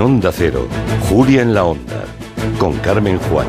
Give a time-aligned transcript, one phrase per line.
[0.00, 0.66] Onda Cero,
[1.10, 2.04] Julia en la Onda,
[2.58, 3.46] con Carmen Juan.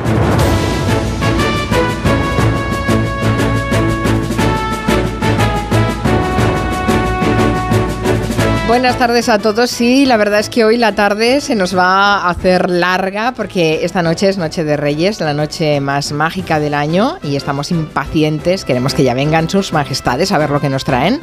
[8.68, 9.70] Buenas tardes a todos.
[9.70, 13.84] Sí, la verdad es que hoy la tarde se nos va a hacer larga porque
[13.84, 18.64] esta noche es Noche de Reyes, la noche más mágica del año y estamos impacientes.
[18.64, 21.20] Queremos que ya vengan sus majestades a ver lo que nos traen.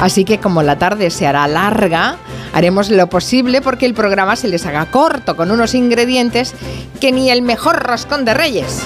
[0.00, 2.16] Así que como la tarde se hará larga,
[2.54, 6.54] haremos lo posible porque el programa se les haga corto con unos ingredientes
[7.00, 8.80] que ni el mejor roscón de Reyes.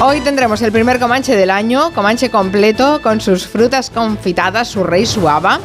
[0.00, 5.04] Hoy tendremos el primer comanche del año, comanche completo con sus frutas confitadas, su rey,
[5.04, 5.60] su haba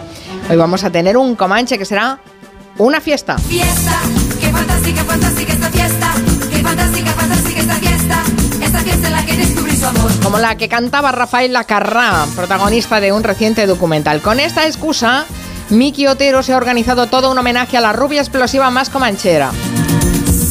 [0.48, 2.20] Hoy vamos a tener un Comanche que será
[2.78, 3.36] una fiesta.
[3.40, 4.00] Fiesta,
[4.40, 6.14] qué fantástica, fantástica esta fiesta.
[6.52, 8.24] Qué fantástica, fantástica esta fiesta.
[8.62, 10.12] Esta fiesta en la que descubrí su amor.
[10.22, 14.22] Como la que cantaba Rafael Lacarrá, protagonista de un reciente documental.
[14.22, 15.26] Con esta excusa,
[15.70, 19.52] Miki Otero se ha organizado todo un homenaje a la rubia explosiva más comanchera.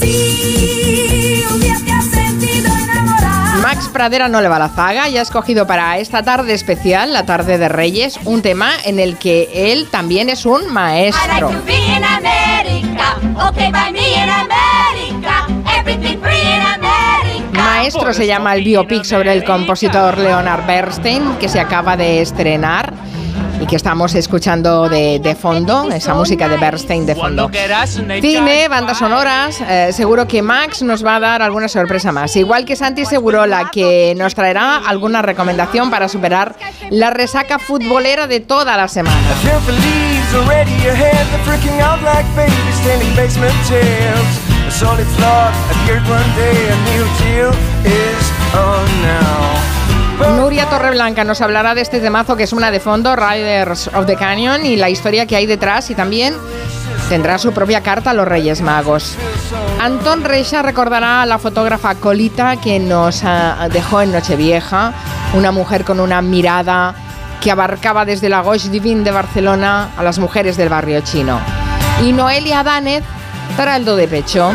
[0.01, 3.57] Sí, un día te has sentido enamorada.
[3.63, 7.13] Max Pradera no le va a la zaga y ha escogido para esta tarde especial,
[7.13, 11.53] la tarde de Reyes, un tema en el que él también es un maestro.
[17.53, 22.93] Maestro se llama el biopic sobre el compositor Leonard Bernstein que se acaba de estrenar
[23.61, 27.51] y que estamos escuchando de, de fondo, esa música de Bernstein de fondo.
[28.21, 32.35] Cine, bandas sonoras, eh, seguro que Max nos va a dar alguna sorpresa más.
[32.37, 36.57] Igual que Santi Segurola, que nos traerá alguna recomendación para superar
[36.91, 39.17] la resaca futbolera de toda la semana.
[44.71, 47.53] Solid appeared one day, a new deal
[47.85, 49.84] is on now.
[50.21, 54.17] Nuria Torreblanca nos hablará de este temazo que es una de fondo, Riders of the
[54.17, 56.35] Canyon, y la historia que hay detrás y también
[57.09, 59.17] tendrá su propia carta a los Reyes Magos.
[59.81, 64.93] Antón Reixa recordará a la fotógrafa Colita que nos ah, dejó en Nochevieja,
[65.35, 66.95] una mujer con una mirada
[67.41, 71.39] que abarcaba desde la Gauche Divine de Barcelona a las mujeres del barrio chino.
[72.03, 73.05] Y Noelia Danez
[73.57, 74.51] trae el do de pecho.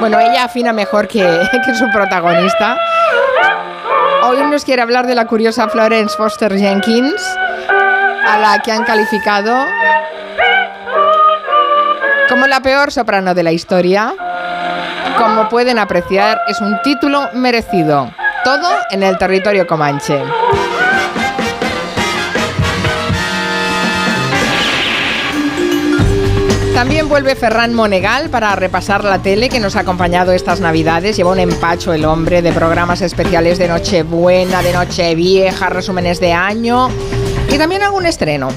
[0.00, 1.20] Bueno, ella afina mejor que,
[1.76, 2.78] su protagonista.
[4.22, 7.22] Hoy nos quiere hablar de la curiosa Florence Foster Jenkins,
[8.26, 9.56] a la que han calificado
[12.28, 14.14] como la peor soprano de la historia.
[15.16, 18.10] Como pueden apreciar, es un título merecido.
[18.44, 20.22] Todo en el territorio comanche.
[26.78, 31.16] También vuelve Ferran Monegal para repasar la tele que nos ha acompañado estas navidades.
[31.16, 36.88] Lleva un empacho el hombre de programas especiales de Nochebuena, de Nochevieja, resúmenes de año
[37.52, 38.50] y también algún estreno.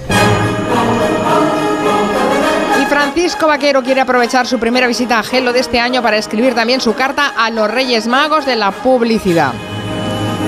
[2.79, 6.53] Y Francisco Vaquero quiere aprovechar su primera visita a Gelo de este año para escribir
[6.53, 9.51] también su carta a los Reyes Magos de la publicidad.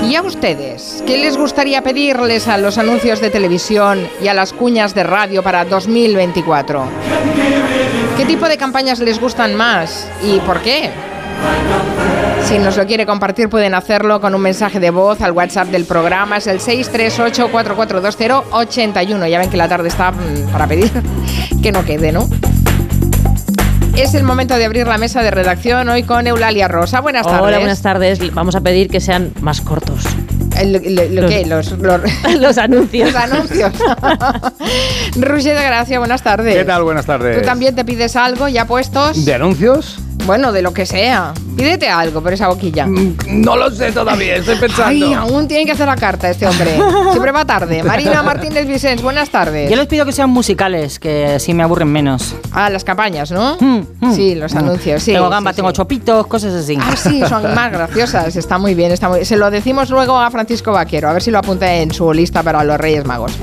[0.08, 1.04] ¿Y a ustedes?
[1.08, 5.42] ¿Qué les gustaría pedirles a los anuncios de televisión y a las cuñas de radio
[5.42, 6.84] para 2024?
[8.18, 10.92] ¿Qué tipo de campañas les gustan más y por qué?
[12.46, 15.86] Si nos lo quiere compartir pueden hacerlo con un mensaje de voz al WhatsApp del
[15.86, 19.30] programa, es el 638-4420-81.
[19.30, 20.92] Ya ven que la tarde está mm, para pedir
[21.64, 22.28] que no quede, ¿no?
[23.96, 27.00] Es el momento de abrir la mesa de redacción hoy con Eulalia Rosa.
[27.00, 27.42] Buenas tardes.
[27.42, 28.34] Hola, buenas tardes.
[28.34, 30.04] Vamos a pedir que sean más cortos.
[30.60, 31.46] El- el- ¿Lo qué?
[31.46, 32.02] Los, los-
[32.40, 33.12] Los anuncios.
[33.14, 33.72] los anuncios.
[35.16, 36.56] Roger de Gracia, buenas tardes.
[36.56, 36.84] ¿Qué tal?
[36.84, 37.40] Buenas tardes.
[37.40, 39.26] ¿Tú también te pides algo ya puestos?
[39.26, 40.00] ¿De anuncios?
[40.26, 41.34] Bueno, de lo que sea.
[41.58, 42.88] Pídete algo por esa boquilla.
[42.88, 45.06] Mm, No lo sé todavía, estoy pensando.
[45.06, 46.78] Ay, aún tiene que hacer la carta este hombre.
[47.12, 47.84] Siempre va tarde.
[47.84, 49.70] Marina Martínez Vicens, buenas tardes.
[49.70, 52.36] Yo les pido que sean musicales, que así me aburren menos.
[52.54, 53.58] Ah, las campañas, ¿no?
[53.60, 54.16] Mm, mm.
[54.16, 55.12] Sí, los anuncios, sí.
[55.12, 55.58] tengo sí, gambas, sí.
[55.58, 56.78] tengo chopitos, cosas así.
[56.80, 58.36] Ah, sí, son más graciosas.
[58.36, 61.32] Está muy bien, está muy Se lo decimos luego a Francisco Vaquero, a ver si
[61.32, 63.34] lo apunta en su lista para los Reyes Magos.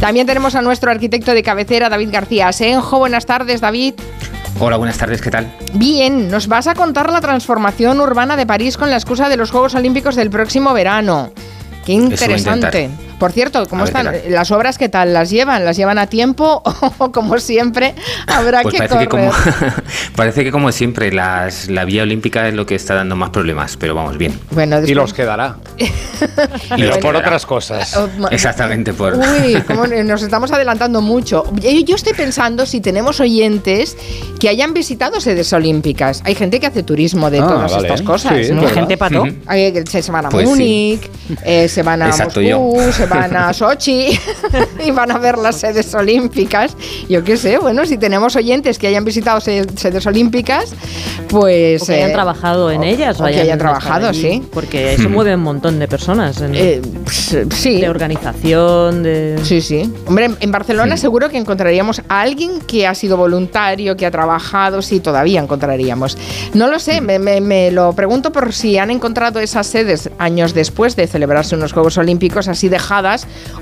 [0.00, 2.98] También tenemos a nuestro arquitecto de cabecera, David García Asenjo.
[2.98, 3.94] Buenas tardes, David.
[4.58, 5.52] Hola, buenas tardes, ¿qué tal?
[5.74, 9.50] Bien, nos vas a contar la transformación urbana de París con la excusa de los
[9.50, 11.32] Juegos Olímpicos del próximo verano.
[11.84, 12.90] Qué interesante.
[13.22, 14.78] Por cierto, ¿cómo están las obras?
[14.78, 15.14] ¿Qué tal?
[15.14, 15.64] ¿Las llevan?
[15.64, 16.60] ¿Las llevan a tiempo?
[16.98, 17.94] O como siempre,
[18.26, 19.30] habrá Pues que parece correr.
[19.30, 19.30] que,
[19.60, 19.72] como,
[20.16, 23.76] parece que como siempre las- la vía olímpica es lo que está dando más problemas,
[23.76, 24.36] pero vamos bien.
[24.50, 25.54] Bueno, Y después- los quedará.
[26.76, 27.96] Y los por otras cosas.
[27.96, 29.14] Oh, Exactamente, por...
[29.14, 31.44] Uy, cómo nos estamos adelantando mucho.
[31.60, 33.96] Yo estoy pensando si tenemos oyentes
[34.40, 36.22] que hayan visitado sedes olímpicas.
[36.24, 37.82] Hay gente que hace turismo de Ah, todas vale.
[37.88, 38.46] estas cosas.
[38.46, 38.66] Sí, ¿no?
[38.68, 39.24] Gente pató.
[39.46, 40.50] Hay que se, van a Pues sí.
[40.50, 41.10] Múnich,
[41.44, 42.92] eh, se van a Exacto, Moscú, yo.
[42.92, 44.08] se van a Sochi
[44.86, 46.76] y van a ver las sedes olímpicas.
[47.08, 50.74] Yo qué sé, bueno, si tenemos oyentes que hayan visitado se- sedes olímpicas,
[51.28, 51.82] pues...
[51.82, 53.20] O que hayan eh, trabajado en ellas.
[53.20, 54.42] o que hayan trabajado, allí, sí.
[54.52, 56.40] Porque eso mueve un montón de personas.
[56.40, 57.80] en- eh, pues, sí.
[57.80, 59.38] de organización, de...
[59.42, 59.92] Sí, sí.
[60.06, 64.82] Hombre, en- Barcelona seguro que encontraríamos a alguien que ha sido voluntario, que ha trabajado,
[64.82, 66.16] sí, todavía encontraríamos.
[66.54, 70.52] No lo sé, me, me- me lo pregunto por si han encontrado esas sedes años
[70.54, 72.68] después de celebrarse unos Juegos Olímpicos así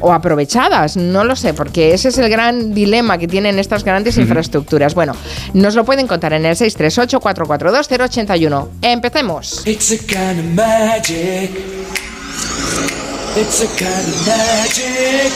[0.01, 0.97] o aprovechadas.
[0.97, 4.95] No lo sé, porque ese es el gran dilema que tienen estas grandes infraestructuras.
[4.95, 5.15] Bueno,
[5.55, 8.69] nos lo pueden contar en el 638-442-081.
[8.83, 9.67] Empecemos.
[9.67, 11.51] It's a kind of magic.
[13.37, 15.33] It's a kind of magic.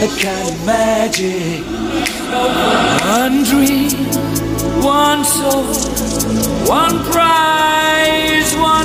[0.00, 1.62] A kind of magic.
[3.04, 3.90] One dream,
[4.82, 5.64] one soul,
[6.66, 8.81] one prize, one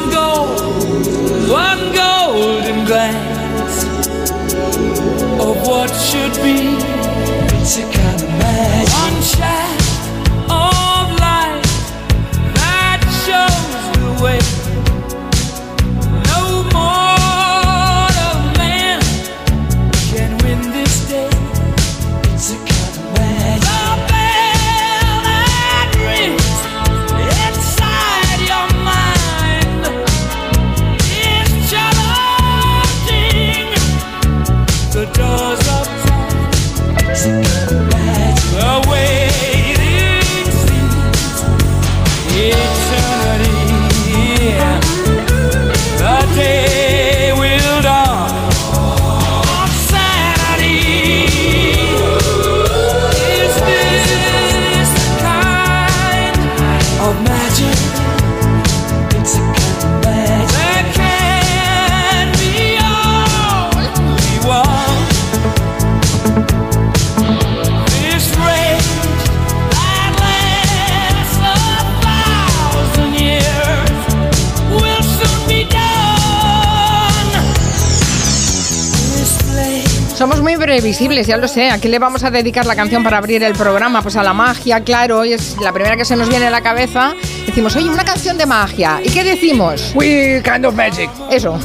[81.25, 81.71] ya lo sé.
[81.71, 84.01] ¿A qué le vamos a dedicar la canción para abrir el programa?
[84.03, 85.25] Pues a la magia, claro.
[85.25, 87.13] Y es la primera que se nos viene a la cabeza.
[87.45, 88.99] Decimos, oye, una canción de magia.
[89.03, 89.91] ¿Y qué decimos?
[89.95, 91.09] We kind of magic.
[91.31, 91.57] Eso.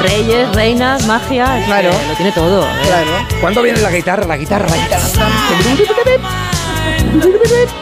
[0.00, 1.90] Reyes, reinas, magia, Claro.
[2.08, 2.62] lo tiene todo.
[2.64, 2.68] ¿eh?
[2.86, 3.10] claro.
[3.40, 4.26] ¿Cuándo viene la guitarra?
[4.26, 5.04] La guitarra, la guitarra.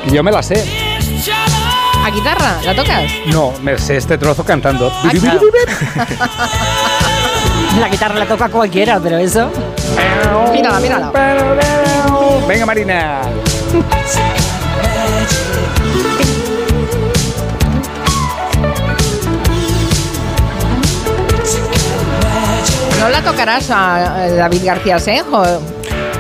[0.07, 0.65] Y Yo me la sé.
[2.05, 2.59] ¿A guitarra?
[2.65, 3.11] ¿La tocas?
[3.27, 4.93] No, me sé este trozo cantando.
[4.93, 5.41] Ah, claro.
[7.81, 9.51] La guitarra la toca cualquiera, pero eso.
[10.53, 11.11] Mírala, mírala.
[12.49, 13.21] Venga, Marina.
[23.01, 25.45] ¿No la tocarás a David García Senjo?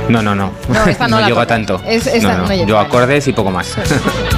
[0.08, 0.52] No, no, no.
[0.68, 1.54] No, esta no la llego a toca.
[1.54, 1.80] tanto.
[1.86, 2.44] Es- esta no, no.
[2.48, 2.66] no llega.
[2.66, 3.74] Yo acordes y poco más.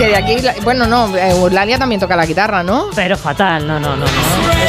[0.00, 2.86] Que de aquí, bueno, no, Eulalia también toca la guitarra, ¿no?
[2.94, 4.06] Pero fatal, no, no, no.
[4.06, 4.10] no.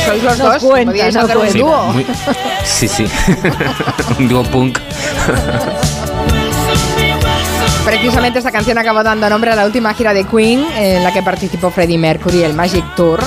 [0.06, 1.84] Sois los No dos, cuenta, podíais hacer un dúo.
[1.94, 2.06] muy-
[2.66, 3.06] sí, sí.
[4.20, 4.78] Un dúo punk.
[7.86, 11.24] Precisamente esta canción acabó dando nombre a la última gira de Queen en la que
[11.24, 13.20] participó Freddie Mercury, el Magic Tour.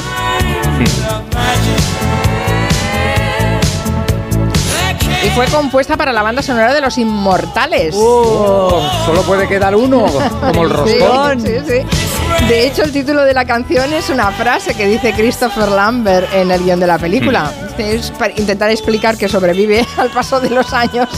[5.35, 7.95] Fue compuesta para la banda sonora de Los Inmortales.
[7.99, 10.07] Oh, solo puede quedar uno,
[10.41, 11.41] como el roscón.
[11.41, 12.47] sí, sí.
[12.49, 16.51] De hecho, el título de la canción es una frase que dice Christopher Lambert en
[16.51, 17.51] el guion de la película.
[17.79, 21.09] Es para intentar explicar que sobrevive al paso de los años.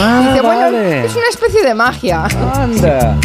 [0.00, 1.06] Ah, dice, bueno, vale.
[1.06, 2.24] es una especie de magia.
[2.54, 3.16] Anda.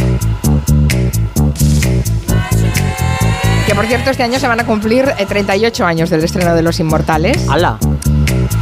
[3.65, 6.61] Que por cierto, este año se van a cumplir eh, 38 años del estreno de
[6.61, 7.49] Los Inmortales.
[7.49, 7.77] ¡Hala!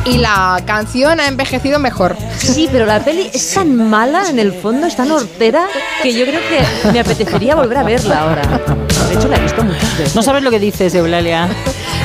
[0.06, 2.16] Y la canción ha envejecido mejor.
[2.38, 5.66] Sí, pero la peli es tan mala en el fondo, es tan hortera,
[6.04, 8.44] que yo creo que me apetecería volver a verla ahora.
[9.10, 10.16] De hecho, la he visto muchas veces.
[10.16, 11.50] No sabes lo que dices, Eulalia.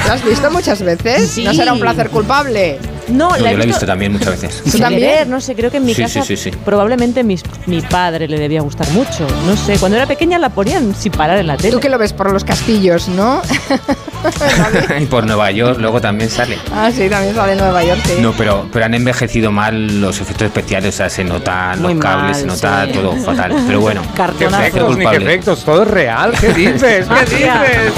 [0.07, 1.30] ¿Lo has visto muchas veces?
[1.30, 1.45] Sí.
[1.45, 2.78] ¿No será un placer culpable?
[3.11, 4.62] No, No, la he yo la he visto visto también muchas veces.
[4.64, 5.29] ¿Tú sin también?
[5.31, 6.57] no sé, creo que en mi Sí, casa sí, sí, sí.
[6.64, 9.26] probablemente mis- mi padre le debía gustar mucho.
[9.47, 11.71] No sé, cuando era pequeña la ponían sin parar en la tele.
[11.73, 13.43] Tú que lo ves por los castillos, ¿no?
[15.00, 16.59] y por Nueva York luego también sale.
[16.75, 18.14] ah, sí, también sale en Nueva York, sí.
[18.21, 22.02] No, pero, pero han envejecido mal los efectos especiales, o sea, se notan Muy los
[22.02, 22.93] cables, mal, se nota sí.
[22.93, 23.55] todo fatal.
[23.67, 24.02] Pero bueno,
[24.38, 25.25] ¿Qué efectos, ni qué culpable.
[25.25, 25.64] efectos?
[25.64, 26.33] Todo es real.
[26.40, 27.07] ¿Qué dices?
[27.07, 27.62] ¿Qué Magia.
[27.62, 27.93] dices?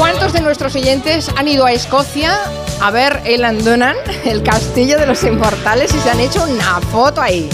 [0.00, 2.34] ¿Cuántos de nuestros oyentes han ido a Escocia
[2.80, 7.20] a ver el Andonan, el castillo de los inmortales, y se han hecho una foto
[7.20, 7.50] ahí?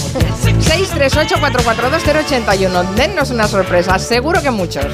[0.61, 2.95] 638-442-081.
[2.95, 4.87] Dennos una sorpresa, seguro que muchos.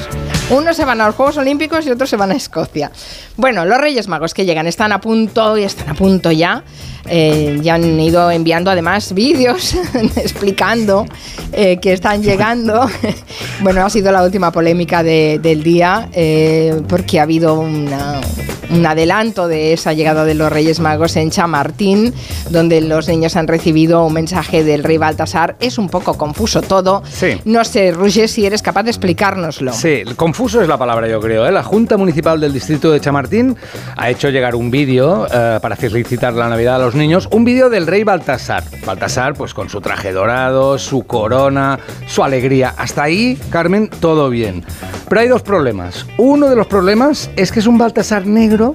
[0.49, 2.91] Unos se van a los Juegos Olímpicos y otros se van a Escocia.
[3.37, 6.63] Bueno, los Reyes Magos que llegan están a punto y están a punto ya.
[7.05, 9.75] Eh, ya han ido enviando además vídeos
[10.15, 11.05] explicando
[11.51, 12.89] eh, que están llegando.
[13.61, 18.21] bueno, ha sido la última polémica de- del día eh, porque ha habido una-
[18.69, 22.11] un adelanto de esa llegada de los Reyes Magos en Chamartín,
[22.49, 25.57] donde los niños han recibido un mensaje del rey Baltasar.
[25.59, 27.03] Es un poco confuso todo.
[27.07, 27.39] Sí.
[27.45, 29.73] No sé, Roger, si eres capaz de explicárnoslo.
[29.73, 31.45] Sí, confuso es la palabra, yo creo.
[31.45, 31.51] ¿eh?
[31.51, 33.55] La Junta Municipal del Distrito de Chamartín
[33.95, 37.27] ha hecho llegar un vídeo eh, para felicitar la Navidad a los niños.
[37.31, 38.63] Un vídeo del rey Baltasar.
[38.85, 42.73] Baltasar, pues con su traje dorado, su corona, su alegría.
[42.77, 44.63] Hasta ahí, Carmen, todo bien.
[45.09, 46.05] Pero hay dos problemas.
[46.17, 48.73] Uno de los problemas es que es un Baltasar negro,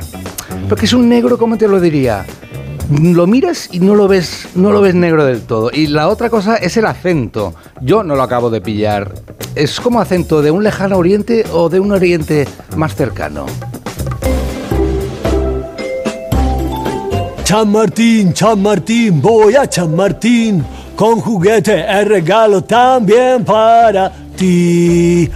[0.68, 2.24] porque es un negro, ¿cómo te lo diría?
[2.90, 6.30] lo miras y no lo ves no lo ves negro del todo y la otra
[6.30, 9.12] cosa es el acento yo no lo acabo de pillar
[9.54, 13.44] es como acento de un lejano oriente o de un oriente más cercano
[17.48, 20.62] San Martín, San Martín, voy a San Martín
[20.94, 25.30] con juguete el regalo también para ti.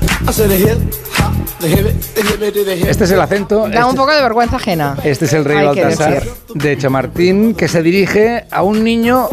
[2.87, 4.99] este es el acento Da un este, poco de vergüenza ajena.
[5.02, 6.23] este es el rey Baltasar
[6.54, 9.31] de Chamartín que se dirige a un niño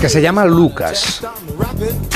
[0.00, 1.20] que se llama Lucas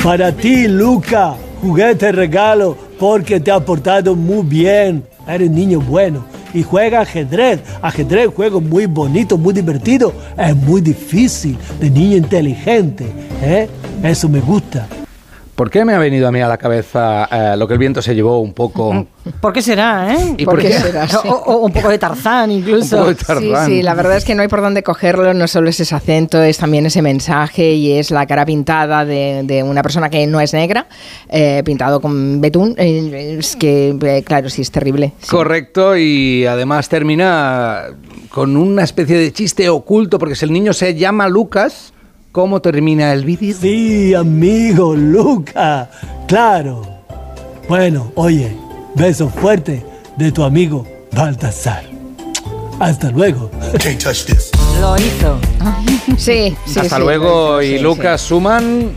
[0.03, 5.07] Para ti, Luca, juguete regalo porque te ha portado muy bien.
[5.27, 7.61] Eres niño bueno y juega ajedrez.
[7.83, 10.13] Ajedrez, juego muy bonito, muy divertido.
[10.37, 13.07] Es muy difícil, de niño inteligente.
[13.43, 13.69] ¿eh?
[14.03, 14.87] Eso me gusta.
[15.59, 18.01] ¿Por qué me ha venido a mí a la cabeza eh, lo que el viento
[18.01, 19.07] se llevó un poco
[19.41, 20.35] ¿Por qué será, eh?
[20.39, 20.79] ¿Y ¿Por por qué qué?
[20.79, 21.07] será?
[21.27, 22.97] O, o un poco de Tarzán un incluso.
[22.97, 23.67] poco de Sí, Tarzán?
[23.67, 26.41] sí, la verdad es que no hay por dónde cogerlo, no solo es ese acento,
[26.41, 30.41] es también ese mensaje y es la cara pintada de, de una persona que no
[30.41, 30.87] es negra,
[31.29, 35.13] eh, pintado con betún, eh, es que, eh, claro, sí, es terrible.
[35.21, 35.29] sí.
[35.29, 37.87] Correcto, y además termina
[38.31, 41.93] con una especie de chiste oculto, porque si el niño se llama Lucas,
[42.33, 43.57] ¿cómo termina el vídeo?
[43.61, 45.91] Sí, amigo, Luca.
[46.27, 46.83] Claro.
[47.69, 48.57] Bueno, oye,
[48.95, 49.85] beso fuerte
[50.17, 51.85] de tu amigo Baltasar.
[52.79, 53.51] Hasta luego.
[54.81, 55.39] Lo hizo.
[56.17, 58.93] Sí, sí, Hasta sí, luego, sí, y sí, Lucas suman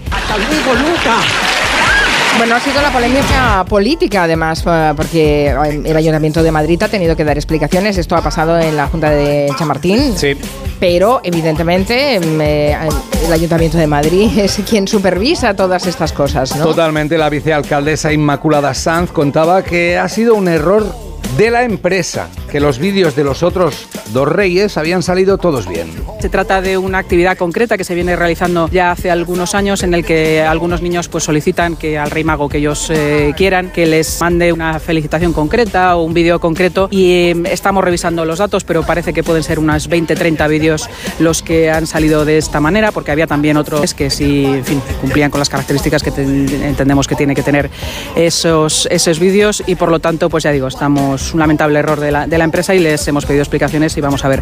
[2.38, 7.16] Bueno, ha sido la polémica política, además, eh, porque el Ayuntamiento de Madrid ha tenido
[7.16, 7.98] que dar explicaciones.
[7.98, 10.18] Esto ha pasado en la Junta de Chamartín.
[10.18, 10.36] Sí.
[10.80, 12.78] Pero, evidentemente, mm, eh,
[13.26, 16.66] el Ayuntamiento de Madrid es quien supervisa todas estas cosas, ¿no?
[16.66, 22.60] Totalmente, la vicealcaldesa Inmaculada Sanz contaba que ha sido un error de la empresa, que
[22.60, 25.90] los vídeos de los otros dos reyes habían salido todos bien.
[26.20, 29.94] Se trata de una actividad concreta que se viene realizando ya hace algunos años en
[29.94, 33.86] el que algunos niños pues solicitan que al rey mago que ellos eh, quieran que
[33.86, 38.64] les mande una felicitación concreta o un vídeo concreto y eh, estamos revisando los datos
[38.66, 42.60] pero parece que pueden ser unas 20 30 vídeos los que han salido de esta
[42.60, 47.08] manera porque había también otros que sí fin, cumplían con las características que ten- entendemos
[47.08, 47.70] que tiene que tener
[48.16, 52.12] esos, esos vídeos y por lo tanto pues ya digo estamos un lamentable error de
[52.12, 54.42] la, de la empresa y les hemos pedido explicaciones y vamos a ver.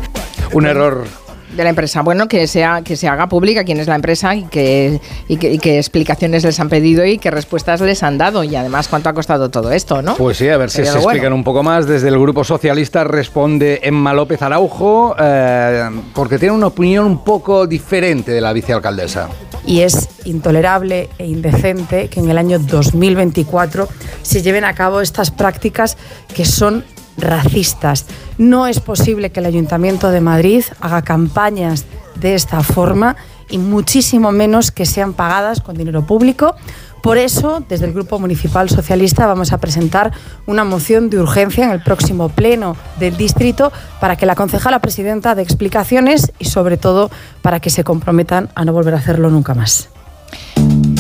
[0.51, 1.05] Un error
[1.59, 2.01] de la empresa.
[2.01, 5.51] Bueno, que sea que se haga pública quién es la empresa y que, y que,
[5.53, 9.09] y qué explicaciones les han pedido y qué respuestas les han dado y además cuánto
[9.09, 10.15] ha costado todo esto, ¿no?
[10.15, 11.11] Pues sí, a ver si Sería se bueno.
[11.11, 11.85] explican un poco más.
[11.85, 17.67] Desde el Grupo Socialista responde Emma López Araujo, eh, porque tiene una opinión un poco
[17.67, 19.27] diferente de la vicealcaldesa.
[19.65, 23.87] y es intolerable e indecente que en el año 2024
[24.21, 25.97] se lleven a cabo estas prácticas
[26.33, 26.85] que son
[27.21, 28.05] racistas.
[28.38, 31.85] No es posible que el Ayuntamiento de Madrid haga campañas
[32.15, 33.15] de esta forma
[33.49, 36.55] y muchísimo menos que sean pagadas con dinero público.
[37.01, 40.11] Por eso, desde el Grupo Municipal Socialista vamos a presentar
[40.45, 43.71] una moción de urgencia en el próximo pleno del distrito
[44.01, 47.09] para que la concejala presidenta dé explicaciones y sobre todo
[47.41, 49.89] para que se comprometan a no volver a hacerlo nunca más.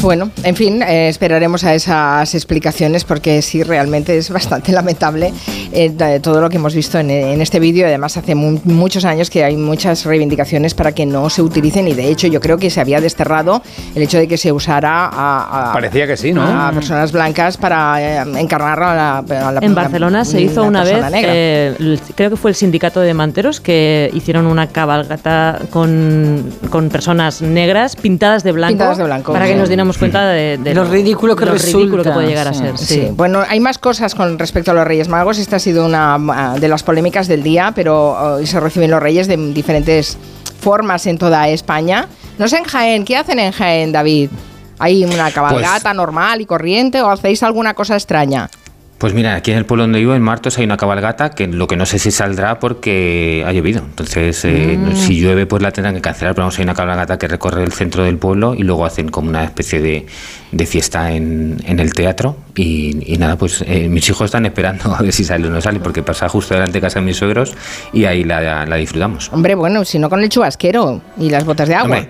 [0.01, 5.33] Bueno, en fin, eh, esperaremos a esas explicaciones porque sí, realmente es bastante lamentable
[5.73, 7.85] eh, de todo lo que hemos visto en, en este vídeo.
[7.85, 11.93] Además, hace mu- muchos años que hay muchas reivindicaciones para que no se utilicen y
[11.95, 13.61] de hecho yo creo que se había desterrado
[13.93, 16.43] el hecho de que se usara a, a- Parecía que sí, ¿no?
[16.43, 20.63] a personas blancas para eh, encarnar a la, a la- En la- Barcelona se hizo
[20.63, 25.59] una vez, eh, el- creo que fue el sindicato de manteros que hicieron una cabalgata
[25.71, 29.67] con, con personas negras pintadas de blanco, Pintadas de blanco, para que nos
[29.97, 32.77] cuenta de, de Lo ridículo que lo ridículo resulta, que puede llegar a ser.
[32.77, 32.85] Sí.
[32.85, 33.07] Sí.
[33.11, 35.39] Bueno, hay más cosas con respecto a los Reyes Magos.
[35.39, 39.01] Esta ha sido una ah, de las polémicas del día, pero hoy se reciben los
[39.01, 40.17] Reyes de diferentes
[40.59, 42.07] formas en toda España.
[42.37, 44.29] No sé en Jaén, ¿qué hacen en Jaén, David?
[44.77, 48.49] ¿Hay una cabalgata normal y corriente o hacéis alguna cosa extraña?
[48.99, 51.67] Pues mira, aquí en el pueblo donde vivo, en Martos, hay una cabalgata que lo
[51.67, 53.79] que no sé si saldrá porque ha llovido.
[53.79, 54.93] Entonces, eh, Mm.
[54.95, 56.35] si llueve, pues la tendrán que cancelar.
[56.35, 59.29] Pero vamos, hay una cabalgata que recorre el centro del pueblo y luego hacen como
[59.29, 60.05] una especie de,
[60.51, 62.35] de fiesta en, en el teatro.
[62.55, 65.61] Y, y nada, pues eh, mis hijos están esperando a ver si sale o no
[65.61, 67.53] sale, porque pasa justo delante de casa de mis suegros
[67.93, 69.29] y ahí la, la disfrutamos.
[69.31, 71.97] Hombre, bueno, si no con el chubasquero y las botas de agua.
[71.99, 72.09] Hombre,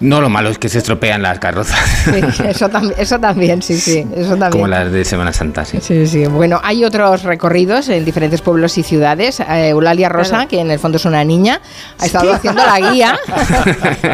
[0.00, 3.76] no, lo malo es que se estropean las carrozas, Sí, eso, tam- eso también, sí,
[3.76, 4.50] sí, eso también.
[4.52, 5.78] como las de Semana Santa, sí.
[5.82, 6.24] Sí, sí.
[6.26, 9.40] Bueno, hay otros recorridos en diferentes pueblos y ciudades.
[9.40, 10.48] Eh, Eulalia Rosa, Claro.
[10.48, 11.60] que en el fondo es una niña,
[11.98, 13.18] ha estado haciendo la guía.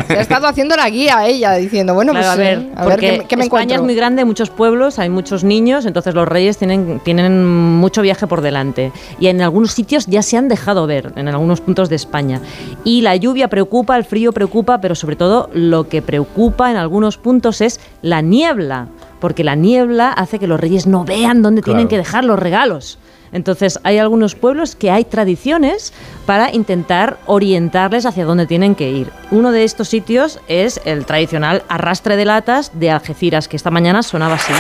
[0.09, 2.99] Ha estado haciendo la guía ella, diciendo, bueno, Claro, pues a ver, eh, a ver
[3.01, 3.85] qué, me- qué me España encuentro.
[3.85, 8.27] es muy grande, muchos pueblos, hay muchos niños, entonces los reyes tienen, tienen mucho viaje
[8.27, 8.93] por delante.
[9.21, 12.41] Y en algunos sitios ya se han dejado ver, en algunos puntos de España.
[12.85, 17.19] Y la lluvia preocupa, el frío preocupa, pero sobre todo lo que preocupa en algunos
[17.19, 18.89] puntos es la niebla,
[19.21, 22.99] porque la niebla hace que los reyes no vean dónde tienen que dejar los regalos.
[23.33, 25.93] Entonces hay algunos pueblos que hay tradiciones
[26.27, 29.11] para intentar orientarles hacia dónde tienen que ir.
[29.31, 34.03] Uno de estos sitios es el tradicional arrastre de latas de Algeciras, que esta mañana
[34.03, 34.53] sonaba así.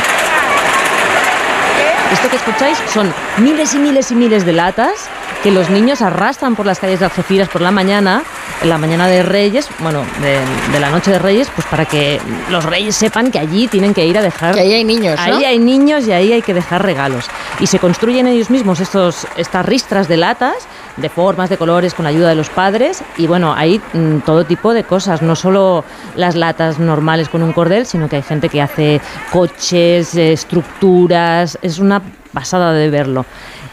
[2.12, 5.08] Esto que escucháis son miles y miles y miles de latas
[5.42, 8.22] que los niños arrastran por las calles de Algeciras por la mañana,
[8.62, 10.40] en la mañana de Reyes, bueno, de,
[10.72, 14.06] de la noche de Reyes, pues para que los reyes sepan que allí tienen que
[14.06, 14.54] ir a dejar...
[14.54, 15.36] Que ahí hay niños, ¿no?
[15.36, 17.26] Ahí hay niños y ahí hay que dejar regalos.
[17.60, 20.66] Y se construyen ellos mismos estos, estas ristras de latas,
[20.96, 23.02] de formas, de colores, con la ayuda de los padres.
[23.16, 27.52] Y bueno, hay mm, todo tipo de cosas, no solo las latas normales con un
[27.52, 29.00] cordel, sino que hay gente que hace
[29.32, 31.58] coches, eh, estructuras.
[31.62, 32.02] Es una
[32.32, 33.24] pasada de verlo.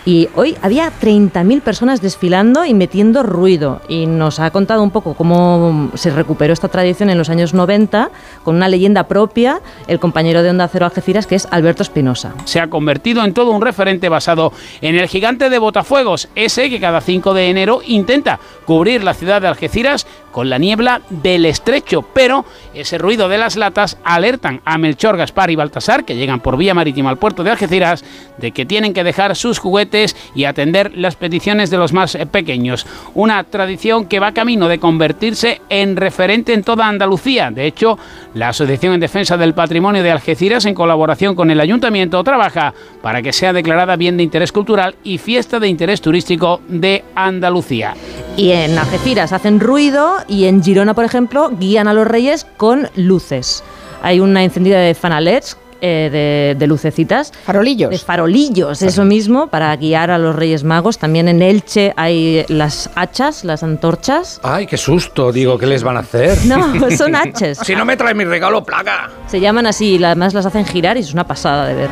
[0.05, 3.81] Y hoy había 30.000 personas desfilando y metiendo ruido.
[3.87, 8.11] Y nos ha contado un poco cómo se recuperó esta tradición en los años 90
[8.43, 12.33] con una leyenda propia, el compañero de Onda Cero Algeciras, que es Alberto Espinosa.
[12.43, 16.81] se ha convertido en todo un referente basado en el gigante de Botafuegos, ese que
[16.81, 22.01] cada 5 de enero intenta cubrir la ciudad de Algeciras con la niebla del estrecho,
[22.01, 22.43] pero
[22.73, 26.73] ese ruido de las latas alertan a Melchor, Gaspar y Baltasar, que llegan por vía
[26.73, 28.03] marítima al puerto de Algeciras,
[28.37, 29.92] de que tienen que dejar sus juguetes
[30.35, 32.85] y atender las peticiones de los más eh, pequeños.
[33.13, 37.51] Una tradición que va camino de convertirse en referente en toda Andalucía.
[37.51, 37.97] De hecho,
[38.33, 43.21] la Asociación en Defensa del Patrimonio de Algeciras, en colaboración con el Ayuntamiento, trabaja para
[43.21, 47.93] que sea declarada bien de interés cultural y fiesta de interés turístico de Andalucía.
[48.35, 52.89] Y en Algeciras hacen ruido y en Girona, por ejemplo, guían a los reyes con
[52.95, 53.63] luces.
[54.01, 55.57] Hay una encendida de fanalets.
[55.85, 57.33] Eh, de, de lucecitas.
[57.45, 57.89] Farolillos.
[57.89, 60.97] De farolillos, eso mismo, para guiar a los Reyes Magos.
[60.97, 64.39] También en Elche hay las hachas, las antorchas.
[64.43, 66.37] Ay, qué susto, digo, ¿qué les van a hacer?
[66.45, 67.59] No, son hachas.
[67.63, 69.09] Si no me trae mi regalo, plaga.
[69.27, 71.89] Se llaman así y además las hacen girar y es una pasada de ver.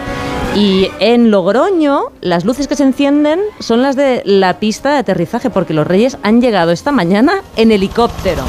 [0.55, 5.49] Y en Logroño, las luces que se encienden son las de la pista de aterrizaje,
[5.49, 8.43] porque los reyes han llegado esta mañana en helicóptero.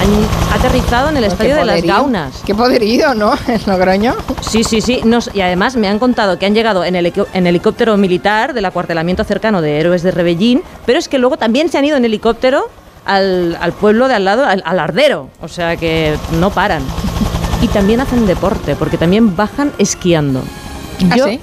[0.00, 1.82] Han aterrizado en el estadio de las.
[1.82, 2.42] Gaunas.
[2.46, 3.34] Qué poderío, ¿no?
[3.48, 4.14] En Logroño.
[4.40, 5.00] Sí, sí, sí.
[5.04, 8.64] Nos- y además me han contado que han llegado en, helico- en helicóptero militar del
[8.64, 12.04] acuartelamiento cercano de Héroes de Rebellín, pero es que luego también se han ido en
[12.04, 12.68] helicóptero
[13.04, 15.28] al, al pueblo de al lado, al, al Ardero.
[15.42, 16.82] O sea que no paran.
[17.62, 20.42] Y también hacen deporte, porque también bajan esquiando.
[21.10, 21.40] ¿Ah, Yo, sí?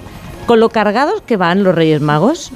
[0.47, 2.51] con lo cargados que van los Reyes Magos,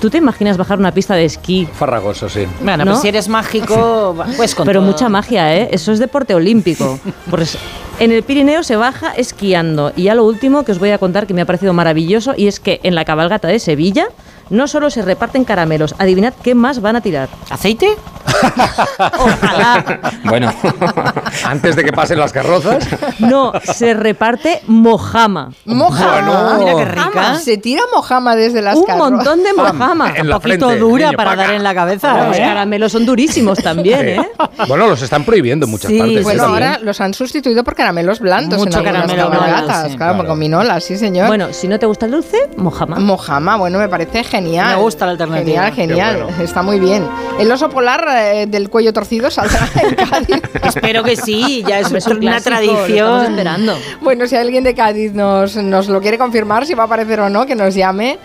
[0.00, 1.66] ¿tú te imaginas bajar una pista de esquí?
[1.72, 2.46] Farragoso, sí.
[2.62, 2.92] Bueno, ¿No?
[2.92, 4.90] pues si eres mágico, pues con Pero todo.
[4.90, 5.68] mucha magia, ¿eh?
[5.72, 6.98] Eso es deporte olímpico.
[7.30, 7.58] Pues
[7.98, 9.92] en el Pirineo se baja esquiando.
[9.96, 12.46] Y ya lo último que os voy a contar que me ha parecido maravilloso y
[12.46, 14.06] es que en la cabalgata de Sevilla
[14.50, 17.28] no solo se reparten caramelos, adivinad qué más van a tirar.
[17.50, 17.88] ¿Aceite?
[19.18, 20.00] Ojalá.
[20.24, 20.52] Bueno,
[21.46, 22.86] Antes de que pasen las carrozas.
[23.18, 25.50] No, se reparte mojama.
[25.64, 26.56] Mojama.
[26.58, 27.34] Mira qué rica.
[27.38, 29.10] Se tira mojama desde las Un carros.
[29.10, 30.12] montón de mojama.
[30.16, 31.42] En Un poquito frente, dura niño, para paca.
[31.44, 32.26] dar en la cabeza.
[32.26, 32.40] Los ¿eh?
[32.40, 34.28] caramelos son durísimos también, ¿eh?
[34.68, 36.22] Bueno, los están prohibiendo en muchas Sí, partes.
[36.24, 36.46] Bueno, ¿eh?
[36.46, 39.96] ahora los han sustituido por caramelos blandos Mucho en caramelo blando, cabalgatas, sí.
[39.96, 40.16] claro, Claro.
[40.18, 41.26] con gominolas, sí señor.
[41.28, 42.98] Bueno, si no te gusta el dulce, mojama.
[42.98, 44.35] Mojama, bueno, me parece genial.
[44.42, 45.70] Me gusta la alternativa.
[45.70, 46.22] Genial, genial.
[46.24, 46.42] Bueno.
[46.42, 47.06] Está muy bien.
[47.38, 50.42] El oso polar eh, del cuello torcido saldrá en Cádiz.
[50.62, 53.24] Espero que sí, ya es Hombre, es un una clásico, tradición.
[53.24, 53.74] esperando.
[54.00, 57.28] Bueno, si alguien de Cádiz nos, nos lo quiere confirmar, si va a aparecer o
[57.28, 58.18] no, que nos llame.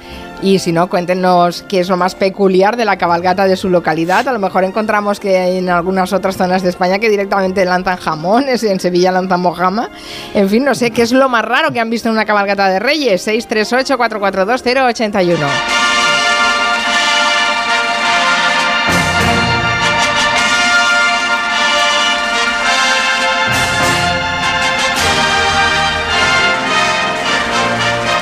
[0.43, 4.27] Y si no, cuéntenos qué es lo más peculiar de la cabalgata de su localidad.
[4.27, 8.63] A lo mejor encontramos que en algunas otras zonas de España que directamente lanzan jamones,
[8.63, 9.91] en Sevilla lanzan mojama.
[10.33, 12.69] En fin, no sé, ¿qué es lo más raro que han visto en una cabalgata
[12.69, 13.27] de Reyes?
[13.27, 16.00] 638-442-081.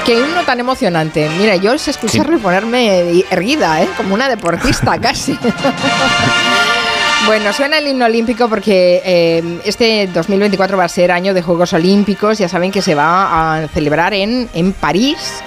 [0.10, 1.30] Qué himno tan emocionante.
[1.38, 3.88] Mira, yo es escucharlo y ponerme erguida, ¿eh?
[3.96, 5.38] como una deportista casi.
[7.28, 11.74] Bueno, suena el himno olímpico porque eh, este 2024 va a ser año de Juegos
[11.74, 12.40] Olímpicos.
[12.40, 15.44] Ya saben que se va a celebrar en, en París.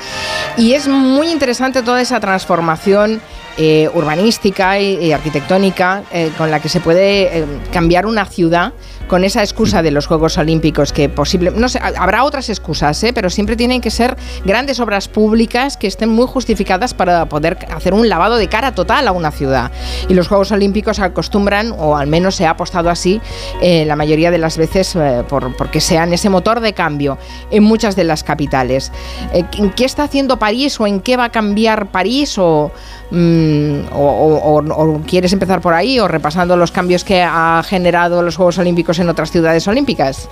[0.57, 3.21] Y es muy interesante toda esa transformación
[3.57, 8.75] eh, urbanística y, y arquitectónica eh, con la que se puede cambiar una ciudad
[9.13, 13.05] con esa excusa de los Juegos Olímpicos que posible no sé ha- habrá otras excusas
[13.05, 13.13] ¿eh?
[13.13, 17.93] pero siempre tienen que ser grandes obras públicas que estén muy justificadas para poder hacer
[17.93, 19.71] un lavado de cara total a una ciudad
[20.09, 23.21] y los Juegos Olímpicos acostumbran o al menos se ha apostado así
[23.61, 27.19] eh, la mayoría de las veces eh, por, porque sean ese motor de cambio
[27.51, 28.93] en muchas de las capitales
[29.35, 32.73] ¿en ¿qué está haciendo París o en qué va a cambiar París o
[33.13, 38.37] mm, o, o- quieres empezar por ahí o repasando los cambios que ha generado los
[38.37, 40.29] Juegos Olímpicos en otras ciudades olímpicas?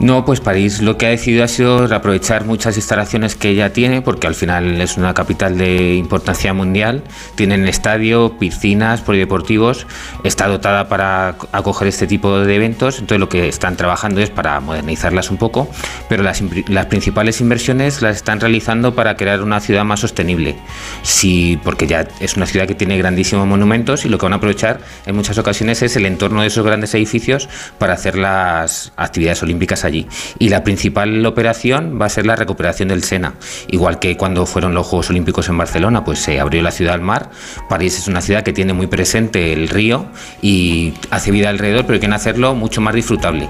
[0.00, 4.00] No, pues París lo que ha decidido ha sido aprovechar muchas instalaciones que ya tiene,
[4.00, 7.02] porque al final es una capital de importancia mundial.
[7.34, 9.86] Tienen estadio, piscinas, polideportivos,
[10.24, 14.58] está dotada para acoger este tipo de eventos, entonces lo que están trabajando es para
[14.60, 15.68] modernizarlas un poco,
[16.08, 20.56] pero las, las principales inversiones las están realizando para crear una ciudad más sostenible.
[21.02, 24.36] Sí, porque ya es una ciudad que tiene grandísimos monumentos y lo que van a
[24.36, 29.42] aprovechar en muchas ocasiones es el entorno de esos grandes edificios para hacer las actividades
[29.42, 29.89] olímpicas allí.
[30.38, 33.34] Y la principal operación va a ser la recuperación del Sena.
[33.68, 37.00] Igual que cuando fueron los Juegos Olímpicos en Barcelona, pues se abrió la ciudad al
[37.00, 37.30] mar.
[37.68, 40.06] París es una ciudad que tiene muy presente el río
[40.42, 43.48] y hace vida alrededor, pero quieren hacerlo mucho más disfrutable.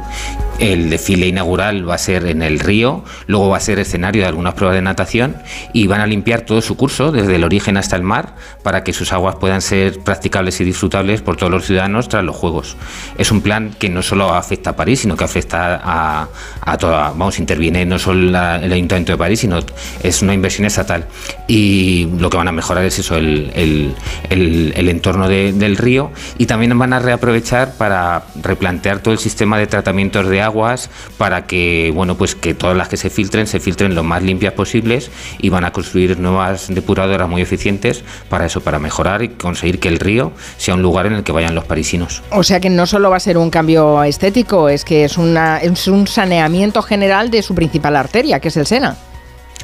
[0.59, 4.29] El desfile inaugural va a ser en el río, luego va a ser escenario de
[4.29, 5.37] algunas pruebas de natación
[5.73, 8.93] y van a limpiar todo su curso, desde el origen hasta el mar, para que
[8.93, 12.77] sus aguas puedan ser practicables y disfrutables por todos los ciudadanos tras los Juegos.
[13.17, 16.29] Es un plan que no solo afecta a París, sino que afecta a,
[16.61, 19.59] a toda, vamos, interviene no solo la- el Ayuntamiento de París, sino
[20.03, 21.07] es una inversión estatal.
[21.49, 23.95] Y lo que van a mejorar es eso, el, el-
[24.31, 29.19] el- el entorno de- del río y también van a reaprovechar para replantear todo el
[29.21, 33.47] sistema de tratamientos de aguas para que, bueno, pues que todas las que se filtren
[33.47, 38.47] se filtren lo más limpias posibles y van a construir nuevas depuradoras muy eficientes para
[38.47, 41.55] eso, para mejorar y conseguir que el río sea un lugar en el que vayan
[41.55, 42.23] los parisinos.
[42.31, 45.59] O sea que no solo va a ser un cambio estético, es que es, una,
[45.59, 48.97] es un saneamiento general de su principal arteria, que es el Sena.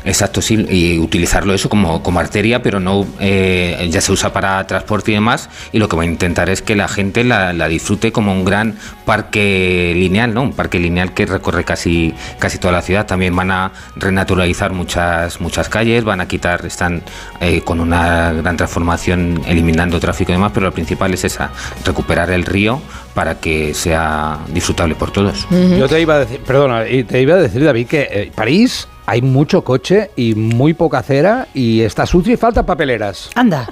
[0.06, 4.64] Exacto, sí, y utilizarlo eso como, como arteria, pero no eh, ya se usa para
[4.66, 7.66] transporte y demás, y lo que va a intentar es que la gente la, la
[7.66, 10.42] disfrute como un gran parque lineal, ¿no?
[10.42, 13.06] Un parque lineal que recorre casi, casi toda la ciudad.
[13.06, 17.02] También van a renaturalizar muchas, muchas calles, van a quitar, están
[17.40, 21.50] eh, con una gran transformación eliminando tráfico y demás, pero lo principal es esa,
[21.84, 22.80] recuperar el río
[23.12, 25.48] para que sea disfrutable por todos.
[25.50, 29.22] Yo te iba a decir, perdona, te iba a decir, David, que eh, París hay
[29.22, 33.30] mucho coche y muy poca acera y está sucio y falta papeleras.
[33.34, 33.68] Anda.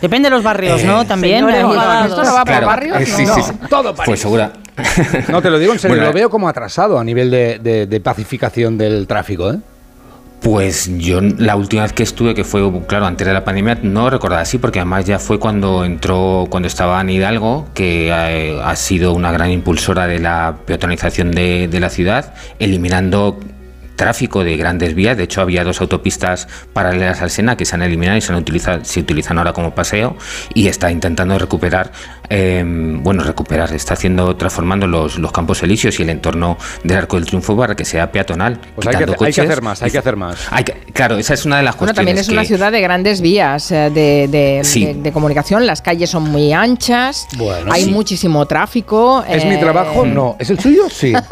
[0.00, 1.06] Depende de los barrios, ¿no?
[1.06, 1.38] También.
[1.46, 2.10] señores, Ahí- enfadados.
[2.10, 3.00] ¿Esto no va por barrios?
[3.00, 3.34] eh, sí, No.
[3.34, 3.52] sí, sí.
[3.70, 4.06] Todo París.
[4.06, 4.52] Pues segura.
[5.28, 7.86] No, te lo digo en serio, Bueno, lo veo como atrasado a nivel de, de-
[7.86, 9.58] de pacificación del tráfico, ¿eh?
[10.40, 14.08] Pues yo la última vez que estuve, que fue, claro, antes de la pandemia, no
[14.08, 18.76] recordaba así, porque además ya fue cuando entró, cuando estaba en Hidalgo, que eh, ha
[18.76, 23.40] sido una gran impulsora de la peatonalización de, de la ciudad, eliminando
[23.98, 25.18] tráfico de grandes vías.
[25.18, 28.38] De hecho, había dos autopistas paralelas al Sena que se han eliminado y se, han
[28.38, 30.16] utilizado, se utilizan ahora como paseo
[30.54, 31.92] y está intentando recuperar,
[32.30, 37.16] eh, bueno, recuperar, está haciendo, transformando los, los campos elíseos y el entorno del Arco
[37.16, 38.60] del Triunfo para que sea peatonal.
[38.74, 40.46] Pues hay que, hay hacer más, hay que hacer más.
[40.50, 41.96] hay que- claro, esa es una de las Bueno, cuestiones.
[41.96, 44.84] también es una ciudad de grandes vías eh, de, de- Sí.
[44.86, 47.90] de- de comunicación, las calles son muy anchas, Bueno, hay sí.
[47.90, 49.24] muchísimo tráfico.
[49.28, 50.04] ¿Es mi eh, trabajo?
[50.06, 50.36] No.
[50.38, 50.88] ¿Es el suyo?
[50.90, 51.12] Sí.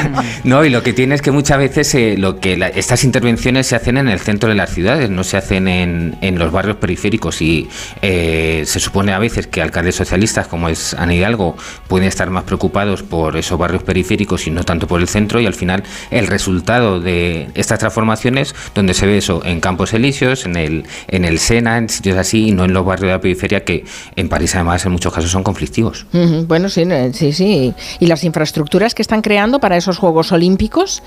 [0.44, 3.66] No, y lo que tiene es que muchas veces eh, lo que la- estas intervenciones
[3.66, 6.76] se hacen en el centro de las ciudades, no se hacen en, en los barrios
[6.76, 7.68] periféricos y
[8.02, 11.56] eh, se supone a veces que alcaldes socialistas como es Ana Hidalgo
[11.88, 15.46] pueden estar más preocupados por esos barrios periféricos y no tanto por el centro y
[15.46, 20.56] al final el resultado de estas transformaciones donde se ve eso en Campos Elíseos, en
[20.56, 23.64] el, en el Sena, en sitios así y no en los barrios de la periferia
[23.64, 23.84] que
[24.16, 26.06] en París además en muchos casos son conflictivos.
[26.12, 27.74] Ujú, Bueno, sí, sí, sí.
[28.00, 31.02] Y las infraestructuras que están creando para esos Juegos Olímpicos,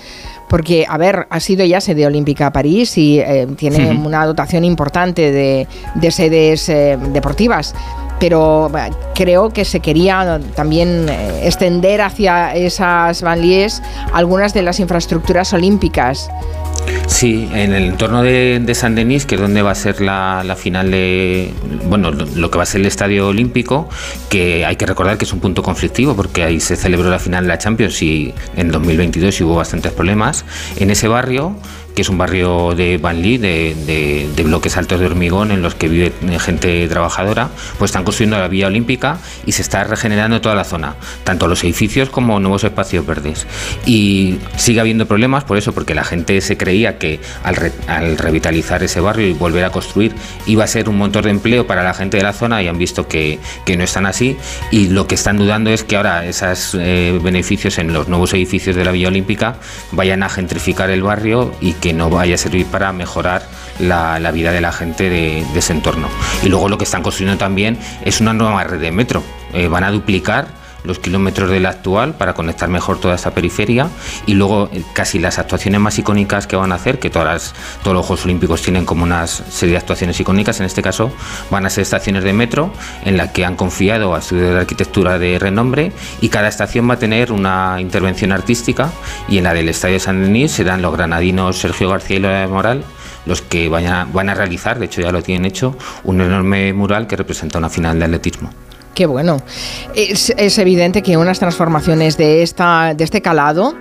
[0.50, 5.32] porque, a ver, ha sido ya sede olímpica París y eh, tiene una dotación importante
[5.32, 7.76] de, de sedes eh, deportivas.
[8.20, 8.72] Pero
[9.16, 13.82] creo que se quería también eh, extender hacia esas banlieues
[14.14, 16.30] algunas de las infraestructuras olímpicas.
[17.08, 20.44] Sí, en el entorno de, de San Denis, que es donde va a ser la,
[20.44, 21.54] la final de,
[21.88, 23.90] bueno, lo, lo que va a ser el Estadio Olímpico,
[24.30, 27.44] que hay que recordar que es un punto conflictivo porque ahí se celebró la final
[27.44, 30.46] de la Champions y en 2022 y hubo bastantes problemas.
[30.78, 31.56] En ese barrio
[32.00, 36.14] que es un barrio de Banlí, de, bloques altos de hormigón en los que vive
[36.30, 40.64] eh, gente trabajadora, pues están construyendo la vía olímpica y se está regenerando toda la
[40.64, 43.46] zona, tanto los edificios como nuevos espacios verdes.
[43.86, 48.18] Y sigue habiendo problemas por eso, porque la gente se creía que al, re- al
[48.18, 50.14] revitalizar ese barrio y volver a construir
[50.46, 52.78] iba a ser un motor de empleo para la gente de la zona y han
[52.78, 53.40] visto que,
[53.78, 54.38] no están así
[54.72, 56.76] y lo que están dudando es que ahora esos
[57.22, 59.58] beneficios en los nuevos edificios de la Villa Olímpica
[59.92, 63.44] vayan a gentrificar el barrio y que no vaya a servir para mejorar
[63.80, 66.08] la, la vida de la gente de, de ese entorno.
[66.44, 69.24] Y luego lo que están construyendo también es una nueva red de metro.
[69.54, 73.88] Eh, van a duplicar los kilómetros del actual para conectar mejor toda esta periferia
[74.26, 77.54] y luego eh, casi las actuaciones más icónicas que van a hacer, que todas las-
[77.84, 81.12] todos los Juegos Olímpicos tienen como una serie de actuaciones icónicas, en este caso
[81.52, 82.72] van a ser estaciones de metro
[83.06, 86.94] en la que han confiado a estudios de arquitectura de renombre y cada estación va
[86.96, 88.92] a tener una intervención artística
[89.28, 92.40] y en la del Estadio de San Denis serán los granadinos Sergio García y Lola
[92.42, 92.84] de Moral
[93.26, 97.06] los que a- van a realizar, de hecho ya lo tienen hecho, un enorme mural
[97.06, 98.50] que representa una final de atletismo.
[98.94, 99.38] Qué bueno.
[99.96, 103.76] Es, es evidente que unas transformaciones de, esta, de este calado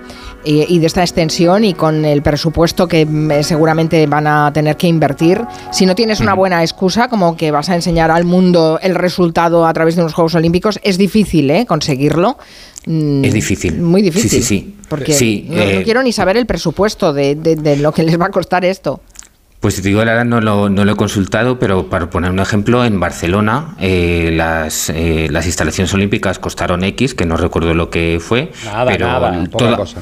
[0.45, 4.77] eh, y de esta extensión y con el presupuesto que mm, seguramente van a tener
[4.77, 5.41] que invertir,
[5.71, 9.65] si no tienes una buena excusa, como que vas a enseñar al mundo el resultado
[9.67, 11.65] a través de unos Juegos Olímpicos, es difícil ¿eh?
[11.65, 12.37] conseguirlo.
[12.85, 13.81] Mm, Es difícil.
[13.81, 14.29] Muy difícil.
[14.29, 14.75] Sí, sí, sí.
[14.87, 18.03] Porque Sí, no, no eh, quiero ni saber el presupuesto de, de- de lo que
[18.03, 19.01] les va a costar esto.
[19.59, 22.31] Pues si te digo la verdad, no lo, no lo he consultado, pero para poner
[22.31, 27.73] un ejemplo, en Barcelona eh, las, eh, las instalaciones olímpicas costaron X, que no recuerdo
[27.73, 28.53] lo que fue.
[28.63, 29.99] Nada, pero nada, poca toda- cosa.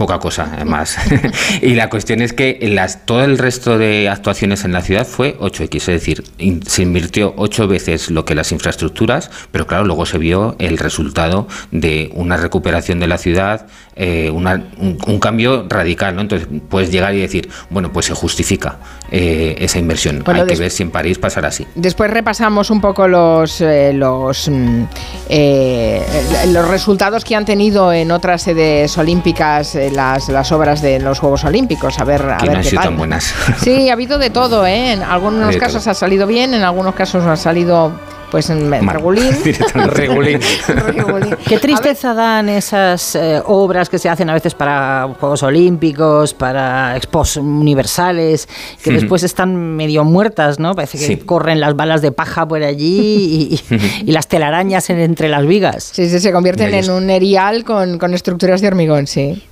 [0.00, 0.96] Poca cosa, además.
[1.60, 5.36] y la cuestión es que las, todo el resto de actuaciones en la ciudad fue
[5.38, 10.06] 8X, es decir, in- se invirtió ocho veces lo que las infraestructuras, pero claro, luego
[10.06, 15.66] se vio el resultado de una recuperación de la ciudad, eh, una- un, un cambio
[15.68, 16.22] radical, ¿no?
[16.22, 18.78] Entonces puedes llegar y decir, bueno, pues se justifica
[19.10, 20.22] eh, esa inversión.
[20.24, 21.66] Bueno, Hay que ver si en París pasará así.
[21.74, 24.84] Después repasamos un poco los, eh, los, mm,
[25.28, 26.02] eh,
[26.48, 31.18] los resultados que han tenido en otras sedes olímpicas eh, las, las obras de los
[31.18, 31.98] Juegos Olímpicos.
[31.98, 33.34] A ver, a Que ver no han qué sido tan buenas.
[33.62, 34.92] Sí, ha habido de todo, ¿eh?
[34.92, 35.90] En algunos casos todo.
[35.92, 37.92] ha salido bien, en algunos casos ha salido
[38.30, 39.24] pues en regulín.
[39.74, 40.38] Regulín.
[40.68, 41.34] Regulín.
[41.48, 46.96] Qué tristeza dan esas eh, obras que se hacen a veces para Juegos Olímpicos, para
[46.96, 48.48] expos universales,
[48.84, 50.74] que después están medio muertas, ¿no?
[50.76, 51.16] Parece que Sí.
[51.16, 55.90] corren las balas de paja por allí y, y las telarañas en- entre las vigas.
[55.92, 59.42] Sí, sí, se convierten en un erial con, con estructuras de hormigón, sí.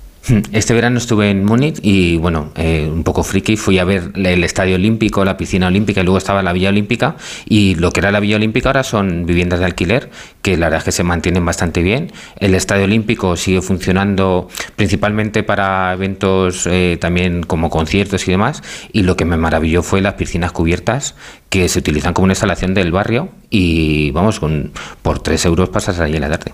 [0.51, 4.43] Este verano estuve en Múnich y, bueno, eh, un poco friki, fui a ver el
[4.43, 7.15] Estadio Olímpico, la piscina olímpica y luego estaba la Villa Olímpica
[7.47, 10.09] y lo que era la Villa Olímpica ahora son viviendas de alquiler
[10.41, 12.11] que la verdad es que se mantienen bastante bien.
[12.39, 18.61] El Estadio Olímpico sigue funcionando principalmente para eventos eh, también como conciertos y demás
[18.93, 21.15] y lo que me maravilló fue las piscinas cubiertas
[21.49, 25.99] que se utilizan como una instalación del barrio y vamos, con, por 3 euros pasas
[25.99, 26.53] allí la tarde.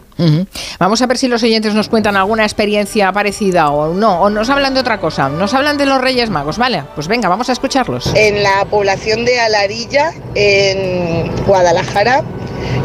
[0.80, 4.50] Vamos a ver si los oyentes nos cuentan alguna experiencia parecida o no, o nos
[4.50, 5.30] hablan de otra cosa.
[5.30, 6.84] Nos hablan de los Reyes Magos, ¿vale?
[6.96, 8.12] Pues venga, vamos a escucharlos.
[8.16, 12.24] En la población de Alarilla, en Guadalajara,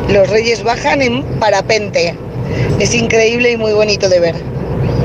[0.08, 2.16] los reyes bajan en parapente.
[2.78, 4.36] Es increíble y muy bonito de ver.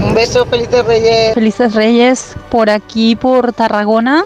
[0.03, 1.33] Un beso, felices reyes.
[1.33, 4.25] Felices Reyes por aquí, por Tarragona,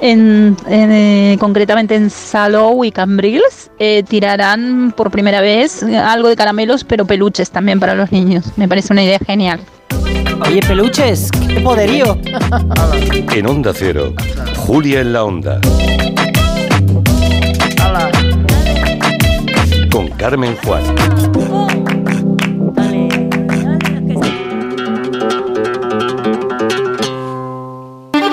[0.00, 3.70] en, en, eh, concretamente en Salou y Cambrils.
[3.78, 8.44] eh, tirarán por primera vez algo de caramelos, pero peluches también para los niños.
[8.56, 9.60] Me parece una idea genial.
[10.46, 12.18] Oye, peluches, qué poderío.
[13.34, 14.14] En Onda Cero,
[14.56, 15.60] Julia en la Onda.
[19.90, 20.82] Con Carmen Juan.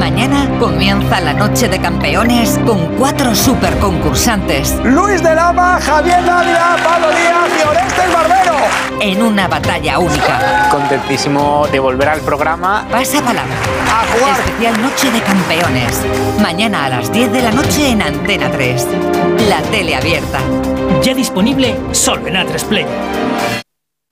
[0.00, 6.76] Mañana comienza la noche de campeones con cuatro super concursantes Luis de Lama, Javier Dávila,
[6.82, 8.56] Pablo Díaz y Orestes Barbero.
[9.00, 10.68] en una batalla única.
[10.70, 12.86] Contentísimo de volver al programa.
[12.90, 13.54] Pasa palabra.
[14.38, 16.02] Especial Noche de Campeones.
[16.40, 18.86] Mañana a las 10 de la noche en Antena 3.
[19.48, 20.38] La tele abierta.
[21.02, 23.29] Ya disponible solo en A3 Player.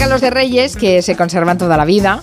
[0.00, 2.22] regalos de reyes que se conservan toda la vida.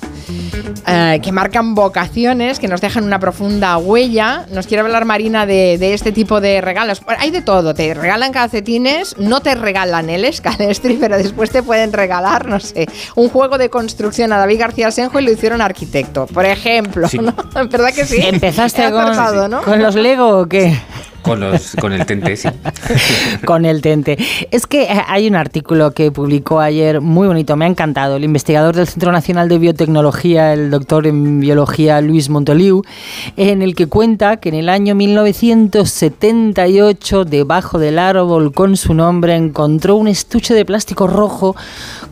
[0.88, 4.48] eh, que marcan vocaciones, que nos dejan una profunda huella.
[4.52, 7.02] Nos quiere hablar Marina de, de este tipo de regalos.
[7.06, 11.62] Bueno, hay de todo, te regalan calcetines, no te regalan el escalestri, pero después te
[11.62, 15.62] pueden regalar, no sé, un juego de construcción a David García Senjo y lo hicieron
[15.62, 17.08] arquitecto, por ejemplo.
[17.08, 17.20] Sí.
[17.20, 17.36] ¿no?
[17.70, 18.18] ¿Verdad que sí?
[18.24, 20.76] ¿Empezaste con, con los Lego o qué?
[21.28, 21.44] Con,
[21.94, 22.48] el tente, sí.
[23.46, 24.18] con el tente.
[24.52, 28.16] Es que eh, hay un artículo que publicó ayer muy bonito, me ha encantado.
[28.16, 32.84] El investigador del Centro Nacional de Biotecnología, el doctor en biología Luis Montoliu,
[33.36, 39.36] en el que cuenta que en el año 1978, debajo del árbol con su nombre,
[39.36, 41.56] encontró un estuche de plástico rojo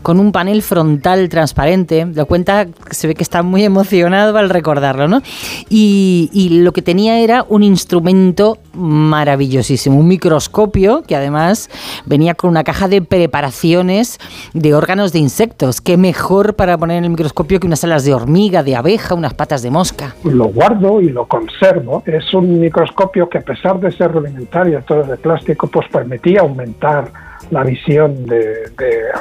[0.02, 2.06] con un panel frontal transparente.
[2.06, 5.22] Lo cuenta, se ve que está muy emocionado al recordarlo, ¿no?
[5.68, 11.70] Y lo que tenía era un instrumento maravillosísimo, un microscopio que además
[12.04, 14.18] venía con una caja de preparaciones
[14.54, 15.80] de órganos de insectos.
[15.80, 19.34] Qué mejor para poner en el microscopio que unas alas de hormiga, de abeja, unas
[19.34, 20.14] patas de mosca.
[20.24, 22.02] lo guardo y lo conservo.
[22.06, 27.10] Es un microscopio que a pesar de ser rudimentario, todo de plástico, pues permitía aumentar
[27.50, 28.64] la visión de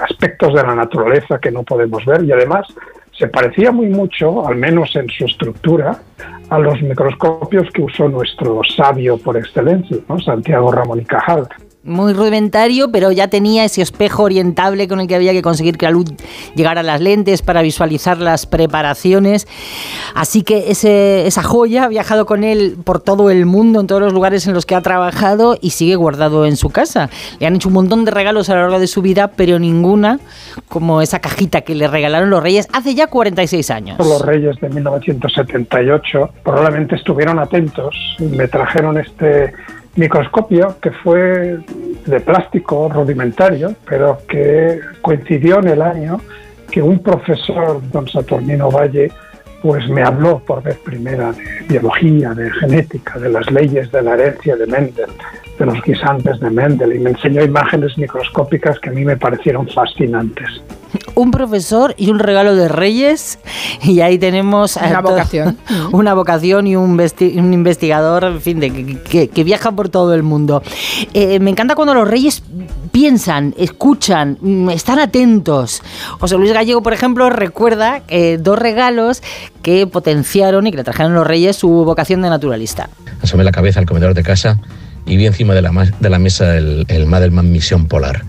[0.10, 2.68] aspectos de la naturaleza que no podemos ver y además
[3.18, 6.00] se parecía muy mucho, al menos en su estructura,
[6.50, 9.98] a los microscopios que usó nuestro sabio por excelencia.
[10.24, 11.48] Santiago Ramón y Cajal.
[11.86, 15.86] Muy rudimentario, pero ya tenía ese espejo orientable con el que había que conseguir que
[15.86, 16.06] la luz
[16.56, 19.48] llegara a las lentes para visualizar las preparaciones.
[20.16, 24.14] Así que esa joya ha viajado con él por todo el mundo, en todos los
[24.14, 27.12] lugares en los que ha trabajado y sigue guardado en su casa.
[27.40, 30.20] Le han hecho un montón de regalos a lo largo de su vida, pero ninguna
[30.68, 34.00] como esa cajita que le regalaron los reyes hace ya 46 años.
[34.00, 39.54] Los reyes de 1978 probablemente estuvieron atentos me trajeron este
[39.96, 41.60] microscopio que fue
[42.06, 46.20] de plástico rudimentario, pero que coincidió en el año
[46.72, 49.12] que un profesor, don Saturnino Valle,
[49.62, 54.14] pues me habló por vez primera de biología, de genética, de las leyes de la
[54.14, 55.10] herencia de Mendel,
[55.58, 59.68] de los guisantes de Mendel, y me enseñó imágenes microscópicas que a mí me parecieron
[59.68, 60.62] fascinantes.
[61.16, 63.40] Un profesor y un regalo de Reyes.
[63.82, 65.58] Y ahí tenemos a Una vocación.
[65.92, 70.14] una vocación y un, un investigador, en fin, de, que, que- que viaja por todo
[70.14, 70.62] el mundo.
[71.14, 72.44] Eh, me encanta cuando los Reyes
[72.92, 75.82] piensan, escuchan, mm, están atentos.
[76.20, 79.22] José Luis Gallego, por ejemplo, recuerda eh, dos regalos
[79.62, 82.90] que potenciaron y que le trajeron los Reyes su vocación de naturalista.
[83.22, 84.60] asomé la cabeza al comedor de casa
[85.06, 88.24] y vi encima de la, de la mesa el, el Madelman Misión Polar.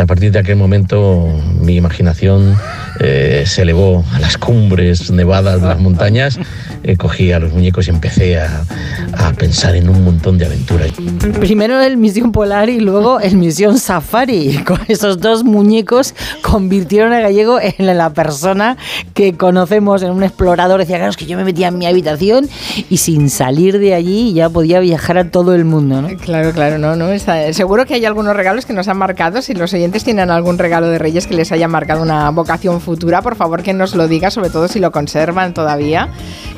[0.00, 1.28] A partir de aquel momento
[1.60, 2.56] mi imaginación
[3.00, 6.38] eh, se elevó a las cumbres nevadas de las montañas,
[6.82, 8.64] eh, cogí a los muñecos y empecé a,
[9.12, 10.92] a pensar en un montón de aventuras.
[11.40, 14.58] Primero el Misión Polar y luego el Misión Safari.
[14.66, 18.76] Con esos dos muñecos convirtieron a Gallego en la persona
[19.14, 20.80] que conocemos, en un explorador.
[20.80, 22.48] Decía, claro, es que yo me metía en mi habitación
[22.88, 26.08] y sin salir de allí ya podía viajar a todo el mundo, ¿no?
[26.20, 27.10] Claro, claro, no, no.
[27.12, 29.42] está- seguro que hay algunos regalos que nos han marcado.
[29.42, 33.22] Si los oyentes tienen algún regalo de Reyes que les haya marcado una vocación futura,
[33.22, 36.08] por favor que nos lo diga, sobre todo si lo conservan todavía,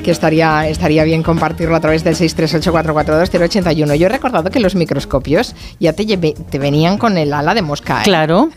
[0.02, 3.94] que estaría, estaría bien compartirlo a través del 638442081.
[3.96, 8.00] Yo he recordado que los microscopios ya te, te venían con el ala de mosca.
[8.00, 8.04] ¿eh?
[8.04, 8.50] Claro.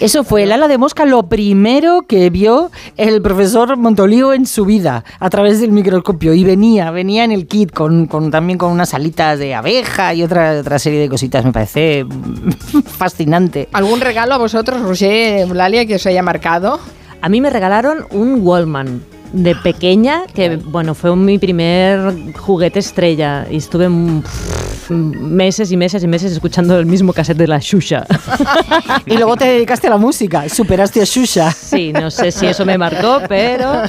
[0.00, 4.64] Eso fue el ala de mosca lo primero que vio el profesor Montolío en su
[4.64, 6.34] vida a través del microscopio.
[6.34, 10.60] Y venía, venía en el kit con, con- también con unas alitas de abeja otra,
[10.60, 11.44] otra serie de cositas.
[11.44, 12.04] Me parece
[12.84, 13.68] fascinante.
[13.72, 16.80] ¿Algún regalo a vosotros, Roger, Eulalia, que os haya marcado?
[17.20, 19.02] A mí me regalaron un Wallman
[19.32, 26.02] de pequeña, que bueno, fue mi primer juguete estrella y estuve pff, meses y meses
[26.02, 28.06] y meses escuchando el mismo cassette de la Shusha.
[29.06, 31.50] Y luego te dedicaste a la música, superaste a Shusha.
[31.50, 33.82] Sí, no sé si eso me marcó, pero...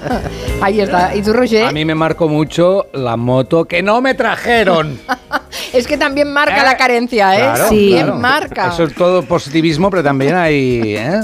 [0.62, 1.16] Ahí está.
[1.16, 1.66] ¿Y tú, Roger?
[1.66, 5.00] A mí me marcó mucho la moto que no me trajeron.
[5.74, 7.40] Es que también marca la carencia, ¿eh?
[7.40, 8.16] Claro, sí, claro.
[8.16, 8.70] marca.
[8.70, 10.96] Eso es todo positivismo, pero también hay...
[10.98, 11.22] ¿eh?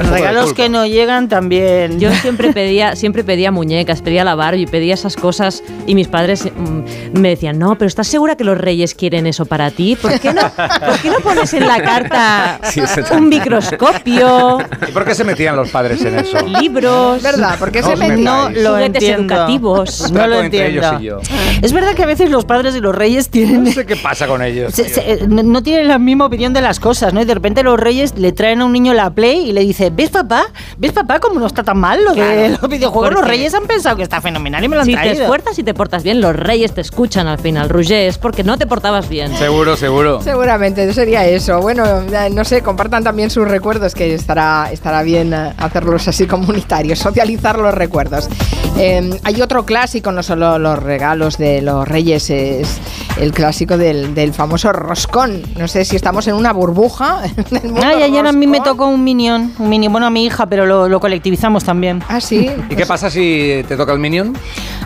[0.00, 2.00] Regalos que no llegan también.
[2.00, 6.44] Yo siempre pedía, siempre pedía muñecas, pedía la Barbie, pedía esas cosas y mis padres
[6.44, 9.96] mm, me decían, no, pero ¿estás segura que los reyes quieren eso para ti?
[10.00, 12.80] ¿Por qué no, ¿por qué no pones en la carta Sí,
[13.12, 16.38] un microscopio, ¿Y por qué se metían los padres en eso?
[16.46, 17.22] libros?
[17.22, 17.58] ¿Verdad?
[17.58, 18.24] ¿Por qué No se metían?
[18.24, 19.34] No lo Juguetes entiendo.
[19.34, 20.12] educativos.
[20.12, 21.20] No lo entre ellos entiendo.
[21.20, 21.36] y yo.
[21.62, 24.26] Es verdad que a veces los padres y los reyes tienen No sé qué pasa
[24.26, 24.72] con ellos.
[24.74, 27.20] Se- se- no tienen la misma opinión de las cosas, ¿no?
[27.20, 29.60] Y de repente los reyes le traen a un niño la Play y le
[29.92, 30.46] ¿ves papá?
[30.78, 33.12] ¿Ves papá cómo no está tan mal lo de los videojuegos?
[33.12, 35.22] Los reyes han pensado que está fenomenal y me lo han Si te traído.
[35.22, 38.58] esfuerzas y te portas bien, los reyes te escuchan al final, Roger, es porque no
[38.58, 39.36] te portabas bien.
[39.36, 40.20] Seguro, seguro.
[40.22, 41.60] Seguramente sería eso.
[41.60, 41.84] Bueno,
[42.32, 47.58] no sé, compartan también sus recuerdos, que estará, estará bien eh, hacerlos así comunitarios, socializar
[47.58, 48.28] los recuerdos.
[48.76, 52.78] Eh, hay otro clásico, no solo los regalos de los reyes, es
[53.18, 55.42] el clásico del, del famoso roscón.
[55.58, 57.22] No sé si estamos en una burbuja.
[57.82, 58.72] Ay, ayer a mí me roscón.
[58.76, 62.02] tocó un minion, un minion, bueno, a mi hija, pero lo, lo colectivizamos también.
[62.08, 62.50] Ah, sí.
[62.70, 64.36] ¿Y qué pasa si te toca el Minion?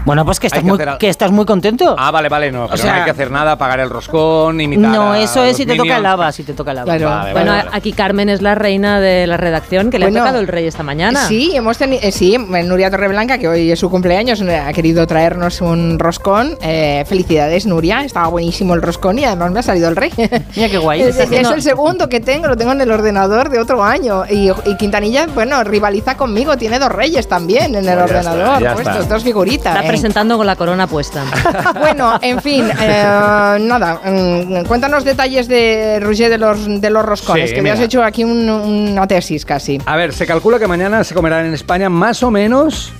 [0.04, 1.96] Bueno, pues que estás, que muy, hacer que estás muy contento.
[1.98, 2.66] Ah, vale, vale, no.
[2.66, 4.90] Pero sea- no hay que hacer nada, pagar el roscón, imitar.
[4.92, 6.02] no, a eso es los si te toca Minions.
[6.02, 6.96] lava, si te toca el lava.
[6.96, 7.08] Claro.
[7.08, 7.76] Vale, Bueno, vale, vale.
[7.76, 10.66] aquí Carmen es la reina de la redacción que le Bueno, ha tocado el rey
[10.66, 11.26] esta mañana.
[11.26, 15.62] Sí, hemos tenido, sí, Nuria Torreblanca, que hoy es su cumpleaños, eh, ha querido traernos
[15.62, 16.58] un roscón.
[16.60, 20.12] Eh, felicidades, Nuria, estaba buenísimo el roscón y además me ha salido el rey.
[20.54, 21.00] Mira qué guay.
[21.14, 21.18] Es,
[21.50, 24.24] el segundo que tengo, lo tengo en el ordenador de otro año.
[24.28, 28.74] Y, y Quintanilla, bueno, rivaliza conmigo, tiene dos reyes también en el Pues ya ordenador,
[28.74, 29.14] puestos, está.
[29.14, 29.74] dos figuritas.
[29.74, 29.88] Está eh.
[29.88, 31.24] presentando con la corona puesta.
[31.78, 37.50] Bueno, en fin, eh, nada, mm, cuéntanos detalles de Roger de los, de los roscones,
[37.50, 39.78] Sí, que me has hecho aquí un- una tesis casi.
[39.86, 42.92] A ver, se calcula que mañana se comerán en España más o menos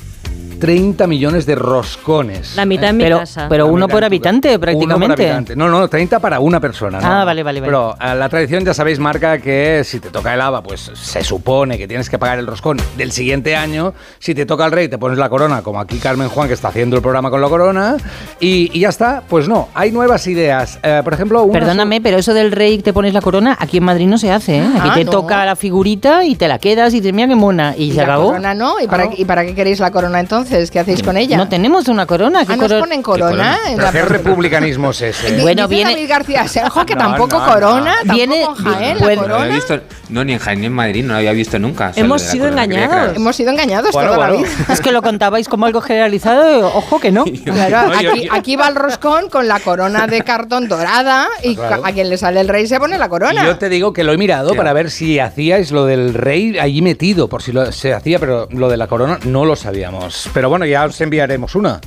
[0.69, 2.57] 30 millones de roscones.
[2.57, 3.49] La mitad en mi pero, casa.
[3.51, 4.55] pero La uno por habitante, casa.
[4.57, 5.17] Uno prácticamente.
[5.17, 5.57] por habitante.
[5.57, 7.01] No, no, 30 para una persona.
[7.01, 7.07] ¿no?
[7.07, 7.71] Ah, vale, vale, vale.
[7.71, 11.23] Pero eh, la tradición, ya sabéis, marca que si te toca el haba, pues se
[11.23, 13.93] supone que tienes que pagar el roscón del siguiente año.
[14.19, 16.69] Si te toca el rey, te pones la corona, como aquí Carmen Juan, que está
[16.69, 17.97] haciendo el programa con la corona.
[18.41, 19.23] Y, y ya está.
[19.29, 20.79] Pues no, hay nuevas ideas.
[20.83, 23.85] Eh, por ejemplo, una Perdóname, pero eso del rey te pones la corona, aquí en
[23.85, 24.67] Madrid no se hace, ¿eh?
[24.79, 25.11] Aquí Ah, te no.
[25.11, 27.75] toca la figurita y te la quedas y dices, mira qué mona.
[27.77, 28.29] Y, ¿Y se la acabó.
[28.29, 28.81] corona no?
[28.81, 30.54] ¿Y para, ¿Y para qué queréis la corona entonces?
[30.55, 31.37] ¿Qué hacéis con ella?
[31.37, 32.47] No tenemos una corona.
[32.47, 33.59] ¿qué Ah, ¿nos coro- ponen corona?
[33.67, 35.41] en ¿Pero la- qué republicanismo es ese?
[35.43, 37.97] Bueno, Dice viene- David García Senjo que No, tampoco no, corona, no.
[37.97, 39.55] tampoco Viene- en Jaén, bueno, la corona.
[39.55, 39.81] visto,
[40.11, 41.91] no, ni en Jaén ni en Madrid, no lo había visto nunca.
[41.97, 43.17] Hemos sido corona, engañados.
[43.17, 44.47] Hemos sido engañados Bueno, toda la bueno.
[44.49, 44.73] vida.
[44.73, 47.25] Es que lo contabais como algo generalizado, ojo que no.
[47.45, 47.93] Claro,
[48.31, 51.83] aquí, va el roscón con la corona de cartón dorada y Claro.
[51.85, 53.45] a quien le sale el rey se pone la Y corona.
[53.45, 54.59] yo te digo que lo he mirado Claro.
[54.59, 58.47] para ver si hacíais lo del rey allí metido, por si lo, se hacía, pero
[58.51, 60.29] lo de la corona no lo sabíamos.
[60.35, 61.81] Pero bueno, ya os enviaremos una.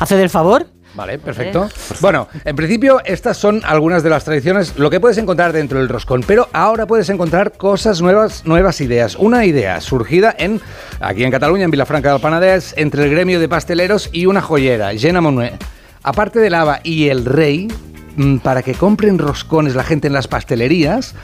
[0.00, 0.66] Hace del favor.
[0.96, 1.68] Vale, perfecto.
[2.00, 5.90] Bueno, en principio estas son algunas de las tradiciones, lo que puedes encontrar dentro del
[5.90, 9.14] roscón, pero ahora puedes encontrar cosas nuevas, nuevas ideas.
[9.16, 10.58] Una idea surgida en
[11.00, 14.94] aquí en Cataluña, en Vilafranca del Penedès, entre el gremio de pasteleros y una joyera,
[14.94, 15.62] Jenna Monet.
[16.02, 17.68] Aparte del haba y el rey,
[18.16, 21.14] mm, para que compren roscones la gente en las pastelerías,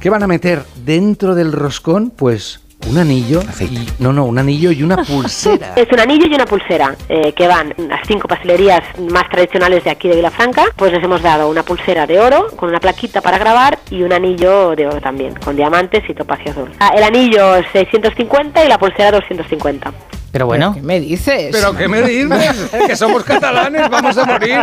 [0.00, 2.10] ¿qué van a meter dentro del roscón?
[2.10, 5.74] Pues un anillo y no, no, un anillo y una pulsera.
[5.76, 9.90] Es un anillo y una pulsera eh, que van las cinco pastelerías más tradicionales de
[9.90, 10.64] aquí de Vilafranca.
[10.76, 14.12] Pues les hemos dado una pulsera de oro con una plaquita para grabar y un
[14.12, 16.70] anillo de oro también, con diamantes y topacio azul.
[16.80, 19.92] Ah, el anillo es 650 y la pulsera 250.
[20.32, 20.74] Pero bueno.
[20.74, 21.48] ¿Qué me dices?
[21.50, 22.70] ¿Pero qué me dices?
[22.86, 24.58] que somos catalanes, vamos a morir.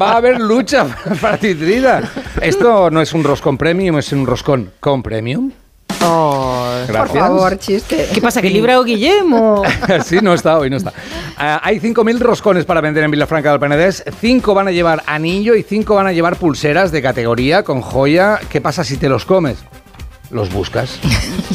[0.00, 0.84] Va a haber lucha
[1.14, 2.02] fratricida.
[2.40, 5.52] Esto no es un roscón premium, es un roscón con premium.
[5.98, 7.18] Por Gracias.
[7.18, 8.08] favor, chiste.
[8.12, 8.42] ¿Qué pasa?
[8.42, 9.62] ¿Que libra o Guillermo?
[10.04, 10.92] sí, no está hoy, no está.
[11.36, 14.04] Ah, hay 5.000 roscones para vender en Vilafranca del Penedès.
[14.20, 18.38] 5 van a llevar anillo y 5 van a llevar pulseras de categoría con joya.
[18.48, 19.58] ¿Qué pasa si te los comes?
[20.30, 20.98] Los buscas.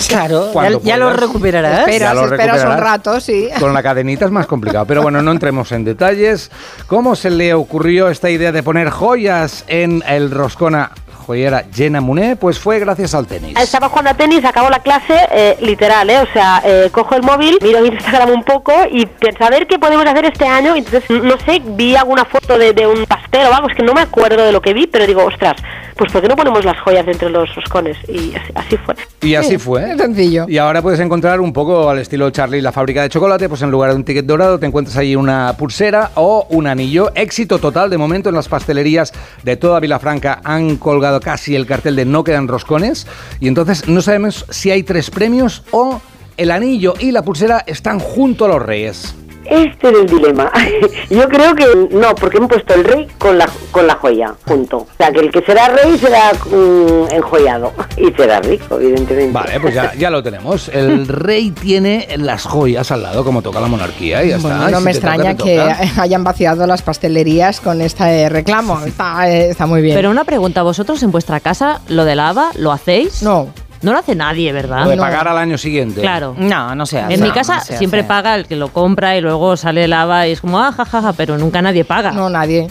[0.07, 1.79] Claro, ya, Cuando ya los recuperarás.
[1.79, 3.49] Esperas, Ya esperas un rato, sí.
[3.59, 4.85] Con la cadenita es más complicado.
[4.85, 6.51] Pero bueno, no entremos en detalles.
[6.85, 10.91] ¿Cómo se le ocurrió esta idea de poner joyas en el roscón a
[11.27, 12.37] joyera Jenna Muné?
[12.37, 13.59] Pues fue gracias al tenis.
[13.59, 16.19] Estaba jugando a tenis, acabo la clase, eh, literal, ¿eh?
[16.19, 19.77] O sea, eh, cojo el móvil, miro Instagram un poco y pienso a ver qué
[19.77, 20.75] podemos hacer este año.
[20.75, 23.93] Entonces, no sé, vi alguna foto de, de un pastel o algo, es que no
[23.93, 25.55] me acuerdo de lo que vi, pero digo, ostras,
[25.97, 27.97] pues ¿por qué no ponemos las joyas dentro de los roscones?
[28.07, 28.95] Y así, así fue.
[29.21, 29.91] Y así fue.
[29.91, 30.45] Es sencillo.
[30.47, 33.71] Y ahora puedes encontrar un poco al estilo Charlie la fábrica de chocolate, pues en
[33.71, 37.11] lugar de un ticket dorado te encuentras ahí una pulsera o un anillo.
[37.15, 41.95] Éxito total de momento en las pastelerías de toda Vilafranca han colgado casi el cartel
[41.95, 43.07] de no quedan roscones
[43.39, 46.01] y entonces no sabemos si hay tres premios o
[46.37, 49.15] el anillo y la pulsera están junto a los reyes.
[49.49, 50.51] Este es el dilema.
[51.09, 54.77] Yo creo que no, porque hemos puesto el rey con la, con la joya junto.
[54.77, 59.31] O sea, que el que será rey será mm, enjollado y será rico, evidentemente.
[59.31, 60.69] Vale, pues ya, ya lo tenemos.
[60.69, 64.71] El rey tiene las joyas al lado, como toca la monarquía, y ya Bueno, está.
[64.71, 66.01] no me toca, extraña que toca.
[66.01, 68.83] hayan vaciado las pastelerías con este reclamo.
[68.85, 69.95] Está, eh, está muy bien.
[69.95, 73.23] Pero una pregunta, ¿vosotros en vuestra casa lo de lava lo hacéis?
[73.23, 73.47] No.
[73.81, 74.83] No lo hace nadie, ¿verdad?
[74.85, 76.01] Lo de pagar al año siguiente.
[76.01, 76.35] Claro.
[76.37, 77.13] No, no se hace.
[77.13, 80.27] En mi No, casa no siempre paga el que lo compra y luego sale lava
[80.27, 82.11] y es como, ah, jajaja, pero nunca nadie paga.
[82.11, 82.67] No, nadie.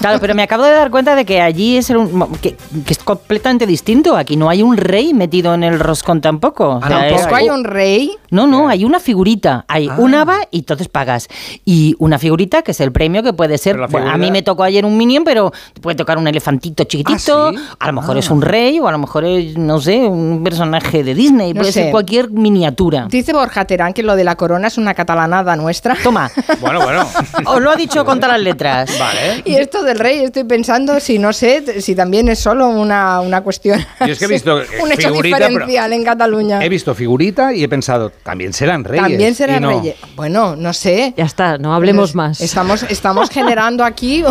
[0.00, 2.08] Claro, pero me acabo de dar cuenta de que allí es, el-
[2.40, 4.16] que, que es completamente distinto.
[4.16, 6.78] Aquí no hay un rey metido en el roscón tampoco.
[6.82, 8.12] Ah, ¿Tampoco hay un rey?
[8.34, 9.64] No, no, hay una figurita.
[9.68, 9.94] Hay Ah.
[9.98, 11.28] un haba y entonces pagas.
[11.64, 13.76] Y una figurita que es el premio que puede ser.
[13.88, 17.52] Bueno, a mí me tocó ayer un minion, pero puede tocar un elefantito chiquitito.
[17.78, 18.18] A lo mejor Ah.
[18.18, 21.54] es un rey o a lo mejor es, no sé, un personaje de Disney.
[21.54, 21.82] No puede sé.
[21.84, 23.06] ser cualquier miniatura.
[23.08, 25.96] Dice Borja Terán que lo de la corona es una catalanada nuestra.
[26.02, 26.30] Toma.
[26.60, 27.06] Bueno, bueno.
[27.46, 28.98] Os lo ha dicho con todas las letras.
[28.98, 29.42] Vale.
[29.44, 33.42] Y esto del rey, estoy pensando si no sé, si también es solo una, una
[33.42, 33.84] cuestión.
[34.00, 36.64] Yo es que he visto eh, un hecho figurita, pero diferencial en Cataluña.
[36.64, 39.02] He visto figurita y he pensado, también serán reyes.
[39.06, 39.68] También serán no.
[39.80, 39.96] reyes.
[40.16, 41.14] Bueno, no sé.
[41.16, 42.40] Ya está, no hablemos Pues más.
[42.40, 44.24] Estamos, estamos generando aquí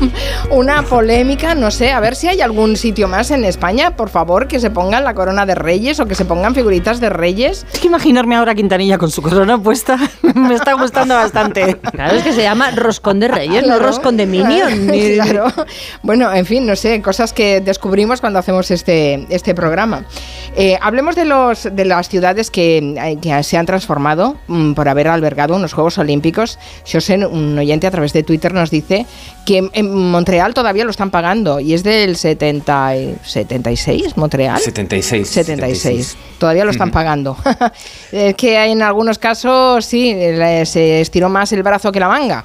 [0.50, 4.46] una polémica, no sé, a ver si hay algún sitio más en España, por favor,
[4.48, 7.66] que se pongan la corona de reyes o que se pongan figuritas de reyes.
[7.72, 9.98] Es que imaginarme ahora a Quintanilla con su corona puesta
[10.34, 11.76] me está gustando bastante.
[11.92, 14.86] Claro, es que se llama roscón de reyes, no roscón de minion.
[14.86, 15.52] ni- Claro.
[16.02, 20.04] Bueno, en fin, no sé, cosas que descubrimos cuando hacemos este, este programa.
[20.56, 24.88] Eh, hablemos de, los, de las ciudades que, eh, que se han transformado mm, por
[24.88, 26.58] haber albergado unos Juegos Olímpicos.
[26.90, 29.06] José, un oyente a través de Twitter, nos dice
[29.46, 34.58] que en Montreal todavía lo están pagando y es del 70, y- 76, Montreal.
[34.60, 35.28] 76.
[35.28, 36.16] 76.
[36.38, 37.36] Todavía lo están pagando.
[38.12, 40.12] es que en algunos casos sí,
[40.64, 42.44] se estiró más el brazo que la manga.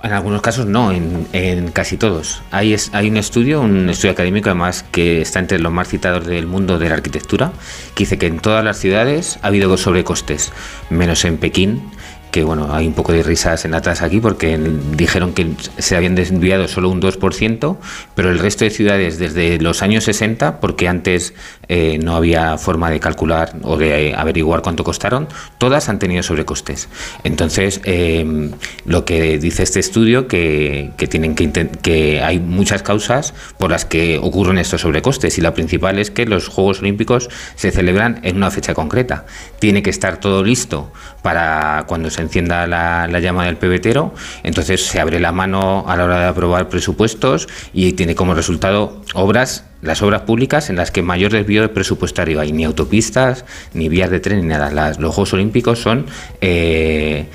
[0.00, 2.40] En algunos casos no, en, casi todos.
[2.52, 6.24] Hay, es- hay un estudio, un estudio académico además que está entre los más citados
[6.24, 7.52] del mundo de la arquitectura,
[7.96, 10.52] que dice que en todas las ciudades ha habido sobrecostes,
[10.88, 11.82] menos en Pekín,
[12.30, 14.58] que bueno, hay un poco de risas en atrás aquí porque
[14.96, 15.48] dijeron que
[15.78, 17.76] se habían desviado solo un 2%,
[18.14, 21.34] pero el resto de ciudades desde los años 60, porque antes
[21.68, 26.88] eh, no había forma de calcular o de averiguar cuánto costaron, todas han tenido sobrecostes.
[27.24, 28.50] Entonces, eh,
[28.84, 31.50] lo que dice este estudio que, que tienen que,
[31.82, 36.26] que hay muchas causas por las que ocurren estos sobrecostes y la principal es que
[36.26, 39.26] los Juegos Olímpicos se celebran en una fecha concreta.
[39.58, 44.84] Tiene que estar todo listo para cuando se encienda la, la llama del pebetero, entonces
[44.84, 49.64] se abre la mano a la hora de aprobar presupuestos y tiene como resultado obras
[49.82, 53.44] las obras públicas en las que mayor desvío presupuestario hay, ni autopistas,
[53.74, 54.70] ni vías de tren, ni nada.
[54.98, 56.06] Los Juegos Olímpicos son
[56.40, 57.26] eh,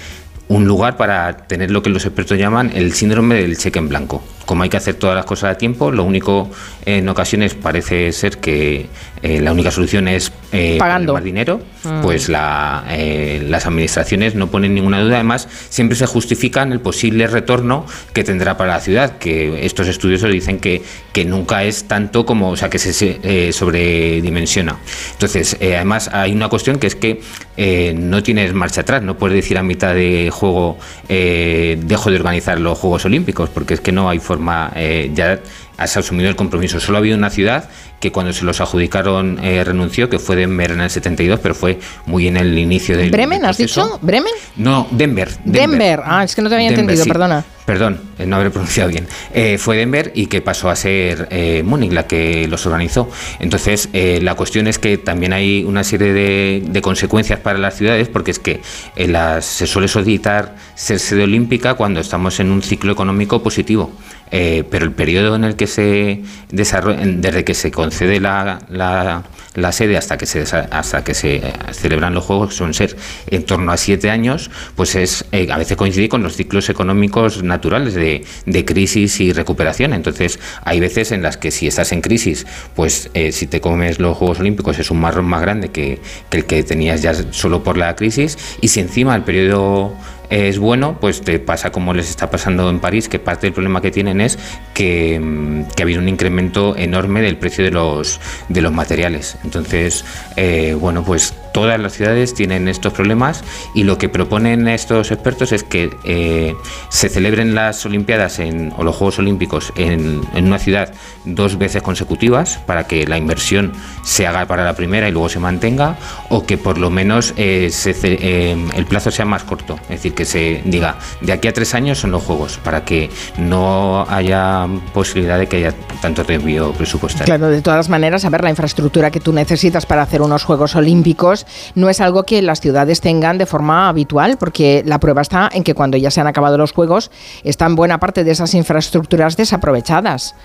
[0.48, 4.24] un lugar para tener lo que los expertos llaman el síndrome del cheque en blanco.
[4.46, 6.50] Como hay que hacer todas las cosas a tiempo, lo único
[6.86, 8.88] en ocasiones parece ser que
[9.22, 11.14] eh, la única solución es eh, Pagando.
[11.14, 12.02] más dinero, Mm.
[12.02, 15.16] pues la, eh, las administraciones no ponen ninguna duda.
[15.16, 20.22] Además, siempre se justifican el posible retorno que tendrá para la ciudad, que estos estudios
[20.22, 20.82] lo dicen que,
[21.12, 24.78] que nunca es tanto como, o sea, que se, se, eh, sobredimensiona.
[25.12, 27.22] Entonces, eh, además, hay una cuestión que es que
[27.58, 30.78] eh, no tienes marcha atrás, no puedes decir a mitad de juego
[31.10, 34.33] eh, dejo de organizar los Juegos Olímpicos, porque es que no hay forma,
[34.76, 35.40] eh, ya
[35.78, 36.80] has asumido el compromiso.
[36.80, 37.70] Solo ha habido una ciudad
[38.04, 41.80] que cuando se los adjudicaron eh, renunció, que fue Denver en el 72, pero fue
[42.06, 43.98] muy en el inicio del ¿Bremen, has dicho?
[44.02, 44.34] ¿Bremen?
[44.58, 45.30] No, Denver.
[45.46, 46.02] Denver.
[46.04, 47.10] Ah, es que no te había Denver, entendido, sí.
[47.10, 47.46] perdona.
[47.66, 49.08] Perdón, eh, no haber pronunciado bien.
[49.34, 53.10] Eh, fue Denver y que pasó a ser eh, Múnich la que los organizó.
[53.40, 57.78] Entonces, eh, la cuestión es que también hay una serie de, de consecuencias para las
[57.78, 58.60] ciudades, porque es que
[58.98, 63.94] las- se suele solicitar ser sede olímpica cuando estamos en un ciclo económico positivo.
[64.30, 69.98] Pero el periodo en el que se desarrolla, desde que se concede la, la- sede
[69.98, 70.42] hasta que se
[70.72, 72.96] hasta que se eh, celebran los juegos, son ser
[73.28, 77.44] en torno a siete años, pues es eh, a veces coincide con los ciclos económicos
[77.44, 79.94] naturales de, de crisis y recuperación.
[79.94, 84.00] Entonces, hay veces en las que si estás en crisis, pues eh, si te comes
[84.00, 87.64] los Juegos Olímpicos es un marrón más grande que, que el que tenías ya solo
[87.64, 88.38] por la crisis.
[88.60, 89.94] Y si encima el periodo
[90.30, 93.82] es bueno, pues te pasa como les está pasando en París, que parte del problema
[93.82, 94.40] que tienen es
[94.74, 98.20] que, mm, que ha habido un incremento enorme del precio de los,
[98.50, 99.38] de los materiales.
[99.44, 100.06] Entonces,
[100.36, 103.44] eh, bueno, pues todas las ciudades tienen estos problemas
[103.74, 106.56] y lo que proponen estos expertos es que eh,
[106.90, 110.94] se celebren las Olimpiadas en, o los Juegos Olímpicos en, una ciudad
[111.26, 113.72] dos veces consecutivas para que la inversión
[114.04, 115.96] se haga para la primera y luego se mantenga
[116.30, 117.72] o que por lo menos eh,
[118.04, 121.74] eh, el plazo sea más corto, es decir, que se diga de aquí a tres
[121.76, 127.26] años son los Juegos para que no haya posibilidad de que haya tanto desvío presupuestario.
[127.26, 130.76] Claro, de todas maneras, a ver, la infraestructura que tú necesitas para hacer unos Juegos
[130.76, 131.43] Olímpicos
[131.76, 135.64] no es algo que las ciudades tengan de forma habitual, porque la prueba está en
[135.64, 137.12] que cuando ya se han acabado los Juegos,
[137.44, 140.36] están buena parte de esas infraestructuras desaprovechadas.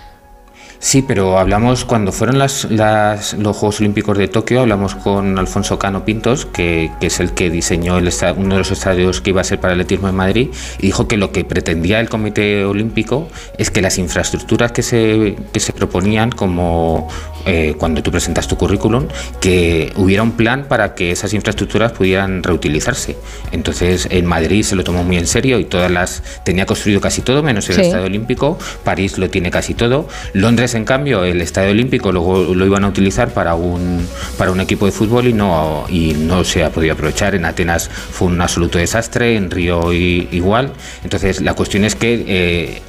[0.80, 6.46] Sí, pero hablamos cuando fueron los Juegos Olímpicos de Tokio, hablamos con Alfonso Cano Pintos,
[6.46, 9.80] que, es el que diseñó uno de los estadios que iba a ser para el
[9.80, 13.28] atletismo en Madrid, y dijo que lo que pretendía el Comité Olímpico
[13.59, 17.09] es que las infraestructuras que se, que se proponían, como
[17.47, 19.07] eh, cuando tú presentas tu currículum,
[19.41, 23.16] que hubiera un plan para que esas infraestructuras pudieran reutilizarse.
[23.53, 27.22] Entonces, en Madrid se lo tomó muy en serio y todas las tenía construido casi
[27.22, 27.80] todo, menos el Sí.
[27.82, 28.59] estadio olímpico.
[28.84, 30.09] París lo tiene casi todo.
[30.34, 34.61] Londres, en cambio, el estadio olímpico luego lo iban a utilizar para un para un
[34.61, 37.34] equipo de fútbol y no y no se ha podido aprovechar.
[37.34, 40.72] En Atenas fue un absoluto desastre, en Río i- igual.
[41.05, 42.82] Entonces, la cuestión es que eh,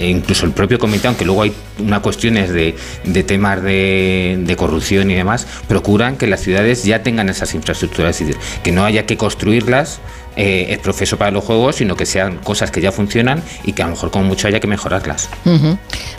[0.00, 5.10] incluso el propio comité, aunque luego hay una cuestiones de, de temas de, de corrupción
[5.10, 9.06] y demás, procuran que las ciudades ya tengan esas infraestructuras, es decir, que no haya
[9.06, 10.00] que construirlas
[10.36, 13.82] eh, es profeso para los juegos, sino que sean cosas que ya funcionan y que
[13.82, 15.28] a lo mejor como mucho haya que mejorarlas.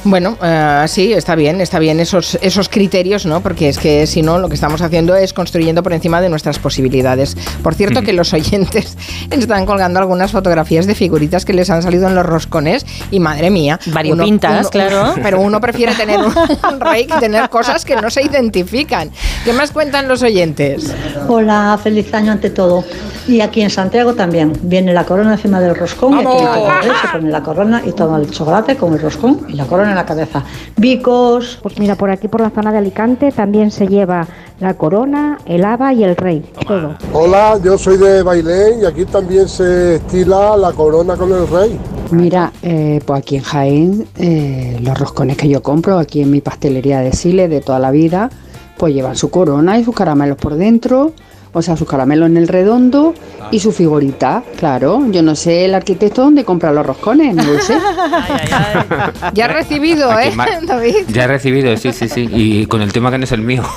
[0.03, 3.41] Bueno, eh, sí, está bien, está bien esos, esos criterios, ¿no?
[3.41, 6.59] Porque es que si no, lo que estamos haciendo es construyendo por encima de nuestras
[6.59, 7.35] posibilidades.
[7.61, 8.97] Por cierto, que los oyentes
[9.29, 13.49] están colgando algunas fotografías de figuritas que les han salido en los roscones y madre
[13.49, 13.79] mía.
[13.87, 15.15] Variopintas, claro.
[15.21, 19.11] Pero uno prefiere tener un, un rey que tener cosas que no se identifican.
[19.45, 20.93] ¿Qué más cuentan los oyentes?
[21.27, 22.83] Hola, feliz año ante todo.
[23.27, 24.53] Y aquí en Santiago también.
[24.63, 28.29] Viene la corona encima del roscón y aquí se pone la corona y toma el
[28.29, 30.43] chocolate con el roscón y la corona en la cabeza.
[30.75, 31.59] Bicos.
[31.63, 34.27] Pues mira, por aquí, por la zona de Alicante, también se lleva
[34.59, 36.43] la corona, el haba y el rey.
[36.67, 36.95] Todo.
[37.13, 41.79] Hola, yo soy de Bailén y aquí también se estila la corona con el rey.
[42.11, 46.41] Mira, eh, pues aquí en Jaén, eh, los roscones que yo compro aquí en mi
[46.41, 48.29] pastelería de Sile de toda la vida,
[48.77, 51.13] pues llevan su corona y sus caramelos por dentro,
[51.53, 53.13] o sea, sus caramelos en el redondo
[53.51, 55.01] y su figurita, claro.
[55.09, 57.77] Yo no sé el arquitecto dónde compra los roscones, no lo sé.
[59.33, 60.95] Ya has recibido, Aquí ¿eh, David?
[61.07, 62.27] Ya he recibido, sí, sí, sí.
[62.31, 63.63] Y con el tema que no es el mío.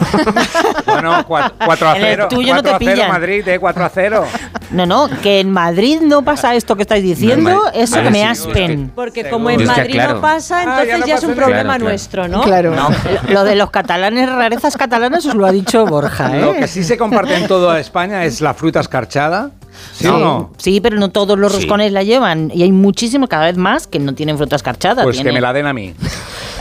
[0.86, 2.26] Bueno, 4 a En el 0.
[2.30, 3.08] tuyo no te 4 a 0 pillan.
[3.12, 3.58] Madrid, ¿eh?
[3.58, 4.24] 4 a 0.
[4.70, 8.18] No, no, que en Madrid no pasa esto que estáis diciendo, No, eso ver, me
[8.20, 8.92] sí, aspen.
[8.94, 9.36] Porque Seguro.
[9.36, 10.14] como en Es que, Madrid claro.
[10.14, 11.84] no pasa, Ah, entonces ya ya, no es un problema claro.
[11.84, 12.40] nuestro, ¿no?
[12.40, 12.74] Claro.
[12.74, 12.88] No,
[13.28, 16.40] lo de los catalanes, rarezas catalanas, os lo ha dicho Borja, ¿eh?
[16.40, 19.50] Lo que sí se comparte en toda España es la fruta escarchada.
[19.92, 20.50] ¿Sí o no?
[20.58, 22.50] Sí, pero no todos los roscones la llevan.
[22.54, 25.02] Y hay muchísimos, cada vez más, que no tienen fruta escarchada.
[25.02, 25.94] Pues que me la den a mí.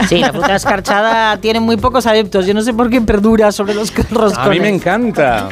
[0.08, 2.46] Sí, la fruta escarchada tiene muy pocos adeptos.
[2.46, 4.38] Yo no sé por qué perdura sobre los roscones.
[4.38, 5.48] A mí me encanta.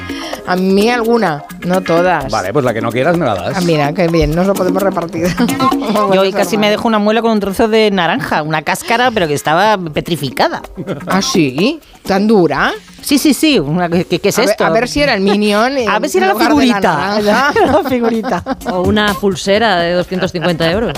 [0.46, 2.30] A mí alguna, no todas.
[2.30, 3.56] Vale, pues la que no quieras me la das.
[3.56, 5.26] Ah, mira, qué bien, nos lo podemos repartir.
[6.14, 9.26] Yo hoy casi me dejo una muela con un trozo de naranja, una cáscara, pero
[9.26, 10.60] que estaba petrificada.
[11.06, 11.80] ¿Ah, sí?
[12.06, 12.72] ¿Tan dura?
[13.00, 13.58] Sí, sí, sí.
[13.58, 14.64] una- ¿qué, qué es A ver- esto?
[14.66, 16.80] a ver si era el Minion A ver si era la la figurita.
[16.80, 17.52] naranja.
[17.82, 18.44] la figurita.
[18.70, 20.92] O una pulsera de 250 euros.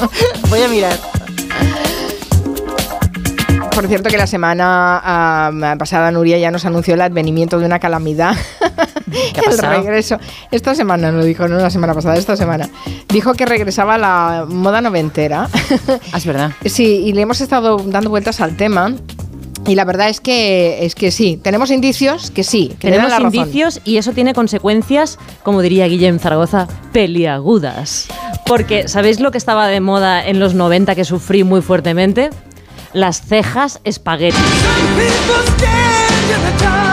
[0.49, 0.97] Voy a mirar.
[3.77, 7.79] Por cierto que la semana ah, pasada Nuria ya nos anunció el advenimiento de una
[7.79, 8.35] calamidad.
[9.35, 10.17] ¿Qué el regreso.
[10.51, 12.71] Esta semana no dijo, no la semana pasada, esta semana.
[13.11, 15.49] Dijo que regresaba la moda noventera.
[16.11, 16.53] Ah, es verdad.
[16.65, 18.95] Sí, y le hemos estado dando vueltas al tema.
[19.67, 23.19] Y la verdad es que es que sí, tenemos indicios que sí, que Tenemos la
[23.19, 23.35] razón.
[23.35, 28.09] indicios y eso tiene consecuencias, como diría Guillem Zaragoza, peliagudas.
[28.47, 32.31] Porque, ¿sabéis lo que estaba de moda en los 90 que sufrí muy fuertemente?
[32.97, 34.39] Las cejas espagueti.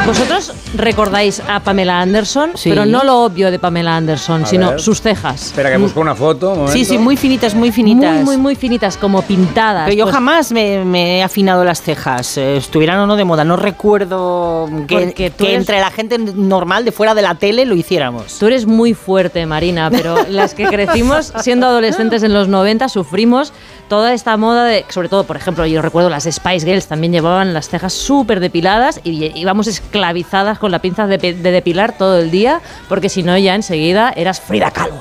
[0.06, 2.70] Vosotros recordáis a Pamela Anderson, Sí.
[2.70, 4.82] pero no lo obvio de Pamela Anderson, A sino ver.
[4.82, 5.46] sus cejas.
[5.46, 6.52] Espera que busco una foto.
[6.52, 8.16] un Sí, sí, muy finitas, muy finitas.
[8.16, 9.86] Muy, muy, muy finitas, como pintadas.
[9.86, 13.24] Pero yo Pues, jamás me, me he afinado las cejas, eh, estuvieran o no de
[13.24, 13.46] moda.
[13.46, 18.38] No recuerdo que, eres- entre la gente normal de fuera de la tele lo hiciéramos.
[18.40, 23.54] Tú eres muy fuerte, Marina, pero las que crecimos siendo adolescentes en los 90 sufrimos
[23.88, 27.54] toda esta moda de, sobre todo, por ejemplo, yo recuerdo las Spice Girls también llevaban
[27.54, 32.62] las cejas súper depiladas y íbamos esclavizadas con la pinza de, depilar todo el día,
[32.90, 34.96] porque si no ya enseguida eras Frida Kahlo.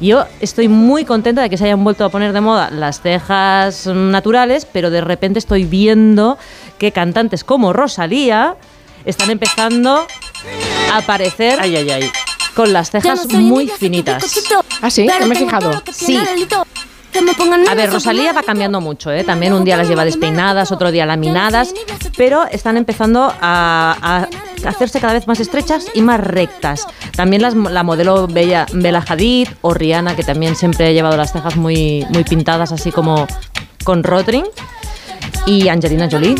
[0.00, 3.86] Yo estoy muy contenta de que se hayan vuelto a poner de moda las cejas
[3.86, 6.36] naturales, pero de repente estoy viendo
[6.78, 8.56] que cantantes como Rosalía
[9.04, 10.06] están empezando
[10.92, 12.10] aparecer Ay, ay, ay.
[12.54, 14.24] con las cejas muy finitas.
[14.80, 15.06] ¿Ah, sí?
[15.20, 15.82] No me he fijado.
[15.92, 16.18] Sí.
[17.70, 19.24] A ver, Rosalía va cambiando mucho, ¿eh?
[19.24, 21.72] También un día las lleva despeinadas, otro día laminadas,
[22.16, 23.96] pero están empezando a,
[24.62, 26.86] a hacerse cada vez más estrechas y más rectas.
[27.16, 31.32] También las, la modelo Bella, Bella Hadid o Rihanna, que también siempre ha llevado las
[31.32, 33.26] cejas muy, muy pintadas, así como
[33.84, 34.44] con rotring.
[35.46, 36.34] Y Angelina Jolie.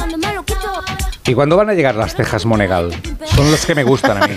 [1.26, 2.94] ¿Y cuándo van a llegar las cejas Monegal?
[3.34, 4.34] Son los que me gustan a mí.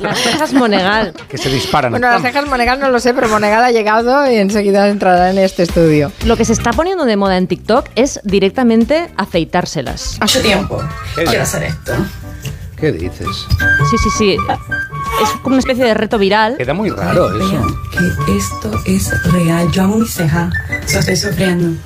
[0.00, 1.14] Las cejas Monegal.
[1.28, 1.92] Que se disparan.
[1.92, 5.38] Bueno, las cejas Monegal no lo sé, pero Monegal ha llegado y enseguida entrará en
[5.38, 6.12] este estudio.
[6.26, 10.18] Lo que se está poniendo de moda en TikTok es directamente afeitárselas.
[10.20, 10.82] Hace tiempo
[11.14, 11.94] quiero hacer esto.
[12.76, 13.46] ¿Qué dices?
[13.90, 14.36] Sí, sí, sí.
[15.22, 16.58] Es como una especie de reto viral.
[16.58, 17.48] Queda muy raro eso.
[17.48, 19.70] Vean que esto es real.
[19.72, 20.52] Yo amo mis cejas,
[20.86, 21.80] so estoy sufriendo.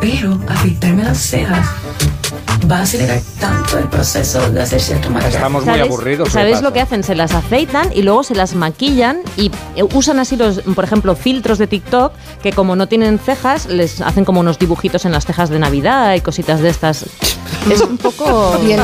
[0.00, 1.66] Pero afeitarme las cejas
[2.70, 5.36] va a acelerar tanto el proceso de hacer cierto maquillaje.
[5.36, 6.28] Estamos muy ¿Sabéis- aburridos.
[6.28, 7.02] ¿qué ¿Sabéis lo que hacen?
[7.04, 11.14] Se las afeitan y luego se las maquillan y eh, usan así los, por ejemplo,
[11.14, 12.12] filtros de TikTok
[12.42, 16.14] que como no tienen cejas, les hacen como unos dibujitos en las cejas de Navidad
[16.14, 17.04] y cositas de estas.
[17.70, 18.56] Es un poco...
[18.64, 18.80] Bien,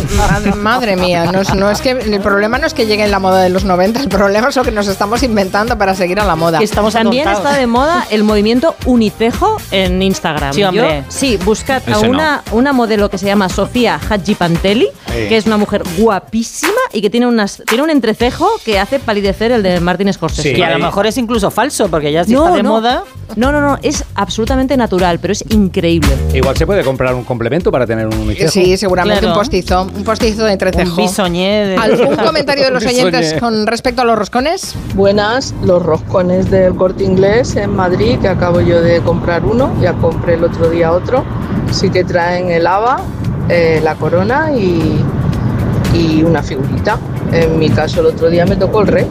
[0.58, 3.18] madre, mía, no es, no es que el problema no es que llegue en la
[3.18, 6.24] moda de los 90, el problema es lo que nos estamos inventando para seguir a
[6.24, 6.60] la moda.
[6.60, 7.48] Estamos También atontados.
[7.50, 10.52] está de moda el movimiento unicejo en Instagram.
[10.52, 11.04] Sí, hombre.
[11.06, 12.10] Yo- sí, buscad a Ese no.
[12.10, 15.28] una, una modelo que se llama Sofía Hadji Pantelli, Sí.
[15.28, 19.52] que es una mujer guapísima y que tiene, unas, tiene un entrecejo que hace palidecer
[19.52, 20.50] el de Martin Scorsese.
[20.50, 20.54] Sí.
[20.54, 22.68] Que a lo mejor es incluso falso, porque ya si No, está de no.
[22.70, 23.04] moda.
[23.36, 26.08] No, no, no, es absolutamente natural, pero es increíble.
[26.34, 28.50] Igual se puede comprar un complemento para tener un unicejo.
[28.50, 29.34] Sí, seguramente Claro.
[29.34, 30.96] un postizo, un postizo de Un entrecejo.
[30.96, 31.76] bisoñé de...
[31.76, 34.74] ¿Algún comentario de los oyentes con respecto a los roscones?
[34.94, 39.92] Buenas, los roscones del corte inglés en Madrid, que acabo yo de comprar uno, ya
[39.94, 41.24] compré el otro día otro.
[41.70, 43.00] Sí que traen el haba,
[43.52, 45.04] eh, la corona y,
[45.94, 46.98] y una figurita.
[47.32, 49.06] En mi caso, el otro día me tocó el rey.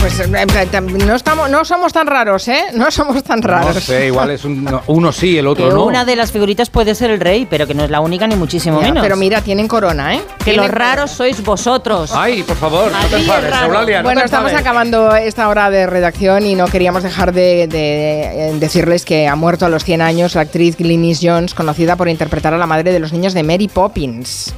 [0.00, 2.66] Pues no, estamos, no somos tan raros, ¿eh?
[2.74, 3.74] No somos tan raros.
[3.74, 5.84] No sé, igual es un, no, uno sí, el otro Que no.
[5.84, 8.36] una de las figuritas puede ser el rey, pero que no es la única ni
[8.36, 9.02] muchísimo Ya, menos.
[9.02, 10.20] pero mira, tienen corona, ¿eh?
[10.44, 12.12] Que los raros sois vosotros.
[12.14, 13.52] Ay, por favor, no te enfades.
[13.64, 14.66] Eulalia, no Bueno, te estamos enfades.
[14.66, 19.34] acabando esta hora de redacción y no queríamos dejar de, de, eh, decirles que ha
[19.34, 22.92] muerto a los 100 años la actriz Glynis Jones, conocida por interpretar a la madre
[22.92, 24.54] de los niños de Mary Poppins.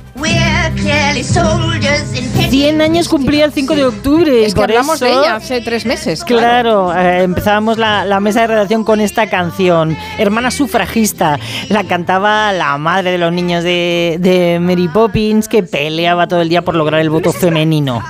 [2.50, 4.44] 100 años cumplía el 5 de octubre.
[4.44, 6.24] Es que por hablamos de eso- ella hace tres meses.
[6.24, 9.96] Claro, eh, empezábamos la, la mesa de redacción con esta canción.
[10.18, 11.38] Hermana sufragista.
[11.68, 16.48] La cantaba la madre de los niños de, de Mary Poppins que peleaba todo el
[16.48, 18.02] día por lograr el voto femenino.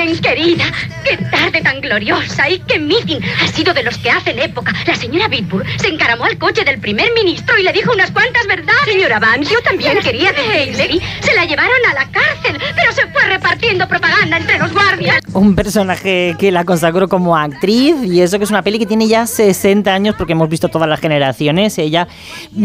[0.00, 0.64] Helen, querida,
[1.04, 3.20] qué tarde tan gloriosa y qué meeting.
[3.42, 4.72] Ha sido de los que hacen época.
[4.86, 8.46] La señora Bitburg se encaramó al coche del primer ministro y le dijo unas cuantas
[8.46, 8.84] verdades.
[8.84, 11.00] Señora Vance, yo también quería decirle.
[11.20, 15.20] Se la llevaron a la cárcel, pero se fue repartiendo propaganda entre los guardias.
[15.34, 19.06] Un personaje que la consagró como actriz y eso que es una peli que tiene
[19.06, 21.76] ya 60 años porque hemos visto todas las generaciones.
[21.78, 22.08] Ella,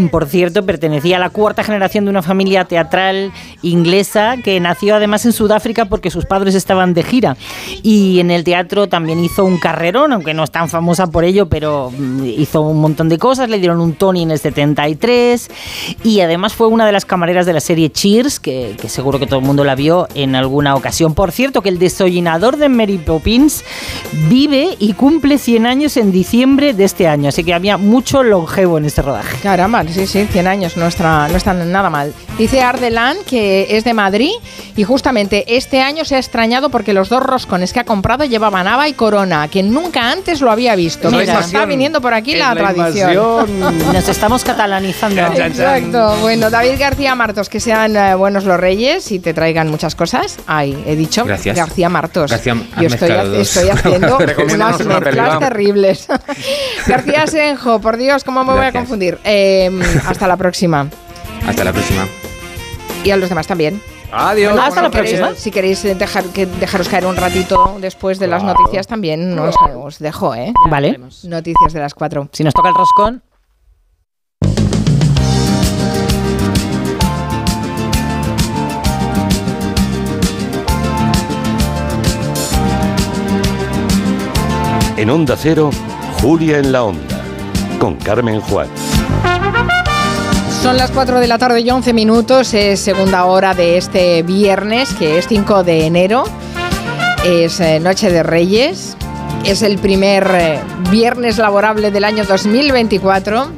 [0.09, 5.25] por cierto, pertenecía a la cuarta generación de una familia teatral inglesa que nació además
[5.25, 7.24] en Sudáfrica porque sus padres estaban de gira.
[7.84, 11.47] Y en el teatro también hizo un carrerón, aunque no es tan famosa por ello,
[11.47, 13.49] pero mm, hizo un montón de cosas.
[13.49, 15.49] Le dieron un Tony en el 73
[16.03, 19.28] y además fue una de las camareras de la serie Cheers, que, que seguro que
[19.28, 21.13] todo el mundo la vio en alguna ocasión.
[21.13, 23.63] Por cierto, que el desollinador de Mary Poppins
[24.30, 28.78] vive y cumple 100 años en diciembre de este año, así que había mucho longevo
[28.78, 29.38] en este rodaje.
[29.41, 32.13] Caramba, sí, sí, 100 años, no está, no está nada mal.
[32.38, 34.32] Dice Ardelan que es de Madrid
[34.76, 38.68] y justamente este año se ha extrañado porque los dos roscones que ha comprado llevaban
[38.68, 41.11] haba y corona, que nunca antes lo había visto.
[41.11, 41.39] Mira.
[41.39, 43.11] Está viniendo por aquí la, la tradición.
[43.11, 43.93] invasión.
[43.93, 45.22] Nos estamos catalanizando.
[45.22, 46.18] Exacto.
[46.22, 50.38] Bueno, David García Martos, que sean eh, buenos los reyes y te traigan muchas cosas.
[50.47, 51.55] Ay, he dicho Gracias.
[51.55, 52.32] García Martos.
[52.32, 53.57] García, Yo estoy, dos.
[53.57, 54.18] haciendo
[54.53, 56.07] unas una mezclas terribles.
[56.88, 59.18] García Senjo, por Dios, ¿cómo me voy a confundir?
[59.24, 59.72] Eh,
[60.07, 60.88] hasta la próxima.
[61.47, 62.07] Hasta la próxima.
[63.03, 63.82] Y a los demás también.
[64.12, 64.53] Adiós.
[64.53, 65.36] Bueno, Hasta la queréis- próxima.
[65.39, 69.99] Si queréis dejar, que dejaros caer un ratito después de las noticias también, os, os
[69.99, 70.53] dejo, ¿eh?
[70.70, 70.99] Vale.
[71.24, 72.30] Noticias de las cuatro.
[72.32, 73.22] Si nos toca el roscón.
[84.97, 85.70] En Onda Cero,
[86.22, 87.22] Julia en la Onda,
[87.80, 88.68] con Carmen Juan.
[90.66, 94.95] Son las 4 de la tarde y 11 minutos, es segunda hora de este viernes,
[94.95, 96.24] que es 5 de enero,
[97.24, 98.97] es eh, Noche de Reyes,
[99.45, 100.59] es el primer eh,
[100.89, 103.51] viernes laborable del año 2024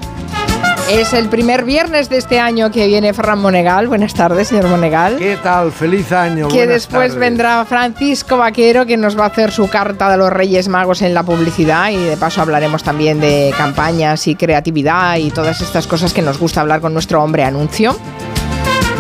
[0.90, 3.90] Es el primer viernes de este año que viene Ferran Monegal.
[3.90, 5.18] Buenas tardes, señor Monegal.
[5.18, 5.74] ¿Qué tal?
[5.74, 6.48] Feliz año.
[6.48, 7.16] Que buenas después tardes.
[7.20, 11.14] vendrá Francisco Vaquero, que nos va a hacer su carta de los Reyes Magos en
[11.14, 11.92] la publicidad.
[11.92, 16.40] Y de paso hablaremos también de campañas y creatividad y todas estas cosas que nos
[16.40, 17.98] gusta hablar con nuestro hombre anuncio.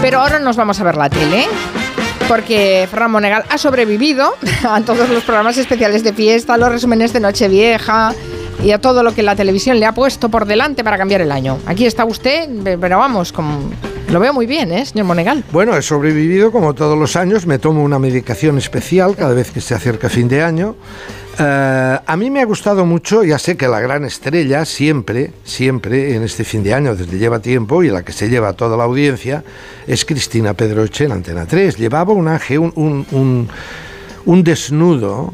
[0.02, 1.46] Pero ahora nos vamos a ver la tele.
[2.28, 4.36] Porque Ferran Monegal ha sobrevivido
[4.70, 8.14] a todos los programas especiales de fiesta, los resúmenes de Nochevieja
[8.64, 11.32] y a todo lo que la televisión le ha puesto por delante para cambiar el
[11.32, 11.58] año.
[11.66, 12.50] Aquí está usted,
[12.80, 13.34] pero vamos,
[14.10, 15.44] lo veo muy bien, ¿eh, señor Monegal?
[15.52, 19.62] Bueno, he sobrevivido como todos los años, me tomo una medicación especial cada vez que
[19.62, 20.76] se acerca fin de año.
[21.40, 26.16] Eh, a mí me ha gustado mucho, ya sé que la gran estrella siempre, siempre
[26.16, 28.78] en este fin de año, desde lleva tiempo y la que se lleva a toda
[28.78, 29.44] la audiencia,
[29.86, 31.78] es Cristina Pedroche en Antena 3.
[31.78, 32.28] Llevaba un,
[32.76, 33.50] un,
[34.26, 35.34] un desnudo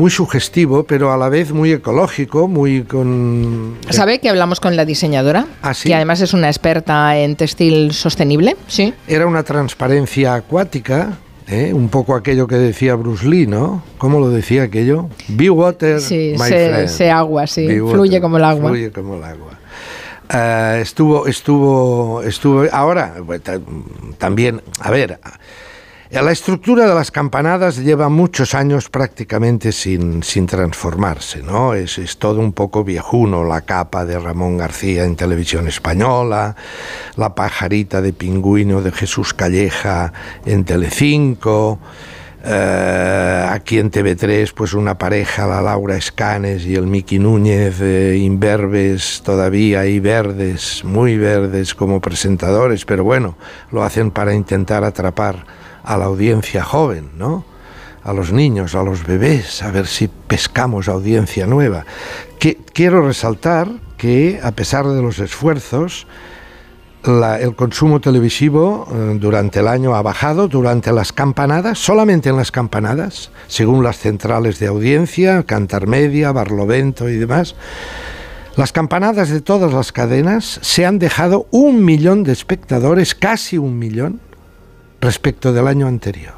[0.00, 3.76] muy sugestivo, pero a la vez muy ecológico, muy con...
[3.90, 5.46] ¿Sabe que hablamos con la diseñadora?
[5.60, 5.88] ¿Ah, sí?
[5.90, 8.56] Que además es una experta en textil sostenible.
[8.66, 8.94] Sí.
[9.06, 11.72] Era una transparencia acuática, ¿eh?
[11.74, 13.82] un poco aquello que decía Bruce Lee, ¿no?
[13.98, 15.10] ¿Cómo lo decía aquello?
[15.28, 16.88] Be water, Sí, my se, friend.
[16.88, 17.66] se agua, sí.
[17.66, 18.70] Be water, Fluye como el agua.
[18.70, 19.58] Fluye como el agua.
[20.32, 22.64] Eh, estuvo, estuvo, estuvo.
[22.72, 23.60] Ahora, ta-
[24.16, 25.20] también, a ver,
[26.10, 31.74] la estructura de las campanadas lleva muchos años prácticamente sin, sin transformarse, ¿no?
[31.74, 36.56] Es, es todo un poco viejuno, la capa de Ramón García en televisión española,
[37.16, 40.12] la pajarita de pingüino de Jesús Calleja
[40.44, 41.78] en Telecinco,
[42.42, 48.16] eh, aquí en TV3 pues una pareja, la Laura Escanes y el Miki Núñez, eh,
[48.18, 53.36] imberbes todavía y verdes, muy verdes como presentadores, pero bueno,
[53.70, 57.44] lo hacen para intentar atrapar a la audiencia joven, ¿no?
[58.02, 61.84] A los niños, a los bebés, a ver si pescamos audiencia nueva.
[62.38, 63.68] Que, quiero resaltar
[63.98, 66.06] que, a pesar de los esfuerzos,
[67.04, 72.50] el consumo televisivo eh, durante el año ha bajado, durante las campanadas, solamente en las
[72.50, 77.54] campanadas, según las centrales de audiencia, Cantar Media, Barlovento y demás.
[78.56, 83.78] Las campanadas de todas las cadenas se han dejado un millón de espectadores, casi un
[83.78, 84.20] millón,
[85.00, 86.34] respecto del año anterior.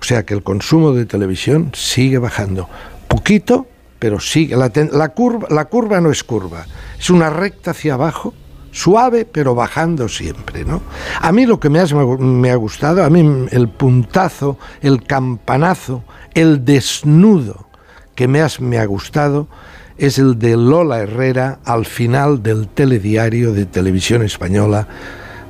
[0.00, 2.68] O sea que el consumo de televisión sigue bajando.
[3.08, 3.66] Poquito,
[3.98, 4.56] pero sigue.
[4.56, 6.66] La, curva, la curva no es curva,
[6.98, 8.32] es una recta hacia abajo,
[8.70, 10.64] suave, pero bajando siempre.
[10.64, 10.82] ¿no?
[11.20, 16.04] A mí lo que me, has- me ha gustado, a mí el puntazo, el campanazo,
[16.34, 17.66] el desnudo
[18.14, 19.48] que me, has- me ha gustado
[19.96, 24.86] es el de Lola Herrera al final del telediario de televisión española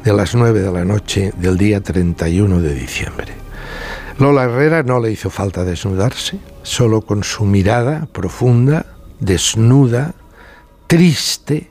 [0.05, 3.33] de las 9 de la noche del día 31 de diciembre.
[4.19, 8.87] Lola Herrera no le hizo falta desnudarse, solo con su mirada profunda,
[9.21, 10.15] desnuda,
[10.87, 11.71] triste,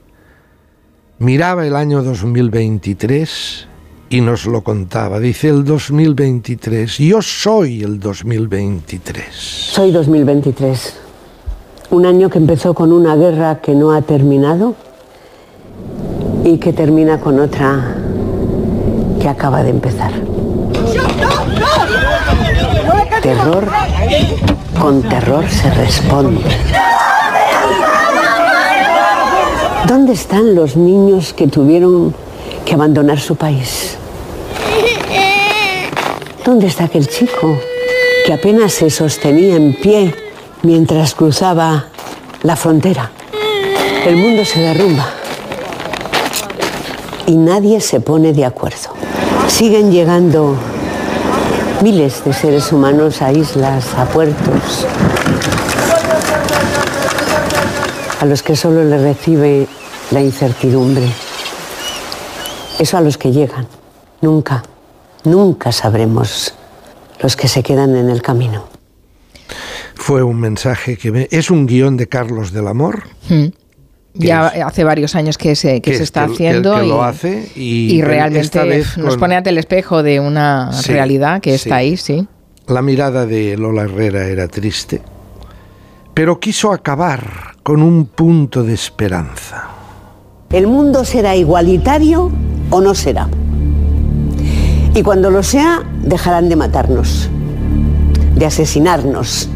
[1.19, 3.67] miraba el año 2023
[4.09, 5.19] y nos lo contaba.
[5.19, 9.25] Dice el 2023, yo soy el 2023.
[9.31, 10.99] Soy 2023.
[11.89, 14.75] Un año que empezó con una guerra que no ha terminado
[16.43, 17.95] y que termina con otra
[19.19, 20.11] que acaba de empezar.
[23.21, 23.67] Terror
[24.79, 26.41] con terror se responde.
[29.87, 32.13] ¿Dónde están los niños que tuvieron
[32.65, 33.97] que abandonar su país?
[36.45, 37.59] ¿Dónde está aquel chico
[38.25, 40.13] que apenas se sostenía en pie
[40.61, 41.87] mientras cruzaba
[42.43, 43.11] la frontera?
[44.05, 45.16] El mundo se derrumba
[47.27, 48.89] y nadie se pone de acuerdo.
[49.47, 50.55] Siguen llegando
[51.83, 54.87] miles de seres humanos a islas, a puertos,
[58.19, 59.67] a los que solo les recibe
[60.11, 61.05] la incertidumbre.
[62.79, 63.67] Eso a los que llegan.
[64.21, 64.63] Nunca,
[65.23, 66.53] nunca sabremos
[67.21, 68.63] los que se quedan en el camino.
[69.95, 73.03] Fue un mensaje que me- es un guion de Carlos del Amor.
[73.29, 73.47] Mm.
[74.19, 76.89] Ya hace varios años que se, que Que se es está que- haciendo que y,
[76.89, 80.91] lo hace y- realmente esta vez nos con- pone ante el espejo de una Sí,
[80.91, 81.55] realidad que sí.
[81.69, 82.27] está ahí, sí.
[82.67, 85.01] La mirada de Lola Herrera era triste,
[86.13, 89.65] pero quiso acabar con un punto de esperanza.
[90.49, 92.31] ¿El mundo será igualitario
[92.69, 93.27] o no será?
[94.93, 97.29] Y cuando lo sea, dejarán de matarnos,
[98.35, 99.49] de asesinarnos.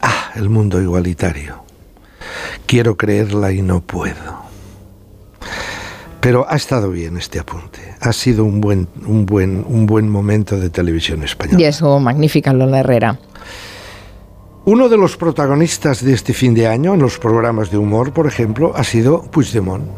[0.00, 1.59] Ah, el mundo igualitario.
[2.70, 4.44] Quiero creerla y no puedo.
[6.20, 7.80] Pero ha estado bien este apunte.
[8.00, 11.60] Ha sido un buen, un buen, un buen momento de televisión española.
[11.60, 13.18] Y eso, magnífica Lola Herrera.
[14.66, 18.28] Uno de los protagonistas de este fin de año en los programas de humor, por
[18.28, 19.88] ejemplo, ha sido Puigdemont.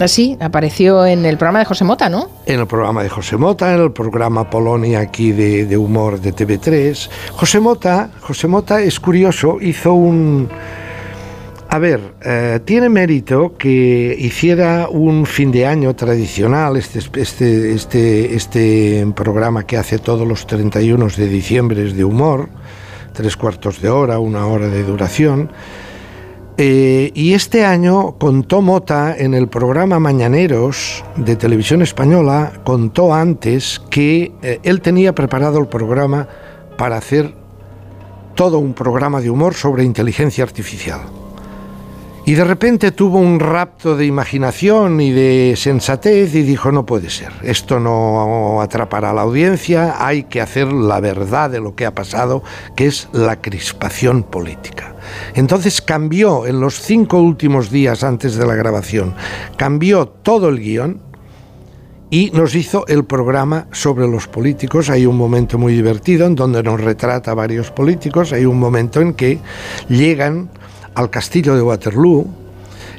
[0.00, 2.30] Así, apareció en el programa de José Mota, ¿no?
[2.46, 6.34] En el programa de José Mota, en el programa Polonia aquí de, de humor de
[6.34, 7.08] TV3.
[7.30, 10.48] José Mota, José Mota es curioso, hizo un...
[11.68, 18.34] A ver, eh, tiene mérito que hiciera un fin de año tradicional, este, este, este,
[18.34, 22.48] este programa que hace todos los 31 de diciembre de humor,
[23.12, 25.50] tres cuartos de hora, una hora de duración.
[26.56, 33.82] Eh, y este año contó Mota en el programa Mañaneros de Televisión Española, contó antes
[33.90, 36.28] que eh, él tenía preparado el programa
[36.78, 37.34] para hacer
[38.36, 41.00] todo un programa de humor sobre inteligencia artificial.
[42.26, 47.10] Y de repente tuvo un rapto de imaginación y de sensatez y dijo, no puede
[47.10, 51.84] ser, esto no atrapará a la audiencia, hay que hacer la verdad de lo que
[51.84, 52.42] ha pasado,
[52.76, 54.94] que es la crispación política.
[55.34, 59.14] Entonces cambió en los cinco últimos días antes de la grabación,
[59.58, 61.02] cambió todo el guion
[62.08, 64.88] y nos hizo el programa sobre los políticos.
[64.88, 69.12] Hay un momento muy divertido en donde nos retrata varios políticos, hay un momento en
[69.12, 69.40] que
[69.90, 70.48] llegan
[70.94, 72.26] al castillo de Waterloo,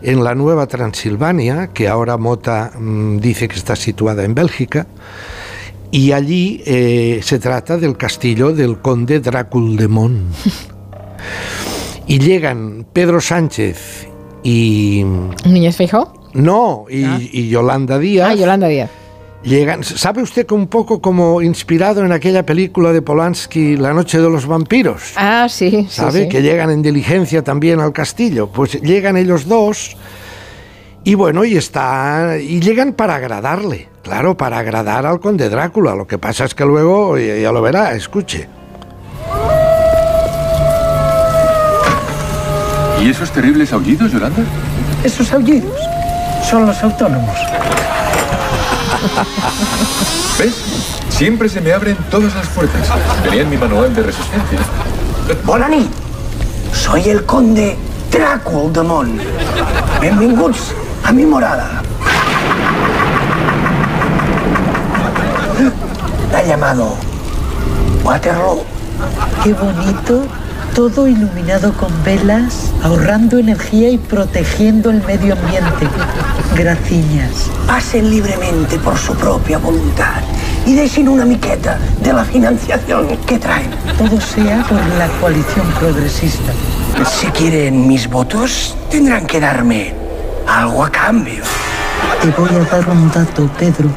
[0.01, 4.87] en la Nueva Transilvania, que ahora Mota mm, dice que está situada en Bélgica,
[5.91, 9.87] y allí eh, se trata del castillo del conde Drácula
[12.07, 14.07] y llegan Pedro Sánchez
[14.43, 15.03] y...
[15.45, 16.29] ¿Niñez Feijóo?
[16.33, 17.17] No, y, Ah.
[17.19, 18.29] y Yolanda Díaz.
[18.29, 18.89] Ah, Yolanda Díaz.
[19.45, 24.19] Llegan, ¿Sabe usted que un poco como inspirado en aquella película de Polanski, La noche
[24.19, 25.13] de los vampiros?
[25.15, 26.23] Ah, sí, sí, ¿Sabe?
[26.23, 26.29] sí.
[26.29, 28.47] Que llegan en diligencia también al castillo.
[28.47, 29.97] Pues llegan ellos dos
[31.03, 35.93] y bueno, y está y llegan para agradarle, claro, para agradar al conde Drácula.
[35.93, 38.47] Lo que pasa es que luego ya, ya lo verá, escuche.
[43.03, 44.41] ¿Y esos terribles aullidos, Yolanda?
[45.03, 45.79] Esos aullidos
[46.49, 47.37] son los autónomos.
[50.39, 50.53] ¿Ves?
[51.09, 52.87] Siempre se me abren todas las puertas.
[53.23, 54.59] Tenía en mi manual de resistencia.
[55.43, 55.89] Bona nit.
[56.73, 57.77] Soy el conde
[58.11, 59.21] Drácula de Mont.
[60.01, 61.81] Benvinguts a mi morada.
[66.31, 66.95] La ha llamado
[68.03, 68.63] Waterloo.
[69.43, 70.25] Qué bonito,
[70.75, 75.87] todo iluminado con velas, ahorrando energía y protegiendo el medio ambiente.
[76.53, 77.49] Graciñas.
[77.65, 80.21] Pasen libremente por su propia voluntad
[80.65, 83.69] y dejen una miqueta de la financiación que traen.
[83.97, 86.51] Todo sea por la coalición progresista.
[87.09, 89.93] Si quieren mis votos, tendrán que darme
[90.45, 91.41] algo a cambio.
[92.21, 93.89] Te voy a dar un dato, Pedro.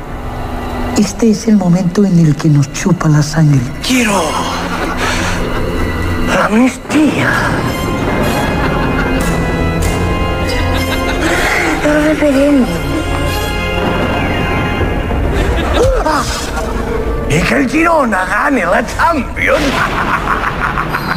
[0.97, 3.61] Este es el momento en el que nos chupa la sangre.
[3.85, 4.22] Quiero
[6.49, 7.30] amnistía.
[12.05, 12.66] Referéndum.
[17.30, 19.61] Y que el Girona gane la Champions.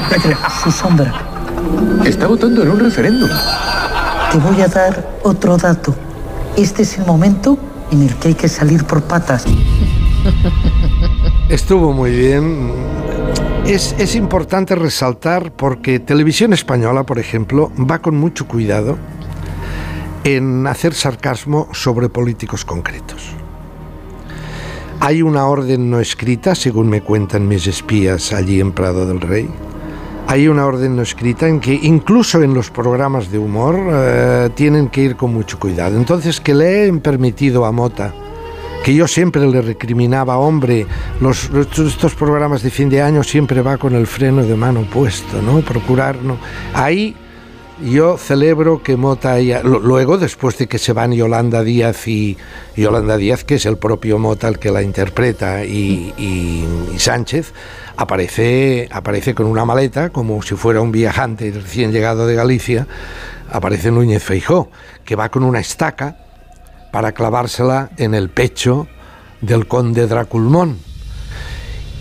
[0.09, 1.13] Pedro, su sombra.
[2.03, 3.29] Está votando en un referéndum.
[4.31, 5.95] Te voy a dar otro dato.
[6.57, 7.57] Este es el momento
[7.91, 9.45] en el que hay que salir por patas.
[11.49, 13.20] Estuvo muy bien.
[13.65, 18.97] Es, importante resaltar porque Televisión Española, por ejemplo, va con mucho cuidado
[20.23, 23.31] en hacer sarcasmo sobre políticos concretos.
[24.99, 29.49] Hay una orden no escrita, según me cuentan mis espías allí en Prado del Rey.
[30.27, 34.89] Hay una orden no escrita en que incluso en los programas de humor eh, tienen
[34.89, 35.97] que ir con mucho cuidado.
[35.97, 38.13] Entonces, que le han permitido a Mota
[38.83, 40.87] que yo siempre le recriminaba, hombre,
[41.19, 45.41] los, estos programas de fin de año siempre va con el freno de mano puesto,
[45.41, 45.59] ¿no?
[45.61, 46.37] Procurar, ¿no?
[46.73, 47.15] Ahí
[47.83, 49.61] yo celebro que Mota haya...
[49.63, 52.37] Luego, después de que se van Yolanda Díaz y
[52.75, 56.65] Yolanda Díaz, que es el propio Mota el que la interpreta, y, y-
[56.95, 57.53] y Sánchez,
[57.97, 62.87] aparece, aparece con una maleta, como si fuera un viajante recién llegado de Galicia,
[63.51, 64.69] aparece Núñez Feijó,
[65.05, 66.17] que va con una estaca
[66.91, 68.87] para clavársela en el pecho
[69.41, 70.77] del conde Draculmón.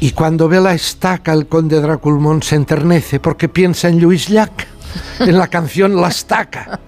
[0.01, 4.65] Y cuando ve la estaca, el conde Draculmón se enternece porque piensa en Luis Llach,
[5.21, 6.81] en la canción La Estaca.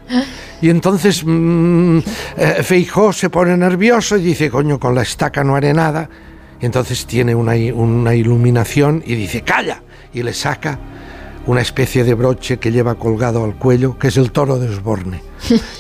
[0.61, 1.99] Y entonces mm,
[2.37, 6.09] eh, Feijó se pone nervioso y dice, coño, con la estaca no haré nada.
[6.61, 9.83] Y entonces tiene una, una iluminación y dice, calla.
[10.15, 10.79] Y le saca
[11.47, 15.22] una especie de broche que lleva colgado al cuello, que es el toro de Osborne.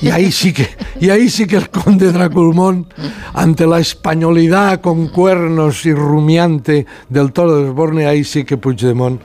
[0.00, 0.68] Y ahí sí que,
[1.00, 2.86] y ahí sí que el conde Draculmón,
[3.32, 9.20] ante la españolidad con cuernos y rumiante del toro de Osborne, ahí sí que Puigdemont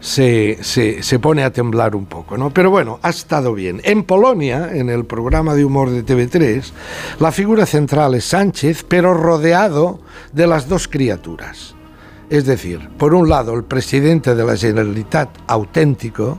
[0.00, 2.50] se, se, se, pone a temblar un poco, ¿no?
[2.50, 3.80] Pero bueno, ha estado bien.
[3.84, 6.70] En Polonia, en el programa de humor de TV3,
[7.18, 10.00] la figura central es Sánchez, pero rodeado
[10.32, 11.74] de las dos criaturas.
[12.30, 16.38] Es decir, por un lado, el presidente de la Generalitat auténtico,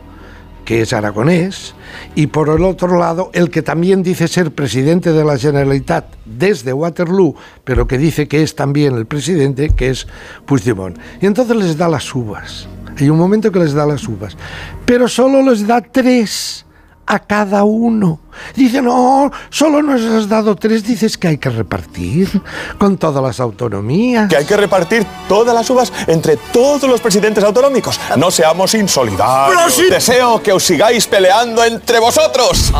[0.63, 1.75] que es aragonés,
[2.15, 6.71] y por el otro lado, el que también dice ser presidente de la Generalitat desde
[6.71, 7.35] Waterloo,
[7.65, 10.07] pero que dice que es también el presidente, que es
[10.45, 10.97] Puigdemont.
[11.21, 12.69] Y entonces les da las uvas.
[12.97, 14.37] Hay un momento que les da las uvas,
[14.85, 16.65] pero solo les da tres
[17.11, 18.21] a cada uno.
[18.55, 22.41] Dice, no, solo nos has dado tres, dices que hay que repartir
[22.77, 24.29] con todas las autonomías.
[24.29, 27.99] Que hay que repartir todas las uvas entre todos los presidentes autonómicos.
[28.15, 29.77] No seamos insolidarios.
[29.89, 32.71] Deseo que os sigáis peleando entre vosotros.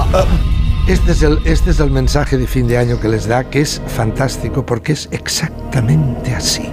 [0.88, 3.60] Este es, el, este es el mensaje de fin de año que les da, que
[3.60, 6.64] es fantástico porque es exactamente así.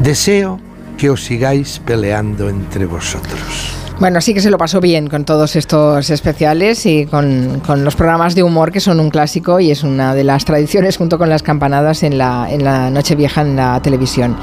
[0.00, 0.58] Deseo
[0.96, 3.77] que os sigáis peleando entre vosotros.
[4.00, 7.96] Bueno, sí que se lo pasó bien con todos estos especiales y con, con, los
[7.96, 11.28] programas de humor que son un clásico y es una de las tradiciones junto con
[11.28, 14.36] las campanadas en la, en la Nochevieja en la televisión.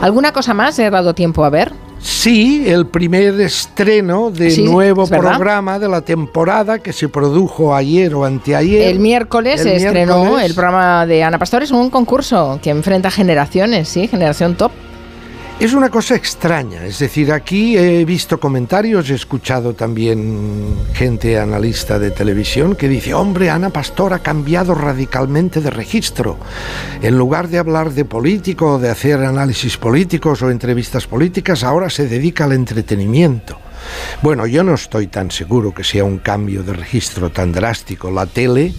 [0.00, 1.72] ¿Alguna cosa más he dado tiempo a ver?
[1.98, 8.14] Sí, el primer estreno de Sí, nuevo programa de la temporada que se produjo ayer
[8.14, 8.88] o anteayer.
[8.88, 13.10] El miércoles El se estrenó el programa de Ana Pastor, es un concurso que enfrenta
[13.10, 14.08] generaciones, ¿sí?
[14.08, 14.72] Generación top.
[15.62, 22.00] Es una cosa extraña, es decir, aquí he visto comentarios, he escuchado también gente analista
[22.00, 26.36] de televisión que dice, hombre, Ana Pastor ha cambiado radicalmente de registro.
[27.00, 32.08] En lugar de hablar de político de hacer análisis políticos o entrevistas políticas, ahora se
[32.08, 33.56] dedica al entretenimiento.
[34.20, 38.10] Bueno, yo no estoy tan seguro que sea un cambio de registro tan drástico.
[38.10, 38.74] La tele,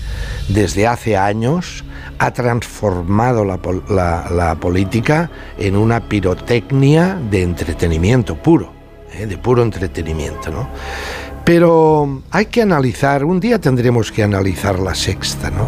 [0.49, 1.85] desde hace años,
[2.25, 8.71] ha transformado la, pol- la- la política en una pirotecnia de entretenimiento puro,
[9.13, 9.25] ¿eh?
[9.25, 10.51] de puro entretenimiento.
[11.43, 15.65] Pero hay que analizar, un día tendremos que analizar la sexta, ¿no?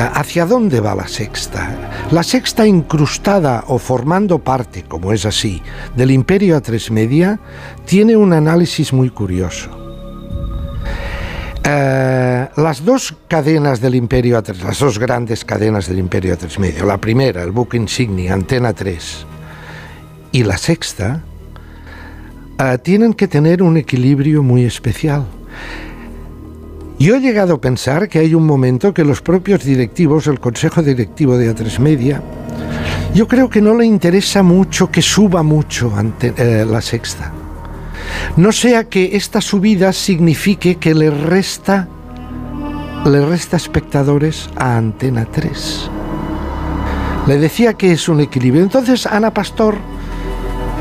[0.00, 1.74] Eh, ¿Hacia dónde va la sexta?
[2.12, 5.60] La sexta incrustada o formando parte, como es así,
[5.96, 7.40] del imperio A3 Media,
[7.84, 9.70] tiene un análisis muy curioso.
[11.64, 16.84] Eh, las dos cadenas del Imperio A3, las dos grandes cadenas del Imperio A3 Media,
[16.84, 19.26] la primera, el buque insignia, Antena 3,
[20.32, 21.22] y la sexta,
[22.58, 25.26] eh, tienen que tener un equilibrio muy especial.
[26.98, 30.82] Yo he llegado a pensar que hay un momento que los propios directivos, el consejo
[30.82, 32.22] directivo de A3 Media,
[33.14, 37.32] yo creo que no le interesa mucho que suba mucho ante, eh, la sexta.
[38.36, 41.88] No sea que esta subida signifique que le resta
[43.06, 45.90] le resta espectadores a Antena 3.
[47.26, 48.62] Le decía que es un equilibrio.
[48.62, 49.76] Entonces Ana Pastor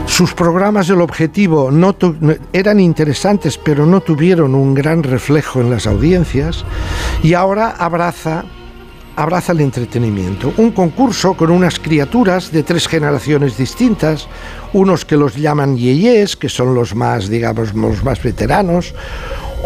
[0.07, 1.95] sus programas el objetivo no-
[2.53, 6.63] eran interesantes, pero no tuvieron un gran reflejo en las audiencias
[7.23, 8.45] y ahora abraza
[9.17, 10.51] abraza el entretenimiento.
[10.57, 14.27] Un concurso con unas criaturas de tres generaciones distintas,
[14.73, 18.93] unos que los llaman yeyes, que son los más, digamos, los más veteranos,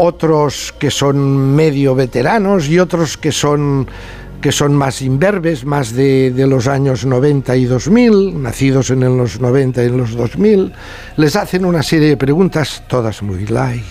[0.01, 3.87] otros que son medio veteranos y otros que son
[4.41, 9.41] que son más imberbes, más de, de los años 90 y 2000, nacidos en los
[9.41, 10.71] 90 y en los 2000,
[11.17, 13.83] les hacen una serie de preguntas, todas muy light,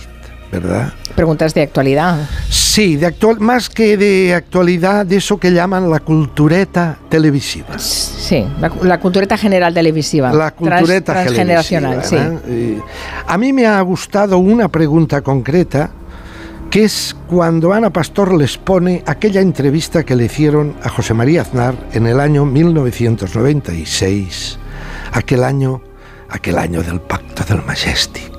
[0.52, 0.92] ¿verdad?
[1.14, 2.28] Preguntas de actualidad.
[2.48, 7.78] Sí, de actual, más que de actualidad, de eso que llaman la cultureta televisiva.
[7.78, 10.32] Sí, la, la cultureta general televisiva.
[10.32, 12.16] La cultureta Trans- transgeneracional, sí.
[12.46, 12.80] Eh,
[13.26, 15.90] a mí me ha gustado una pregunta concreta,
[16.70, 21.42] que es cuando Ana Pastor les pone aquella entrevista que le hicieron a José María
[21.42, 24.58] Aznar en el año 1996,
[25.12, 25.82] aquel año,
[26.28, 28.30] aquel año del pacto del Majestic.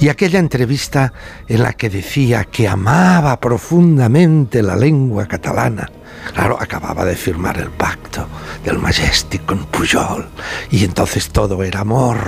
[0.00, 1.12] Y aquella entrevista
[1.48, 5.90] en la que decía que amaba profundamente la lengua catalana.
[6.34, 8.26] Claro, acababa de firmar el pacto
[8.64, 10.28] del Majestic con Pujol.
[10.70, 12.18] Y entonces todo era amor.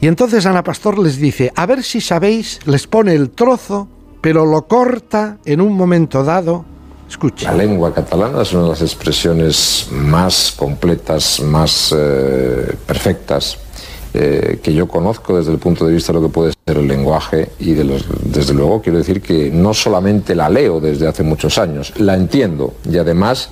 [0.00, 3.88] Y entonces Ana Pastor les dice, a ver si sabéis, les pone el trozo,
[4.20, 6.64] pero lo corta en un momento dado.
[7.08, 7.52] Escucha.
[7.52, 13.58] La lengua catalana es una de las expresiones más completas, más eh, perfectas
[14.18, 16.88] eh, que yo conozco desde el punto de vista de lo que puede ser el
[16.88, 21.22] lenguaje y de los- desde luego quiero decir que no solamente la leo desde hace
[21.22, 23.50] muchos años, la entiendo y además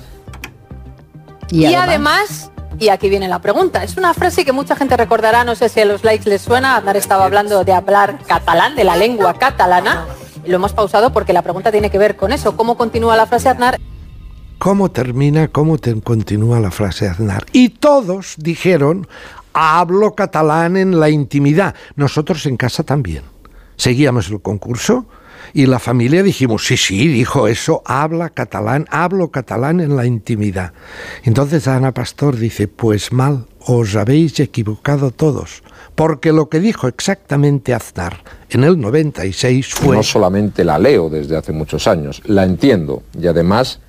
[1.51, 2.51] Y, además...
[2.79, 5.79] y aquí viene la pregunta, es una frase que mucha gente recordará, no sé si
[5.81, 10.05] a los likes les suena, Aznar estaba hablando de hablar catalán, de la lengua catalana,
[10.45, 13.49] lo hemos pausado porque la pregunta tiene que ver con eso, ¿cómo continúa la frase
[13.49, 13.77] Aznar?
[14.57, 17.45] cómo termina, cómo te- continúa la frase Aznar.
[17.51, 19.05] Y todos dijeron,
[19.55, 21.75] hablo catalán en la intimidad.
[21.95, 23.23] Nosotros en casa también.
[23.77, 25.05] Seguíamos el concurso
[25.53, 30.73] y la familia dijimos, sí, sí, dijo eso, habla catalán, hablo catalán en la intimidad.
[31.23, 35.63] Entonces Ana Pastor dice, pues mal, os habéis equivocado todos,
[35.95, 39.95] porque lo que dijo exactamente Aznar en el 96 fue...
[39.95, 43.79] No solamente la leo desde hace muchos años, la entiendo y además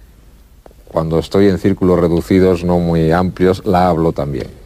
[0.88, 4.65] cuando estoy en círculos reducidos, no muy amplios, la hablo también.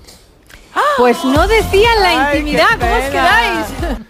[1.00, 3.98] Pues no decían la intimidad, ¿cómo os quedáis?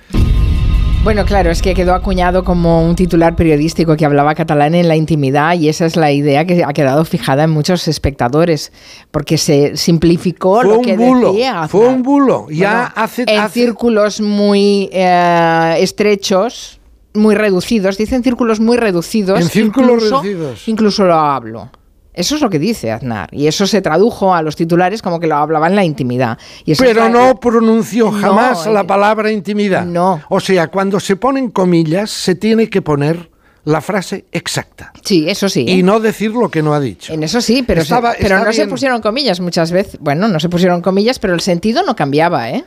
[1.03, 4.97] Bueno, claro, es que quedó acuñado como un titular periodístico que hablaba catalán en la
[4.97, 8.71] intimidad y esa es la idea que ha quedado fijada en muchos espectadores,
[9.11, 11.69] porque se simplificó Fue lo un que bulo, decía.
[11.69, 12.49] fue un bulo.
[12.51, 16.81] Ya Bueno, hace- en hace- círculos muy eh, estrechos,
[17.15, 19.41] muy reducidos, dicen círculos muy reducidos.
[19.41, 20.69] En círculos incluso- reducidos.
[20.69, 21.71] Incluso lo hablo.
[22.13, 23.29] Eso es lo que dice Aznar.
[23.33, 26.39] Y eso se tradujo a los titulares como que lo hablaba en la intimidad.
[26.65, 29.85] Y eso Pero no pronunció jamás No, la eh, palabra intimidad.
[29.85, 30.21] No.
[30.29, 33.31] O sea, cuando se ponen comillas, se tiene que poner
[33.65, 34.93] la frase exacta.
[35.05, 35.65] Sí, eso sí.
[35.69, 37.13] Y no decir lo que no ha dicho.
[37.13, 39.99] En eso sí, pero, se- Estaba- pero no se pusieron comillas muchas veces.
[40.01, 42.65] Bueno, no se pusieron comillas, pero el sentido no cambiaba, ¿eh?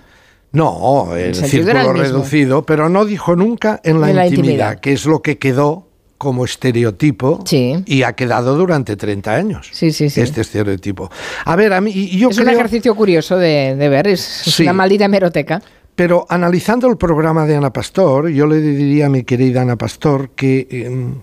[0.51, 4.27] No, el, sentido era círculo el reducido, pero no dijo nunca en la, En la
[4.27, 4.79] intimidad, intimidad.
[4.79, 5.87] que es lo que quedó
[6.23, 7.43] como estereotipo
[7.85, 9.69] y ha quedado durante 30 años.
[9.71, 10.21] Sí, sí, sí.
[10.21, 11.11] Este estereotipo.
[11.45, 14.63] A ver, a mí yo es un ejercicio curioso de, de ver, es, es Sí.
[14.63, 15.61] una maldita hemeroteca.
[15.95, 20.31] Pero analizando el programa de Ana Pastor, yo le diría a mi querida Ana Pastor
[20.31, 21.13] que, eh,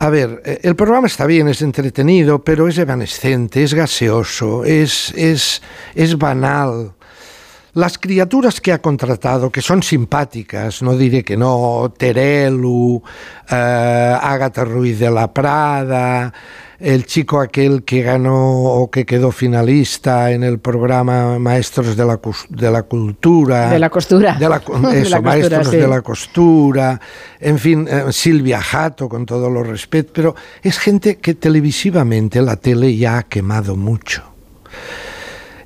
[0.00, 5.12] a ver, eh, el programa está bien, es entretenido, pero es evanescente, es gaseoso, es,
[5.16, 5.62] es,
[5.94, 6.92] es banal.
[7.74, 13.02] Las criaturas que ha contratado, que son simpáticas, no diré que no, Terelu,
[13.50, 16.32] eh, Ágata Ruiz de la Prada,
[16.80, 22.18] el chico aquel que ganó o que quedó finalista en el programa Maestros de la,
[22.48, 23.68] de la Cultura.
[23.68, 24.34] De la costura.
[24.34, 25.76] De la, cu- De eso, costura, Maestros sí.
[25.76, 27.00] de la Costura.
[27.38, 30.10] En fin, eh, Silvia Jato, con todo los respeto.
[30.14, 34.22] Pero es gente que televisivamente la tele ya ha quemado mucho.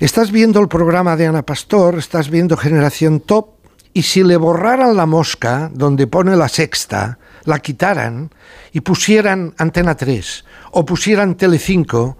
[0.02, 3.50] Estás viendo el programa de Ana Pastor, estás viendo Generación Top,
[3.92, 8.28] y si le borraran la mosca donde pone la sexta, la quitaran
[8.72, 12.18] y pusieran Antena 3 o pusieran Telecinco,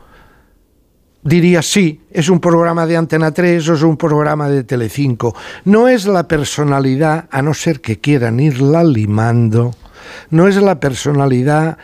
[1.25, 5.35] diría sí, es un programa de Antena 3 o es un programa de Telecinco.
[5.65, 9.75] No es la personalidad, a no ser que quieran irla limando,
[10.31, 11.79] no es la personalidad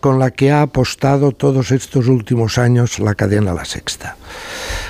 [0.00, 4.16] con la que ha apostado todos estos últimos años la cadena La Sexta.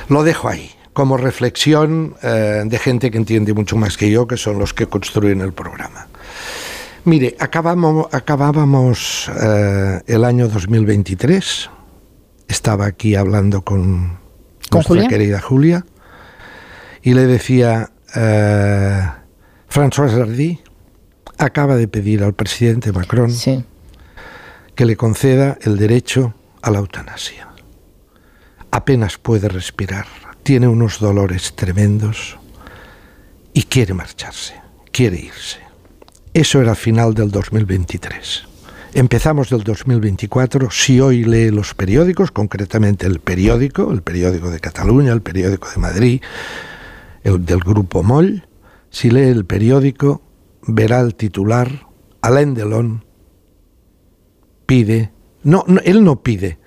[0.09, 4.36] Lo dejo ahí, como reflexión eh, de gente que entiende mucho más que yo, que
[4.36, 6.09] son los que construyen el programa.
[7.05, 11.70] Mire, acabamos, acabábamos eh, el año 2023.
[12.48, 14.18] Estaba aquí hablando con,
[14.70, 15.09] ¿Con nuestra Julia?
[15.09, 15.85] querida Julia
[17.02, 19.09] y le decía, eh,
[19.70, 20.60] François Sardy
[21.39, 23.32] acaba de pedir al presidente Macron
[24.74, 27.48] que le conceda el derecho a la eutanasia.
[28.79, 30.07] Apenas puede respirar,
[30.45, 32.39] tiene unos dolores tremendos
[33.53, 34.55] y quiere marcharse,
[34.93, 35.59] quiere irse.
[36.33, 38.45] Eso era final del 2023.
[38.95, 40.71] Empezamos del 2024.
[40.71, 45.79] Si hoy lee los periódicos, concretamente el periódico, el periódico de Cataluña, el periódico de
[45.79, 46.23] Madrid,
[47.25, 48.47] el del grupo Moll,
[48.91, 50.23] si lee el periódico,
[50.63, 51.89] verá el titular,
[52.21, 53.05] Alain Delon
[54.67, 55.11] pide,
[55.43, 56.57] no, no, él no pide,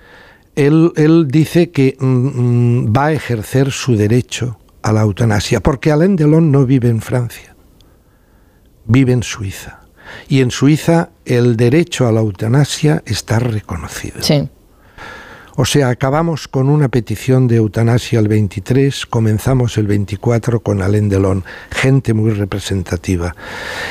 [0.55, 5.91] él, él dice que mm, mm, va a ejercer su derecho a la eutanasia, porque
[5.91, 7.55] Alain Delon no vive en Francia,
[8.85, 9.81] vive en Suiza.
[10.27, 14.21] Y en Suiza el derecho a la eutanasia está reconocido.
[14.21, 14.49] Sí.
[15.55, 21.09] O sea, acabamos con una petición de eutanasia el 23, comenzamos el 24 con Alain
[21.09, 23.35] Delon, gente muy representativa.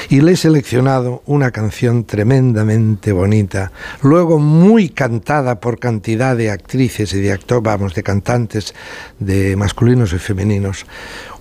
[0.09, 3.73] Y le he seleccionado una canción tremendamente bonita,
[4.03, 8.75] luego muy cantada por cantidad de actrices y de actores, vamos, de cantantes,
[9.19, 10.87] de masculinos y femeninos.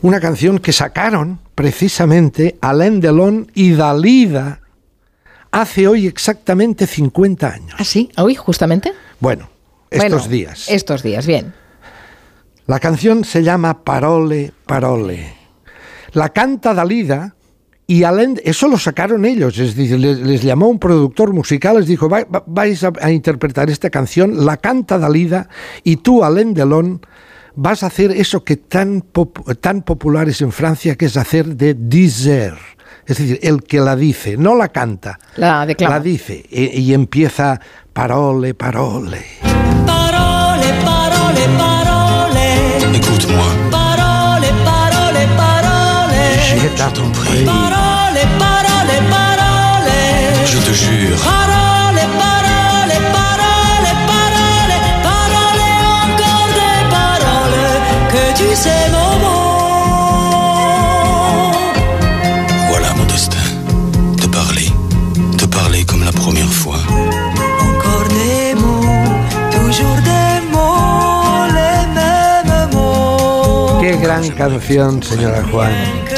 [0.01, 4.59] Una canción que sacaron precisamente Alain Delon y Dalida
[5.51, 7.75] hace hoy exactamente 50 años.
[7.77, 8.09] ¿Ah, sí?
[8.17, 8.93] ¿Hoy, justamente?
[9.19, 9.49] Bueno,
[9.91, 10.69] estos días.
[10.69, 11.53] Estos días, bien.
[12.67, 15.33] La canción se llama Parole, Parole.
[16.13, 17.35] La canta Dalida
[17.87, 21.87] y Alain, eso lo sacaron ellos, es decir, les, les llamó un productor musical, les
[21.87, 25.49] dijo, "Va- va- vais a, a interpretar esta canción, la canta Dalida
[25.83, 27.01] y tú, Alain Delon,
[27.55, 31.55] vas a hacer eso que tan, pop- tan popular es en Francia, que es hacer
[31.57, 32.53] de dizer.
[33.09, 35.95] Es decir, el que la dice, no la canta, la, declama.
[35.95, 37.59] la dice e, y, empieza
[37.91, 39.25] parole, parole.
[39.83, 42.95] Parole, parole, parole.
[42.95, 43.47] Écoute-moi.
[43.71, 46.61] Parole, parole, parole.
[46.61, 47.11] Je t'en.
[47.45, 50.45] Parole, parole, parole.
[50.45, 51.17] Je te jure.
[51.23, 51.58] Parole.
[74.21, 75.71] Gran canción, señora Juan.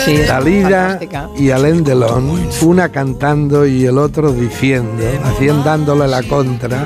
[0.06, 1.00] Sí, Dalida
[1.38, 6.86] y Alain Delon, una cantando y el otro diciendo, haciendo dándole la contra.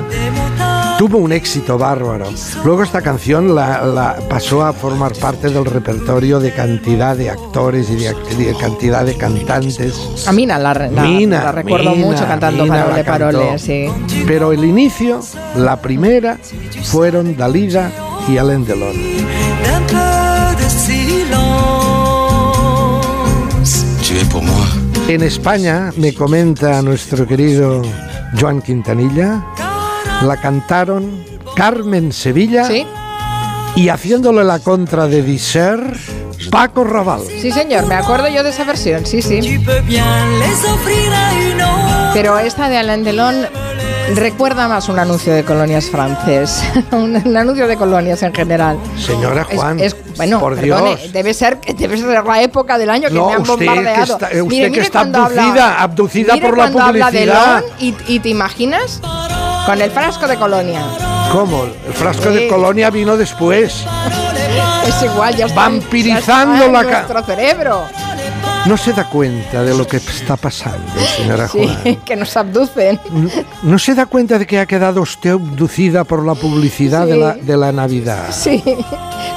[0.98, 2.24] Tuvo un éxito bárbaro.
[2.64, 7.90] Luego esta canción la, la pasó a formar parte del repertorio de cantidad de actores
[7.90, 10.24] y de, de cantidad de cantantes.
[10.26, 13.04] A Mina la, la- Mina, la recuerdo Mina, mucho cantando Mina Parole.
[13.04, 13.88] Parole, sí.
[14.26, 15.20] Pero el inicio,
[15.54, 16.38] la primera,
[16.84, 17.92] fueron Dalida
[18.26, 20.15] y Alain Delon.
[25.08, 27.80] En España, me comenta nuestro querido
[28.40, 29.44] Joan Quintanilla,
[30.22, 31.24] la cantaron
[31.54, 32.68] Carmen Sevilla
[33.76, 35.78] y haciéndole la contra de Disser,
[36.50, 37.22] Paco Raval.
[37.40, 39.64] Sí, señor, me acuerdo yo de esa versión, sí, sí.
[42.12, 43.46] Pero esta de Alain Delon
[44.14, 46.62] recuerda más un anuncio de colonias francés,
[46.92, 48.78] un, un anuncio de colonias en general.
[48.98, 51.12] Señora Juan, es, bueno, por perdone, Dios.
[51.12, 54.02] debe ser debe ser la época del año que No, me han usted que bombardeado.
[54.14, 57.56] está- usted Mire, que está habla- abducida, abducida mire por la habla de publicidad.
[57.62, 59.00] Delon y, y te imaginas
[59.66, 60.82] con el frasco de colonia.
[61.32, 61.64] ¿Cómo?
[61.64, 63.84] El frasco de colonia vino después.
[64.86, 67.84] Es igual, ya está, Vampirizando ya está la en nuestro cerebro.
[68.66, 71.96] No se da cuenta de lo que está pasando, señora Sí, Juan.
[72.04, 72.98] que nos abducen.
[73.62, 77.34] ¿No se da cuenta de que ha quedado usted abducida por la publicidad de, la,
[77.34, 78.26] de la Navidad?
[78.32, 78.62] Sí,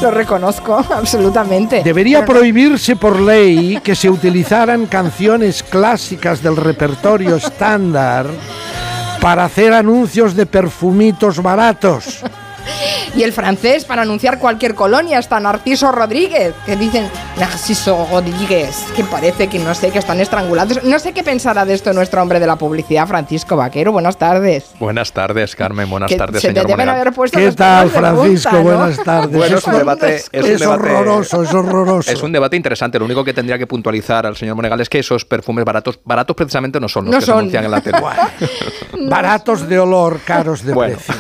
[0.02, 1.84] lo reconozco absolutamente.
[1.84, 8.26] Debería Pero- prohibirse por ley que se utilizaran canciones clásicas del repertorio estándar
[9.22, 12.22] para hacer anuncios de perfumitos baratos.
[13.16, 19.04] Y el francés para anunciar cualquier colonia está Narciso Rodríguez, que dicen Narciso Rodríguez, que
[19.04, 20.84] parece que no sé, que están estrangulados.
[20.84, 23.92] No sé qué pensará de esto nuestro hombre de la publicidad, Francisco Vaquero.
[23.92, 24.66] Buenas tardes.
[24.80, 25.90] Buenas tardes, Carmen.
[25.90, 27.02] Buenas Que tardes, se te señor deben Monegal.
[27.02, 28.50] haber puesto ¿Qué tal, Francisco?
[28.52, 28.78] punta, ¿no?
[28.78, 29.38] Buenas tardes.
[29.38, 32.12] Bueno, es un debate, es un Es debate- horroroso, es horroroso.
[32.12, 33.00] Es un debate interesante.
[33.00, 36.36] Lo único que tendría que puntualizar al señor Monegal es que esos perfumes baratos, baratos
[36.36, 37.34] precisamente no son los No que son.
[37.36, 37.98] se anuncian en la tele.
[39.10, 40.98] Baratos de olor, caros de Bueno.
[40.98, 41.16] precio.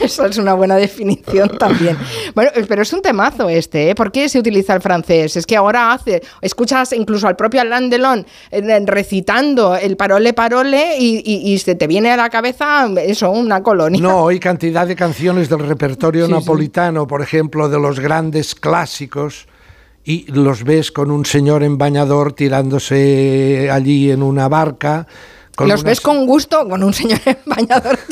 [0.02, 1.96] Eso es una buena definición también.
[2.34, 3.94] Bueno, eh, pero es un temazo este, ¿eh?
[3.94, 5.36] ¿Por qué se utiliza el francés?
[5.36, 8.26] Es que ahora hace, escuchas incluso al propio Alain Delon
[8.86, 13.62] recitando el parole parole y, y- y se te viene a la cabeza eso, una
[13.62, 14.00] colonia.
[14.00, 16.38] No, hay cantidad de canciones del repertorio Sí, sí.
[16.38, 19.46] napolitano, por ejemplo, de los grandes clásicos,
[20.04, 25.06] y los ves con un señor en bañador tirándose allí en una barca.
[25.60, 27.98] Con Los unas- ves con gusto con un señor en bañador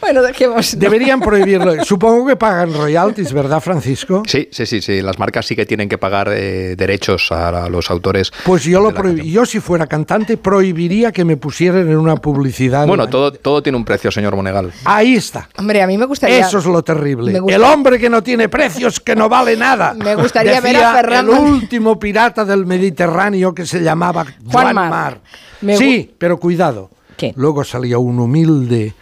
[0.00, 0.78] bueno, dejemos.
[0.78, 1.84] Deberían prohibirlo.
[1.84, 4.22] Supongo que pagan royalties, ¿verdad, Francisco?
[4.26, 5.02] Sí, sí, sí, sí.
[5.02, 8.32] Las marcas sí que tienen que pagar eh, derechos a, a los autores.
[8.44, 8.90] Pues yo lo.
[9.14, 12.86] Yo si fuera cantante prohibiría que me pusieran en una publicidad.
[12.86, 14.72] Bueno, todo, todo tiene un precio, señor Monegal.
[14.84, 15.48] Ahí está.
[15.58, 16.40] Hombre, a mí me gustaría.
[16.40, 17.40] Eso es lo terrible.
[17.48, 19.94] El hombre que no tiene precios, que no vale nada.
[19.94, 24.74] Me gustaría ver a Ferran El último pirata del Mediterráneo que se llamaba Juan Juan
[24.74, 24.90] Mar.
[24.90, 25.20] Mar.
[25.60, 26.90] Me Sí, pero cuidado.
[27.16, 27.32] ¿Qué?
[27.36, 28.94] Luego salió un humilde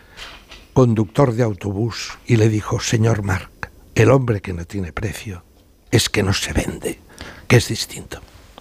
[0.73, 5.43] conductor de autobús y le dijo, señor Marc, el hombre que no tiene precio
[5.91, 7.01] es que no se vende,
[7.47, 8.21] que es distinto.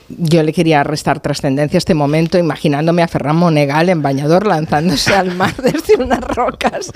[0.10, 5.14] Yo le quería restar trascendencia a este momento, imaginándome a Ferran Monegal en bañador lanzándose
[5.14, 6.92] al mar desde unas rocas.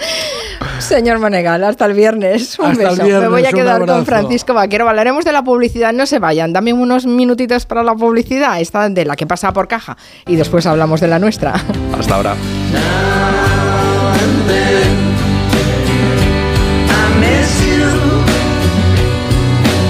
[0.80, 2.58] Señor Monegal, hasta el viernes.
[2.58, 3.04] Un Hasta el beso.
[3.04, 4.06] viernes, Me voy a quedar con.
[4.06, 4.88] Francisco Vaquero.
[4.88, 5.92] Hablaremos de la publicidad.
[5.94, 6.54] No se vayan.
[6.54, 9.98] Dame unos minutitos para la publicidad, esta de la que pasa por caja.
[10.26, 11.54] Y después hablamos de la nuestra.
[12.00, 12.36] Hasta ahora.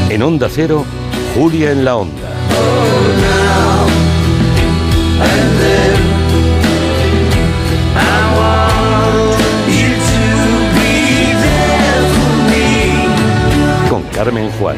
[0.09, 0.83] En Onda Cero,
[1.35, 2.30] Julia en la Onda.
[13.89, 14.77] Con Carmen Juan.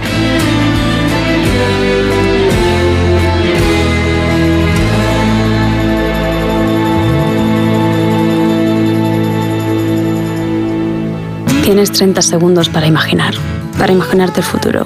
[11.63, 13.33] Tienes 30 segundos para imaginar,
[13.77, 14.85] para imaginarte el futuro,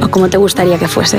[0.00, 1.18] o como te gustaría que fuese,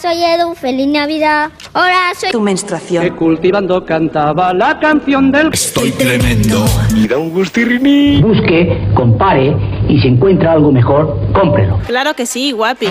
[0.00, 1.50] Soy Edu, feliz Navidad.
[1.72, 3.02] Hola, soy tu menstruación.
[3.02, 6.64] Que cultivando cantaba la canción del Estoy tremendo.
[6.94, 8.20] Y da un gustirriní.
[8.20, 9.56] Busque, compare
[9.88, 11.78] y si encuentra algo mejor, cómprelo.
[11.86, 12.88] Claro que sí, guapi.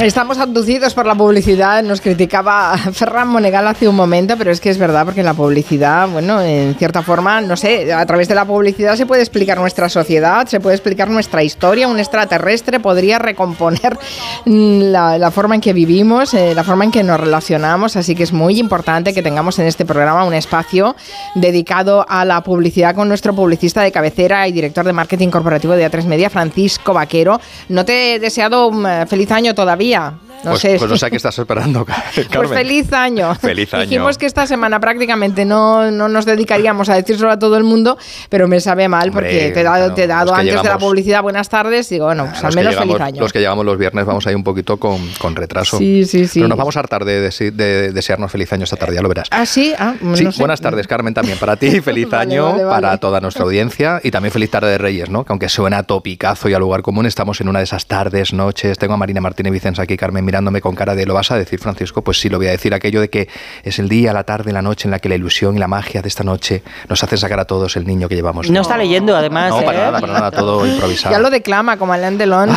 [0.00, 4.70] Estamos abducidos por la publicidad, nos criticaba Ferran Monegal hace un momento, pero es que
[4.70, 8.44] es verdad, porque la publicidad, bueno, en cierta forma, no sé, a través de la
[8.44, 13.98] publicidad se puede explicar nuestra sociedad, se puede explicar nuestra historia, un extraterrestre podría recomponer
[14.44, 18.14] mm, la, la forma en que vivimos, eh, la forma en que nos relacionamos, así
[18.14, 20.94] que es muy importante que tengamos en este programa un espacio
[21.34, 25.90] dedicado a la publicidad con nuestro publicista de cabecera y director de marketing corporativo de
[25.90, 27.40] A3 Media, Francisco Vaquero.
[27.68, 29.77] No te he deseado un eh, feliz año todavía.
[29.78, 30.18] todavía.
[30.44, 30.76] No pues, sé.
[30.78, 32.26] pues no sé a qué estás esperando, Carmen.
[32.32, 33.34] Pues feliz año.
[33.40, 33.82] Feliz año.
[33.82, 37.98] Dijimos que esta semana prácticamente no, no nos dedicaríamos a decírselo a todo el mundo,
[38.28, 40.78] pero me sabe mal porque Hombre, te he dado, te he dado antes de la
[40.78, 41.88] publicidad buenas tardes.
[41.88, 43.20] Digo, bueno, pues al menos llegamos- feliz año.
[43.22, 45.78] Los que llegamos los viernes vamos ahí un poquito con, con retraso.
[45.78, 46.38] Sí, sí, sí.
[46.40, 49.08] Pero nos vamos a hartar de, dese- de desearnos feliz año esta tarde, ya lo
[49.08, 49.28] verás.
[49.30, 50.38] Ah, sí, ah, Sí, no sé.
[50.40, 51.80] buenas tardes, Carmen, también para ti.
[51.88, 52.80] Feliz Vale, año vale, vale.
[52.82, 55.24] para toda nuestra audiencia y también feliz tarde de Reyes, ¿no?
[55.24, 58.32] Que aunque suena a topicazo y a lugar común, estamos en una de esas tardes,
[58.32, 58.78] noches.
[58.78, 61.58] Tengo a Marina Martínez Vicens aquí, Carmen, mirándome con cara de ¿lo vas a decir,
[61.58, 62.02] Francisco?
[62.02, 62.74] Pues sí, lo voy a decir.
[62.74, 63.28] Aquello de que
[63.62, 66.02] es el día, la tarde, la noche en la que la ilusión y la magia
[66.02, 68.50] de esta noche nos hacen sacar a todos el niño que llevamos.
[68.50, 69.48] No está leyendo, además.
[69.48, 69.82] No, para ¿eh?
[69.84, 71.14] nada, para nada, todo improvisado.
[71.14, 72.50] Ya lo declama como Alain Delon.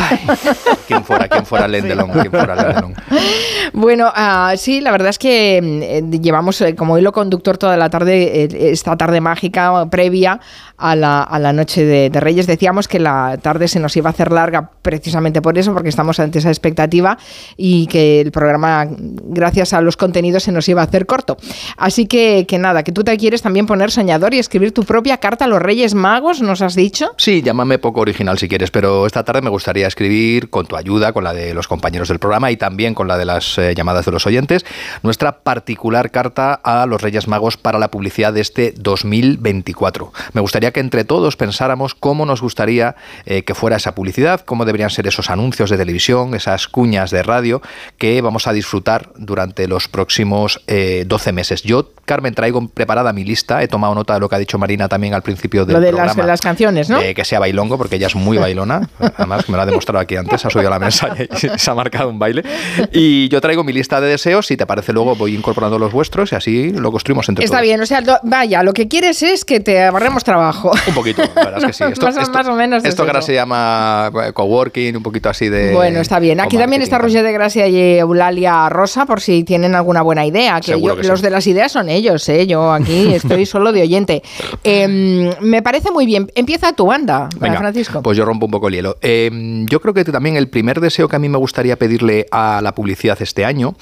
[0.86, 2.10] ¿Quién fuera, quién fuera Alain Delon?
[2.10, 2.94] ¿Quién fuera Alain Delon?
[3.72, 7.88] Bueno, ah, sí, la verdad es que eh, llevamos eh, como hilo conductor toda la
[7.88, 10.40] tarde, eh, esta tarde mágica previa
[10.76, 12.46] a la, a la noche de, de Reyes.
[12.46, 16.20] Decíamos que la tarde se nos iba a hacer larga precisamente por eso, porque estamos
[16.20, 17.16] ante esa expectativa
[17.56, 21.36] y que el programa, gracias a los contenidos, se nos iba a hacer corto.
[21.76, 25.18] Así que, que nada, que tú te quieres también poner soñador y escribir tu propia
[25.18, 27.12] carta a los Reyes Magos, ¿nos has dicho?
[27.16, 31.12] Sí, llámame poco original si quieres, pero esta tarde me gustaría escribir con tu ayuda,
[31.12, 34.06] con la de los compañeros del programa y también con la de las eh, llamadas
[34.06, 34.64] de los oyentes,
[35.02, 40.12] nuestra particular carta a los Reyes Magos para la publicidad de este 2024.
[40.32, 44.64] Me gustaría que entre todos pensáramos cómo nos gustaría eh, que fuera esa publicidad, cómo
[44.64, 47.51] deberían ser esos anuncios de televisión, esas cuñas de radio
[47.98, 51.62] que vamos a disfrutar durante los próximos eh, 12 meses.
[51.62, 54.88] Yo, Carmen, traigo preparada mi lista, he tomado nota de lo que ha dicho Marina
[54.88, 56.14] también al principio del Lo de programa.
[56.16, 56.98] las, las canciones, ¿no?
[57.00, 58.88] de que sea bailongo, porque ella es muy bailona.
[59.16, 61.74] Además, me lo ha demostrado aquí antes, ha subido a la mesa y se ha
[61.74, 62.42] marcado un baile.
[62.92, 66.32] Y yo traigo mi lista de deseos, si te parece, luego voy incorporando los vuestros
[66.32, 67.66] y así lo construimos entre Está todos.
[67.66, 70.72] bien, o sea, lo- vaya, lo que quieres es que te ahorremos trabajo.
[70.86, 71.84] Un poquito, la verdad es que sí.
[71.92, 75.02] Esto, Más esto- más o menos es Esto que ahora se llama eh, coworking, un
[75.02, 75.72] poquito así de.
[75.72, 76.40] Bueno, está bien.
[76.40, 80.60] Aquí también está Roger de Gracia y Eulalia Rosa, por si tienen alguna buena idea.
[80.60, 81.10] Que Seguro yo- que sí.
[81.10, 82.46] los de las ideas son ellos, ¿eh?
[82.46, 84.22] Yo aquí estoy solo de oyente.
[84.64, 86.30] Em, me parece muy bien.
[86.34, 88.02] Empieza tu banda, Venga, Francisco.
[88.02, 88.96] Pues yo rompo un poco el hielo.
[89.02, 89.30] Eh,
[89.68, 92.74] yo creo que también el primer deseo que a mí me gustaría pedirle a la
[92.74, 93.74] publicidad este año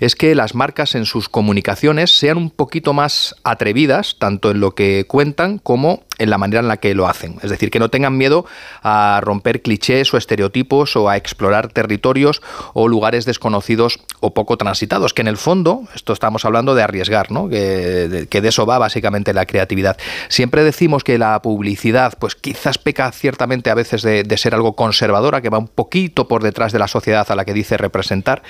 [0.00, 4.72] es que las marcas en sus comunicaciones sean un poquito más atrevidas, tanto en lo
[4.74, 7.36] que cuentan como en la manera en la que lo hacen.
[7.42, 8.44] Es decir, que no tengan miedo
[8.82, 12.42] a romper clichés o estereotipos o a explorar territorios
[12.74, 17.30] o lugares desconocidos o poco transitados, que en el fondo, esto estamos hablando de arriesgar,
[17.30, 17.48] ¿no?
[17.48, 19.96] que, de, eso va básicamente la creatividad.
[20.28, 25.40] Siempre decimos que la publicidad, pues quizás peca ciertamente a veces de, ser algo conservadora,
[25.40, 28.42] que va un poquito por detrás de la sociedad a la que dice representar.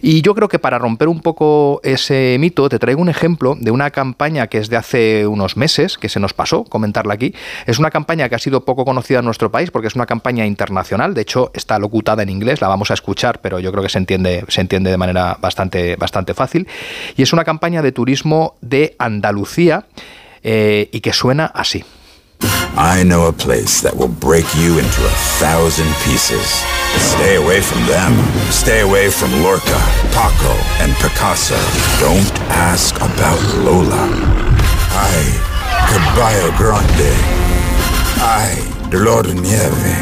[0.00, 3.70] Y yo creo que para romper un poco ese mito, te traigo un ejemplo de
[3.70, 6.64] una campaña que es de hace unos meses, que se nos pasó
[7.04, 7.34] comentarla aquí.
[7.66, 10.46] Es una campaña que ha sido poco conocida en nuestro país porque es una campaña
[10.46, 11.14] internacional.
[11.14, 13.98] De hecho, está locutada en inglés, la vamos a escuchar, pero yo creo que se
[13.98, 16.66] entiende, se entiende de manera bastante, bastante fácil.
[17.16, 19.86] Y es una campaña de turismo de Andalucía
[20.42, 21.84] eh, y que suena así.
[22.76, 26.62] I know a place that will break you into a thousand pieces.
[26.98, 28.12] Stay away from them.
[28.50, 29.78] Stay away from Lorca,
[30.12, 31.56] Paco, and Picasso.
[32.00, 34.04] Don't ask about Lola.
[34.90, 35.53] Ay,
[35.88, 37.12] Caballo Grande.
[38.20, 38.54] I,
[38.90, 39.94] the Lord Nieve.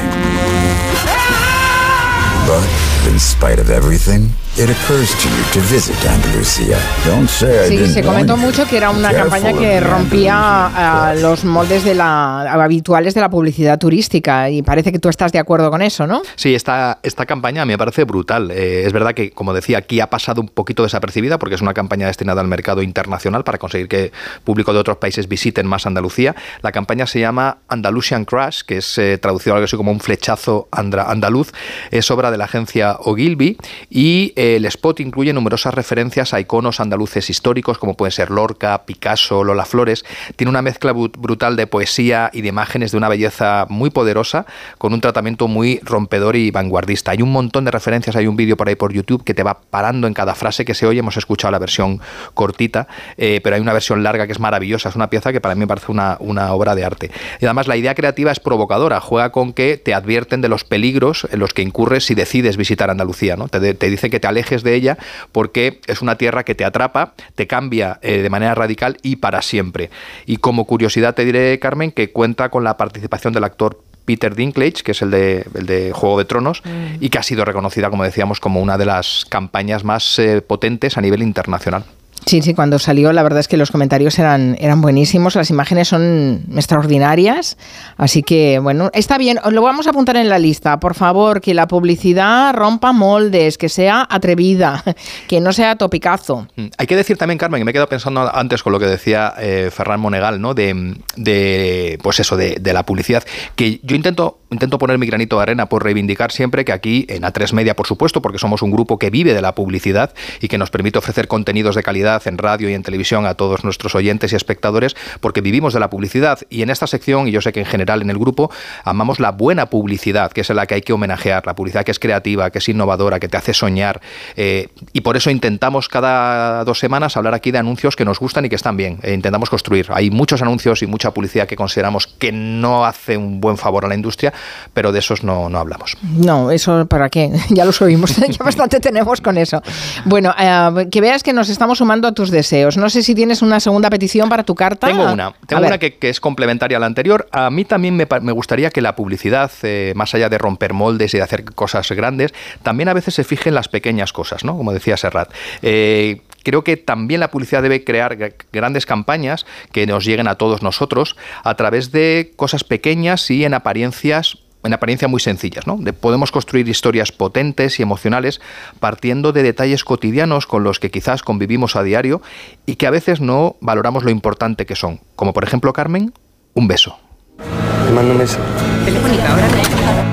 [2.46, 2.66] But
[3.10, 6.76] in spite of everything, it occurs to you to visit Andalusia.
[7.06, 11.14] Don't say I Sí, didn't se comentó mucho que era una campaña que rompía ah,
[11.18, 15.38] los moldes de la, habituales de la publicidad turística y parece que tú estás de
[15.38, 16.20] acuerdo con eso, ¿no?
[16.36, 18.50] Sí, esta, esta campaña me parece brutal.
[18.50, 21.72] Eh, es verdad que, como decía, aquí ha pasado un poquito desapercibida porque es una
[21.72, 24.12] campaña destinada al mercado internacional para conseguir que
[24.44, 26.34] público de otros países visiten más Andalucía.
[26.60, 30.68] La campaña se llama Andalusian Crash, que es eh, traducido algo así como un flechazo
[30.70, 31.52] andra- andaluz.
[31.90, 33.56] Es obra de la agencia Ogilvy
[33.88, 38.82] y eh, el spot incluye numerosas referencias a iconos andaluces históricos como pueden ser Lorca,
[38.84, 40.04] Picasso, Lola Flores.
[40.34, 44.44] Tiene una mezcla brut- brutal de poesía y de imágenes de una belleza muy poderosa
[44.78, 47.12] con un tratamiento muy rompedor y vanguardista.
[47.12, 49.60] Hay un montón de referencias, hay un vídeo por ahí por YouTube que te va
[49.60, 50.98] parando en cada frase que se oye.
[50.98, 52.00] Hemos escuchado la versión
[52.34, 54.88] cortita, eh, pero hay una versión larga que es maravillosa.
[54.88, 56.16] Es una pieza que para mí me parece una,
[56.52, 57.12] obra de arte.
[57.40, 61.28] Y además la idea creativa es provocadora, juega con que te advierten de los peligros
[61.30, 63.36] en los que incurres si decides visitar Andalucía.
[63.36, 63.46] ¿no?
[63.46, 64.98] Te, te dice que te alejes de ella
[65.30, 69.42] porque es una tierra que te atrapa, te cambia eh, de manera radical y para
[69.42, 69.90] siempre.
[70.26, 74.82] Y como curiosidad te diré, Carmen, que cuenta con la participación del actor Peter Dinklage,
[74.84, 76.62] que es el de, el de Juego de Tronos,
[77.00, 80.98] y que ha sido reconocida, como decíamos, como una de las campañas más eh, potentes
[80.98, 81.84] a nivel internacional.
[82.26, 85.88] Sí, sí, cuando salió la verdad es que los comentarios eran, eran buenísimos, las imágenes
[85.88, 87.56] son extraordinarias,
[87.96, 91.54] así que bueno, está bien, lo vamos a apuntar en la lista, por favor, que
[91.54, 94.82] la publicidad rompa moldes, que sea atrevida,
[95.28, 96.46] que no sea topicazo.
[96.56, 96.66] Mm.
[96.78, 99.34] Hay que decir también, Carmen, que me he quedado pensando antes con lo que decía
[99.38, 100.54] eh, Ferran Monegal, ¿no?
[100.54, 103.24] De, de, pues eso, de, de la publicidad,
[103.56, 107.22] que yo intento, intento poner mi granito de arena por reivindicar siempre que aquí, en
[107.22, 110.58] A3 Media, por supuesto, porque somos un grupo que vive de la publicidad y que
[110.58, 114.32] nos permite ofrecer contenidos de calidad en radio y en televisión a todos nuestros oyentes
[114.32, 116.38] y espectadores, porque vivimos de la publicidad.
[116.50, 118.50] Y en esta sección, y yo sé que en general en el grupo,
[118.84, 121.98] amamos la buena publicidad, que es la que hay que homenajear, la publicidad que es
[121.98, 124.00] creativa, que es innovadora, que te hace soñar.
[124.36, 128.44] eh, y por eso intentamos cada dos semanas hablar aquí de anuncios que nos gustan
[128.44, 128.98] y que están bien.
[129.02, 129.86] E intentamos construir.
[129.90, 133.88] Hay muchos anuncios y mucha publicidad que consideramos que no hace un buen favor a
[133.88, 134.32] la industria,
[134.74, 135.96] pero de esos no, no hablamos.
[136.02, 139.62] No, eso para qué, ya los oímos, ya bastante tenemos con eso.
[140.04, 142.76] Bueno, eh, que veas que nos estamos sumando a tus deseos.
[142.76, 144.86] No sé si tienes una segunda petición para tu carta.
[144.86, 147.28] Tengo una, tengo una que, que es complementaria a la anterior.
[147.32, 151.14] A mí también me, me gustaría que la publicidad, eh, más allá de romper moldes
[151.14, 152.32] y de hacer cosas grandes,
[152.62, 154.56] también a veces se fije en las pequeñas cosas, ¿no?
[154.56, 155.32] Como decía Serrat.
[155.62, 158.16] Eh, Creo que también la publicidad debe crear
[158.52, 163.54] grandes campañas que nos lleguen a todos nosotros a través de cosas pequeñas y en
[163.54, 165.76] apariencias en apariencia muy sencillas, ¿no?
[165.76, 168.40] De- podemos construir historias potentes y emocionales
[168.78, 172.22] partiendo de detalles cotidianos con los que quizás convivimos a diario
[172.64, 176.12] y que a veces no valoramos lo importante que son, como por ejemplo, Carmen,
[176.54, 176.96] un beso.
[177.38, 178.38] Te mando un beso.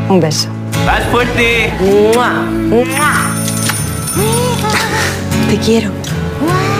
[0.10, 0.50] Un beso.
[0.84, 1.72] ¡Más fuerte!
[5.48, 5.92] Te quiero.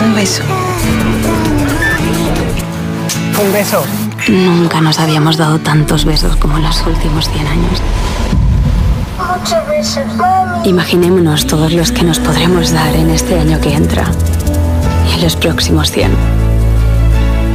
[0.10, 0.44] Un beso.
[3.44, 3.84] Un beso.
[4.28, 7.82] Nunca nos habíamos dado tantos besos como en los últimos 100 años.
[10.66, 14.06] Imaginémonos todos los que nos podremos dar en este año que entra
[15.10, 16.12] y en los próximos 100.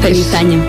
[0.03, 0.63] Feliz año.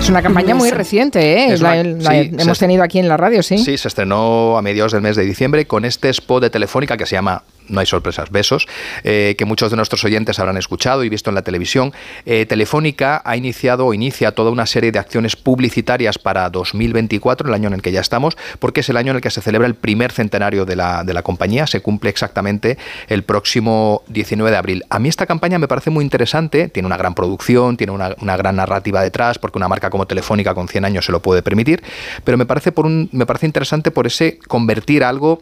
[0.00, 1.52] Es una campaña muy reciente, ¿eh?
[1.54, 3.58] Es La- una- la sí, hemos tenido aquí en la radio, sí.
[3.58, 7.06] Sí, se estrenó a mediados del mes de diciembre con este spot de Telefónica que
[7.06, 8.66] se llama No hay sorpresas, besos,
[9.04, 11.92] eh, que muchos de nuestros oyentes habrán escuchado y visto en la televisión.
[12.24, 17.54] Eh, Telefónica ha iniciado o inicia toda una serie de acciones publicitarias para 2024, el
[17.54, 19.66] año en el que ya estamos, porque es el año en el que se celebra
[19.66, 21.66] el primer centenario de la, de la compañía.
[21.66, 22.78] Se cumple exactamente
[23.08, 24.84] el próximo 19 de abril.
[24.90, 28.36] A mí esta campaña me parece muy interesante, tiene una gran producción, tiene una, una
[28.36, 31.82] gran narrativa detrás, porque una marca como Telefónica con 100 años se lo puede permitir,
[32.24, 35.40] pero me parece, por un, me parece interesante por ese convertir algo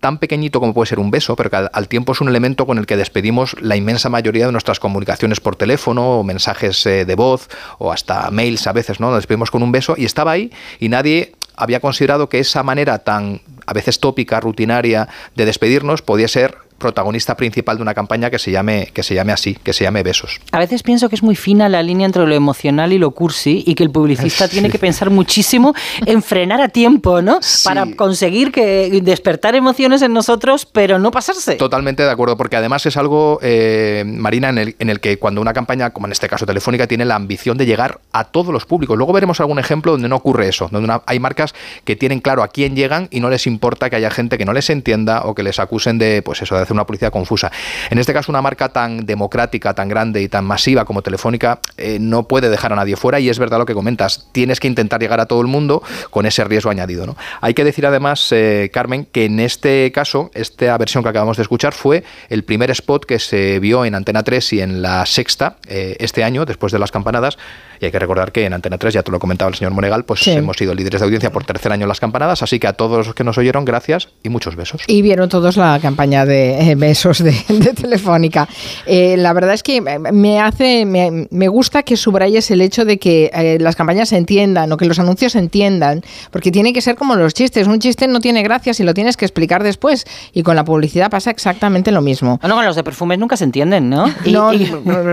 [0.00, 2.78] tan pequeñito como puede ser un beso, pero que al, tiempo es un elemento con
[2.78, 7.14] el que despedimos la inmensa mayoría de nuestras comunicaciones por teléfono o mensajes eh, de
[7.14, 7.48] voz
[7.78, 9.14] o hasta mails a veces, ¿no?
[9.14, 13.40] Despedimos con un beso y estaba ahí y nadie había considerado que esa manera tan
[13.66, 18.50] a veces tópica, rutinaria de despedirnos podía ser protagonista principal de una campaña que se
[18.50, 20.40] llame que se llame así, que se llame besos.
[20.52, 23.64] A veces pienso que es muy fina la línea entre lo emocional y lo cursi
[23.66, 24.52] y que el publicista Sí.
[24.52, 25.74] tiene que pensar muchísimo
[26.06, 27.40] en frenar a tiempo, ¿no?
[27.64, 31.56] Para conseguir que despertar emociones en nosotros, pero no pasarse.
[31.56, 35.40] Totalmente de acuerdo, porque además es algo, eh, Marina, en el, en el que cuando
[35.40, 38.64] una campaña, como en este caso Telefónica, tiene la ambición de llegar a todos los
[38.64, 38.96] públicos.
[38.96, 42.42] Luego veremos algún ejemplo donde no ocurre eso, donde una- hay marcas que tienen claro
[42.42, 45.34] a quién llegan y no les importa que haya gente que no les entienda o
[45.34, 47.50] que les acusen de, pues eso, de una publicidad confusa.
[47.90, 51.98] En este caso, una marca tan democrática, tan grande y tan masiva como Telefónica eh,
[52.00, 55.00] no puede dejar a nadie fuera y es verdad lo que comentas, tienes que intentar
[55.00, 57.06] llegar a todo el mundo con ese riesgo añadido.
[57.06, 57.16] ¿no?
[57.40, 61.42] Hay que decir además, eh, Carmen, que en este caso, esta versión que acabamos de
[61.42, 65.56] escuchar fue el primer spot que se vio en Antena 3 y en la Sexta
[65.66, 67.38] eh, este año, después de las campanadas,
[67.80, 70.04] y hay que recordar que en Antena 3, ya te lo comentaba el señor Monegal,
[70.04, 70.32] pues Sí.
[70.32, 73.06] hemos sido líderes de audiencia por tercer año en las campanadas, así que a todos
[73.06, 74.82] los que nos oyeron, gracias y muchos besos.
[74.86, 78.48] Y vieron todos la campaña de eh, besos de, de Telefónica.
[78.86, 82.98] Eh, la verdad es que me hace, me, me gusta que subrayes el hecho de
[82.98, 86.80] que eh, las campañas se entiendan o que los anuncios se entiendan, porque tiene que
[86.80, 87.66] ser como los chistes.
[87.66, 90.06] Un chiste no tiene gracia si lo tienes que explicar después.
[90.32, 92.38] Y con la publicidad pasa exactamente lo mismo.
[92.40, 94.06] Bueno, con los de perfumes nunca se entienden, ¿no?
[94.26, 94.50] No,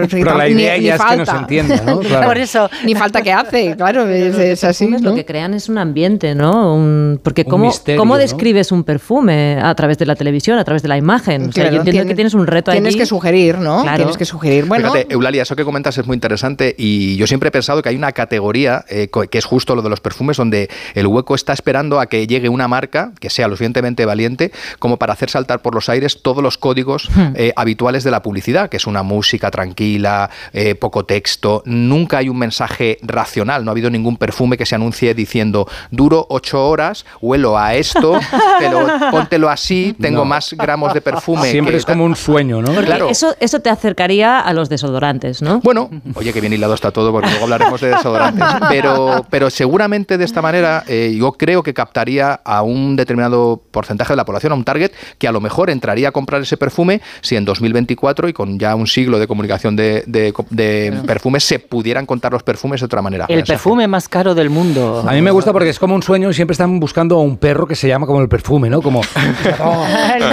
[0.10, 2.00] Pero la idea ya es que no se entienda, ¿no?
[2.06, 2.28] Claro.
[2.28, 2.55] Por eso.
[2.84, 4.88] Ni falta que hace, claro, es, es así.
[4.88, 5.16] Lo ¿no?
[5.16, 6.76] que crean es un ambiente, ¿no?
[6.76, 8.20] Un- porque Un ¿cómo, misterio, ¿cómo ¿no?
[8.20, 11.50] describes un perfume a través de la televisión, a través de la imagen?
[11.50, 13.00] O sea, Claro, yo entiendo tienes- que tienes un reto Tienes allí.
[13.00, 13.82] que sugerir, ¿no?
[13.84, 13.98] Claro.
[13.98, 14.66] Tienes que sugerir.
[14.66, 17.90] Bueno, Fíjate, Eulalia, eso que comentas es muy interesante y yo siempre he pensado que
[17.90, 21.54] hay una categoría eh, que es justo lo de los perfumes donde el hueco está
[21.54, 25.62] esperando a que llegue una marca que sea lo suficientemente valiente como para hacer saltar
[25.62, 29.50] por los aires todos los códigos eh, habituales de la publicidad, que es una música
[29.52, 34.66] tranquila, eh, poco texto, nunca hay un mensaje racional, no ha habido ningún perfume que
[34.66, 38.20] se anuncie diciendo duro ocho horas, huelo a esto,
[38.60, 40.26] te lo- póntelo así, tengo No.
[40.26, 41.50] más gramos de perfume.
[41.52, 42.72] Siempre que es como un sueño, ¿no?
[42.72, 43.10] Porque Claro.
[43.10, 45.60] eso, eso te acercaría a los desodorantes, ¿no?
[45.62, 48.46] Bueno, oye, que bien hilado está todo, porque luego hablaremos de desodorantes.
[48.70, 54.14] Pero, pero seguramente de esta manera eh, yo creo que captaría a un determinado porcentaje
[54.14, 57.02] de la población, a un target, que a lo mejor entraría a comprar ese perfume
[57.22, 61.60] si en 2024 y con ya un siglo de comunicación de, de- de perfumes se
[61.60, 63.26] pudieran contar los perfumes de otra manera.
[63.30, 65.04] El perfume más caro del mundo.
[65.08, 67.38] A mí me gusta porque es como un sueño y siempre están buscando a un
[67.38, 68.82] perro que se llama como el perfume, ¿no?
[68.82, 69.02] Como,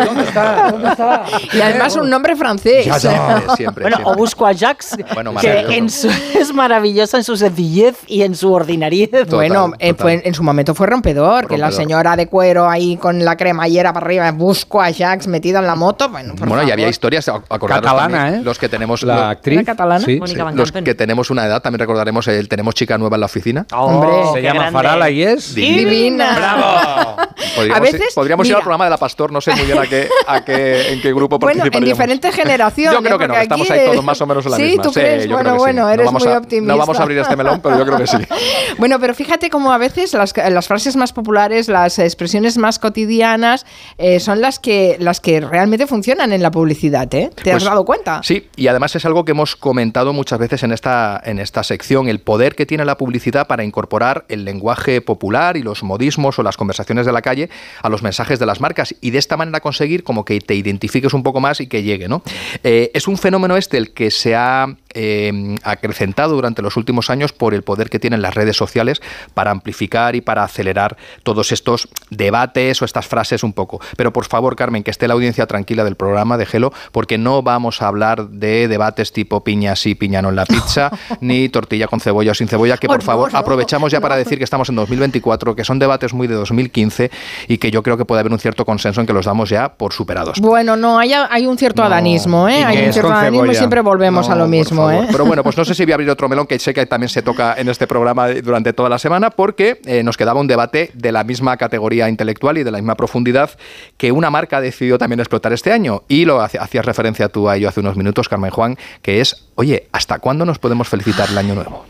[0.07, 0.71] ¿dónde está?
[0.71, 1.25] ¿Dónde está?
[1.53, 2.87] y además un nombre francés.
[2.87, 3.43] Ya, ya.
[3.57, 4.03] Siempre, Bueno, siempre.
[4.05, 5.73] o busco a Jax, Bueno, que maravilloso.
[5.73, 6.09] en su-
[6.39, 9.11] es maravillosa en su sencillez y en su ordinariez.
[9.31, 13.25] bueno, eh, fue- en su momento fue rompedor, que la señora de cuero ahí con
[13.25, 16.09] la cremallera para arriba, busco a Jax metida en la moto.
[16.09, 18.45] Bueno, por Bueno, y había historias, ac- acordaros Catalana, también, ¿eh?
[18.45, 19.59] los que tenemos La lo- actriz.
[19.59, 20.05] ¿Era catalana?
[20.05, 20.19] Sí.
[20.19, 23.27] Mónica Van los que tenemos una edad, también recordaremos el tenemos chica nueva en la
[23.27, 23.67] oficina.
[23.75, 24.73] Hombre, Oh, Se qué llama grande.
[24.79, 25.55] Farala y es.
[25.55, 26.35] Divina.
[26.37, 27.17] ¡Bravo!
[27.57, 29.83] Podríamos, A veces, podríamos ir al programa de la Pastor, no sé muy bien a
[29.87, 31.99] qué, a qué, en qué grupo Bueno, en participaríamos.
[31.99, 32.99] diferentes generaciones.
[32.99, 34.83] Yo creo que no, estamos ahí eh, todos más o menos en la sí, misma.
[34.85, 35.25] ¿tú crees?
[35.27, 35.63] yo bueno, creo que sí.
[35.65, 36.73] bueno, no eres vamos muy a, optimista.
[36.73, 38.17] No vamos a abrir este melón, pero yo creo que sí.
[38.79, 43.67] Bueno, pero fíjate cómo a veces las, las frases más populares, las expresiones más cotidianas,
[43.99, 47.31] eh, son las que, las que realmente funcionan en la publicidad, ¿eh?
[47.43, 48.21] ¿Te has Pues, dado cuenta?
[48.23, 51.82] Sí, y además es algo que hemos comentado muchas veces en esta, en esta sección,
[51.91, 56.43] el poder que tiene la publicidad para incorporar el lenguaje popular y los modismos o
[56.43, 57.51] las conversaciones de la calle
[57.83, 61.13] a los mensajes de las marcas y de esta manera conseguir como que te identifiques
[61.13, 62.09] un poco más y que llegue.
[62.09, 62.23] ¿no?
[62.63, 67.33] Eh, es un fenómeno este el que se ha eh, acrecentado durante los últimos años
[67.33, 69.03] por el poder que tienen las redes sociales
[69.35, 73.81] para amplificar y para acelerar todos estos debates o estas frases un poco.
[73.97, 77.83] Pero por favor, Carmen, que esté la audiencia tranquila del programa, déjelo, porque no vamos
[77.83, 80.91] a hablar de debates tipo piña sí, piña no en la pizza,
[81.21, 84.01] ni tortilla con cebolla o sin cebolla, que Oh, por no, favor no, aprovechamos ya
[84.01, 87.11] para decir que estamos en 2024, que son debates muy de 2015
[87.49, 89.75] y que yo creo que puede haber un cierto consenso en que los damos ya
[89.75, 90.41] por superados.
[90.41, 92.65] Bueno, no, hay, hay un cierto adanismo, ¿eh?
[92.65, 95.05] Hay un cierto adanismo y siempre volvemos No, a lo mismo, favor.
[95.05, 95.09] ¿eh?
[95.11, 97.09] Pero bueno, pues no sé si voy a abrir otro melón que sé que también
[97.09, 100.91] se toca en este programa durante toda la semana, porque eh, nos quedaba un debate
[100.95, 103.51] de la misma categoría intelectual y de la misma profundidad
[103.97, 106.03] que una marca ha decidido también explotar este año.
[106.09, 109.89] Y lo hacías referencia tú a ello hace unos minutos, Carmen Juan, que es, oye,
[109.93, 111.85] ¿hasta cuándo nos podemos felicitar el año nuevo?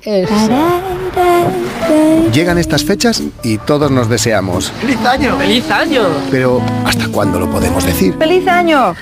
[2.32, 4.72] Llegan estas fechas y todos nos deseamos.
[4.80, 5.36] ¡Feliz año!
[5.36, 6.02] ¡Feliz año!
[6.30, 8.14] Pero ¿hasta cuándo lo podemos decir?
[8.18, 8.94] ¡Feliz año!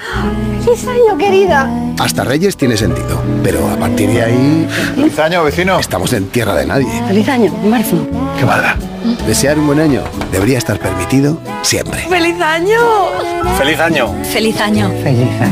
[0.64, 1.70] ¡Feliz año, querida!
[1.98, 4.68] Hasta Reyes tiene sentido, pero a partir de ahí...
[4.94, 5.78] ¡Feliz año, vecino!
[5.78, 7.02] Estamos en tierra de nadie.
[7.06, 7.96] ¡Feliz año, marzo!
[8.38, 8.76] ¡Qué mala!
[9.26, 12.00] Desear un buen año debería estar permitido siempre.
[12.08, 12.78] ¡Feliz año!
[13.58, 14.14] ¡Feliz año!
[14.24, 14.90] ¡Feliz año!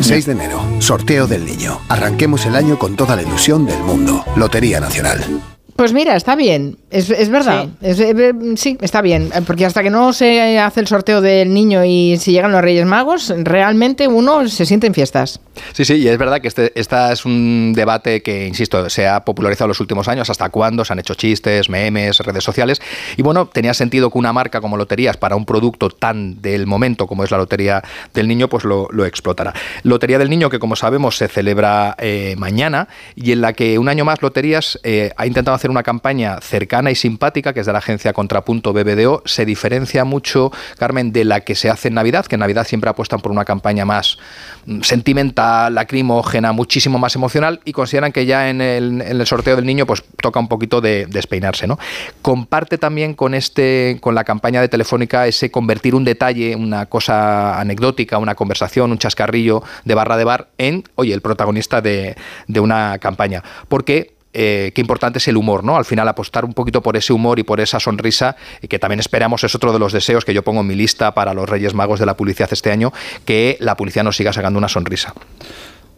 [0.01, 1.81] 6 de enero, sorteo del niño.
[1.89, 4.25] Arranquemos el año con toda la ilusión del mundo.
[4.37, 5.58] Lotería Nacional.
[5.79, 7.69] Pues mira, está bien, es, es verdad.
[7.81, 11.55] Es- eh, eh, sí, está bien, porque hasta que no se hace el sorteo del
[11.55, 15.39] niño y si llegan los Reyes Magos, realmente uno se siente en fiestas.
[15.75, 19.25] Sí, sí, y es verdad que este esta es un debate que, insisto, se ha
[19.25, 22.83] popularizado en los últimos años, hasta cuándo se han hecho chistes, memes, redes sociales.
[23.17, 27.07] Y bueno, tenía sentido que una marca como Loterías, para un producto tan del momento
[27.07, 27.85] como es la Lotería
[28.15, 29.55] del Niño, pues lo, lo explotara.
[29.85, 33.89] Lotería del Niño, que como sabemos se celebra eh, mañana, y en la que un
[33.89, 37.73] año más Loterías eh, ha intentado hacer una campaña cercana y simpática, que es de
[37.73, 42.27] la agencia Contrapunto BBDO, se diferencia mucho, Carmen, de la que se hace en Navidad,
[42.27, 44.19] que en Navidad siempre apuestan por una campaña más
[44.67, 49.57] mm, sentimental, lacrimógena, muchísimo más emocional, y consideran que ya en el, en el sorteo
[49.57, 51.79] del niño, pues toca un poquito de despeinarse, ¿no?
[52.23, 57.59] Comparte también con este, con la campaña de Telefónica ese convertir un detalle, una cosa
[57.61, 62.17] anecdótica, una conversación, un chascarrillo de barra de bar en, oye, el protagonista de,
[62.47, 63.43] de una campaña.
[63.69, 65.77] Porque eh, qué importante es el humor, ¿no?
[65.77, 69.01] Al final apostar un poquito por ese humor y por esa sonrisa, y que también
[69.01, 71.75] esperamos, es otro de los deseos que yo pongo en mi lista para los Reyes
[71.75, 72.93] Magos de la publicidad este año,
[73.25, 75.15] que la publicidad nos siga sacando una sonrisa.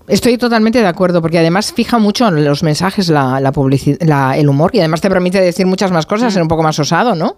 [0.09, 4.37] Estoy totalmente de acuerdo, porque además fija mucho en los mensajes la, la publici- la-
[4.37, 7.15] el humor y además te permite decir muchas más cosas, ser un poco más osado,
[7.15, 7.37] ¿no?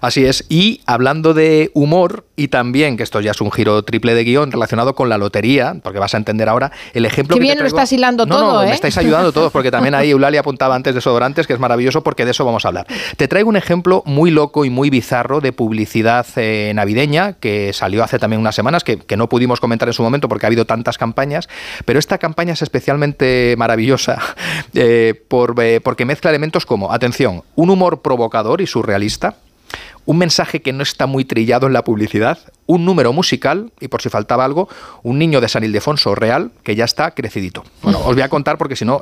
[0.00, 0.44] Así es.
[0.48, 4.52] Y hablando de humor, y también, que esto ya es un giro triple de guion
[4.52, 7.58] relacionado con la lotería, porque vas a entender ahora, el ejemplo Qué que te bien
[7.58, 8.66] lo traigo- estás hilando No, todo, no, ¿eh?
[8.66, 12.02] me estáis ayudando todos, porque también ahí Eulalia apuntaba antes de desodorantes, que es maravilloso,
[12.02, 12.86] porque de eso vamos a hablar.
[13.16, 18.04] Te traigo un ejemplo muy loco y muy bizarro de publicidad eh, navideña, que salió
[18.04, 20.66] hace también unas semanas, que, que no pudimos comentar en su momento porque ha habido
[20.66, 21.48] tantas campañas,
[21.84, 24.18] pero esta campaña es especialmente maravillosa
[24.74, 29.36] eh, por, eh, porque mezcla elementos como, atención, un humor provocador y surrealista,
[30.06, 34.02] un mensaje que no está muy trillado en la publicidad, un número musical y por
[34.02, 34.68] si faltaba algo,
[35.02, 37.64] un niño de San Ildefonso real que ya está crecidito.
[37.82, 39.00] Bueno, os voy a contar porque si no,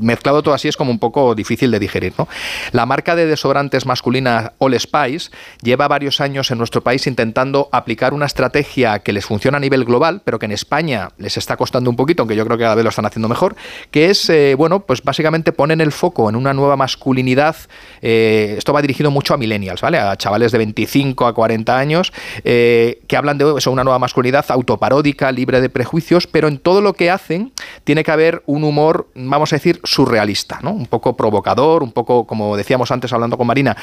[0.00, 2.12] mezclado todo así es como un poco difícil de digerir.
[2.18, 2.28] ¿no?
[2.72, 5.30] La marca de desodorantes masculina All Spice
[5.62, 9.84] lleva varios años en nuestro país intentando aplicar una estrategia que les funciona a nivel
[9.84, 12.74] global, pero que en España les está costando un poquito, aunque yo creo que cada
[12.74, 13.56] vez lo están haciendo mejor,
[13.90, 17.56] que es, eh, bueno, pues básicamente ponen el foco en una nueva masculinidad.
[18.02, 19.98] eh, esto va dirigido mucho a millennials, ¿vale?
[19.98, 22.12] A chavales de 25 a 40 años,
[22.44, 26.80] eh, que hablan de eso, una nueva masculinidad autoparódica, libre de prejuicios, pero en todo
[26.80, 27.52] lo que hacen
[27.84, 30.72] tiene que haber un humor, vamos a decir, surrealista, ¿no?
[30.72, 33.76] Un poco provocador, un poco, como decíamos antes hablando con Marina,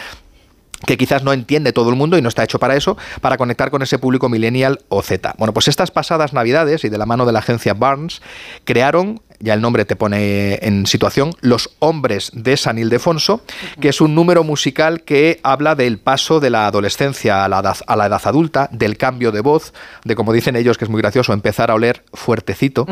[0.85, 3.71] que quizás no entiende todo el mundo y no está hecho para eso, para conectar
[3.71, 5.35] con ese público millennial o Z.
[5.37, 8.21] Bueno, pues estas pasadas navidades y de la mano de la agencia Barnes
[8.65, 13.41] crearon, ya el nombre te pone en situación, Los Hombres de San Ildefonso,
[13.81, 17.77] que es un número musical que habla del paso de la adolescencia a la edad,
[17.85, 19.73] a la edad adulta, del cambio de voz,
[20.05, 22.87] de como dicen ellos, que es muy gracioso, empezar a oler fuertecito.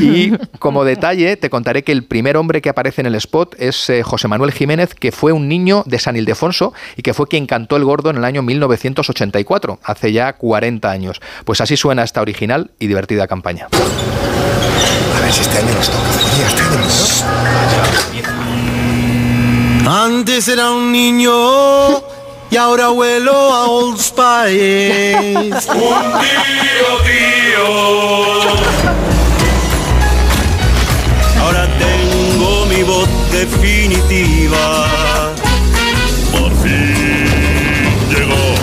[0.00, 3.88] Y como detalle, te contaré que el primer hombre que aparece en el spot es
[3.88, 7.46] eh, José Manuel Jiménez, que fue un niño de San Ildefonso y que fue quien
[7.46, 11.20] cantó el gordo en el año 1984, hace ya 40 años.
[11.44, 13.68] Pues así suena esta original y divertida campaña.
[15.40, 16.10] Este año nos toca.
[20.04, 21.32] Antes era un niño
[22.50, 25.16] y ahora vuelo a Old Spice.
[25.72, 27.66] un tío, tío.
[31.40, 34.86] Ahora tengo mi voz definitiva.
[36.30, 37.26] Por fin
[38.10, 38.54] llegó.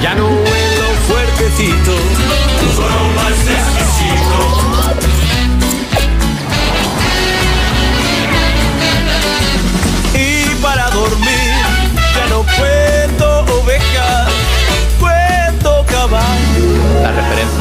[0.00, 1.92] Ya no vuelo fuertecito,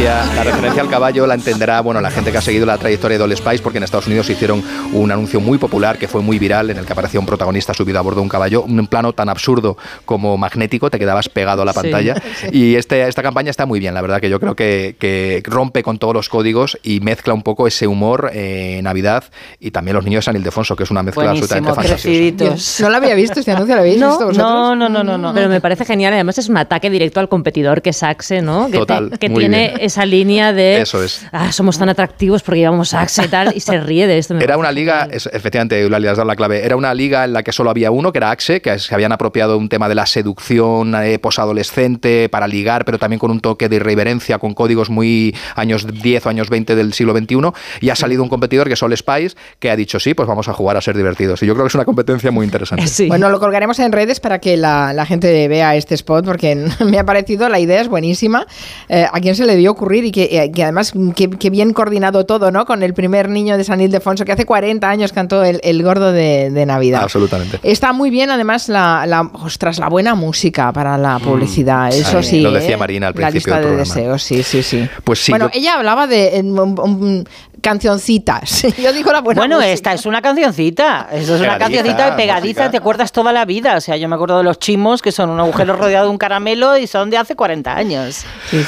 [0.04, 3.18] referencia, la referencia al caballo la entenderá bueno, la gente que ha seguido la trayectoria
[3.18, 4.64] de All Spice, porque en Estados Unidos hicieron
[4.94, 8.00] un anuncio muy popular que fue muy viral, en el que aparecía un protagonista subido
[8.00, 11.66] a bordo de un caballo, un plano tan absurdo como magnético, te quedabas pegado a
[11.66, 11.80] la Sí.
[11.82, 12.22] pantalla.
[12.52, 15.84] Y este, esta campaña está muy bien, la verdad que yo creo que, que rompe
[15.84, 19.24] con todos los códigos y mezcla un poco ese humor eh, Navidad
[19.60, 22.84] y también los niños de San Ildefonso, que es una mezcla absolutamente fantasiosa.
[22.84, 24.38] No lo había visto, este anuncio lo habéis No, visto vosotros.
[24.52, 25.34] no, no, no, no, no.
[25.34, 26.14] Pero me parece genial.
[26.14, 28.66] Además es un ataque directo al competidor que es Axe, ¿no?
[28.66, 29.82] Que, te- Total, que muy tiene bien.
[29.92, 31.26] Esa línea de Eso es.
[31.32, 34.34] ah, somos tan atractivos porque llevamos Axe y tal, y se ríe de esto.
[34.34, 37.34] me Era una liga, es- efectivamente, Eulalia has dado la clave, era una liga en
[37.34, 39.96] la que solo había uno, que era Axe, que se habían apropiado un tema de
[39.96, 44.90] la seducción eh, posadolescente para ligar, pero también con un toque de irreverencia, con códigos
[44.90, 47.38] muy años 10 o años 20 del siglo XXI,
[47.82, 50.48] y ha salido un competidor que es All Spice, que ha dicho, sí, pues vamos
[50.48, 51.44] a jugar a ser divertidos.
[51.44, 52.84] Y yo creo que es una competencia muy interesante.
[53.08, 56.56] Bueno, lo colgaremos en redes para que la, la gente vea este spot, porque
[56.86, 58.46] me ha parecido, la idea es buenísima.
[58.90, 60.06] Eh, ¿A quién se le dio ocurrir?
[60.06, 62.66] Y que, eh, que además, que, que bien coordinado todo, ¿no?
[62.66, 66.12] Con el primer niño de San Ildefonso, que hace 40 años cantó el, el gordo
[66.12, 67.02] de, de Navidad.
[67.04, 67.60] Absolutamente.
[67.64, 71.90] Está muy bien, además, la, la, ostras, la buena música para la publicidad.
[71.90, 72.42] Eso Mm, sí, sí.
[72.42, 72.78] lo decía ¿eh?
[72.78, 73.96] Marina al La principio lista del de programa.
[73.96, 74.88] deseos, sí, sí, sí.
[75.04, 77.24] Pues sí, bueno, yo- ella hablaba de en, um,
[77.62, 78.64] cancioncitas.
[78.78, 79.72] Yo digo la buena Bueno, música.
[79.74, 81.08] esta es una cancioncita.
[81.12, 82.72] Eso es una Pegadiza, cancioncita pegadiza, música.
[82.72, 83.76] te acuerdas toda la vida.
[83.78, 86.18] O sea, yo me acuerdo de los chimos, que son un agujero rodeado de un
[86.18, 88.24] caramelo y son de hace 40 años.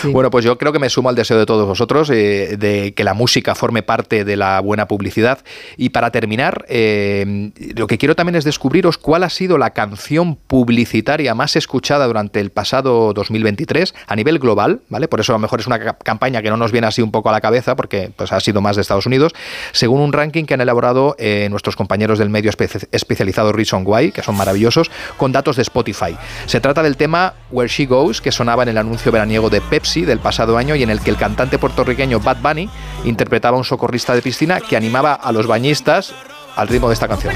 [0.06, 3.04] Bueno, pues yo creo que me sumo al deseo de todos vosotros eh, de que
[3.04, 5.40] la música forme parte de la buena publicidad.
[5.78, 10.36] Y para terminar, eh, lo que quiero también es descubriros cuál ha sido la canción
[10.36, 15.08] publicitaria más escuchada durante el pasado 2023 a nivel global, ¿vale?
[15.08, 17.12] Por eso a lo mejor es una ca- campaña que no nos viene así un
[17.12, 19.34] poco a la cabeza, porque pues, ha sido más de Estados Unidos,
[19.72, 24.12] según un ranking que han elaborado eh, nuestros compañeros del medio espe- especializado Reason Why,
[24.12, 26.16] que son maravillosos, con datos de Spotify.
[26.46, 30.02] Se trata del tema Where She Goes, que sonaba en el anuncio veraniego de Pepsi
[30.06, 32.70] del pasado año en el que el cantante puertorriqueño Bad Bunny
[33.06, 36.14] interpretaba a un socorrista de piscina que animaba a los bañistas
[36.56, 37.34] al ritmo de esta canción.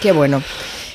[0.00, 0.42] Qué bueno.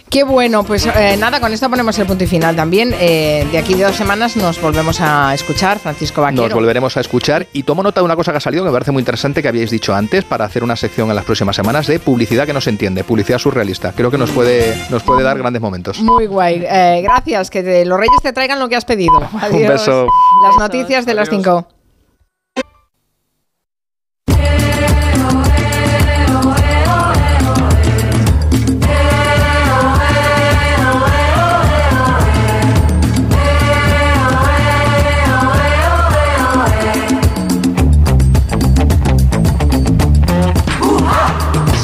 [0.09, 2.95] Qué bueno, pues eh, nada, con esto ponemos el punto y final también.
[2.99, 6.43] Eh, de aquí de dos semanas nos volvemos a escuchar, Francisco Vaquero.
[6.43, 8.73] Nos volveremos a escuchar y tomo nota de una cosa que ha salido que me
[8.73, 11.87] parece muy interesante que habíais dicho antes para hacer una sección en las próximas semanas
[11.87, 13.91] de publicidad que no se entiende, publicidad surrealista.
[13.93, 15.99] Creo que nos puede, nos puede dar grandes momentos.
[15.99, 16.63] Muy guay.
[16.65, 19.15] Eh, gracias, que te- los reyes te traigan lo que has pedido.
[19.41, 19.67] Adiós.
[19.69, 20.07] beso.
[20.47, 21.67] Las noticias de las 5.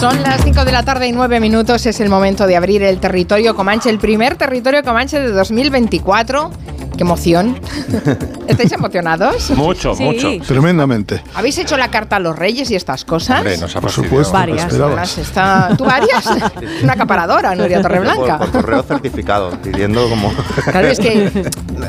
[0.01, 1.85] Son las 5 de la tarde y 9 minutos.
[1.85, 6.49] Es el momento de abrir el territorio Comanche, el primer territorio Comanche de 2024.
[7.01, 7.59] ¡Qué emoción!
[8.47, 9.49] ¿Estáis emocionados?
[9.57, 10.03] Mucho, Sí.
[10.03, 10.29] mucho.
[10.45, 11.23] Tremendamente.
[11.33, 13.39] ¿Habéis hecho la carta a los reyes y estas cosas?
[13.39, 14.23] Hombre, nos ha Por fastidiado.
[14.23, 14.89] supuesto.
[14.95, 16.23] Las está- ¿Tú varias?
[16.83, 18.37] Una acaparadora, Nuria Torreblanca.
[18.37, 20.31] Por, por correo certificado, pidiendo como...
[20.63, 21.31] Claro, es que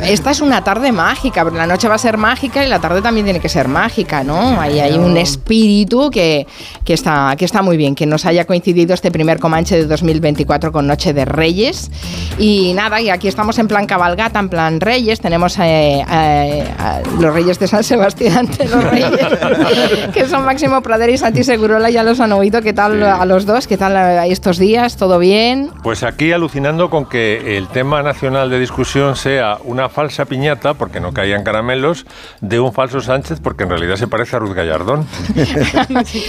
[0.04, 3.02] esta es una tarde mágica, pero la noche va a ser mágica y la tarde
[3.02, 4.58] también tiene que ser mágica, ¿no?
[4.62, 6.46] Ahí hay un espíritu que,
[6.86, 10.72] que, está, que está muy bien, que nos haya coincidido este primer Comanche de 2024
[10.72, 11.90] con Noche de Reyes.
[12.38, 17.00] Y nada, y aquí estamos en plan cabalgata, en plan Reyes, tenemos eh, eh, a
[17.20, 19.10] los Reyes de San Sebastián, de los Reyes,
[20.14, 23.44] que son Máximo Pradera y Santi Segurola, ya los han oído, ¿qué tal a los
[23.44, 23.66] dos?
[23.66, 24.96] ¿Qué tal eh, estos días?
[24.96, 25.70] ¿Todo bien?
[25.82, 31.00] Pues aquí alucinando con que el tema nacional de discusión sea una falsa piñata, porque
[31.00, 32.06] no caían caramelos,
[32.40, 35.06] de un falso Sánchez, porque en realidad se parece a Ruth Gallardón.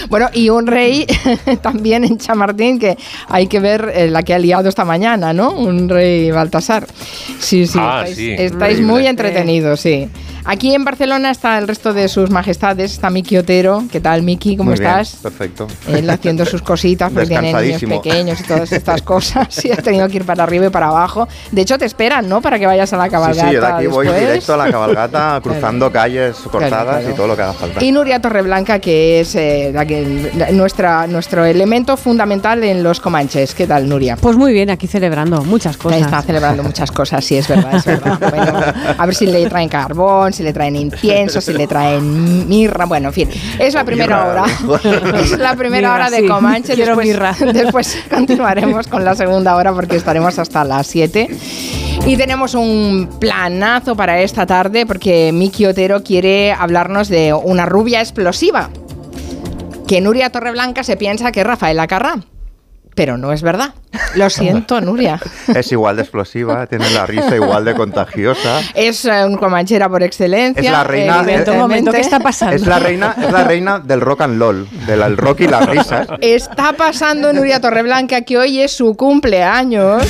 [0.10, 1.06] Bueno, y un rey
[1.62, 2.98] también en Chamartín, que
[3.28, 5.52] hay que ver la que ha liado esta mañana, ¿no?
[5.52, 6.86] Un rey Baltasar.
[7.40, 8.92] Sí, sí, Ah, estáis, sí, estáis increíble.
[8.94, 10.10] muy entretenidos, sí.
[10.46, 13.82] Aquí en Barcelona está el resto de sus majestades, está Miki Otero.
[13.90, 14.58] ¿Qué tal, Miki?
[14.58, 15.16] ¿Cómo Muy bien, estás?
[15.22, 15.68] perfecto.
[15.88, 19.48] Él haciendo sus cositas, porque tiene niños pequeños y todas estas cosas.
[19.52, 21.30] Sí, has tenido que ir para arriba y para abajo.
[21.52, 22.42] De hecho, te esperan, ¿no?
[22.42, 23.48] Para que vayas a la Sí, cabalgata.
[23.48, 24.28] sí, yo de aquí voy después.
[24.28, 27.10] directo a la cabalgata, cruzando calles cortadas claro.
[27.10, 27.82] y todo lo que haga falta.
[27.82, 33.00] Y Nuria Torreblanca, que es eh, la que- la- nuestra, nuestro elemento fundamental en los
[33.00, 33.56] Comanches.
[33.56, 34.18] ¿Qué tal, Nuria?
[34.18, 36.02] Pues muy bien, aquí celebrando muchas cosas.
[36.02, 38.20] Está celebrando muchas cosas, sí, es verdad, es verdad.
[38.98, 43.10] A ver si le traen carbón, si le traen incienso, si le traen mirra, bueno,
[43.10, 43.30] en fin.
[43.60, 44.46] Es la primera hora.
[45.24, 46.28] Es la primera Mirra, hora de sí.
[46.28, 46.74] Comanche.
[46.76, 47.36] Quiero Después, mirra.
[47.54, 51.30] después continuaremos con la segunda hora porque estaremos hasta las 7.
[52.06, 58.00] Y tenemos un planazo para esta tarde porque Miki Otero quiere hablarnos de una rubia
[58.02, 58.70] explosiva.
[59.88, 62.18] Que Nuria Torreblanca se piensa que es Rafaela Carrá.
[62.96, 63.74] Pero no es verdad.
[64.16, 65.20] Lo siento, Nuria.
[65.56, 68.62] Es igual de explosiva, tiene la risa igual de contagiosa.
[68.74, 70.64] Es eh, un comanchera por excelencia.
[70.64, 71.26] Es la reina-.
[71.48, 72.56] Un momento, ¿qué está pasando?
[72.56, 76.08] Es la reina, es la reina del rock and roll, del rock y las risas.
[76.22, 80.04] Está pasando Nuria Torreblanca que hoy es su cumpleaños.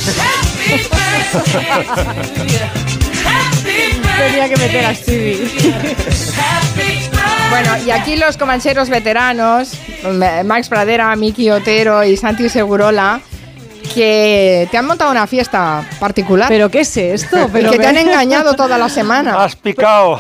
[4.18, 5.50] Tenía que meter a Stevie.
[7.54, 9.80] Bueno, y aquí los comancheros veteranos,
[10.44, 13.22] Max Pradera, Miki Otero y Santi Segurola,
[13.94, 16.48] que te han montado una fiesta particular.
[16.50, 17.38] ¿Pero qué es esto?
[17.44, 17.84] Y ¿Pero que qué?
[17.84, 19.44] te han engañado toda la semana.
[19.44, 20.20] ¡Has picado!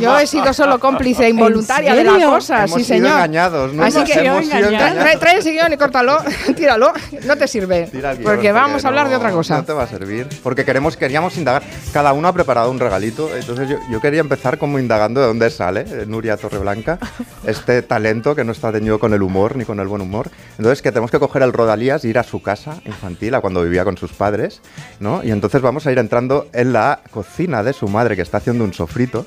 [0.00, 3.10] Yo he sido solo cómplice involuntaria de la cosa, Hemos sí sido señor.
[3.12, 3.82] engañados, ¿no?
[3.84, 5.20] Así Hemos que sido trae, engañados.
[5.20, 6.18] trae el sillón y córtalo,
[6.56, 6.92] tíralo,
[7.26, 7.88] no te sirve.
[7.90, 9.56] Tira el guion, porque vamos a hablar no- de otra cosa.
[9.56, 10.28] No te va a servir.
[10.42, 11.62] Porque queremos, queríamos indagar.
[11.92, 13.30] Cada uno ha preparado un regalito.
[13.34, 16.98] Entonces yo, yo quería empezar como indagando de dónde sale eh, Nuria Torreblanca,
[17.46, 20.30] este talento que no está teñido con el humor ni con el buen humor.
[20.58, 23.62] Entonces que tenemos que coger el Rodalías e ir a su casa infantil, a cuando
[23.62, 24.60] vivía con sus padres,
[25.00, 25.22] ¿no?
[25.24, 28.64] Y entonces vamos a ir entrando en la cocina de su madre que está haciendo
[28.64, 29.26] un sofrito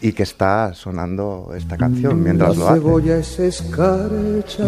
[0.00, 2.80] y que está sonando esta canción mientras lo hace.
[2.80, 4.64] cebolla es escarcha,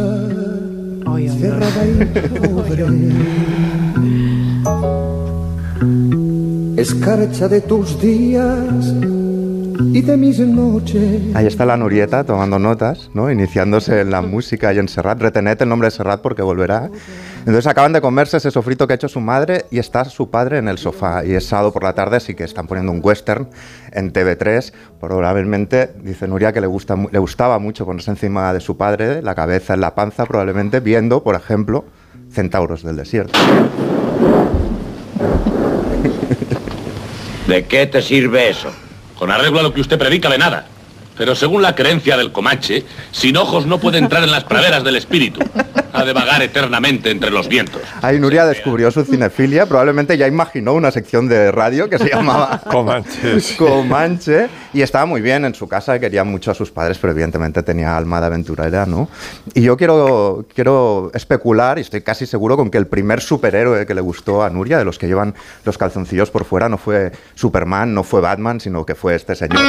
[1.39, 2.05] cerrada y
[2.39, 2.87] pobre.
[6.77, 8.95] escarcha de tus días
[9.93, 11.35] y de mis noches.
[11.35, 13.31] Ahí está la Nurieta tomando notas, ¿no?
[13.31, 15.21] Iniciándose en la música y en Serrat.
[15.21, 16.91] Retened el nombre de Serrat porque volverá.
[17.41, 20.59] Entonces acaban de comerse ese sofrito que ha hecho su madre y está su padre
[20.59, 21.25] en el sofá.
[21.25, 23.49] Y es sábado por la tarde, así que están poniendo un western
[23.93, 24.73] en TV3.
[25.01, 29.35] Probablemente, dice Nuria, que le, gusta, le gustaba mucho ponerse encima de su padre, la
[29.35, 31.87] cabeza en la panza, probablemente viendo, por ejemplo,
[32.31, 33.39] Centauros del Desierto.
[37.49, 38.71] ¿De qué te sirve eso?
[39.19, 40.67] Con arreglo a lo que usted predica de nada.
[41.21, 42.83] Pero según la creencia del Comanche,
[43.13, 45.41] sin ojos no puede entrar en las praderas del espíritu.
[45.93, 47.83] Ha de vagar eternamente entre los vientos.
[48.01, 52.63] Ahí Nuria descubrió su cinefilia, probablemente ya imaginó una sección de radio que se llamaba
[52.71, 53.39] Comanche.
[53.39, 53.55] sí.
[53.57, 57.63] Comanche y estaba muy bien en su casa, quería mucho a sus padres, pero evidentemente
[57.63, 59.11] tenía alma de aventurera, ¿no?
[59.53, 63.95] Y yo quiero, quiero especular, y estoy casi seguro, con que el primer superhéroe que
[63.95, 65.35] le gustó a Nuria, de los que llevan
[65.67, 69.61] los calzoncillos por fuera, no fue Superman, no fue Batman, sino que fue este señor.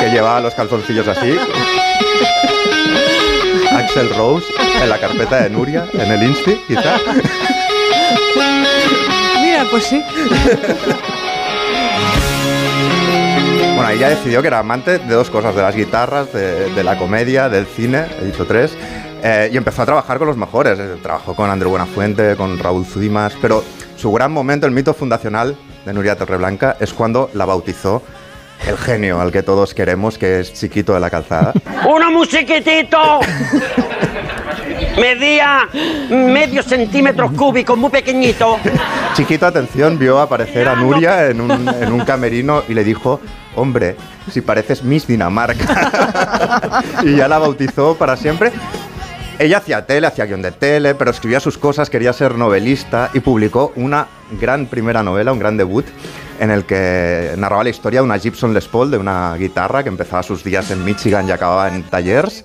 [0.00, 1.36] Que llevaba los calzoncillos así.
[3.70, 4.46] Axel Rose
[4.82, 6.98] en la carpeta de Nuria, en el Insti, quizá.
[9.42, 10.02] Mira, pues sí.
[13.74, 16.98] Bueno, ella decidió que era amante de dos cosas, de las guitarras, de, de la
[16.98, 18.76] comedia, del cine, he dicho tres,
[19.22, 20.78] eh, y empezó a trabajar con los mejores.
[21.02, 23.64] Trabajó con Andreu Buenafuente, con Raúl Zudimas, pero
[23.96, 28.02] su gran momento, el mito fundacional de Nuria Torreblanca, es cuando la bautizó
[28.66, 31.52] el genio al que todos queremos, que es Chiquito de la Calzada.
[31.88, 33.20] ¡Uno muy chiquitito!
[35.00, 35.68] Medía
[36.10, 38.58] medio centímetro cúbico, muy pequeñito.
[39.14, 43.20] Chiquito, atención, vio aparecer a Nuria en un, en un camerino y le dijo,
[43.56, 43.96] hombre,
[44.30, 46.82] si pareces Miss Dinamarca.
[47.02, 48.52] y ya la bautizó para siempre.
[49.42, 53.18] Ella hacía tele, hacía guion de tele, pero escribía sus cosas, quería ser novelista y
[53.18, 54.06] publicó una
[54.40, 55.84] gran primera novela, un gran debut,
[56.38, 59.88] en el que narraba la historia de una Gibson Les Paul, de una guitarra que
[59.88, 62.44] empezaba sus días en Michigan y acababa en talleres.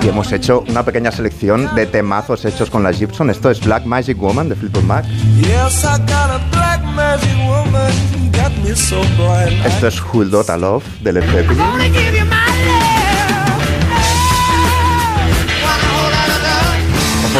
[0.00, 3.28] Y hemos hecho una pequeña selección de temazos hechos con la Gibson.
[3.28, 5.04] Esto es Black Magic Woman de Fleetwood Mac.
[5.38, 9.66] Yes, I got a black magic woman, got me so blind.
[9.66, 11.24] Esto es Who Dota Love de Led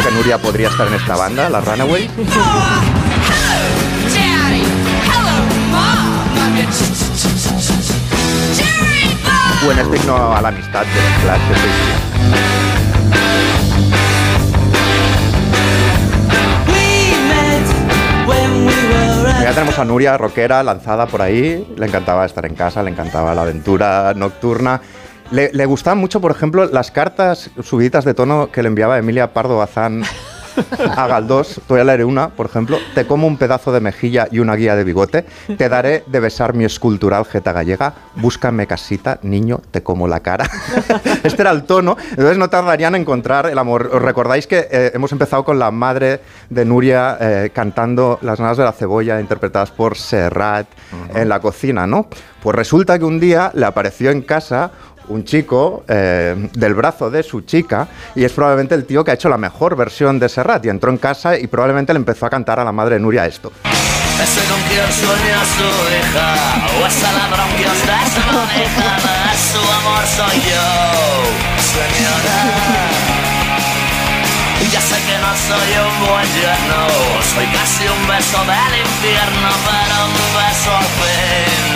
[0.01, 2.09] Que Nuria podría estar en esta banda, la Runaway.
[9.65, 11.73] O en himno a la amistad de los Clash de Seis
[19.41, 21.65] Ya tenemos a Nuria, rockera, lanzada por ahí.
[21.77, 24.81] Le encantaba estar en casa, le encantaba la aventura nocturna.
[25.31, 29.33] Le, le gustaban mucho, por ejemplo, las cartas subiditas de tono que le enviaba Emilia
[29.33, 30.03] Pardo Bazán
[30.97, 31.55] a Galdós.
[31.55, 32.77] Te voy a leer una, por ejemplo.
[32.95, 35.25] Te como un pedazo de mejilla y una guía de bigote.
[35.57, 37.93] Te daré de besar mi escultural jeta gallega.
[38.15, 40.49] Búscame casita, niño, te como la cara.
[41.23, 41.97] este era el tono.
[42.11, 43.89] Entonces no tardarían en encontrar el amor.
[43.93, 48.57] ¿Os recordáis que eh, hemos empezado con la madre de Nuria eh, cantando Las nanas
[48.57, 50.67] de la cebolla, interpretadas por Serrat
[51.13, 52.07] en la cocina, ¿no?
[52.41, 54.71] Pues resulta que un día le apareció en casa
[55.09, 59.13] un chico eh, del brazo de su chica y es probablemente el tío que ha
[59.13, 62.29] hecho la mejor versión de Serrat y entró en casa y probablemente le empezó a
[62.29, 63.51] cantar a la madre Nuria esto.
[64.21, 66.35] Ese con quien sueña su hija,
[66.79, 70.67] o esa ladrón que os da su maneja, su amor soy yo,
[71.73, 73.03] señora.
[74.71, 76.87] Ya sé que no soy un buen yerno,
[77.33, 81.72] soy casi un beso del infierno, pero un beso al fin.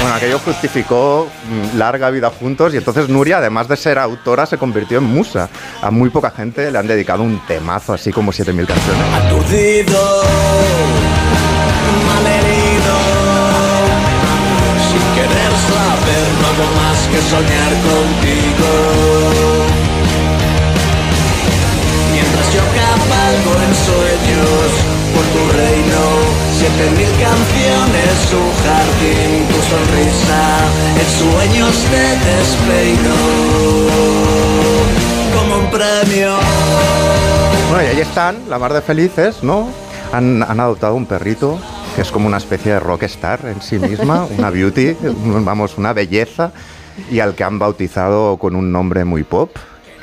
[0.00, 4.58] Bueno, aquello justificó mm, larga vida juntos y entonces Nuria, además de ser autora, se
[4.58, 5.48] convirtió en musa.
[5.82, 9.02] A muy poca gente le han dedicado un temazo así como 7.000 canciones.
[9.14, 10.22] Aturdido,
[12.06, 12.96] malherido,
[14.90, 18.85] sin querer saber, no hago más que soñar contigo.
[26.66, 30.42] Siete mil canciones, un jardín, tu sonrisa,
[31.00, 33.14] en sueños te despeino
[35.34, 36.36] como un premio.
[37.70, 39.68] Bueno, y ahí están, la mar de felices, ¿no?
[40.12, 41.58] Han, han adoptado un perrito
[41.94, 45.92] que es como una especie de rockstar en sí misma, una beauty, un- vamos, una
[45.92, 46.52] belleza,
[47.10, 49.50] y al que han bautizado con un nombre muy pop.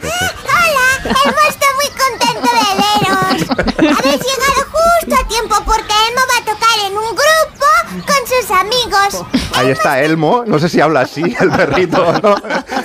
[0.01, 0.49] que es este.
[0.49, 3.97] Hola, Emma está muy contento de veros.
[3.99, 6.21] Habéis llegado justo a tiempo porque Emma
[6.87, 9.25] en un grupo con sus amigos.
[9.55, 12.35] Ahí está Elmo, no sé si habla así el perrito o no.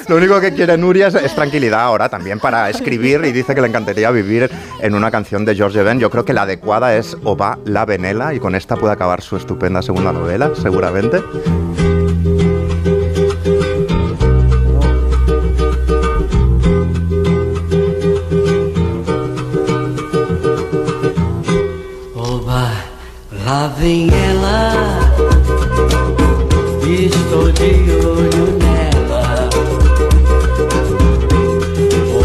[0.08, 3.68] Lo único que quiere Nuria es, tranquilidad ahora también para escribir y dice que le
[3.68, 4.50] encantaría vivir
[4.80, 5.98] en una canción de George Ben.
[5.98, 9.36] Yo creo que la adecuada es Oba la Venela y con esta puede acabar su
[9.36, 11.22] estupenda segunda novela, seguramente.
[23.58, 24.72] Lá vem ela.
[26.86, 27.70] Estou de
[28.06, 29.48] olho nela.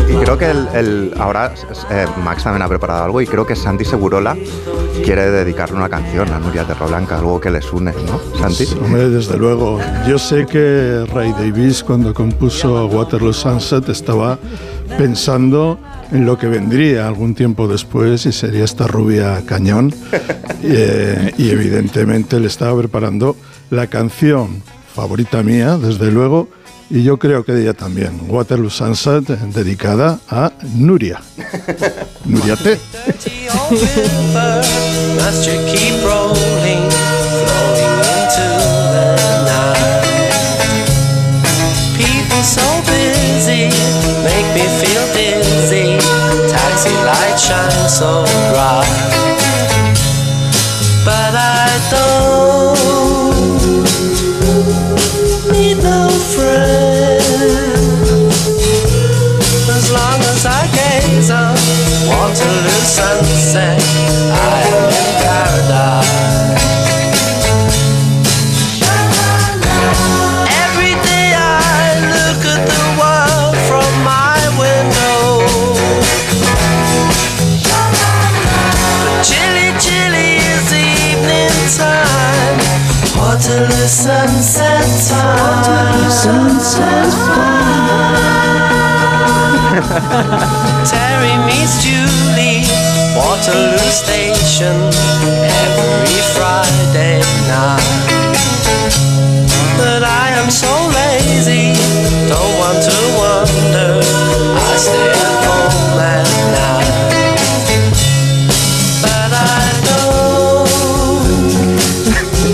[0.10, 1.54] Y creo que el, el- ahora
[1.90, 4.38] eh, Max también ha preparado algo y creo que Santi Segurola
[5.04, 8.20] quiere dedicarle una canción a Nuria Terroblanca, algo que les une, ¿no?
[8.40, 8.66] Santi.
[8.82, 9.80] Hombre, desde luego.
[10.08, 14.38] Yo sé que Ray Davis cuando compuso Waterloo Sunset estaba
[14.98, 15.80] pensando
[16.12, 19.94] en lo que vendría algún tiempo después y sería esta rubia cañón.
[20.66, 23.36] Eh, y evidentemente le estaba preparando
[23.70, 24.64] la canción
[24.96, 26.48] favorita mía, desde luego,
[26.90, 31.20] y yo creo que de ella también, Waterloo Sunset, dedicada a Nuria.
[32.26, 32.80] Nuria T.
[42.54, 43.66] so busy
[44.22, 45.98] make me feel dizzy.
[46.54, 48.86] Taxi lights shine so bright,
[51.04, 52.78] but I don't
[55.52, 57.22] need no friend
[59.78, 61.56] as long as I gaze on
[62.08, 63.82] Waterloo sunset.
[64.32, 64.83] I
[90.88, 92.64] Terry meets Julie,
[93.14, 94.72] Waterloo Station,
[95.68, 97.20] every Friday
[97.52, 97.84] night.
[99.76, 101.76] But I am so lazy,
[102.30, 104.00] don't want to wonder.
[104.00, 105.98] I stay at home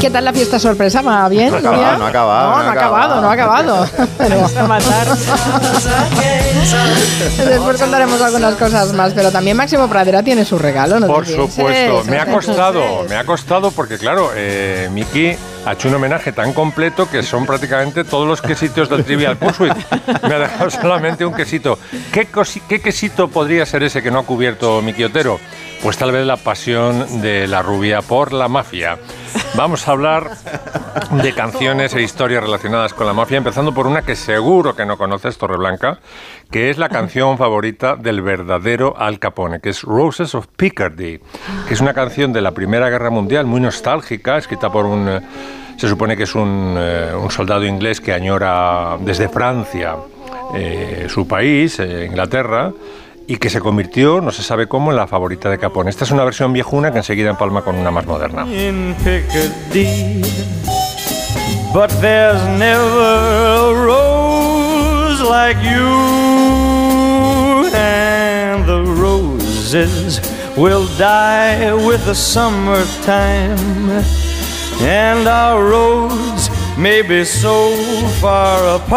[0.10, 1.03] ¿Qué tal la fiesta sorpresa?
[1.03, 1.52] ¿Va bien?
[1.52, 3.88] No ha acabado, no ha acabado, No, no no ha acabado, no ha acabado.
[4.18, 5.07] Pero matar.
[7.48, 11.06] Después contaremos algunas cosas más, pero también Máximo Pradera tiene su regalo, ¿no?
[11.06, 15.36] te Por supuesto, me ha costado, me ha costado porque claro, eh, Miki
[15.68, 19.73] ha hecho un homenaje tan completo que son prácticamente todos los quesitos del Trivial Pursuit.
[20.27, 21.77] Me ha dejado solamente un quesito.
[22.11, 25.40] ¿Qué, cosi- qué quesito podría ser ese que no ha cubierto Miki Otero?
[25.81, 28.97] Pues tal vez la pasión de la rubia por la mafia.
[29.56, 30.30] Vamos a hablar
[31.11, 34.97] de canciones e historias relacionadas con la mafia, empezando por una que seguro que no
[34.97, 35.99] conoces, Torreblanca,
[36.51, 41.19] que es la canción favorita del verdadero Al Capone, que es Roses of Picardy,
[41.68, 45.07] que es una canción de la Primera Guerra Mundial, muy nostálgica, escrita por un...
[45.07, 45.22] eh,
[45.77, 49.95] Se supone que es eh, un soldado inglés que añora desde Francia
[50.53, 52.72] eh, su país, Inglaterra,
[53.30, 55.91] y que se convirtió, no se sabe cómo, en la favorita de Capone.
[55.91, 58.43] Esta es una versión viejuna que enseguida empalma con una más moderna.
[61.72, 65.85] But there's never a rose like you,
[67.72, 70.19] and the roses
[70.57, 74.01] will die with the summertime,
[74.81, 77.69] and our roads may be so
[78.19, 78.89] far apart,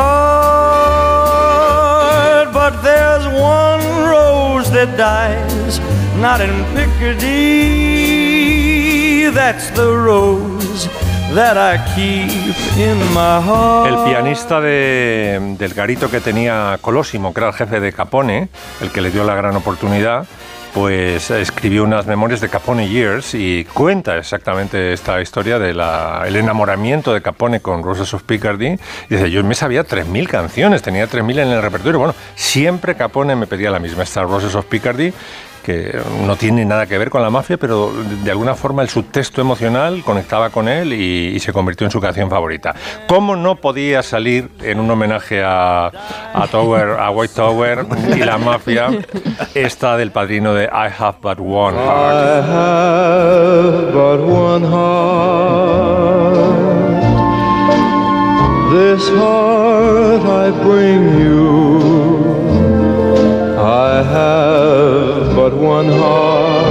[2.54, 3.71] but there's one
[4.72, 5.80] that dies
[6.20, 6.64] not in
[8.32, 9.30] Piccadilly.
[9.34, 10.88] That's the rose
[11.34, 13.88] that I keep in my heart.
[13.88, 18.48] El pianista de- del garito que tenía Colosimo, que era el jefe de Capone,
[18.80, 20.26] el que le dio la gran oportunidad,
[20.74, 27.20] pues escribió unas memorias de Capone Years y cuenta exactamente esta historia del enamoramiento de
[27.20, 28.68] Capone con Roses of Picardy.
[28.68, 28.78] Y
[29.14, 31.98] dice, yo me sabía 3.000 canciones, tenía 3.000 en el repertorio.
[31.98, 35.12] Bueno, siempre Capone me pedía la misma, esta Roses of Picardy,
[35.62, 37.92] que no tiene nada que ver con la mafia, pero
[38.24, 42.00] de alguna forma el subtexto emocional conectaba con él y, y se convirtió en su
[42.00, 42.74] canción favorita.
[43.08, 47.86] ¿Cómo no podía salir en un homenaje a, a Tower, a White Tower
[48.16, 48.88] y la mafia,
[49.54, 52.44] esta del padrino de I Have But One I Heart?
[52.44, 56.42] have but one heart.
[58.72, 61.52] This heart I bring you.
[63.58, 66.66] I have but one heart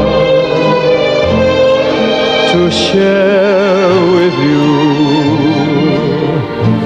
[2.51, 4.65] to share with you.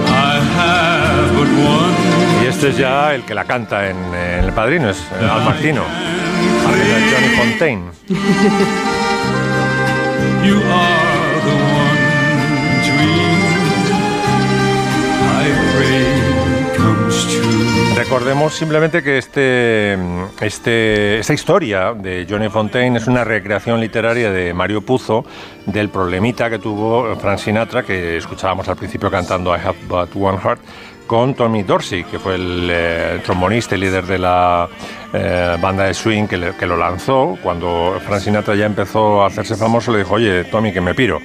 [0.07, 1.95] I have but one.
[2.43, 5.43] Y este es ya el que la canta en, en El Padrino, es eh, Al
[5.43, 5.84] Martino,
[7.11, 7.91] Johnny Fontaine.
[10.43, 11.05] you are
[18.16, 19.98] Recordemos simplemente que este,
[20.40, 25.26] este, esta historia de Johnny Fontaine es una recreación literaria de Mario Puzo
[25.66, 30.38] del problemita que tuvo Frank Sinatra, que escuchábamos al principio cantando I Have But One
[30.38, 30.62] Heart,
[31.06, 34.70] con Tommy Dorsey, que fue el eh, trombonista y líder de la
[35.12, 37.38] eh, banda de swing que, que lo lanzó.
[37.44, 41.20] Cuando Frank Sinatra ya empezó a hacerse famoso, le dijo, oye, Tommy, que me piro,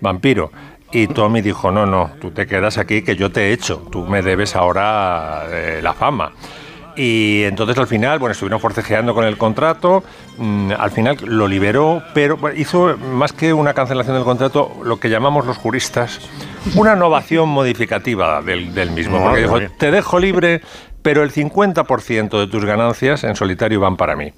[0.00, 0.52] vampiro.
[0.92, 4.04] Y Tommy dijo, no, no, tú te quedas aquí, que yo te he hecho, tú
[4.04, 6.32] me debes ahora eh, la fama.
[6.96, 10.02] Y entonces al final, bueno, estuvieron forcejeando con el contrato,
[10.38, 15.10] mm, al final lo liberó, pero hizo más que una cancelación del contrato, lo que
[15.10, 16.20] llamamos los juristas,
[16.74, 20.62] una innovación modificativa del, del mismo, porque Madre dijo, te dejo libre,
[21.06, 24.32] pero el 50% de tus ganancias en solitario van para mí.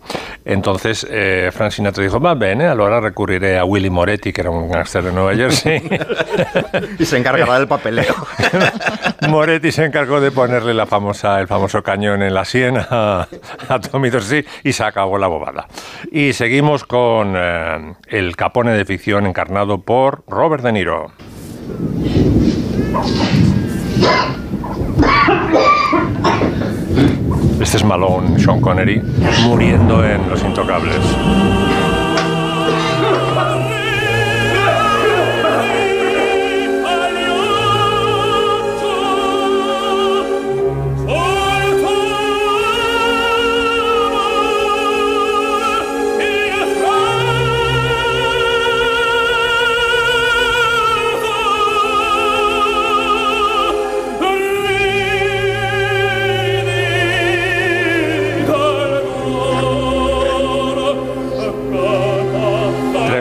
[0.44, 4.70] Entonces eh, Frank Sinatra dijo, va bien, ahora recurriré a Willy Moretti, que era un
[4.70, 5.80] gángster de Nueva Jersey.
[6.98, 8.14] y se encargará del papeleo.
[9.30, 13.26] Moretti se encargó de ponerle la famosa, el famoso cañón en la sien a,
[13.66, 15.68] a Tommy Dorsey y se acabó la bobada.
[16.12, 21.12] Y seguimos con eh, el Capone de ficción encarnado por Robert De Niro.
[27.60, 29.02] Este es Malone, Sean Connery,
[29.44, 30.94] muriendo en Los Intocables.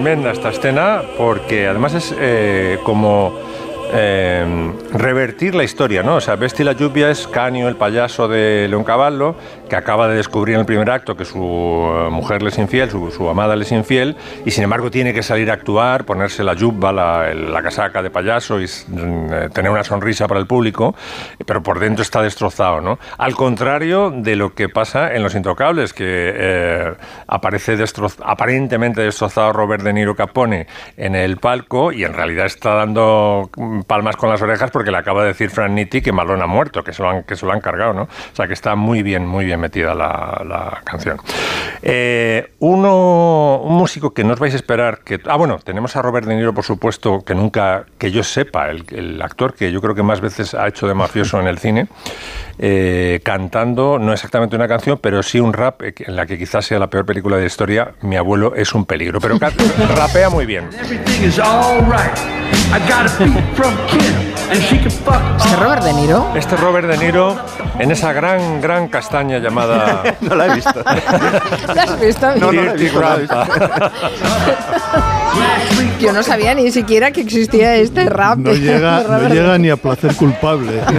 [0.08, 3.34] Tremenda esta escena porque además es eh, como
[3.92, 6.16] eh, revertir la historia, ¿no?
[6.16, 9.36] O sea, la lluvia es Canio, el payaso de Leoncavallo,
[9.70, 12.90] que acaba de descubrir en el primer acto que su eh, mujer le es infiel,
[12.90, 14.16] su, su amada le es infiel,
[14.46, 18.10] y sin embargo tiene que salir a actuar, ponerse la yuba, la, la casaca de
[18.10, 20.96] payaso y mm, eh, tener una sonrisa para el público,
[21.46, 23.00] pero por dentro está destrozado, ¿no?
[23.18, 26.94] Al contrario de lo que pasa en Los Intocables, que eh,
[27.28, 32.74] aparece destroz- aparentemente destrozado Robert De Niro Capone en el palco y en realidad está
[32.76, 36.44] dando mm, palmas con las orejas porque le acaba de decir Frank Nitti que Malone
[36.44, 38.04] ha muerto, que se lo han, que se lo han cargado, ¿no?
[38.04, 41.18] O sea que está muy bien, muy bien metida la, la canción.
[41.82, 45.20] Eh, uno, un músico que no os vais a esperar que...
[45.26, 48.86] Ah, bueno, tenemos a Robert De Niro, por supuesto, que nunca, que yo sepa, el,
[48.92, 51.88] el actor que yo creo que más veces ha hecho de mafioso en el cine,
[52.60, 56.66] eh, cantando, no exactamente una canción, pero sí un rap eh, en la que quizás
[56.66, 59.38] sea la peor película de la historia, Mi abuelo es un peligro, pero
[59.96, 60.70] rapea muy bien.
[62.68, 62.70] Everything is alright.
[62.74, 64.14] I got a beat from Kim,
[64.52, 65.22] and she can fuck.
[65.38, 66.36] ¿Este Robert De Niro?
[66.36, 67.38] Este Robert De Niro
[67.80, 70.04] en esa gran, gran castaña llamada...
[70.22, 70.74] no la he visto.
[70.84, 72.36] ¿Lo has visto?
[72.36, 73.00] No, no la he visto,
[75.40, 75.78] no.
[76.00, 78.38] Yo no sabía ni siquiera que existía este rap.
[78.38, 80.82] No de llega, no llega ni a placer culpable.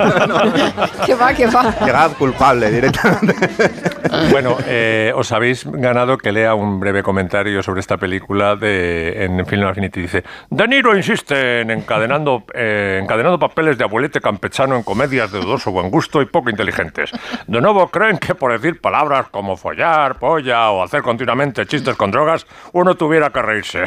[1.07, 1.75] Que va, que va.
[1.85, 3.35] Llegad culpable directamente.
[4.31, 9.45] Bueno, eh, os habéis ganado que lea un breve comentario sobre esta película de, en
[9.47, 10.01] Film Affinity.
[10.01, 15.41] Dice, De Niro insiste en encadenando, eh, encadenando papeles de abuelete campechano en comedias de
[15.41, 17.11] dudoso buen gusto y poco inteligentes.
[17.47, 22.11] De nuevo, creen que por decir palabras como follar, polla o hacer continuamente chistes con
[22.11, 23.85] drogas, uno tuviera que reírse.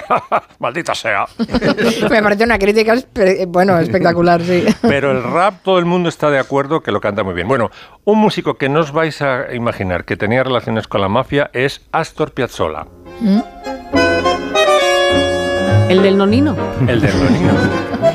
[0.60, 1.26] Maldita sea.
[2.10, 4.66] Me parece una crítica, espe- bueno, espectacular, sí.
[4.82, 7.48] Pero el rap, todo el mundo está de acuerdo que lo canta muy bien.
[7.48, 7.72] Bueno,
[8.04, 11.82] un músico que no os vais a imaginar que tenía relaciones con la mafia es
[11.92, 12.86] Astor Piazzolla,
[13.20, 13.40] ¿Mm?
[15.90, 16.56] El del nonino.
[16.88, 17.52] el del Nonino.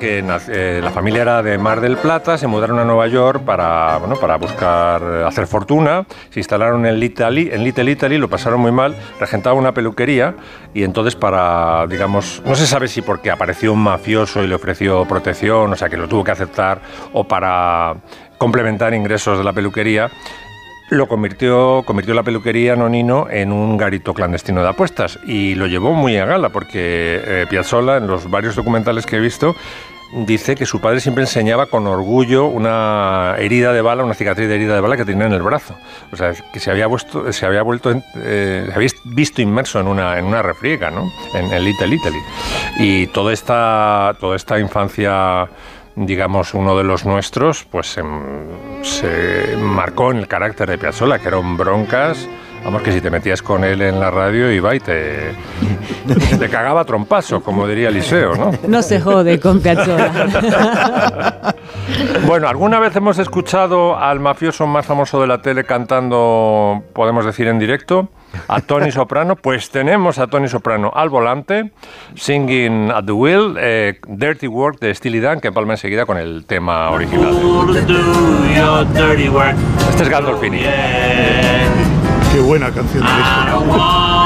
[0.00, 3.98] Que eh, la familia era de Mar del Plata, se mudaron a Nueva York para,
[3.98, 8.60] bueno, para buscar eh, hacer fortuna, se instalaron en Little, en Little Italy, lo pasaron
[8.60, 10.34] muy mal, regentaba una peluquería
[10.74, 15.04] y entonces para, digamos, no se sabe si porque apareció un mafioso y le ofreció
[15.04, 16.80] protección, o sea que lo tuvo que aceptar,
[17.12, 17.94] o para
[18.38, 20.10] complementar ingresos de la peluquería,
[20.90, 25.94] lo convirtió, convirtió la peluquería Nonino en un garito clandestino de apuestas y lo llevó
[25.94, 29.54] muy a gala porque eh, Piazzolla, en los varios documentales que he visto,
[30.12, 34.54] dice que su padre siempre enseñaba con orgullo una herida de bala, una cicatriz de
[34.54, 35.74] herida de bala que tenía en el brazo.
[36.12, 39.88] O sea, que se había, vuelto, se había vuelto, eh, se había visto inmerso en
[39.88, 41.10] una, en una refriega, ¿no?
[41.34, 42.18] En, en Little Italy.
[42.78, 45.48] Y toda esta, toda esta infancia
[45.96, 48.22] digamos, uno de los nuestros, pues em,
[48.82, 52.28] se marcó en el carácter de Piazzolla, que era un broncas.
[52.64, 55.32] Vamos, que si te metías con él en la radio iba y te,
[56.38, 58.52] te cagaba trompazo, como diría Eliseo, ¿no?
[58.68, 61.54] No se jode con Piazzolla.
[62.26, 67.48] Bueno, ¿alguna vez hemos escuchado al mafioso más famoso de la tele cantando, podemos decir
[67.48, 68.08] en directo,
[68.48, 69.36] a Tony Soprano?
[69.36, 71.72] Pues tenemos a Tony Soprano al volante,
[72.14, 76.44] singing at the wheel, eh, Dirty Work de Steely Dan, que palma enseguida con el
[76.46, 77.34] tema original.
[79.90, 80.60] Este es Gandolfini.
[82.32, 84.22] Qué buena canción elegiste.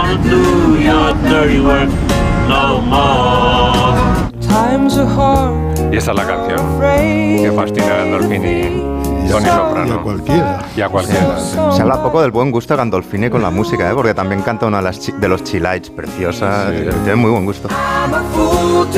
[5.92, 8.85] Y esta es la canción que fascina a Gandolfini,
[9.30, 9.86] Tony Soprano.
[9.94, 10.58] Y a cualquiera.
[10.76, 11.38] Y a cualquiera.
[11.38, 11.56] sí.
[11.72, 13.94] Se habla poco del buen gusto de Gandolfini con la música, ¿eh?
[13.94, 16.70] porque también canta una de, las chi- de los chilites preciosas.
[16.70, 17.68] Tiene muy buen gusto.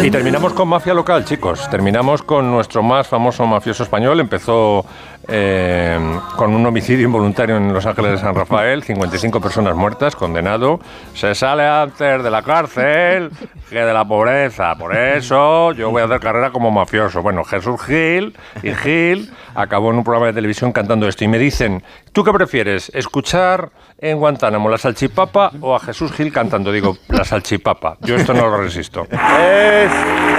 [0.02, 1.68] Y terminamos con mafia local, chicos.
[1.70, 4.20] Terminamos con nuestro más famoso mafioso español.
[4.20, 4.84] Empezó
[5.26, 5.98] eh,
[6.36, 10.80] con un homicidio involuntario en Los Ángeles de San Rafael, 55 personas muertas, condenado.
[11.14, 13.30] Se sale antes de la cárcel
[13.68, 14.74] que de la pobreza.
[14.76, 17.22] Por eso yo voy a hacer carrera como mafioso.
[17.22, 21.24] Bueno, Jesús Gil y Gil acabó en un programa de televisión cantando esto.
[21.24, 21.82] Y me dicen,
[22.12, 22.90] ¿tú qué prefieres?
[22.94, 26.70] ¿Escuchar en Guantánamo la salchipapa o a Jesús Gil cantando?
[26.70, 27.96] Digo, la salchipapa.
[28.00, 29.06] Yo esto no lo resisto.
[29.10, 29.92] Es,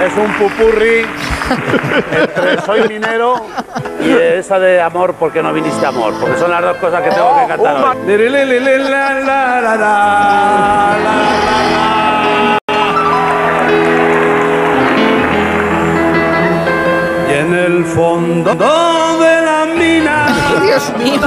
[0.06, 1.04] es un pupurri
[2.12, 3.34] entre soy minero
[4.02, 7.40] y esa de amor porque no viniste amor, porque son las dos cosas que tengo
[7.40, 7.96] que cantar hoy.
[17.80, 20.26] El fondo de la mina.
[20.62, 21.20] Dios mío.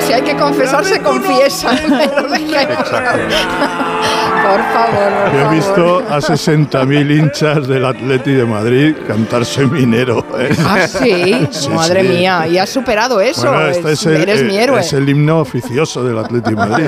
[0.00, 1.70] Si hay que confesar, se confiesa.
[1.70, 5.54] Por favor, por Yo he favor.
[5.54, 10.24] visto a 60.000 hinchas del Atleti de Madrid cantar Soy minero.
[10.38, 10.54] ¿eh?
[10.66, 12.08] Ah, sí, Sí, madre sí.
[12.08, 13.48] mía, y has superado eso.
[13.48, 14.80] Bueno, este es- es el, eres mi eh, héroe.
[14.80, 16.86] es el himno oficioso del Atleti de Madrid.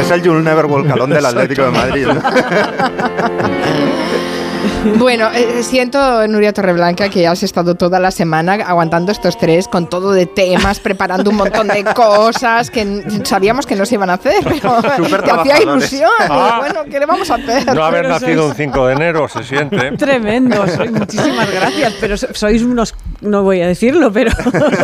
[0.00, 2.06] Es el You'll Never Walk Alone del Atlético de Madrid.
[2.06, 2.14] ¿no?
[4.96, 9.88] Bueno, eh, siento, Nuria Torreblanca, que has estado toda la semana aguantando estos tres con
[9.88, 14.14] todo de temas, preparando un montón de cosas que sabíamos que no se iban a
[14.14, 16.10] hacer, pero te hacía ilusión.
[16.20, 16.56] Y Ah.
[16.60, 17.74] bueno, ¿qué le vamos a hacer?
[17.74, 19.92] No haber Pero nacido sois- un 5 de enero se siente.
[19.96, 24.30] Tremendo, soy, muchísimas gracias, pero so- sois unos, no voy a decirlo, pero...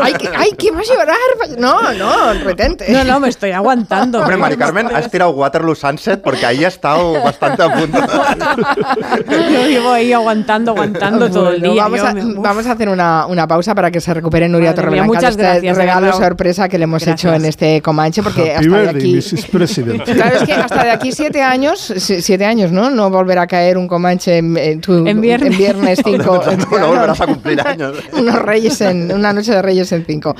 [0.02, 1.16] Ay, que, ay, ¿qué vas a llorar?
[1.58, 2.90] No, no, retente.
[2.90, 4.20] No, no, me estoy aguantando.
[4.20, 7.98] Hombre, Mari Carmen, has tirado Waterloo Sunset porque ahí ha estado bastante a punto.
[9.84, 11.82] Llevo ahí aguantando, aguantando todo el día.
[11.82, 14.70] Vamos, yo a, me- vamos a hacer una, una pausa para que se recupere Nuria
[14.70, 17.20] Madre mía, Torreblanca muchas este gracias, regalo sorpresa que le hemos Gracias.
[17.30, 19.14] hecho en este Comanche, porque Happy hasta de aquí...
[19.14, 19.46] Mrs.
[19.46, 20.02] President.
[20.14, 22.90] Claro, es que hasta de aquí siete años, si- siete años, ¿no?
[22.90, 25.52] No volverá a caer un Comanche en, en tu- En viernes.
[25.52, 26.40] en viernes cinco.
[26.80, 27.96] No volverás a cumplir años.
[28.12, 30.34] unos reyes en una noche de reyes en cinco.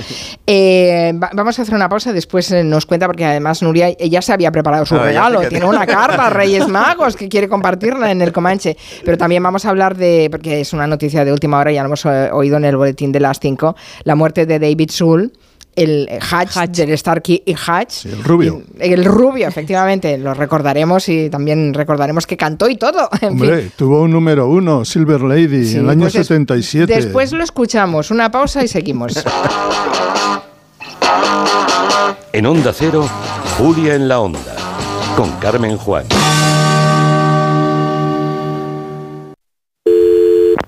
[0.47, 4.23] Eh, va- vamos a hacer una pausa, después eh, nos cuenta, porque además Nuria ella
[4.23, 8.23] se había preparado su Ah, regalo, tiene una carta Reyes Magos que quiere compartirla en
[8.23, 8.77] el Comanche.
[9.05, 11.87] Pero también vamos a hablar de, porque es una noticia de última hora, ya lo
[11.89, 13.75] hemos eh, oído en el boletín de las cinco,
[14.05, 15.33] la muerte de David Soul.
[15.77, 18.07] El Hatch, del Starkey y Hatch.
[18.07, 18.63] el rubio.
[18.81, 20.17] Y- El rubio, efectivamente.
[20.19, 23.09] Lo recordaremos y también recordaremos que cantó y todo.
[23.21, 23.43] En fin.
[23.51, 26.95] Hombre, tuvo un número uno, Silver Lady, Sí, en el año pues des- 77.
[26.95, 28.13] Después lo escuchamos.
[28.13, 29.15] Una pausa y seguimos.
[32.33, 33.09] En Onda Cero,
[33.59, 34.55] Julia en la Onda,
[35.17, 36.05] con Carmen Juan.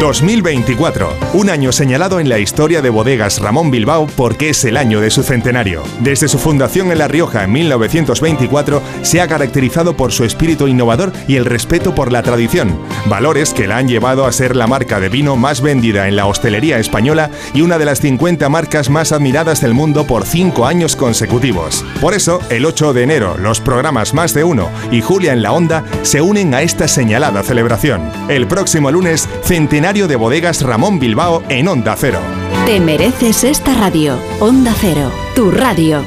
[0.00, 5.00] 2024, un año señalado en la historia de bodegas Ramón Bilbao porque es el año
[5.00, 5.82] de su centenario.
[5.98, 11.12] Desde su fundación en La Rioja en 1924, se ha caracterizado por su espíritu innovador
[11.26, 15.00] y el respeto por la tradición, valores que la han llevado a ser la marca
[15.00, 19.10] de vino más vendida en la hostelería española y una de las 50 marcas más
[19.10, 21.84] admiradas del mundo por cinco años consecutivos.
[22.00, 25.52] Por eso, el 8 de enero, los programas Más de Uno y Julia en la
[25.52, 28.12] Onda se unen a esta señalada celebración.
[28.28, 32.20] El próximo lunes, centenario de bodegas Ramón Bilbao en Onda Cero.
[32.66, 34.18] Te mereces esta radio.
[34.38, 36.04] Onda Cero, tu radio.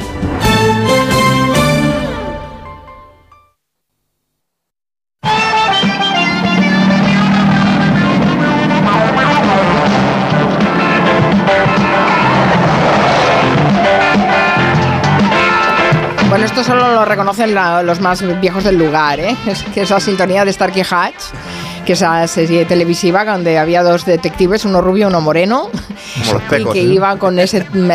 [16.30, 19.36] Bueno, esto solo lo reconocen la- los más viejos del lugar, ¿eh?
[19.46, 21.16] Es que esa sintonía de Starkey Hatch,
[21.86, 25.70] que esa serie televisiva donde había dos detectives, uno rubio y uno moreno,
[26.32, 26.84] los y tecos, que ¿eh?
[26.84, 27.92] iba con ese mm,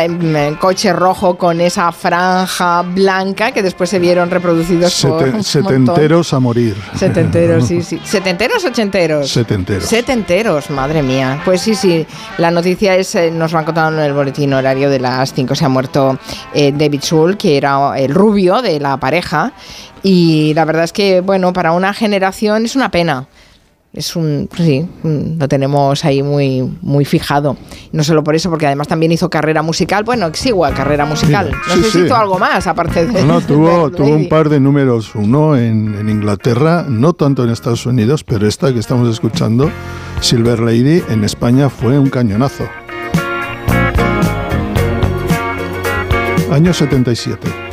[0.51, 5.31] mm, coche rojo con esa franja blanca que después se vieron reproducidos por Seten- un
[5.31, 5.43] montón.
[5.43, 6.75] setenteros a morir.
[6.95, 7.99] Setenteros, sí, sí.
[8.03, 9.29] ¿Setenteros o ochenteros?
[9.29, 9.83] Setenteros.
[9.85, 11.41] Setenteros, madre mía.
[11.45, 12.05] Pues sí, sí.
[12.37, 15.55] La noticia es, eh, nos lo han contado en el boletín horario de las 5.
[15.55, 16.17] Se ha muerto
[16.53, 19.51] eh, David Soul, que era el rubio de la pareja.
[20.03, 23.25] Y la verdad es que, bueno, para una generación es una pena.
[23.97, 27.57] Es un, sí, lo tenemos ahí muy, muy fijado.
[27.91, 30.03] No solo por eso, porque además también hizo carrera musical.
[30.03, 31.47] Bueno, exigua carrera musical.
[31.47, 32.05] Mira, no sí, sé si sí.
[32.05, 33.23] hizo algo más, aparte de.
[33.23, 37.49] No, tuvo, de tuvo un par de números uno en, en Inglaterra, no tanto en
[37.49, 39.71] Estados Unidos, pero esta que estamos escuchando,
[40.21, 42.65] Silver Lady, en España fue un cañonazo.
[46.51, 47.66] Año 77.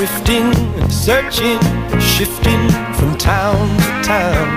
[0.00, 0.50] Drifting,
[0.88, 1.58] searching,
[2.00, 4.48] shifting from town to town.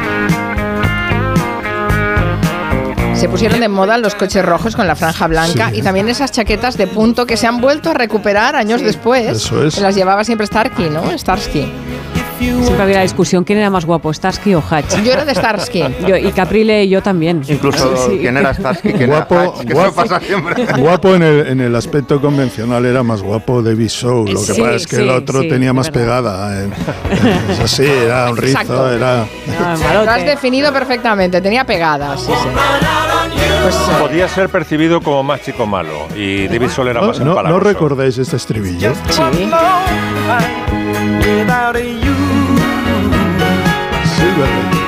[3.14, 5.80] Se pusieron de moda los coches rojos con la franja blanca Sí.
[5.80, 9.28] y también esas chaquetas de punto que se han vuelto a recuperar años después.
[9.28, 9.78] Eso es.
[9.80, 11.04] Las llevaba siempre Starkey, ¿no?
[11.18, 11.70] Starsky.
[12.44, 14.96] Siempre había la discusión quién era más guapo, Starsky o Hatch.
[15.04, 15.84] Yo era de Starsky.
[16.08, 17.42] Yo, y Caprile y yo también.
[17.48, 19.96] Incluso Sí, quién era Starsky, quién Guapo, era Hatch, que eso guapo.
[19.96, 20.66] pasa siempre.
[20.78, 24.32] Guapo en el, en el aspecto convencional era más guapo David Soul.
[24.34, 26.64] Lo que Sí, pasa es que sí, el otro sí, tenía más pegada.
[26.64, 26.70] eh.
[27.52, 28.92] Es así, era un rizo, Exacto.
[28.92, 29.26] era.
[30.04, 32.22] Lo has definido perfectamente, tenía pegadas.
[32.22, 32.50] Sí, sí.
[33.64, 37.20] Pues, eh, Podía ser percibido como más chico malo y David Soul era ¿No, más
[37.20, 37.64] no, ¿no empalagoso.
[37.64, 38.94] recordáis este estribillo?
[44.16, 44.24] sí.
[44.38, 44.84] Bone.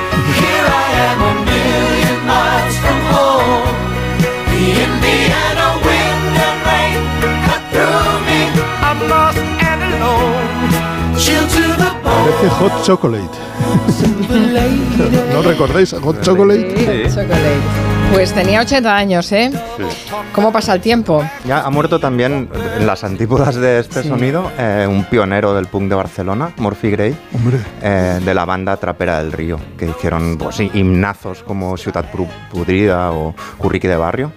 [12.04, 13.38] Parece Hot Chocolate.
[15.32, 16.74] ¿No recordáis a Hot Chocolate?
[16.76, 17.85] Sí, chocolate.
[18.12, 19.50] Pues tenía 80 años, ¿eh?
[20.32, 21.22] ¿Cómo pasa el tiempo?
[21.46, 24.08] Ya ha muerto también en las antípodas de este Sí.
[24.08, 27.58] sonido eh, un pionero del punk de Barcelona, Murphy Gray, Hombre.
[27.82, 33.12] eh, de la banda Trapera del Río, que hicieron pues, himnazos como Ciudad Pu- Pudrida
[33.12, 34.32] o Curriqui de Barrio.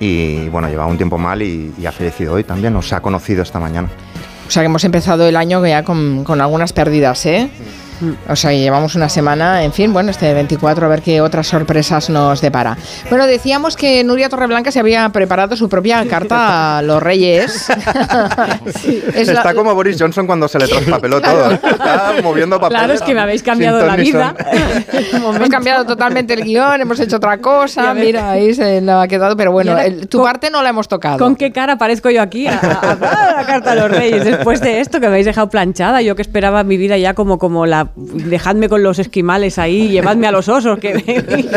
[0.00, 3.00] Y bueno, llevaba un tiempo mal y, y ha fallecido hoy también, o se ha
[3.00, 3.88] conocido esta mañana.
[4.46, 7.50] O sea que hemos empezado el año ya con, con algunas pérdidas, ¿eh?
[8.28, 12.10] O sea, llevamos una semana, en fin, bueno, este 24, a ver qué otras sorpresas
[12.10, 12.76] nos depara.
[13.10, 17.68] Bueno, decíamos que Nuria Torreblanca se había preparado su propia carta a los reyes.
[19.14, 21.52] Es Está la- como Boris Johnson cuando se le traspapeló todo.
[21.52, 21.60] ¿eh?
[21.62, 22.78] Está moviendo papeles.
[22.78, 24.34] Claro, es que me habéis cambiado la vida.
[25.12, 29.36] Hemos cambiado totalmente el guion, hemos hecho otra cosa, mira, ahí se nos ha quedado,
[29.36, 31.18] pero bueno, ahora, el- tu con- parte no la hemos tocado.
[31.18, 34.60] ¿Con qué cara aparezco yo aquí a, a- a la carta a los reyes después
[34.60, 36.02] de esto que me habéis dejado planchada?
[36.02, 37.87] Yo que esperaba mi vida ya como, como la...
[37.96, 40.78] Dejadme con los esquimales ahí, llevadme a los osos.
[40.78, 41.48] Que,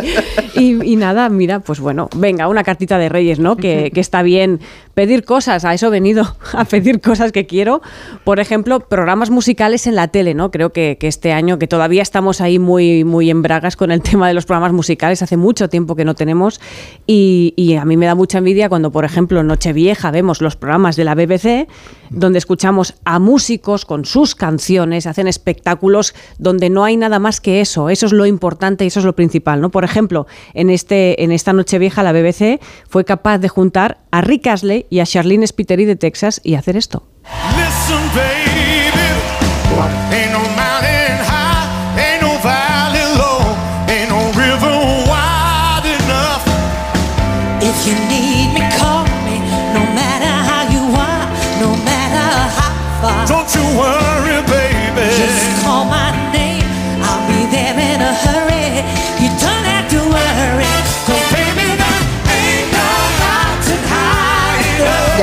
[0.55, 3.57] y, y nada, mira, pues bueno, venga, una cartita de reyes, ¿no?
[3.57, 4.59] Que, que está bien
[4.93, 7.81] pedir cosas, a eso he venido, a pedir cosas que quiero.
[8.23, 10.51] Por ejemplo, programas musicales en la tele, ¿no?
[10.51, 14.01] Creo que, que este año, que todavía estamos ahí muy, muy en bragas con el
[14.11, 16.59] tema de los programas musicales, hace mucho tiempo que no tenemos,
[17.07, 21.03] y, a mí me da mucha envidia cuando, por ejemplo, Nochevieja vemos los programas de
[21.05, 21.67] la BBC,
[22.09, 27.61] donde escuchamos a músicos con sus canciones, hacen espectáculos donde no hay nada más que
[27.61, 29.71] eso, eso es lo importante y eso es lo principal, ¿no?
[29.71, 34.47] Por ejemplo, en, este, en esta Nochevieja la BBC fue capaz de juntar a Rick
[34.47, 37.03] Astley y a Charlene Spiteri de Texas y hacer esto.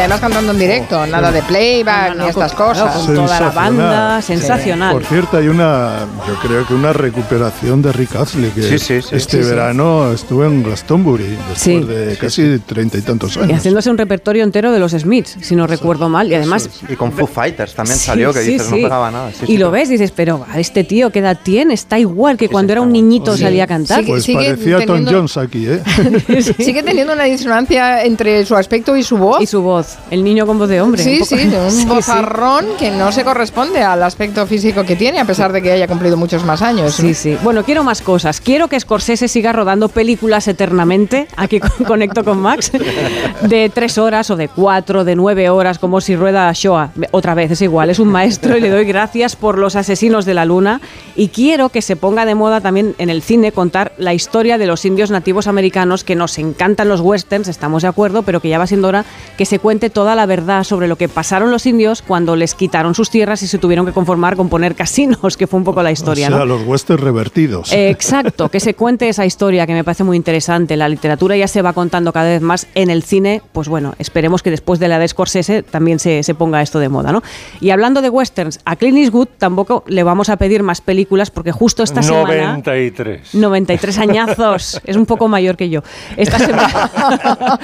[0.09, 2.97] Además cantando en directo, nada de playback ni estas cosas.
[2.97, 4.93] con toda la banda, sensacional.
[4.94, 9.02] Por cierto, hay una, yo creo que una recuperación de Rick Astley, que Sí, sí,
[9.02, 9.16] sí.
[9.16, 9.51] este Sí, sí.
[9.51, 11.80] verano estuvo en Glastonbury, después Sí.
[11.80, 13.59] de casi treinta y tantos Y años.
[13.59, 16.30] haciéndose un repertorio entero de los Smiths, si no recuerdo mal.
[16.30, 16.68] Y además.
[16.89, 18.76] Y con Foo Fighters también Sí, salió, que sí, dices, sí.
[18.76, 19.30] no pegaba nada.
[19.32, 21.74] Sí, y sí, lo ves, dices, pero a este tío, ¿qué edad tiene?
[21.74, 23.43] Está igual que cuando era un niñito Sí.
[23.43, 24.05] salía a cantar.
[24.06, 25.82] Pues sigue parecía Tom teniendo- Jones aquí, ¿eh?
[26.59, 29.43] Sigue teniendo una disonancia entre su aspecto y su voz.
[29.43, 31.02] Y su voz, el niño con voz de hombre.
[31.02, 31.36] Sí, un poco.
[31.36, 31.86] sí, de un Sí, sí.
[31.86, 35.86] bozarrón que no se corresponde al aspecto físico que tiene, a pesar de que haya
[35.86, 36.94] cumplido muchos más años.
[36.94, 37.36] Sí, sí.
[37.42, 38.40] Bueno, quiero más cosas.
[38.40, 41.28] Quiero que Scorsese siga rodando películas eternamente.
[41.36, 42.72] Aquí con- conecto con Max.
[43.42, 46.90] De tres horas o de cuatro, de nueve horas, como si rueda Shoah.
[47.10, 47.90] Otra vez, es igual.
[47.90, 50.80] Es un maestro y le doy gracias por los asesinos de la luna.
[51.16, 54.66] Y quiero que se ponga de moda también en el cine contar la historia de
[54.66, 58.58] los indios nativos americanos, que nos encantan los westerns, estamos de acuerdo, pero que ya
[58.58, 59.04] va siendo hora
[59.36, 62.94] que se cuente toda la verdad sobre lo que pasaron los indios cuando les quitaron
[62.94, 65.92] sus tierras y se tuvieron que conformar con poner casinos, que fue un poco la
[65.92, 66.46] historia, o sea, ¿no?
[66.46, 67.72] los westerns revertidos.
[67.72, 70.76] Eh, Exacto, que se cuente esa historia que me parece muy interesante.
[70.76, 74.42] La literatura ya se va contando cada vez más en el cine, pues bueno, esperemos
[74.42, 77.22] que después de la de Scorsese también se, se ponga esto de moda, ¿no?
[77.60, 81.52] Y hablando de westerns, a Clint Eastwood tampoco le vamos a pedir más películas porque
[81.52, 82.59] justo esta semana...
[82.59, 83.34] 93.
[83.34, 85.82] 93 añazos, es un poco mayor que yo.
[86.16, 87.59] Esta semana,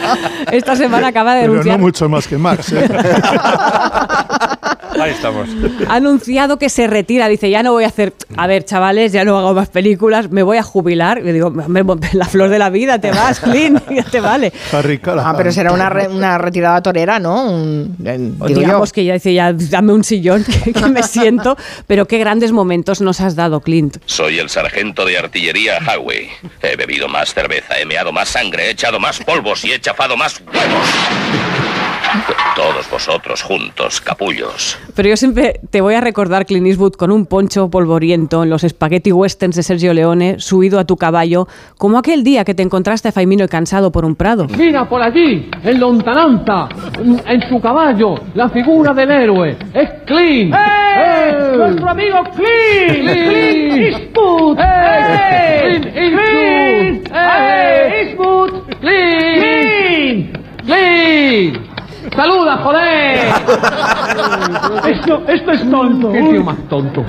[0.53, 2.89] esta semana acaba de Pero denunciar no mucho más que Max, ¿eh?
[5.01, 5.49] Ahí estamos.
[5.89, 7.27] ha anunciado que se retira.
[7.29, 10.43] Dice, ya no voy a hacer, a ver, chavales, ya no hago más películas, me
[10.45, 11.19] voy a jubilar.
[11.19, 11.83] Y digo, "Hombre,
[12.13, 14.53] la flor de la vida, te vas, Clint, ya te vale.
[15.19, 17.45] Ah, pero será una, re- una retirada torera, ¿no?
[17.51, 18.55] Un- eh, digo yo.
[18.55, 21.57] Digamos que ya dice, ya dame un sillón que, que me siento.
[21.89, 23.97] Pero qué grandes momentos nos has dado, Clint.
[24.07, 26.29] Soy el sargento de artillería Howie.
[26.63, 30.17] He bebido más cerveza, he meado más sangre, he echado más polvos y he chafado
[30.17, 30.89] más huevos.
[32.55, 34.79] Todos vosotros juntos, capullos.
[34.95, 38.63] Pero yo siempre te voy a recordar Clint Eastwood con un poncho polvoriento en los
[38.63, 43.09] spaghetti westerns de Sergio Leone, subido a tu caballo, como aquel día que te encontraste
[43.09, 44.47] a Faimino y cansado por un prado.
[44.57, 46.69] Mira por allí, en lontananta,
[47.27, 49.57] en su caballo, la figura del héroe.
[49.73, 50.55] Es Clint.
[50.55, 51.57] ¡Eh!
[51.57, 53.11] ¡Nuestro amigo Clint!
[53.11, 54.59] ¡Clint Eastwood!
[54.61, 55.81] ¡Eh!
[55.81, 57.13] ¡Clint Eastwood!
[57.13, 58.07] ¡Eh!
[58.07, 58.53] Eastwood!
[58.81, 60.39] ¡Clint!
[60.65, 61.74] ¡Clint!
[62.15, 63.29] ¡Saluda, joder!
[64.89, 66.13] Esto, esto es tonto.
[66.13, 67.05] ¿Qué tío más tonto?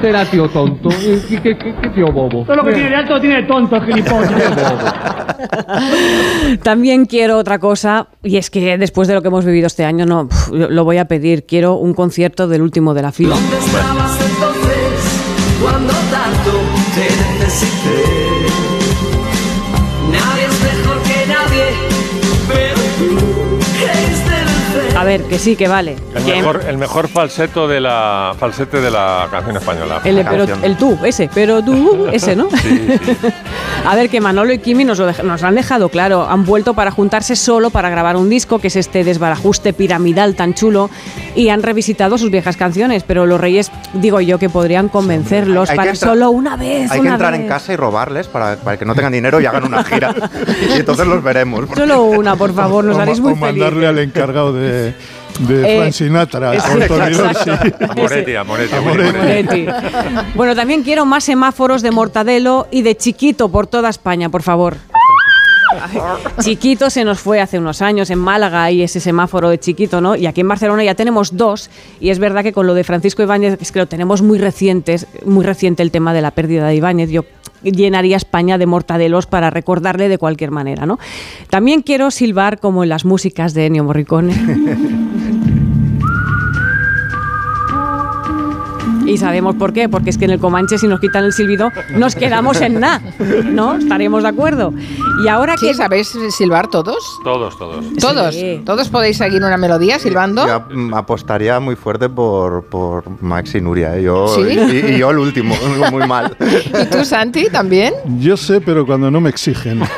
[0.00, 0.88] Será tío tonto.
[0.88, 2.44] ¿Qué, qué, qué, qué tío bobo?
[2.44, 4.32] Todo lo que tiene de alto lo tiene de tonto, gilipollas.
[6.62, 10.06] También quiero otra cosa, y es que después de lo que hemos vivido este año,
[10.06, 11.46] no pf, lo voy a pedir.
[11.46, 13.36] Quiero un concierto del último de la fila.
[13.36, 14.78] estabas entonces
[15.62, 16.52] cuando tanto
[16.94, 18.17] te necesité?
[24.98, 25.96] A ver, que sí, que vale.
[26.14, 30.00] El Que- mejor, el mejor falseto de la falsete de la canción española.
[30.04, 32.48] El, pero, el tú, ese, pero tú, ese, ¿no?
[33.86, 36.26] A ver, que Manolo y Kimi nos lo, dej- nos lo han dejado claro.
[36.28, 40.54] Han vuelto para juntarse solo para grabar un disco, que es este desbarajuste piramidal tan
[40.54, 40.90] chulo,
[41.36, 43.04] y han revisitado sus viejas canciones.
[43.04, 46.90] Pero los Reyes, digo yo, que podrían convencerlos Hay que para entrar- solo una vez.
[46.90, 47.40] Hay que entrar vez.
[47.42, 50.12] en casa y robarles para, para que no tengan dinero y hagan una gira.
[50.76, 51.66] y entonces los veremos.
[51.74, 54.87] Solo una, por favor, nos haréis muy o mandarle al encargado de,
[55.40, 57.50] de Eh, Frank Sinatra, es- con Tony exacto.
[57.56, 57.74] Rossi.
[57.84, 59.62] A Moretti, a Moretti, A a Willy Moretti.
[59.66, 59.66] Moretti.
[60.34, 64.76] Bueno, también quiero más semáforos de Mortadelo y de Chiquito por toda España, por favor.
[66.40, 70.16] Chiquito se nos fue hace unos años en Málaga hay ese semáforo de Chiquito, ¿no?
[70.16, 71.70] Y aquí en Barcelona ya tenemos dos
[72.00, 75.06] y es verdad que con lo de Francisco Ibáñez es que lo tenemos muy recientes,
[75.24, 77.10] muy reciente el tema de la pérdida de Ibáñez.
[77.10, 77.24] Yo
[77.62, 80.98] llenaría España de mortadelos para recordarle de cualquier manera, ¿no?
[81.50, 84.34] También quiero silbar como en las músicas de Ennio Morricone.
[89.08, 91.70] Y sabemos por qué, porque es que en el Comanche si nos quitan el silbido
[91.90, 93.00] nos quedamos en nada,
[93.44, 93.76] ¿no?
[93.76, 94.72] Estaremos de acuerdo.
[95.24, 96.98] Y ahora Sí, que ¿sabéis silbar todos?
[97.24, 97.84] Todos, todos.
[97.98, 98.36] ¿Todos?
[98.64, 100.46] ¿Todos podéis seguir una melodía silbando?
[100.46, 100.64] Yo
[100.96, 103.96] apostaría muy fuerte por, por Max y Nuria.
[103.96, 104.02] ¿eh?
[104.02, 104.42] Yo, ¿Sí?
[104.42, 105.54] y, y yo el último,
[105.90, 106.36] muy mal.
[106.40, 107.94] ¿Y tú, Santi, también?
[108.20, 109.80] Yo sé, pero cuando no me exigen.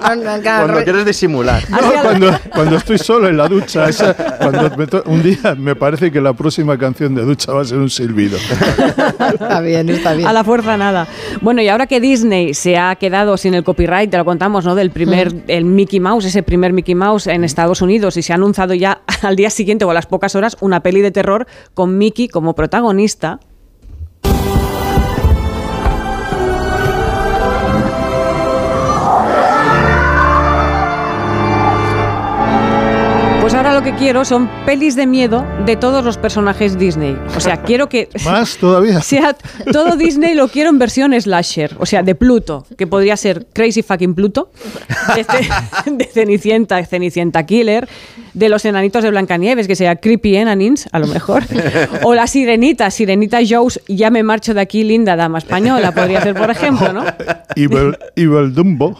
[0.00, 1.62] Cuando quieres disimular.
[1.70, 6.10] No, cuando, cuando estoy solo en la ducha, esa- cuando me un día me parece
[6.10, 8.38] que la próxima canción de ducha va a ser un silbido.
[9.32, 10.28] Está bien, está bien.
[10.28, 11.06] a la fuerza nada.
[11.40, 14.74] Bueno, y ahora que Disney se ha quedado sin el copyright, te lo contamos, ¿no?
[14.74, 15.42] Del primer, Mm.
[15.48, 19.02] el Mickey Mouse, ese primer Mickey Mouse en Estados Unidos, y se ha anunciado ya
[19.22, 22.54] al día siguiente o a las pocas horas una peli de terror con Mickey como
[22.54, 23.38] protagonista.
[33.54, 37.18] Ahora lo que quiero son pelis de miedo de todos los personajes Disney.
[37.36, 39.00] O sea, quiero que Más todavía.
[39.02, 39.34] sea
[39.72, 43.82] todo Disney lo quiero en versión slasher, o sea, de Pluto, que podría ser Crazy
[43.82, 44.50] Fucking Pluto,
[45.16, 47.88] de, Ce- de Cenicienta, Cenicienta Killer,
[48.34, 51.42] de los enanitos de Blancanieves, que sea Creepy Enanins, a lo mejor,
[52.04, 56.34] o la Sirenita, Sirenita Jones, ya me marcho de aquí, linda dama española, podría ser,
[56.34, 57.04] por ejemplo, ¿no?
[57.56, 58.96] Evil, Evil Dumbo.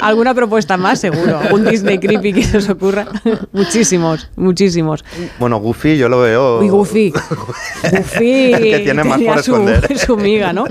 [0.00, 1.38] Alguna propuesta más, seguro.
[1.52, 3.06] Un Disney creepy que se os ocurra.
[3.52, 5.04] muchísimos, muchísimos.
[5.38, 6.60] Bueno, Goofy yo lo veo.
[6.60, 7.12] Uy, Goofy.
[7.90, 8.52] Goofy.
[8.52, 9.98] El que tiene más por su, esconder.
[9.98, 10.64] su miga, ¿no?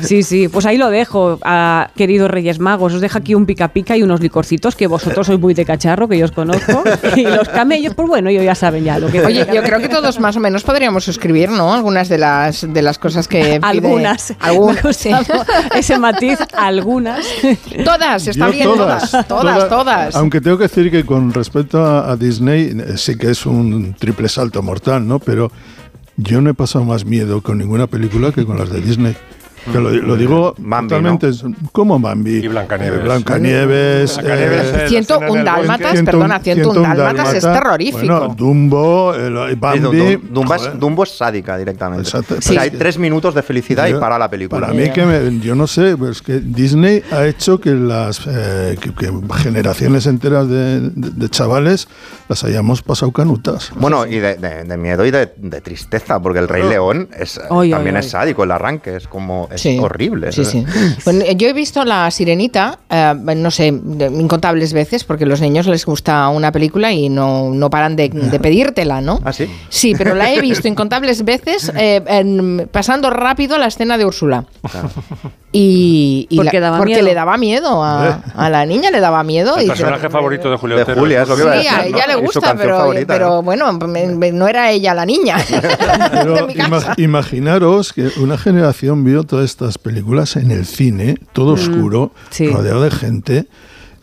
[0.00, 0.48] Sí, sí.
[0.48, 2.94] Pues ahí lo dejo, a queridos Reyes Magos.
[2.94, 6.08] Os dejo aquí un pica pica y unos licorcitos que vosotros sois muy de cacharro,
[6.08, 6.82] que yo os conozco.
[7.16, 9.88] Y los camellos, pues bueno, ellos ya saben ya lo que Oye, yo creo que
[9.88, 11.72] todos más o menos podríamos suscribir, ¿no?
[11.74, 14.34] Algunas de las de las cosas que pide- Algunas.
[14.40, 15.06] Algunas.
[15.74, 17.26] Ese matiz, algunas.
[17.84, 20.16] Todas, está Yo bien, todas, todas, todas.
[20.16, 23.94] Aunque tengo que decir que con respecto a, a Disney, eh, sí que es un
[23.94, 25.18] triple salto mortal, ¿no?
[25.18, 25.50] Pero
[26.16, 29.16] yo no he pasado más miedo con ninguna película que con las de Disney.
[29.72, 31.30] Que lo, lo digo Bambi, totalmente.
[31.72, 32.36] como Bambi?
[32.38, 33.02] Y Blancanieves.
[33.04, 34.18] Blancanieves.
[34.18, 37.98] Blancanieves, eh, eh, escena en un dálmatas, perdona, un- ciento un dálmatas es terrorífico.
[38.18, 39.80] Bueno, Dumbo, el- Bambi.
[40.16, 40.78] Dum- Dumbo, es, joder.
[40.78, 42.02] Dumbo es sádica directamente.
[42.04, 42.36] Exacto.
[42.38, 44.60] O sea, hay tres minutos de felicidad y para la película.
[44.68, 48.76] Para mí que me- yo no sé, pues que Disney ha hecho que las eh,
[48.80, 51.88] que, que generaciones enteras de, de- de chavales
[52.28, 53.70] las hayamos pasado canutas.
[53.76, 57.40] Bueno, y de, de- de miedo y de, de tristeza, porque el Rey León es,
[57.50, 58.10] Oy, también oy, es oy.
[58.10, 59.78] sádico, el arranque es como es Sí.
[59.80, 60.32] horrible.
[60.32, 60.64] Sí, sí.
[61.04, 65.66] Bueno, yo he visto La Sirenita, eh, no sé, incontables veces, porque a los niños
[65.66, 69.20] les gusta una película y no, no paran de, de pedírtela, ¿no?
[69.24, 69.46] ¿Ah, sí?
[69.68, 74.44] Sí, pero la he visto incontables veces eh, en- pasando rápido la escena de Úrsula.
[75.50, 77.04] Y, y Porque daba porque miedo.
[77.06, 79.56] le daba miedo a, a la niña, le daba miedo.
[79.56, 81.00] El y personaje favorito de Julio De Otero.
[81.00, 81.72] Julia, es lo que Sí, iba a decir.
[81.72, 82.12] a ella ¿no?
[82.14, 83.42] le gusta, pero, favorita, pero ¿no?
[83.42, 85.38] bueno, me- me- no era ella la niña.
[86.12, 92.12] Pero ima- imaginaros que una generación vio todas estas películas en el cine, todo oscuro,
[92.30, 92.48] sí.
[92.48, 93.48] rodeado de gente,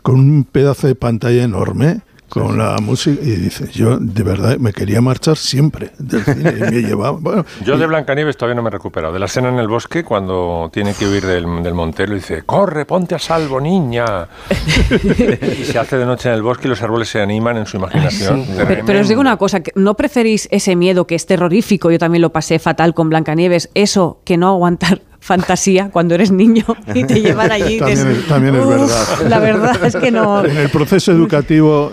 [0.03, 4.73] con un pedazo de pantalla enorme, con la música, y dices, yo de verdad me
[4.73, 8.69] quería marchar siempre del cine, y me llevaba, bueno, Yo de Blancanieves todavía no me
[8.69, 9.13] he recuperado.
[9.13, 12.43] De la escena en el bosque, cuando tiene que huir del, del montero, y dice,
[12.43, 14.27] corre, ponte a salvo, niña.
[14.91, 17.77] y se hace de noche en el bosque y los árboles se animan en su
[17.77, 18.45] imaginación.
[18.67, 21.91] Pero, pero os digo una cosa, que ¿no preferís ese miedo que es terrorífico?
[21.91, 26.63] Yo también lo pasé fatal con Blancanieves, eso que no aguantar fantasía cuando eres niño
[26.93, 27.79] y te llevan allí.
[27.79, 29.29] También es- también es "Uf, verdad".
[29.29, 30.45] La verdad es que no.
[30.45, 31.91] en el proceso educativo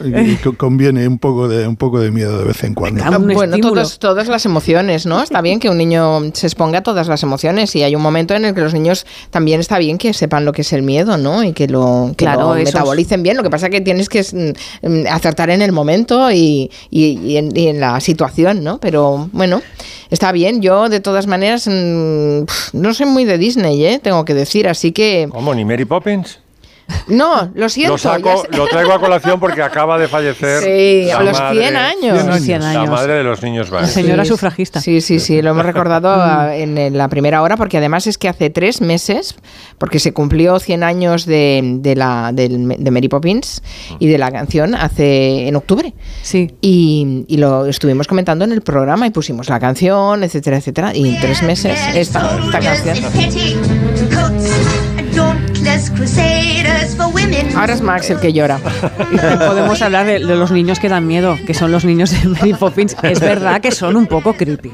[0.58, 3.02] conviene un poco de un poco de miedo de vez en cuando.
[3.32, 5.22] bueno, todas, todas las emociones, ¿no?
[5.22, 8.34] Está bien que un niño se exponga a todas las emociones y hay un momento
[8.34, 11.16] en el que los niños también está bien que sepan lo que es el miedo,
[11.16, 11.42] ¿no?
[11.42, 13.36] Y que lo, que Claro, lo eso es- metabolicen bien.
[13.38, 17.18] Lo que pasa es que tienes que mm, mm, acertar en el momento y, y-
[17.24, 18.78] y en, y en la situación, ¿no?
[18.78, 19.62] Pero bueno,
[20.10, 20.60] está bien.
[20.60, 22.42] Yo, de todas maneras, mm,
[22.74, 24.00] no soy muy de Disney, ¿eh?
[24.02, 25.28] Tengo que decir, así que...
[25.30, 25.54] ¿Cómo?
[25.54, 26.41] ¿Ni Mary Poppins?
[27.08, 27.92] No, lo siento.
[27.94, 30.62] Lo, saco, lo traigo a colación porque acaba de fallecer.
[30.62, 32.42] Sí, la a los madre- 100 años.
[32.42, 32.90] 100 La años.
[32.90, 33.90] madre de los niños Banks.
[33.90, 34.80] Señora Sí, sufragista.
[34.80, 38.50] Sí, sí, sí, lo hemos recordado en, la primera hora porque además es que hace
[38.50, 39.34] tres meses,
[39.78, 43.62] porque se cumplió 100 años de, de la, de Mary Poppins
[43.98, 45.92] y de la canción hace en octubre.
[46.22, 46.54] Sí.
[46.60, 50.92] Y, y lo estuvimos comentando en el programa y pusimos la canción, etcétera, etcétera.
[50.94, 52.96] Y en tres meses esta, esta canción.
[57.56, 58.58] Ahora es Max el que llora.
[58.58, 62.54] Podemos hablar de, de los niños que dan miedo, que son los niños de Mary
[62.54, 62.96] Poppins.
[63.02, 64.72] Es verdad que son un poco creepy.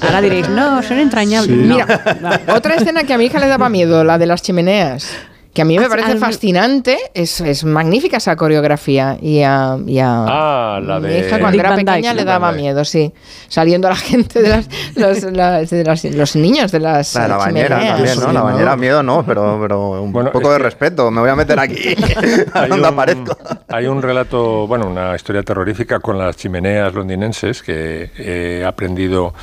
[0.00, 1.56] Ahora diréis, no, son entrañables.
[1.56, 1.74] No.
[1.74, 5.08] Mira, otra escena que a mi hija le daba miedo, la de las chimeneas.
[5.54, 9.18] Que a mí me Ah, parece al- fascinante, es, es magnífica esa coreografía.
[9.20, 11.18] Y a, y a Ah, la mi de...
[11.18, 13.12] hija cuando Dick era pequeña le Dick Van daba miedo, sí.
[13.48, 17.28] Saliendo la gente de las, los, las- de las- los niños de las La de
[17.28, 18.06] la bañera también, ¿no?
[18.06, 18.44] Sí, La ¿no?
[18.44, 21.10] bañera, miedo no, pero, pero un Bueno, poco de que- respeto.
[21.10, 21.94] Me voy a meter aquí.
[22.54, 23.36] Hay ¿Dónde un, aparezco?
[23.68, 29.34] hay un relato, bueno, una historia terrorífica con las chimeneas londinenses que he aprendido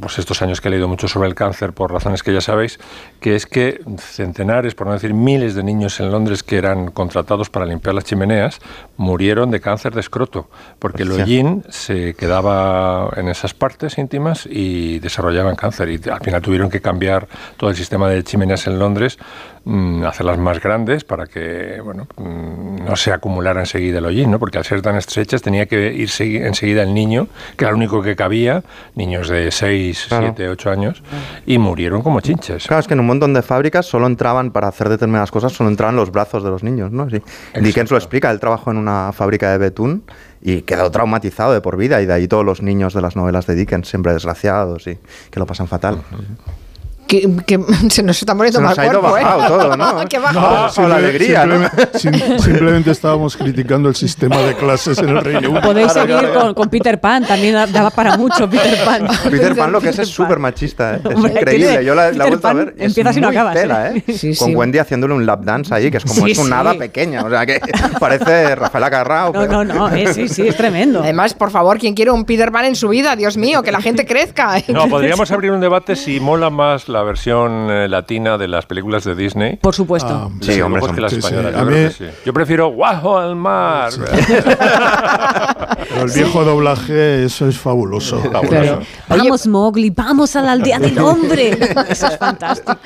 [0.00, 2.78] pues estos años que he leído mucho sobre el cáncer por razones que ya sabéis,
[3.20, 7.50] que es que centenares, por no decir miles de niños en Londres que eran contratados
[7.50, 8.58] para limpiar las chimeneas
[8.96, 14.98] murieron de cáncer de escroto, porque el hollín se quedaba en esas partes íntimas y
[15.00, 15.90] desarrollaban cáncer.
[15.90, 19.18] Y al final tuvieron que cambiar todo el sistema de chimeneas en Londres,
[20.06, 24.38] hacerlas más grandes para que bueno, mm, no se acumulara enseguida el hollín, ¿no?
[24.38, 27.76] porque al ser tan estrechas tenía que ir segui- enseguida el niño, que era el
[27.76, 28.62] único que cabía,
[28.94, 31.02] niños de 6, 6, 7, 8 años
[31.46, 32.66] y murieron como chinches.
[32.66, 35.68] Claro, es que en un montón de fábricas solo entraban, para hacer determinadas cosas, solo
[35.70, 37.08] entraban los brazos de los niños, ¿no?
[37.10, 37.22] Sí.
[37.60, 40.02] Dickens lo explica, él trabajó en una fábrica de betún
[40.42, 43.46] y quedó traumatizado de por vida y de ahí todos los niños de las novelas
[43.46, 44.98] de Dickens, siempre desgraciados y
[45.30, 45.98] que lo pasan fatal.
[47.10, 47.58] Que, que
[47.90, 49.24] se nos está poniendo Se nos mal ha ido cuerpo, ¿eh?
[49.24, 50.04] bajado todo, ¿no?
[50.08, 50.70] Qué bajado.
[50.82, 51.54] No, la alegría, ¿no?
[51.58, 55.60] Simplemente, sim- simplemente estábamos criticando el sistema de clases en el Reino Unido.
[55.66, 59.08] Podéis seguir con, con Peter Pan, también daba para mucho Peter Pan.
[59.28, 61.00] Peter Pan lo que es es súper machista, ¿eh?
[61.04, 61.84] es Hombre, increíble.
[61.84, 62.74] Yo la, la he vuelto a ver.
[62.78, 64.04] empiezas es y no acabas, tela, ¿eh?
[64.06, 64.12] ¿eh?
[64.16, 64.54] Sí, Con sí.
[64.54, 66.50] Wendy haciéndole un lap dance ahí, que es como Sí, es un sí.
[66.50, 67.24] nada pequeña.
[67.24, 67.60] O sea, que
[67.98, 69.32] parece Rafaela Carrao.
[69.32, 71.02] No, no, no, eh, sí, sí, es tremendo.
[71.02, 73.16] Además, por favor, ¿quién quiere un Peter Pan en su vida?
[73.16, 74.62] Dios mío, que la gente crezca.
[74.68, 79.04] No, podríamos abrir un debate si mola más la versión eh, latina de las películas
[79.04, 79.56] de Disney.
[79.56, 80.08] Por supuesto.
[80.10, 81.26] Ah, Sí, Desde hombre, que la sí, sí.
[81.26, 82.04] española, yo mí- que sí.
[82.26, 83.90] Yo prefiero Guajo al mar.
[85.88, 88.20] Pero el viejo doblaje, eso es fabuloso.
[88.30, 88.80] Fabuloso.
[89.08, 91.50] Vamos, Mowgli, vamos a la aldea del hombre.
[91.88, 92.76] Eso es fantástico.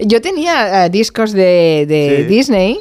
[0.00, 2.34] Yo tenía eh, discos de, de Sí.
[2.34, 2.78] Disney.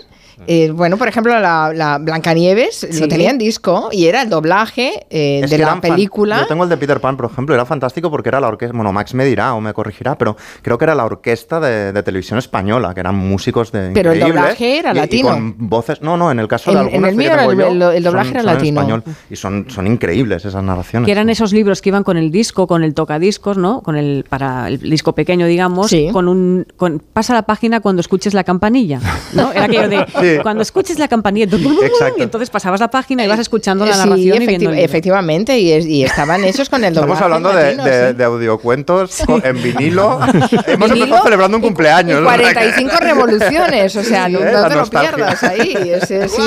[0.48, 3.00] Eh, bueno, por ejemplo, la, la Blancanieves Sí.
[3.00, 6.40] lo tenía en disco y era el doblaje eh, de la película.
[6.42, 8.76] Yo tengo el de Peter Pan, por ejemplo, era fantástico porque era la orquesta.
[8.76, 12.04] Bueno, Max me dirá o me corregirá, pero creo que era la orquesta de, de
[12.04, 13.92] televisión española, que eran músicos de.
[13.94, 15.30] Pero el doblaje era y- y latino.
[15.30, 16.02] con voces.
[16.02, 17.96] No, no, en el caso En- de en algunas el mío tengo el- yo, el-
[17.98, 18.82] el doblaje son- era son en latino.
[18.82, 21.06] español, y son, son increíbles esas narraciones.
[21.06, 23.82] Que eran esos libros que iban con el disco, con el tocadiscos, ¿no?
[23.82, 26.10] Con el para el disco pequeño, digamos, Sí.
[26.12, 29.00] con un con pasa la página cuando escuches la campanilla,
[29.34, 29.52] ¿no?
[29.52, 30.40] Era aquello de Sí.
[30.42, 31.46] cuando escuches la campanilla,
[31.84, 32.16] Exacto.
[32.18, 34.76] y entonces pasabas la página y vas escuchando la Sí, narración y efecti- viendo el
[34.78, 34.86] libro.
[34.86, 37.14] efectivamente, y, es- y estaban hechos con el doblaje.
[37.14, 38.16] Estamos hablando de, latino, de, sí.
[38.16, 40.20] de audiocuentos en vinilo.
[40.68, 42.20] Hemos Vinilo empezado celebrando un y- cumpleaños.
[42.20, 42.28] y ¿no?
[42.30, 44.52] 45 revoluciones, o sea, Sí, no, ¿eh?
[44.54, 45.74] no te lo pierdas ahí.
[46.02, 46.42] ese- sí, sí.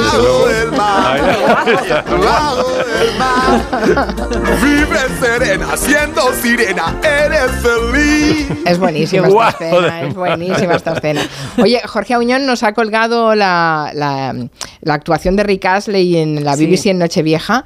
[4.63, 8.49] Vive serena, siendo sirena, eres feliz.
[8.65, 11.21] Es buenísima esta escena, es buenísima esta escena.
[11.63, 14.35] Oye, Jorge Auñón nos ha colgado la, la-
[14.81, 16.67] la actuación de Rick Astley en la Sí.
[16.67, 17.65] BBC en Nochevieja.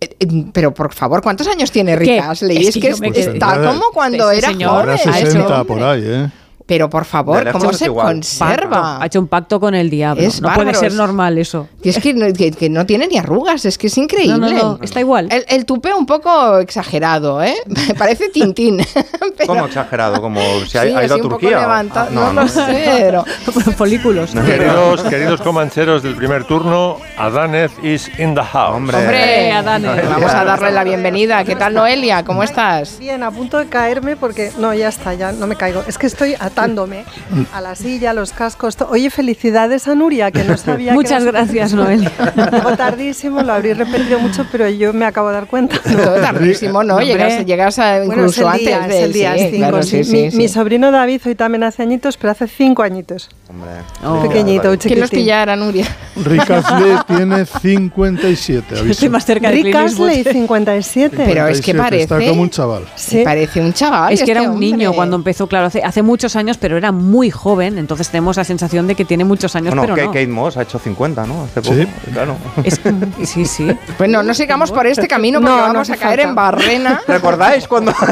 [0.00, 2.18] Eh, eh, Pero por favor, ¿cuántos años tiene Rick ¿Qué?
[2.18, 4.80] Es, Es que, es- está Pues como cuando Ese era señor joven.
[4.88, 5.64] Ahora ese 60 hombre.
[5.74, 6.30] por ahí, ¿eh?
[6.70, 8.06] Pero por favor, ¿cómo se igual.
[8.06, 9.02] conserva?
[9.02, 10.22] Ha hecho un pacto con el diablo.
[10.22, 11.68] Es no puede ser normal eso.
[11.82, 14.38] Y es que no, que- que no tiene ni arrugas, es que es increíble.
[14.38, 15.26] No, no, no, está igual.
[15.32, 17.56] El, el tupé un poco exagerado, ¿eh?
[17.98, 18.78] Parece Tintín.
[19.36, 20.20] Pero- ¿Cómo exagerado?
[20.20, 21.58] Como si ha, Sí, ha ido a un poco Turquía.
[21.60, 23.24] levantado, Ah, no, lo sé, pero-
[23.76, 24.30] Folículos.
[24.30, 28.76] Queridos, queridos comancheros del primer turno, Adanez is in the house.
[28.76, 28.96] Hombre.
[28.96, 30.02] Hombre, Adán, eh.
[30.08, 31.42] vamos a darle la bienvenida.
[31.44, 32.24] ¿Qué tal, Noelia?
[32.24, 32.98] ¿Cómo estás?
[33.00, 35.82] Bien, a punto de caerme porque no, ya está, ya no me caigo.
[35.88, 37.04] Es que estoy atándome
[37.52, 38.76] a la silla, a los cascos.
[38.88, 42.12] Oye, felicidades a Nuria, que no sabía Muchas que era gracias, Noelia.
[42.52, 45.78] Llego tardísimo, lo habréis repetido mucho, pero yo me acabo de dar cuenta.
[45.82, 46.94] Todo tardísimo, ¿no?
[46.94, 47.06] Hombre.
[47.06, 49.56] Llegas, llegas a Bueno, es incluso el día, antes es de el día, sí, cinco,
[49.56, 50.04] claro, sí.
[50.04, 53.28] sí, mi, sí, mi sobrino David hoy también hace añitos, pero hace cinco añitos.
[53.48, 53.70] Hombre.
[54.04, 54.22] Oh.
[54.22, 55.86] Pequeñito, ¿Quién los pillara, Nuria?
[56.16, 59.10] Rick Astley tiene 57, Estoy aviso.
[59.10, 59.74] más cerca de Rick.
[59.74, 61.16] Astley, 57.
[61.16, 62.02] Pero es que 57, parece...
[62.02, 62.84] Está como un chaval.
[62.94, 63.22] Sí.
[63.24, 64.12] Parece un chaval.
[64.12, 64.96] Es que era este un niño hombre.
[64.96, 68.86] cuando empezó, claro, hace, hace muchos años, pero era muy joven, entonces tenemos la sensación
[68.86, 70.12] de que tiene muchos años, Bueno, pero Kate, no.
[70.12, 71.44] Kate Moss ha hecho 50, ¿no?
[71.44, 71.74] Hace poco.
[71.74, 71.86] Sí.
[72.12, 72.36] Claro.
[72.64, 72.80] Es-
[73.28, 73.70] sí, sí.
[73.98, 76.28] Pues no, no sigamos por este camino porque No, no vamos a hace caer falta.
[76.28, 77.00] en barrena.
[77.08, 77.92] ¿Recordáis cuando.?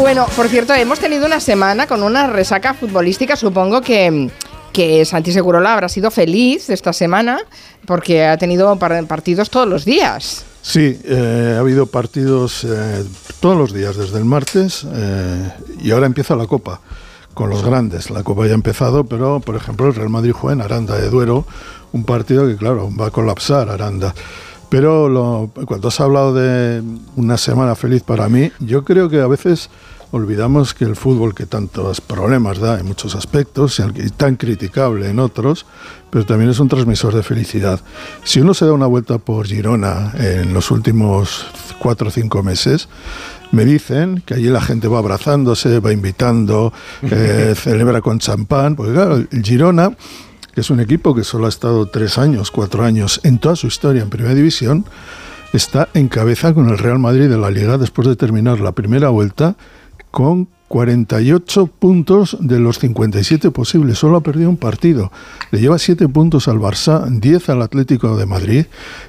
[0.00, 3.34] Bueno, por cierto, hemos tenido una semana con una resaca futbolística.
[3.36, 4.30] Supongo que,
[4.72, 7.38] que Santi Segurola habrá sido feliz esta semana
[7.86, 10.44] porque ha tenido par- partidos todos los días.
[10.68, 13.04] Sí, eh, ha habido partidos eh,
[13.38, 16.80] todos los días desde el martes eh, y ahora empieza la Copa
[17.34, 18.10] con los grandes.
[18.10, 21.08] La Copa ya ha empezado, pero por ejemplo el Real Madrid juega en Aranda de
[21.08, 21.46] Duero,
[21.92, 24.12] un partido que claro va a colapsar Aranda.
[24.68, 26.82] Pero lo- cuando has hablado de
[27.14, 29.70] una semana feliz para mí, yo creo que a veces
[30.10, 35.18] olvidamos que el fútbol que tantos problemas da en muchos aspectos y tan criticable en
[35.18, 35.66] otros,
[36.10, 37.80] pero también es un transmisor de felicidad.
[38.24, 41.46] Si uno se da una vuelta por Girona en los últimos
[41.78, 42.88] cuatro o cinco meses,
[43.52, 48.92] me dicen que allí la gente va abrazándose, va invitando, eh, celebra con champán, porque
[48.92, 49.96] claro, el Girona
[50.56, 53.66] que es un equipo que solo ha estado tres años, cuatro años en toda su
[53.66, 54.86] historia en Primera División,
[55.52, 59.10] está en cabeza con el Real Madrid de la Liga después de terminar la primera
[59.10, 59.56] vuelta
[60.16, 63.98] con 48 puntos de los 57 posibles.
[63.98, 65.12] Solo ha perdido un partido.
[65.50, 68.64] Le lleva 7 puntos al Barça, 10 al Atlético de Madrid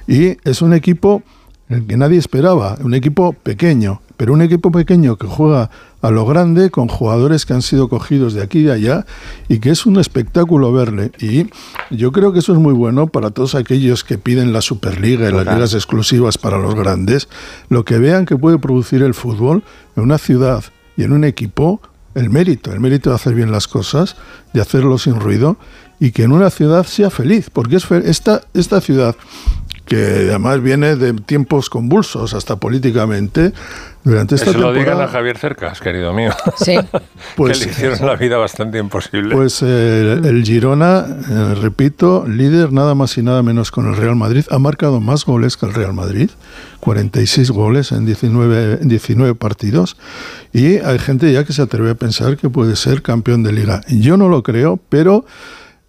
[0.06, 1.24] y es un equipo
[1.70, 5.70] el que nadie esperaba, un equipo pequeño, pero un equipo pequeño que juega
[6.02, 9.06] a lo grande, con jugadores que han sido cogidos de aquí y de allá,
[9.48, 11.12] y que es un espectáculo verle.
[11.20, 11.48] Y
[11.90, 15.32] yo creo que eso es muy bueno para todos aquellos que piden la Superliga y
[15.32, 17.30] las ligas exclusivas para los grandes,
[17.70, 19.64] lo que vean que puede producir el fútbol
[19.96, 20.66] en una ciudad
[20.98, 21.80] y en un equipo,
[22.16, 24.16] el mérito, el mérito de hacer bien las cosas,
[24.54, 25.58] de hacerlo sin ruido,
[26.00, 29.16] y que en una ciudad sea feliz, porque es esta, esta ciudad
[29.86, 33.54] que además viene de tiempos convulsos hasta políticamente
[34.08, 36.32] durante Que esta se lo digan a temporada Javier Cercas, querido mío.
[36.58, 36.78] Sí.
[37.36, 39.36] Pues- que le hicieron la vida bastante imposible.
[39.36, 44.16] Pues eh, el Girona, eh, repito, líder nada más y nada menos con el Real
[44.16, 46.30] Madrid, ha marcado más goles que el Real Madrid,
[46.80, 49.98] 46 goles en 19, en 19 partidos,
[50.54, 53.82] y hay gente ya que se atreve a pensar que puede ser campeón de liga.
[53.88, 55.26] Yo no lo creo, pero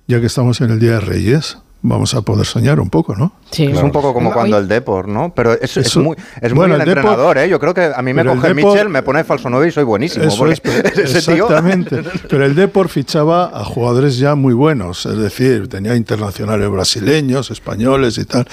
[0.07, 3.33] ya que estamos en el Día de Reyes, vamos a poder soñar un poco, ¿no?
[3.53, 5.33] Es un poco como cuando el Depor, ¿no?
[5.35, 7.49] Pero es, es muy, es bueno, muy el el Depor- entrenador, ¿eh?
[7.49, 9.85] Yo creo que a mí me coge Depor- Michel, me pone falso 9 y soy
[9.85, 10.25] buenísimo.
[10.25, 12.03] Eso es, pero- exactamente.
[12.29, 18.19] Pero el Depor fichaba a jugadores ya muy buenos, es decir, tenía internacionales brasileños, españoles
[18.19, 18.47] y tal.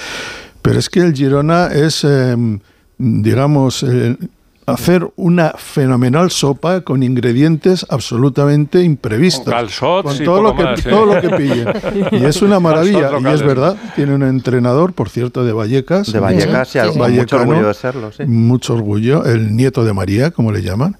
[0.62, 2.36] Pero es que el Girona es, eh,
[2.98, 4.16] digamos, eh,
[4.66, 9.44] hacer una fenomenal sopa con ingredientes absolutamente imprevistos.
[9.44, 10.90] Con calçots Con y todo, poco lo que, más, ¿eh?
[10.90, 11.68] todo lo que pillen.
[12.12, 13.10] Y es una maravilla.
[13.20, 16.12] Y es verdad, tiene un entrenador, por cierto, de Vallecas.
[16.12, 18.24] De Vallecas, y algo- con mucho vallecano, orgullo de serlo, sí.
[18.26, 19.24] Mucho orgullo.
[19.24, 20.96] El nieto de María, como le llaman.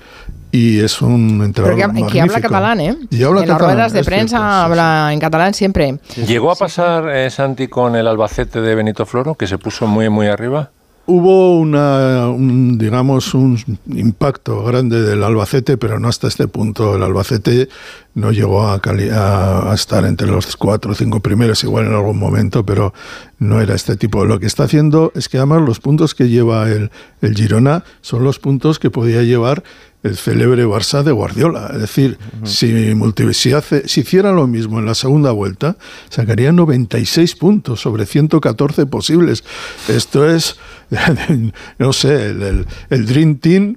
[0.52, 2.96] Y es un entrenador Pero que, que habla catalán, ¿eh?
[3.10, 5.98] Y habla en las catalán, ruedas de prensa cierto, sí, habla en catalán siempre.
[6.26, 10.08] ¿Llegó a pasar eh, Santi con el Albacete de Benito Floro, que se puso muy,
[10.08, 10.70] muy arriba?
[11.08, 16.96] Hubo una, un, digamos, un impacto grande del Albacete, pero no hasta este punto.
[16.96, 17.68] El Albacete
[18.14, 22.66] no llegó a, a estar entre los cuatro o cinco primeros, igual en algún momento,
[22.66, 22.92] pero
[23.38, 24.24] no era este tipo.
[24.24, 28.24] Lo que está haciendo es que además los puntos que lleva el, el Girona son
[28.24, 29.62] los puntos que podía llevar
[30.06, 31.70] el célebre Barça de Guardiola.
[31.74, 35.76] Es decir, si, multi- si, hace, si hiciera lo mismo en la segunda vuelta,
[36.08, 39.44] sacaría 96 puntos sobre 114 posibles.
[39.88, 40.56] Esto es,
[41.78, 43.76] no sé, el, el- el Dream Team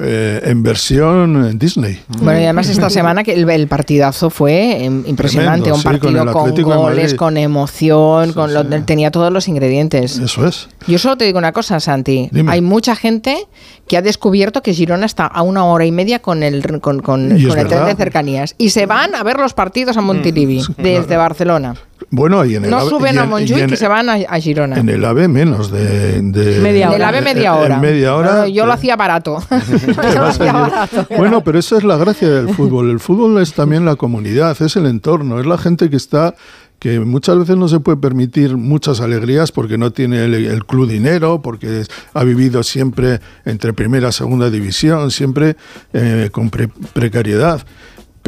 [0.00, 2.00] eh, en versión Disney.
[2.08, 5.82] Bueno, y además esta semana que el, el partidazo fue em, impresionante, Tremendo, un sí,
[5.84, 10.18] con partido con, goles, con emoción, con lo- tenía todos los ingredientes.
[10.18, 10.68] Eso es.
[10.86, 12.28] Yo solo te digo una cosa, Santi.
[12.32, 12.52] Dime.
[12.52, 13.36] Hay mucha gente
[13.86, 17.32] que ha descubierto que Girona está a una hora y media con el con, con-
[17.32, 21.74] el tren de cercanías y se van a ver los partidos a Montilivi desde Barcelona.
[22.10, 24.08] Bueno, y en el No AVE- suben a en- y Montjuic en- y se van
[24.08, 24.78] a, a Girona.
[24.78, 26.22] En el AVE menos de...
[26.22, 26.96] de Media hora.
[26.96, 28.48] En el AVE media en media hora.
[28.48, 29.42] Yo lo hacía barato.
[29.50, 31.06] Yo lo hacía barato.
[31.16, 32.90] Bueno, pero esa es la gracia del fútbol.
[32.90, 36.34] El fútbol es también la comunidad, es el entorno, es la gente que está
[36.78, 40.88] que muchas veces no se puede permitir muchas alegrías porque no tiene el, el club
[40.88, 41.82] dinero, porque
[42.14, 45.56] ha vivido siempre entre primera y segunda división, siempre
[45.92, 47.60] eh, con pre- precariedad.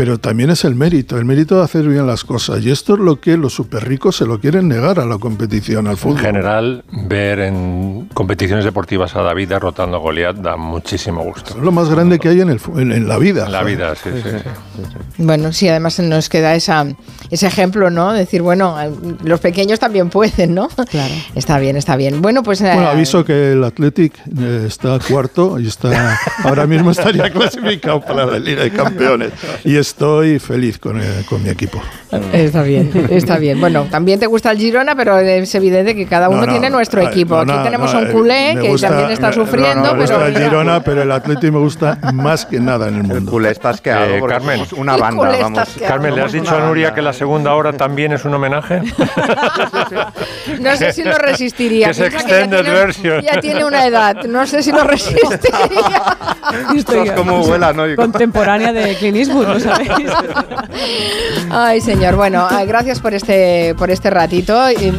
[0.01, 2.65] Pero también es el mérito, el mérito de hacer bien las cosas.
[2.65, 5.87] Y esto es lo que los súper ricos se lo quieren negar a la competición,
[5.89, 6.21] al En fútbol.
[6.21, 11.51] general, ver en competiciones deportivas a David derrotando a Goliat da muchísimo gusto.
[11.51, 13.45] Es lo más grande que hay en, el, en, en la vida.
[13.45, 14.23] En la vida, sí, sí.
[14.25, 14.83] sí.
[15.19, 16.87] Bueno, sí, además nos queda esa,
[17.31, 18.15] ese ejemplo, ¿no?
[18.15, 18.75] Decir, bueno,
[19.23, 20.69] los pequeños también pueden, ¿no?
[20.69, 21.13] Claro.
[21.35, 22.23] Está bien, está bien.
[22.23, 22.63] Bueno, pues...
[22.63, 28.01] eh, Bueno, aviso que el Athletic eh, está cuarto y está ahora mismo estaría clasificado
[28.01, 29.33] para la Liga de Campeones.
[29.65, 31.81] Y estoy feliz con, eh, con mi equipo.
[32.33, 33.61] Está bien, está bien.
[33.61, 36.71] Bueno, también te gusta el Girona, pero es evidente que cada uno No, no, tiene
[36.71, 37.45] nuestro ay, equipo.
[37.45, 40.19] no, Aquí tenemos un eh, culé que gusta- también está sufriendo, no, no, me pero...
[40.19, 43.17] gusta el Girona, pero el Athletic me gusta más que nada en el mundo.
[43.19, 44.05] El culé está asqueado.
[44.15, 44.63] Eh, Carmen.
[44.77, 45.69] una banda, vamos.
[45.87, 48.81] Carmen, ¿le has dicho a Nuria que la segunda hora también es un homenaje?
[50.61, 51.87] No sé si lo resistiría.
[51.87, 53.23] Que es Piensa ya extended tiene- version.
[53.23, 54.25] Ya tiene una edad.
[54.25, 56.03] No sé si lo resistiría.
[56.77, 60.11] Estoy Sos como como- contemporánea de Clint Eastwood, ¿lo sabéis?
[61.51, 62.17] Ay, señor.
[62.17, 64.93] Bueno, ah, gracias por este, por este ratito y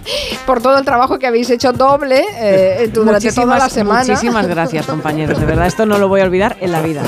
[0.46, 4.00] por todo el trabajo que habéis hecho doble eh, durante toda la semana.
[4.04, 5.38] muchísimas gracias, compañeros.
[5.40, 7.02] De verdad, esto no lo voy a olvidar en la vida.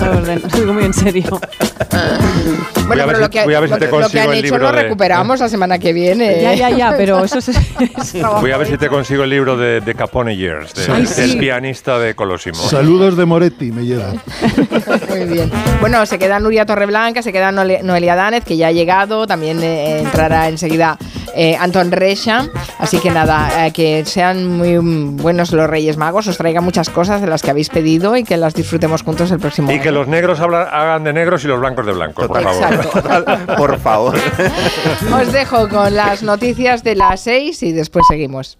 [0.00, 1.40] Lo digo muy en serio.
[2.86, 4.22] Voy a ver pero si- lo que, voy a ver si lo lo que consigo
[4.22, 6.40] han el hecho libro lo de- recuperamos la semana que viene.
[6.42, 7.50] Ya, ya, ya, pero eso es...
[8.40, 11.32] Voy a ver si te consigo el libro de, de Capone Years, de- Ay, del
[11.32, 11.36] sí.
[11.38, 12.56] pianista de Colosimo.
[12.56, 14.20] Saludos de Moretti, me llegan.
[15.08, 15.50] Muy bien.
[15.80, 19.26] Bueno, se queda Nuria Torreblanca, se queda Noelia Danez, que ya ha llegado.
[19.26, 20.96] También eh, entrará enseguida
[21.34, 22.48] eh, Anton Recha.
[22.78, 24.78] Así que nada, eh, que sean muy
[25.16, 28.36] buenos los Reyes Magos, os traiga muchas cosas de las que habéis pedido y que
[28.36, 29.82] las disfrutemos juntos el próximo Y año.
[29.82, 33.56] que los negros hagan de negros y los blancos de blancos, por favor.
[33.56, 34.16] Por favor.
[35.20, 38.58] Os dejo con las noticias de las 6 y después seguimos.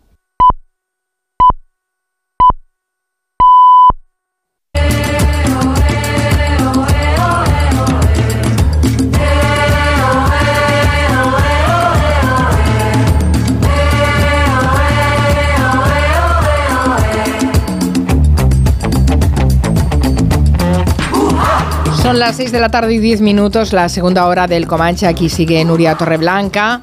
[22.10, 25.06] Son las 6 de la tarde y 10 minutos, la segunda hora del Comanche.
[25.06, 26.80] Aquí sigue Nuria Torreblanca.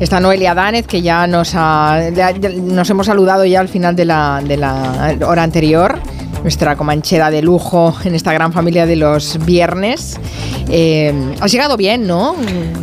[0.00, 3.94] Está Noelia Dánez, que ya nos, ha, ya- ya nos hemos saludado ya al final
[3.94, 6.00] de la, de la hora anterior.
[6.44, 10.20] Nuestra comanchera de lujo en esta gran familia de los viernes.
[10.68, 12.36] Eh, has llegado bien, ¿no?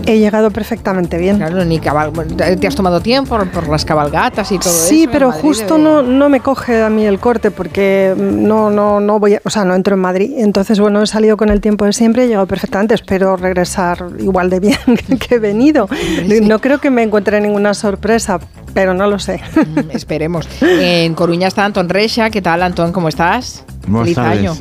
[0.07, 1.37] He llegado perfectamente bien.
[1.37, 2.11] Claro, ni cabal-
[2.59, 4.87] te has tomado tiempo por, las cabalgatas y todo eso.
[4.87, 9.19] Sí, pero justo no, no me coge a mí el corte porque no, no, no
[9.19, 10.31] voy, a- o sea, no entro en Madrid.
[10.37, 12.95] Entonces, bueno, he salido con el tiempo de siempre, he llegado perfectamente.
[12.95, 14.77] Espero regresar igual de bien
[15.19, 15.87] que, he venido.
[16.41, 18.39] No creo que me encuentre ninguna sorpresa,
[18.73, 19.39] pero no lo sé.
[19.55, 20.47] Mm, Esperemos.
[20.61, 22.31] En Coruña está Antón Reixa.
[22.31, 22.91] ¿Qué tal, Antón?
[22.91, 23.50] ¿Cómo estás?
[23.87, 24.39] Buenas Feliz tardes.
[24.39, 24.55] año.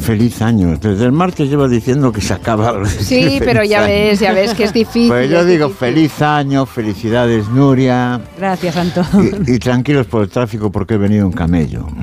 [0.00, 0.76] Feliz año.
[0.80, 2.74] Desde el martes llevo diciendo que se acaba.
[2.86, 3.86] Sí, pero ya año.
[3.88, 5.08] ves, ya ves que es difícil.
[5.08, 5.94] Pues yo digo difícil.
[5.94, 8.20] feliz año, felicidades Nuria.
[8.38, 9.06] Gracias, Antón.
[9.46, 11.86] Y, y tranquilos por el tráfico porque he venido en camello.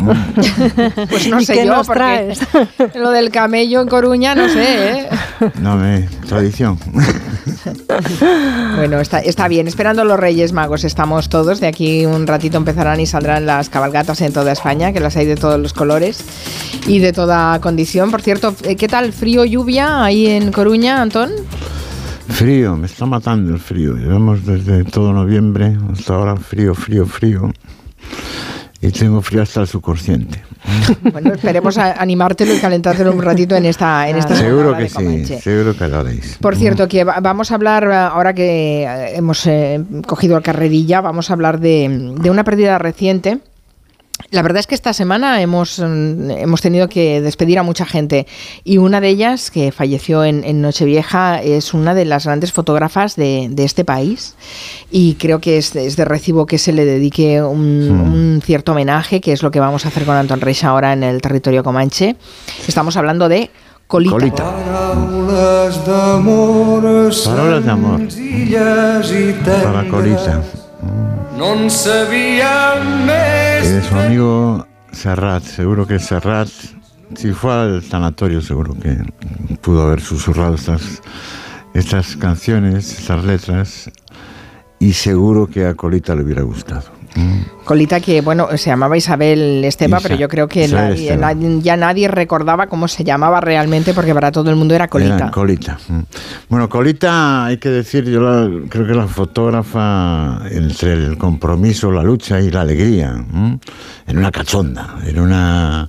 [1.09, 2.39] Pues no ¿Y sé qué yo, nos traes?
[2.95, 5.09] lo del camello en Coruña, no sé, ¿eh?
[5.61, 6.07] No me.
[6.27, 6.77] Tradición.
[8.75, 9.67] Bueno, está, está bien.
[9.67, 11.59] Esperando los Reyes Magos estamos todos.
[11.59, 15.25] De aquí un ratito empezarán y saldrán las cabalgatas en toda España, que las hay
[15.25, 16.22] de todos los colores
[16.87, 18.11] y de toda condición.
[18.11, 19.13] Por cierto, eh, ¿qué tal?
[19.13, 21.31] ¿Frío, lluvia ahí en Coruña, Antón?
[22.27, 23.95] Frío, me está matando el frío.
[23.95, 27.51] Llevamos desde todo noviembre hasta ahora frío, frío, frío.
[28.81, 30.41] Y tengo frío hasta el subconsciente.
[31.11, 34.89] Bueno, esperemos a- animártelo y calentártelo un ratito en esta, en esta Seguro que de
[35.25, 36.37] sí, seguro que lo haréis.
[36.41, 40.43] Por cierto, que va- vamos a hablar, eh, ahora que eh, hemos eh, cogido el
[40.43, 43.39] carrerilla, vamos a hablar de, de una pérdida reciente.
[44.31, 48.25] La verdad es que esta semana hemos, mm, hemos tenido que despedir a mucha gente
[48.63, 53.15] y una de ellas, que falleció en, en Nochevieja, es una de las grandes fotógrafas
[53.15, 54.35] de, de este país
[54.91, 59.21] y creo que es, es de recibo que se le dedique un, un cierto homenaje,
[59.21, 62.15] que es lo que vamos a hacer con Anton Reis ahora en el territorio comanche.
[62.67, 63.51] Estamos hablando de
[63.87, 64.11] Colita.
[64.11, 64.43] Colita.
[64.43, 66.81] Paraules d'amor
[67.25, 67.99] Paraules d'amor.
[67.99, 70.41] senzilles i Para Colita.
[71.37, 71.69] No en
[73.69, 76.49] de su amigo Serrat, seguro que Serrat,
[77.15, 78.97] si fue al tanatorio, seguro que
[79.61, 81.01] pudo haber susurrado estas,
[81.73, 83.91] estas canciones, estas letras,
[84.79, 86.83] y seguro que a Colita le hubiera gustado.
[87.63, 91.77] Colita que, bueno, se llamaba Isabel Esteba, Isa- pero yo creo que nadie- nadie- ya
[91.77, 95.15] nadie recordaba cómo se llamaba realmente porque para todo el mundo era Colita.
[95.15, 95.77] Era Colita.
[95.87, 95.99] mm.
[96.49, 102.03] Bueno, Colita, hay que decir, yo la- creo que la fotógrafa entre el compromiso, la
[102.03, 103.59] lucha y la alegría, ¿m?
[104.07, 105.87] en una cachonda, en una,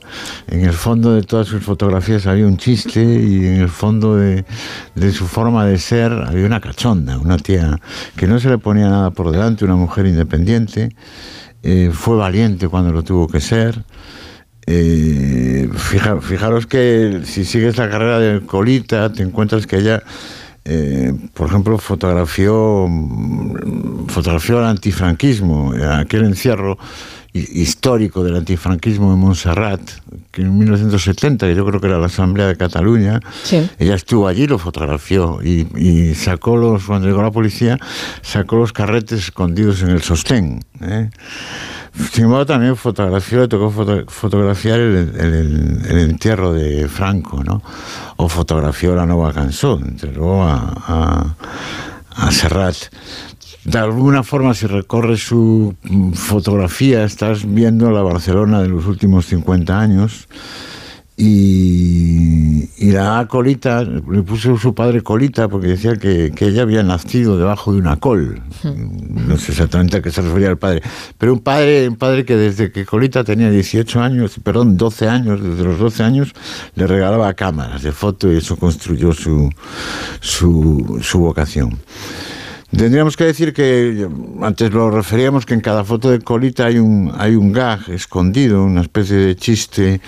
[0.49, 4.45] en el fondo de todas sus fotografías había un chiste y en el fondo de,
[4.95, 7.81] de su forma de ser había una cachonda, una tía
[8.17, 10.91] que no se le ponía nada por delante, una mujer independiente,
[11.63, 13.85] eh, fue valiente cuando lo tuvo que ser.
[14.67, 20.03] Eh, fija- fijaros que si sigues la carrera de Colita, te encuentras que ella,
[20.65, 26.79] eh, por ejemplo, fotografió, mm, fotografió el antifranquismo, eh, aquel encierro
[27.39, 29.81] histórico del antifranquismo en Montserrat,
[30.31, 33.21] que en 1970, que yo creo que era la Asamblea de Cataluña,
[33.81, 37.79] ella estuvo allí, lo fotografió y, y sacó los, cuando llegó la policía,
[38.23, 40.65] sacó los carretes escondidos en el sostén.
[40.81, 41.11] ¿eh?
[42.13, 47.63] Sin embargo, también fotografió, le tocó foto- fotografiar el, el- el entierro de Franco, ¿no?
[48.17, 51.35] O fotografió la nueva canción, entregó a, a,
[52.17, 52.77] a Serrat.
[53.65, 59.27] De alguna forma, si recorres su mm, fotografía, estás viendo la Barcelona de los últimos
[59.27, 60.29] 50 años.
[61.17, 66.63] Y, y la A colita, le puso su padre colita porque decía que, que ella
[66.63, 68.43] había nacido debajo de una col.
[68.65, 70.83] No sé exactamente a qué se refería el padre.
[71.17, 75.41] Pero un padre, un padre que desde que Colita tenía 18 años, perdón, 12 años,
[75.41, 76.33] desde los 12 años,
[76.75, 79.49] le regalaba cámaras de foto y eso construyó su,
[80.21, 81.79] su, su vocación.
[82.77, 84.09] Tendríamos que decir que
[84.43, 88.65] antes lo referíamos que en cada foto de Colita hay un, hay un gag escondido,
[88.65, 90.01] una especie de chiste.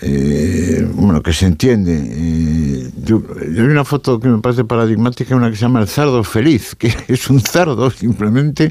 [0.00, 1.96] eh, bueno, que se entiende.
[1.98, 5.88] Eh, yo, yo hay una foto que me parece paradigmática, una que se llama El
[5.88, 8.70] cerdo feliz, que es un cerdo simplemente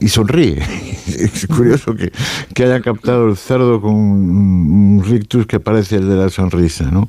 [0.00, 0.58] y sonríe.
[1.08, 2.12] Es curioso que,
[2.54, 7.08] que haya captado el cerdo con un rictus que parece el de la sonrisa, ¿no?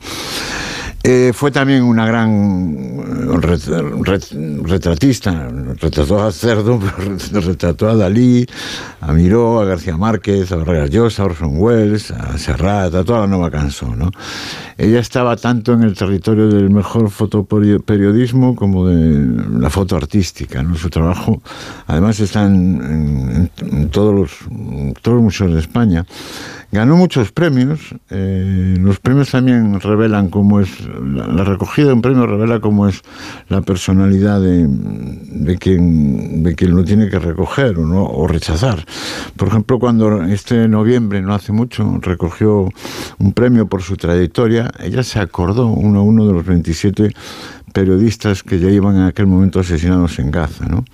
[1.02, 5.48] Eh, fue también una gran eh, ret- ret- retratista,
[5.80, 6.78] retrató a Cerdo,
[7.32, 8.46] retrató a Dalí,
[9.00, 13.22] a Miró, a García Márquez, a Vargas Llosa, a Orson Welles, a Serrat, a toda
[13.22, 13.98] la nueva canción.
[13.98, 14.12] ¿no?
[14.78, 20.62] Ella estaba tanto en el territorio del mejor fotoperiodismo como de la foto artística.
[20.64, 20.76] ¿no?
[20.76, 21.42] Su trabajo,
[21.88, 26.06] además, está en, en- en todos, los, en todos los museos de España.
[26.72, 27.80] Ganó muchos premios.
[28.12, 33.02] eh, los premios también revelan cómo es la, recogida de un premio revela cómo es
[33.48, 38.86] la personalidad de, de quien, de quien lo tiene que recoger o, no, o rechazar.
[39.36, 42.70] Por ejemplo, cuando este noviembre, no hace mucho, recogió
[43.18, 47.14] un premio por su trayectoria, ella se acordó, uno a uno de los 27
[47.74, 50.66] periodistas que ya iban en aquel momento asesinados en Gaza.
[50.66, 50.86] ¿no?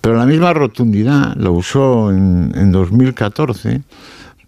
[0.00, 3.82] Pero la misma rotundidad la usó en, en 2014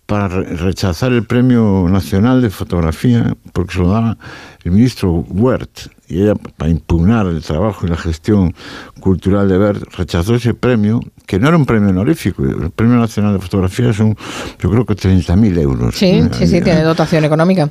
[0.09, 4.17] para re- rechazar el Premio Nacional de Fotografía, porque se lo daba
[4.65, 8.55] el ministro Wert, y ella, para impugnar el trabajo y la gestión
[9.01, 13.35] cultural de Wert, rechazó ese premio, que no era un premio honorífico, el Premio Nacional
[13.35, 14.17] de Fotografía son,
[14.59, 15.95] yo creo que 30.000 euros.
[15.95, 17.69] Sí, sí, sí, Eh, tiene dotación económica.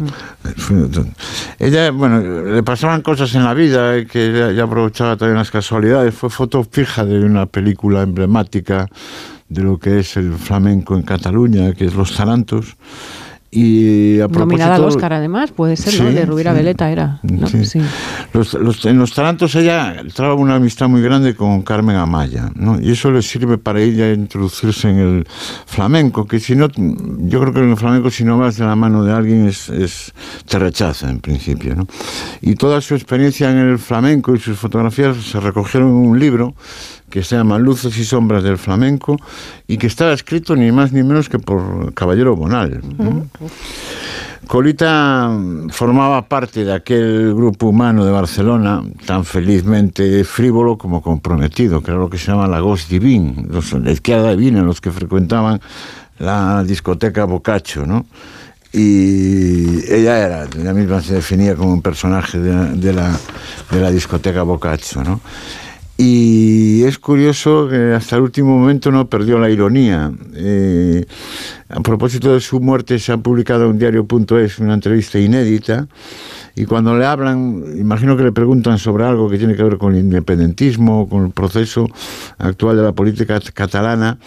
[1.57, 5.49] ella, bueno, le pasaban cosas en la vida eh, que ella, ella aprovechaba también las
[5.49, 6.13] casualidades.
[6.13, 8.87] Fue foto fija de una película emblemática
[9.49, 12.75] de lo que es el flamenco en Cataluña, que es Los Tarantos.
[13.49, 16.09] Y a Nominada al Oscar, además, puede ser, ¿no?
[16.09, 16.57] Sí, De Rubira sí.
[16.57, 17.19] Veleta era.
[17.23, 17.47] ¿no?
[17.47, 17.79] Sí.
[18.33, 22.79] Los- los- en los tarantos ella traba una amistad muy grande con Carmen Amaya, ¿no?
[22.79, 25.27] Y eso le sirve para ella introducirse en el
[25.65, 28.75] flamenco, que si no, yo creo que en el flamenco si no vas de la
[28.75, 30.13] mano de alguien es, es-
[30.45, 31.87] te rechaza en principio, ¿no?
[32.41, 36.53] Y toda su experiencia en el flamenco y sus fotografías se recogieron en un libro
[37.09, 39.17] que se llama Luces y Sombras del Flamenco
[39.67, 42.81] y que estaba escrito ni más ni menos que por Caballero Bonal.
[44.47, 51.81] Colita mm, formaba parte de aquel grupo humano de Barcelona, tan felizmente frívolo como comprometido,
[51.81, 54.91] que era lo que se llama la Ghost Divine, los, la izquierda divina, los que
[54.91, 55.59] frecuentaban
[56.19, 58.05] la discoteca Boccaccio, ¿no?
[58.71, 63.17] Y ella era, ella misma se definía como un personaje de, de la,
[63.71, 65.19] de la discoteca Boccaccio, ¿no?
[65.97, 70.11] Y es curioso que hasta el último momento no perdió la ironía.
[70.35, 71.05] Eh,
[71.69, 75.87] a propósito de su muerte, se ha publicado en diario.es una entrevista inédita.
[76.55, 79.95] Y cuando le hablan, imagino que le preguntan sobre algo que tiene que ver con
[79.95, 81.87] el independentismo, con el proceso
[82.37, 84.19] actual de la política catalana.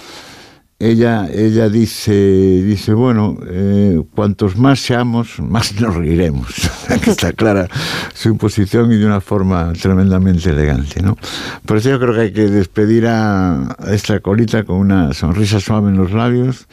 [0.83, 6.70] Ella, ella dice, dice, bueno, eh, cuantos más seamos, más nos reiremos.
[7.07, 7.68] está clara
[8.15, 11.18] su posición y de una forma tremendamente elegante, ¿no?
[11.67, 15.91] Por eso yo creo que hay que despedir a, esta colita con una sonrisa suave
[15.91, 16.67] en los labios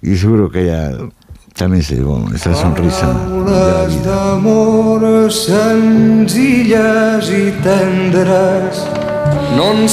[0.00, 0.96] y seguro que ella
[1.54, 3.12] también se llevó esa sonrisa.
[3.12, 8.88] Paraules d'amor senzilles i tendres
[9.54, 9.88] no en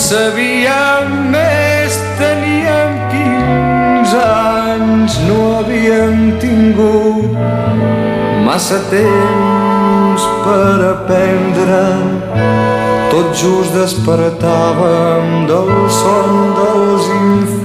[5.08, 7.32] anys, no havíem tingut
[8.45, 11.84] massa temps per aprendre.
[13.11, 17.57] Tot just despertàvem del son dels infants.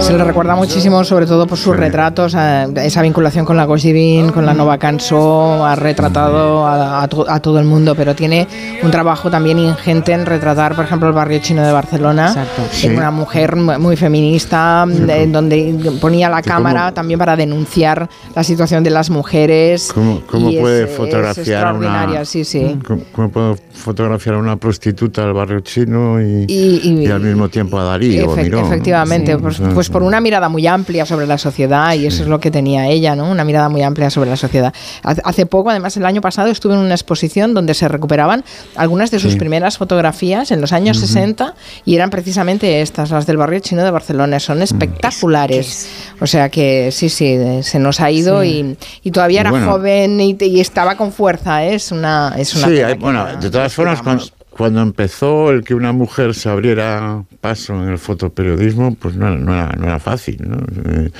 [0.00, 3.84] Se le recuerda muchísimo, sobre todo por sus retratos, a- esa vinculación con la Ghost
[3.84, 8.14] Divine, con la Nova Canso, ha retratado a, a to- a todo el mundo, pero
[8.14, 8.46] tiene
[8.82, 12.46] un trabajo también ingente en retratar, por ejemplo, el barrio chino de Barcelona.
[12.70, 12.88] Sí.
[12.88, 18.08] Una mujer mu- muy feminista, en donde ponía la ¿Y cámara cómo- también para denunciar
[18.34, 19.90] la situación de las mujeres.
[19.94, 22.78] ¿Cómo, cómo y puede es- es fotografiar a extraordinaria, una, sí, sí.
[22.86, 27.20] ¿Cómo, cómo puedo fotografiar a una prostituta del barrio chino y, Y- y- y al
[27.20, 28.28] mismo tiempo a Darío?
[28.28, 28.66] o a Efe- Miró, ¿no?
[28.66, 29.38] efectivamente, Sí.
[29.44, 32.50] Pues, pues por una mirada muy amplia sobre la sociedad y eso es lo que
[32.50, 33.30] tenía ella, ¿no?
[33.30, 34.72] Una mirada muy amplia sobre la sociedad.
[35.02, 38.44] Hace- Hace poco, además el año pasado, estuve en una exposición donde se recuperaban
[38.76, 39.38] algunas de sus Sí.
[39.38, 41.06] primeras fotografías en los años Ujú.
[41.06, 44.40] 60 y eran precisamente estas, las del barrio chino de Barcelona.
[44.40, 45.88] Son espectaculares.
[46.20, 48.76] O sea que sí, sí, se nos ha ido Sí.
[49.02, 49.70] y, y todavía Y era bueno.
[49.72, 51.64] joven y, y estaba con fuerza.
[51.64, 51.74] ¿eh?
[51.74, 54.24] Es una, es una Sí, hay- bueno, de todas formas, cuando,
[54.56, 59.52] cuando empezó el que una mujer se abriera paso en el fotoperiodismo, pues no, no
[59.52, 60.58] era, no era fácil, ¿no?
[60.84, 61.10] Eh,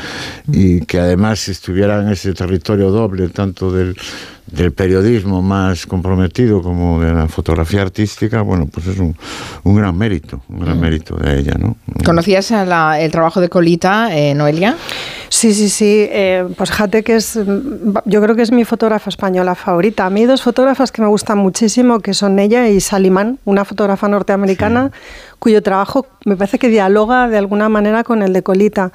[0.47, 3.97] y que además estuviera en ese territorio doble, tanto del,
[4.47, 9.17] del periodismo más comprometido como de la fotografía artística, bueno, pues es un,
[9.65, 11.77] un gran mérito, un gran mérito de ella, ¿no?
[12.05, 14.77] ¿Conocías la- el trabajo de Colita, eh, Noelia?
[15.31, 16.07] Sí, sí, sí.
[16.11, 20.07] eh, pues fíjate que es, mm, yo creo que es mi fotógrafa española favorita.
[20.07, 23.65] A mí hay dos fotógrafas que me gustan muchísimo, que son ella y Salimán, una
[23.65, 24.93] fotógrafa norteamericana
[25.41, 28.93] cuyo trabajo me parece que dialoga de alguna manera con el de Colita.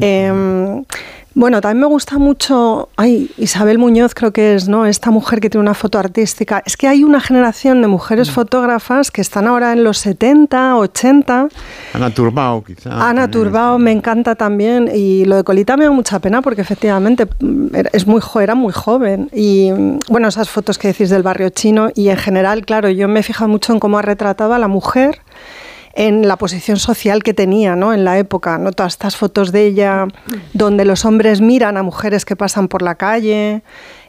[0.00, 0.82] Eh,
[1.36, 4.86] bueno, también me gusta mucho, ay, Isabel Muñoz creo que es, ¿no?
[4.86, 6.62] Esta mujer que tiene una foto artística.
[6.64, 11.48] Es que hay una generación de mujeres fotógrafas que están ahora en los 70, 80.
[11.92, 13.06] Ana Turbao, quizá.
[13.06, 17.26] Ana Turbao me encanta también y lo de Colita me da mucha pena porque efectivamente
[17.40, 21.50] mm, es muy era muy joven y mm, bueno esas fotos que decís del barrio
[21.50, 24.58] chino y en general claro yo me he fijado mucho en cómo ha retratado a
[24.58, 25.20] la mujer
[25.96, 27.92] en la posición social que tenía ¿no?
[27.92, 28.70] en la época, ¿no?
[28.70, 30.06] todas estas fotos de ella
[30.52, 33.62] donde los hombres miran a mujeres que pasan por la calle,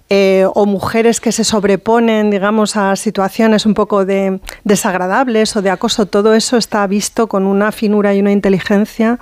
[0.10, 5.70] eh, o mujeres que se sobreponen, digamos, a situaciones un poco de desagradables o de
[5.70, 9.20] acoso, todo eso está visto con una finura y una inteligencia.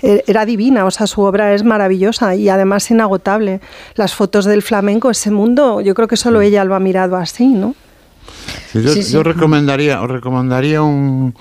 [0.00, 3.60] eh, Era divina, o sea, su obra es maravillosa y además inagotable.
[3.96, 7.48] Las fotos del flamenco, ese mundo, yo creo que solo ella lo ha mirado así,
[7.48, 7.74] ¿no?
[8.72, 9.12] Sí, yo, Sí, sí.
[9.12, 11.34] yo recomendaría, os recomendaría un-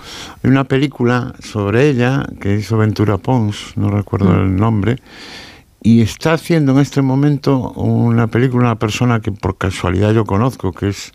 [0.43, 4.39] una película sobre ella que hizo Ventura Pons, no recuerdo Mm.
[4.41, 4.95] el nombre,
[5.83, 10.71] y está haciendo en este momento una película una persona que por casualidad yo conozco,
[10.73, 11.11] que es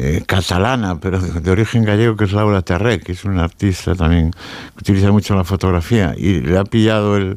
[0.00, 3.96] eh, catalana, pero de, de origen gallego, que es Laura Terré, que es una artista
[3.96, 7.34] también que utiliza mucho la fotografía, y le ha pillado el,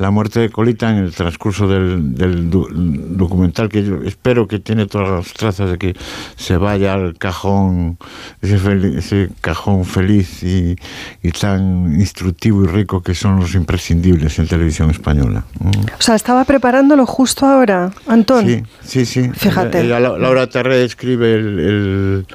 [0.00, 4.58] la muerte de Colita en el transcurso del, del du- documental, que yo espero que
[4.58, 5.94] tiene todas las trazas de que
[6.36, 7.98] se vaya al cajón,
[8.40, 10.76] ese, fel- ese cajón feliz y,
[11.22, 15.44] y tan instructivo y rico que son los imprescindibles en televisión española.
[15.58, 15.68] Mm.
[15.68, 18.46] O sea, estaba preparándolo justo ahora, Antón.
[18.46, 19.30] Sí, sí, sí.
[19.34, 19.80] Fíjate.
[19.82, 22.26] Ella- ella- Laura Terré escribe el, el,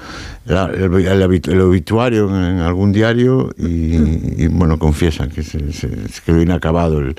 [0.45, 5.43] la- el- el habitu- el obituario en, en algún diario y, y, bueno, confiesa que
[5.43, 7.15] se, se- se quedó inacabado el,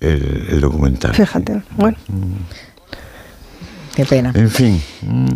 [0.00, 1.14] el- documental.
[1.14, 1.96] Fíjate, bueno.
[3.94, 4.32] Qué pena.
[4.34, 4.80] En fin.
[5.02, 5.26] mm,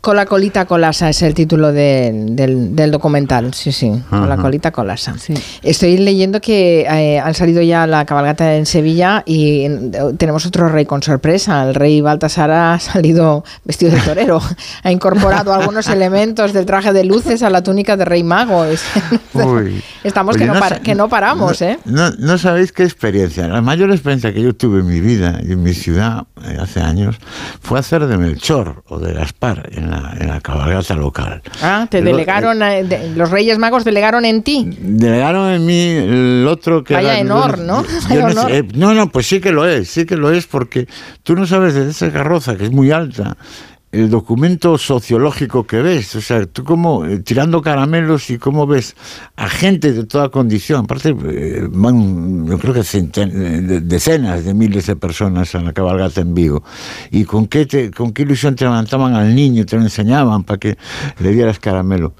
[0.00, 4.42] Cola colita colasa es el título de- del, del documental, sí, sí, Cola Ajá.
[4.42, 5.14] colita colasa.
[5.62, 10.70] Estoy leyendo que eh, han salido ya la cabalgata en Sevilla y eh, tenemos otro
[10.70, 11.64] rey con sorpresa.
[11.68, 14.40] El rey Baltasar ha salido vestido de torero,
[14.82, 18.64] ha incorporado algunos elementos del traje de luces a la túnica de rey mago.
[19.34, 19.82] Uy.
[20.02, 21.78] Estamos Oye, que, no no que no paramos, no, ¿eh?
[21.84, 23.46] No, no sabéis qué experiencia.
[23.48, 26.80] La mayor experiencia que yo tuve en mi vida y en mi ciudad eh, hace
[26.80, 27.16] años
[27.60, 31.42] fue hacer de Melchor o de Gaspar en la, en la cabalgata local.
[31.62, 34.68] Ah, te El- delegaron, eh, de- los reyes magos delegaron en ti.
[34.80, 37.84] Delegaron en mí el otro que Vaya honor, ¿no?
[38.12, 40.46] yo no, sé, eh, no, no, pues sí que lo es, sí que lo es,
[40.46, 40.86] porque
[41.22, 43.36] tú no sabes desde esa carroza que es muy alta
[43.92, 48.94] el documento sociológico que ves, o sea, tú como eh, tirando caramelos y cómo ves
[49.36, 54.54] a gente de toda condición, aparte eh, van, yo creo que eh, de- decenas de
[54.54, 56.62] miles de personas en la cabalgata en Vigo,
[57.10, 60.58] y con qué, te- con qué ilusión te levantaban al niño, te lo enseñaban para
[60.58, 60.78] que
[61.18, 62.14] le dieras caramelo.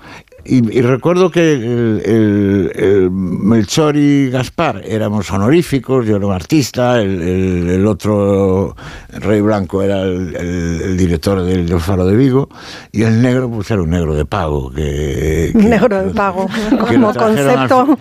[0.44, 6.32] Y, y recuerdo que el, el- el Melchor y Gaspar éramos honoríficos, yo era un
[6.32, 8.74] artista, el, el- el otro
[9.12, 12.48] Rey Blanco era el, el- el director del, del Faro de Vigo,
[12.90, 16.76] y el negro pues era un negro de pago, que, que- Negro de pago, que
[16.96, 17.98] como lo trajeron al concepto.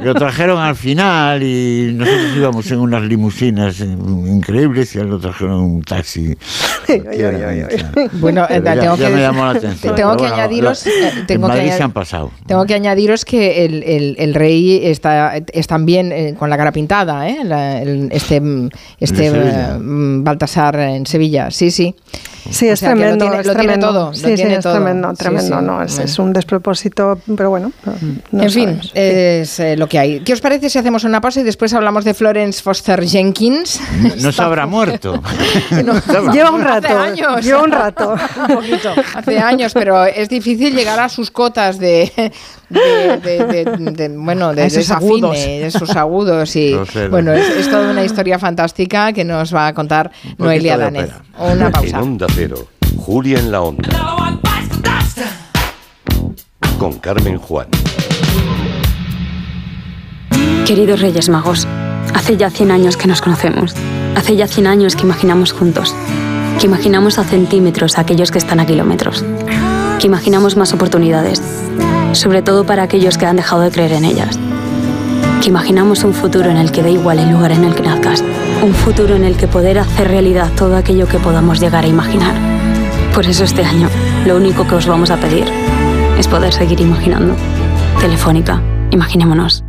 [0.00, 5.18] que lo trajeron al final y nosotros íbamos en unas limusinas increíbles y él lo
[5.18, 6.36] trajeron en un taxi.
[8.14, 9.94] Bueno, eh, tengo que me decir- llamó la atención.
[9.94, 10.84] tengo Pero que bueno, añadiros,
[11.56, 12.30] Madrid se han pasado.
[12.46, 16.72] Tengo que añadiros que el, el- el rey está es también eh, con la cara
[16.72, 17.38] pintada, ¿eh?
[17.44, 18.68] La- el- este mm,
[19.00, 19.30] este
[19.78, 21.94] mm, Baltasar en Sevilla, sí, sí.
[22.50, 23.86] Sí, O es sea, tremendo, lo tiene, es lo tiene tremendo.
[23.92, 24.06] todo.
[24.08, 25.58] lo Sí, sí, es tremendo, Sí, tremendo.
[25.60, 25.64] sí.
[25.64, 26.04] No, es, Bueno.
[26.10, 27.70] es un despropósito, pero bueno.
[28.32, 28.92] no en fin, sabemos.
[28.94, 30.20] es eh, lo que hay.
[30.20, 33.80] ¿Qué os parece si hacemos una pausa y después hablamos de Florence Foster Jenkins?
[34.20, 35.22] No se habrá muerto.
[36.32, 37.44] Lleva un Hace rato, años.
[37.44, 38.14] lleva un rato.
[38.48, 38.90] un poquito.
[39.14, 44.54] Hace años, pero es difícil llegar a sus cotas de, de, de- de- de- bueno,
[44.54, 45.36] de esos agudos.
[45.36, 49.54] de sus agudos y Lo sé, bueno, es, es toda una historia fantástica que nos
[49.54, 51.10] va a contar Noelia de Danez.
[51.38, 52.00] Una En pausa.
[52.00, 53.88] Onda Cero, Julia en la Onda.
[56.78, 57.68] Con Carmen Juan.
[60.66, 61.66] Queridos Reyes Magos,
[62.14, 63.74] hace ya 100 años que nos conocemos.
[64.16, 65.94] Hace ya 100 años que imaginamos juntos.
[66.60, 69.24] Que imaginamos a centímetros a aquellos que están a kilómetros.
[70.02, 71.40] Que imaginamos más oportunidades.
[72.10, 74.36] Sobre todo para aquellos que han dejado de creer en ellas.
[75.40, 78.24] Que imaginamos un futuro en el que da igual el lugar en el que nazcas.
[78.64, 82.34] Un futuro en el que poder hacer realidad todo aquello que podamos llegar a imaginar.
[83.14, 83.88] Por eso este año,
[84.26, 85.44] lo único que os vamos a pedir
[86.18, 87.36] es poder seguir imaginando.
[88.00, 89.62] Telefónica, imaginémonos.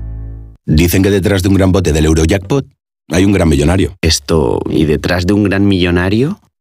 [0.66, 2.66] Dicen que detrás de un gran bote del Eurojackpot
[3.12, 3.98] hay un gran millonario.
[4.02, 6.40] Esto, ¿y detrás de un gran millonario?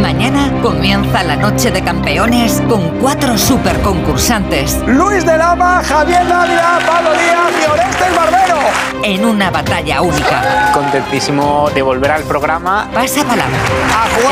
[0.00, 4.78] Mañana comienza la noche de campeones con cuatro super concursantes.
[4.86, 8.58] Luis de Lama, Javier Dávila, Pablo Díaz y Orestes Barbero.
[9.02, 10.70] en una batalla única.
[10.72, 12.88] Contentísimo de volver al programa.
[12.92, 13.56] Pasa palabra.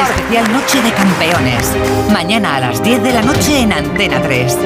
[0.08, 1.72] Especial Noche de Campeones.
[2.12, 4.58] Mañana a las 10 de la noche en Antena 3.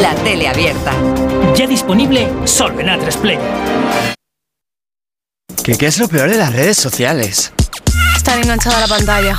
[0.00, 0.92] La tele abierta.
[1.56, 3.38] Ya disponible solo en A3 Play.
[5.64, 7.52] ¿Qué, ¿Qué es lo peor de las redes sociales?
[8.16, 9.38] Estar enganchada a la pantalla.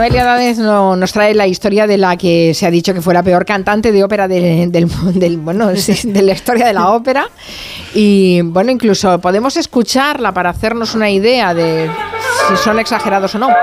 [0.00, 3.12] Noelia Dávez no- nos trae la historia de la que se ha dicho que fue
[3.12, 5.68] la peor cantante de ópera de, del, del- bueno,
[6.04, 7.26] de la historia de la ópera.
[7.92, 11.90] Y bueno, incluso podemos escucharla para hacernos una idea de
[12.48, 13.48] si son exagerados o no.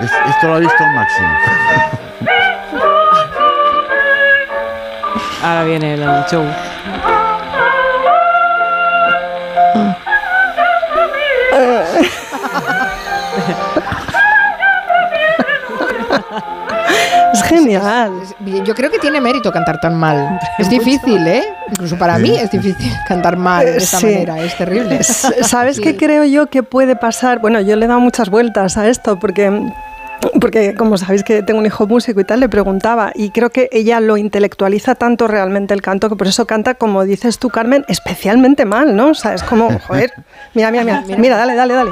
[0.00, 1.28] Es- esto lo ha visto Máximo.
[5.46, 6.42] Ahora viene el show.
[17.32, 18.12] Es genial.
[18.64, 20.38] Yo creo que tiene mérito cantar tan mal.
[20.58, 21.44] Es difícil, ¿eh?
[21.70, 24.06] Incluso para mí es difícil cantar mal de esta Sí.
[24.06, 24.38] manera.
[24.40, 25.02] Es terrible.
[25.02, 25.82] ¿Sabes Sí.
[25.82, 27.40] qué creo yo que puede pasar?
[27.40, 29.70] Bueno, yo le he dado muchas vueltas a esto porque
[30.40, 33.68] porque como sabéis que tengo un hijo músico y tal, le preguntaba y creo que
[33.72, 37.84] ella lo intelectualiza tanto realmente el canto que por eso canta, como dices tú, Carmen,
[37.88, 39.08] especialmente mal, ¿no?
[39.08, 40.12] O sea, es como, joder,
[40.54, 41.90] mira, mira, mira, mira, dale, dale, dale.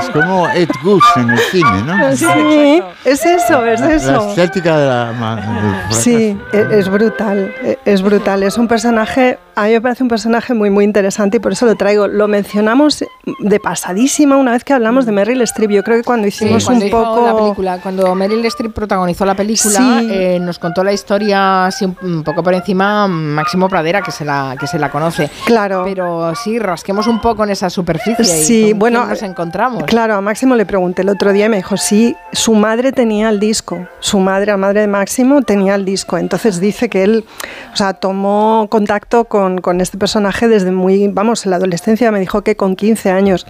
[0.00, 2.16] Es como Ed Wood en el cine, ¿no?
[2.16, 4.28] Sí, es eso, es La- La eso.
[4.30, 5.86] estética de la...
[5.90, 8.42] Sí, e- es brutal, e- es brutal.
[8.42, 11.66] Es un personaje, a mí me parece un personaje muy, muy interesante y por eso
[11.66, 12.08] lo traigo.
[12.08, 13.04] Lo mencionamos
[13.38, 15.70] de pasadísima una vez que hablamos de Meryl Streep.
[15.70, 17.26] Yo creo que cuando Sí, hicimos cuando un poco...
[17.26, 20.08] la película, cuando Meryl Streep protagonizó la película, Sí.
[20.10, 24.56] eh, nos contó la historia así un, poco por encima Máximo Pradera, que se la
[24.58, 25.30] que se la conoce.
[25.46, 25.82] Claro.
[25.84, 28.24] Pero sí, rasquemos un poco en esa superficie.
[28.40, 29.83] y Sí, con bueno, nos encontramos.
[29.86, 33.28] Claro, a Máximo le pregunté el otro día y me dijo, sí, su madre tenía
[33.30, 36.18] el disco, su madre, la madre de Máximo, tenía el disco.
[36.18, 37.24] Entonces dice que él,
[37.72, 42.20] o sea, tomó contacto con, con este personaje desde muy, vamos, en la adolescencia, me
[42.20, 43.46] dijo que con 15 años.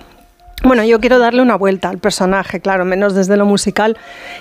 [0.63, 3.99] Bueno, yo quiero darle una vuelta al personaje, claro, menos desde lo musical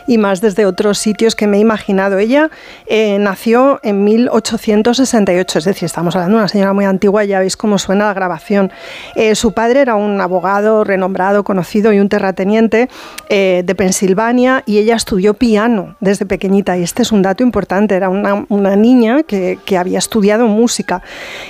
[0.08, 2.18] y más desde otros sitios que me he imaginado.
[2.18, 2.50] Ella
[2.86, 7.58] eh, nació en 1868, es decir, estamos hablando de una señora muy antigua, ya veis
[7.58, 8.72] cómo suena la grabación.
[9.16, 12.90] Eh, su padre era un abogado renombrado, conocido y un terrateniente
[13.28, 17.96] eh, de Pensilvania y ella estudió piano desde pequeñita y este es un dato importante,
[17.96, 21.02] era una, niña que, había estudiado música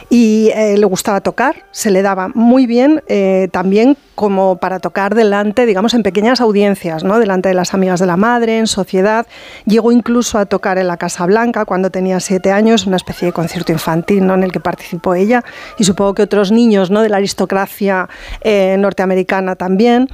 [0.10, 3.04] y le gustaba tocar, se le daba muy bien
[3.52, 7.20] también como para tocar delante, digamos, en pequeñas audiencias, ¿no?
[7.20, 9.26] delante de las amigas de la madre, en sociedad.
[9.66, 13.34] Llegó incluso a tocar en la Casa Blanca cuando tenía siete años, una especie de
[13.34, 14.36] concierto infantil ¿no?
[14.36, 15.44] en el que participó ella
[15.78, 17.02] y supongo que otros niños ¿no?
[17.02, 18.08] de la aristocracia
[18.42, 20.08] eh, norteamericana también.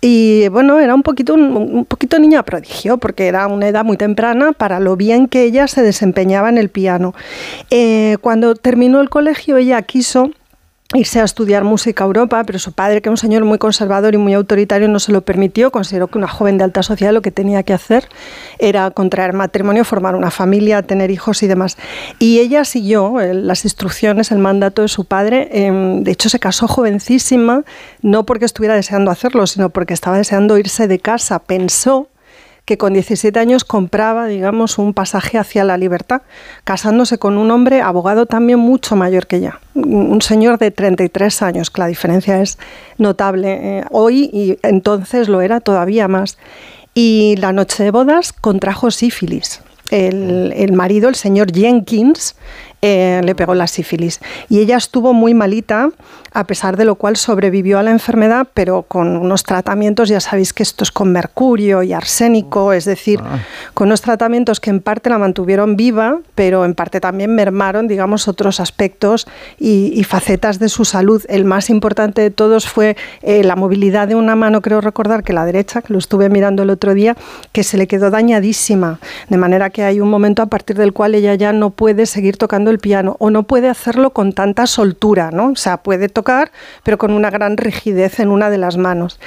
[0.00, 4.52] Y bueno, era un poquito, un, poquito niña prodigio, porque era una edad muy temprana
[4.52, 7.14] para lo bien que ella se desempeñaba en el piano.
[7.70, 10.30] Eh, cuando terminó el colegio, ella quiso
[10.94, 14.14] irse a estudiar música a Europa, pero su padre, que era un señor muy conservador
[14.14, 15.70] y muy autoritario, no se lo permitió.
[15.70, 18.08] Consideró que una joven de alta sociedad lo que tenía que hacer
[18.58, 21.76] era contraer matrimonio, formar una familia, tener hijos y demás.
[22.18, 25.48] Y ella siguió eh, las instrucciones, el mandato de su padre.
[25.52, 25.72] Eh,
[26.02, 27.64] de hecho, se casó jovencísima,
[28.02, 31.38] no porque estuviera deseando hacerlo, sino porque estaba deseando irse de casa.
[31.38, 32.08] Pensó
[32.64, 36.22] que con 17 años compraba, digamos, un pasaje hacia la libertad,
[36.64, 41.70] casándose con un hombre abogado también mucho mayor que ella, un señor de 33 años,
[41.70, 42.58] que la diferencia es
[42.98, 46.38] notable eh, hoy y entonces lo era todavía más.
[46.94, 49.62] Y la noche de bodas contrajo sífilis.
[49.90, 52.36] El, el marido, el señor Jenkins,
[52.82, 54.20] eh, le pegó la sífilis.
[54.48, 55.90] Y ella estuvo muy malita,
[56.32, 60.52] a pesar de lo cual sobrevivió a la enfermedad, pero con unos tratamientos, ya sabéis
[60.52, 63.38] que esto es con mercurio y arsénico, es decir, Ah.
[63.74, 68.26] con unos tratamientos que en parte la mantuvieron viva, pero en parte también mermaron, digamos,
[68.28, 69.26] otros aspectos
[69.60, 71.22] y, y facetas de su salud.
[71.28, 75.32] El más importante de todos fue eh, la movilidad de una mano, creo recordar que
[75.32, 77.16] la derecha, que lo estuve mirando el otro día,
[77.52, 81.14] que se le quedó dañadísima, de manera que hay un momento a partir del cual
[81.14, 85.30] ella ya no puede seguir tocando el piano o no puede hacerlo con tanta soltura,
[85.30, 85.50] ¿no?
[85.52, 86.50] O sea, puede tocar,
[86.82, 89.20] pero con una gran rigidez en una de las manos.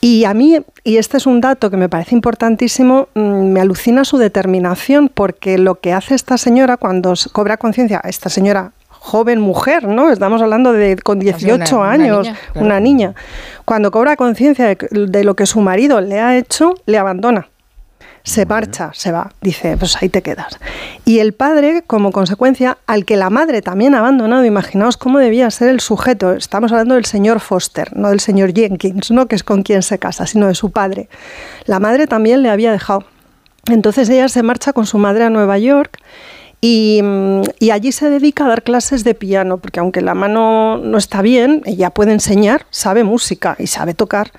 [0.00, 3.20] Y a mí, y este es un dato que me parece importantísimo, mm,
[3.52, 8.72] me alucina su determinación, porque lo que hace esta señora cuando cobra conciencia, esta señora
[8.90, 10.10] joven mujer, ¿no?
[10.10, 12.66] Estamos hablando de con 18 una- una años, niña, claro.
[12.66, 13.14] una niña.
[13.64, 17.48] Cuando cobra conciencia de lo que su marido le ha hecho, le abandona.
[18.28, 20.58] Se marcha, se va, dice, pues ahí te quedas.
[21.06, 25.50] Y el padre, como consecuencia, al que la madre también ha abandonado, imaginaos cómo debía
[25.50, 26.34] ser el sujeto.
[26.34, 29.28] Estamos hablando del señor Foster, no del señor Jenkins, ¿no?
[29.28, 31.08] que es con quien se casa, sino de su padre.
[31.64, 33.06] La madre también le había dejado.
[33.66, 35.98] Entonces ella se marcha con su madre a Nueva York
[36.60, 40.76] y, mm, y allí se dedica a dar clases de piano, porque aunque la mano
[40.76, 44.32] no está bien, ella puede enseñar, sabe música y sabe tocar.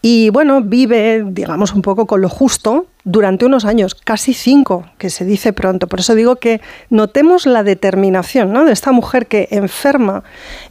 [0.00, 5.10] Y bueno, vive, digamos, un poco con lo justo durante unos años, casi cinco, que
[5.10, 5.86] se dice pronto.
[5.86, 6.60] Por eso digo que
[6.90, 8.64] notemos la determinación ¿no?
[8.64, 10.24] de esta mujer que enferma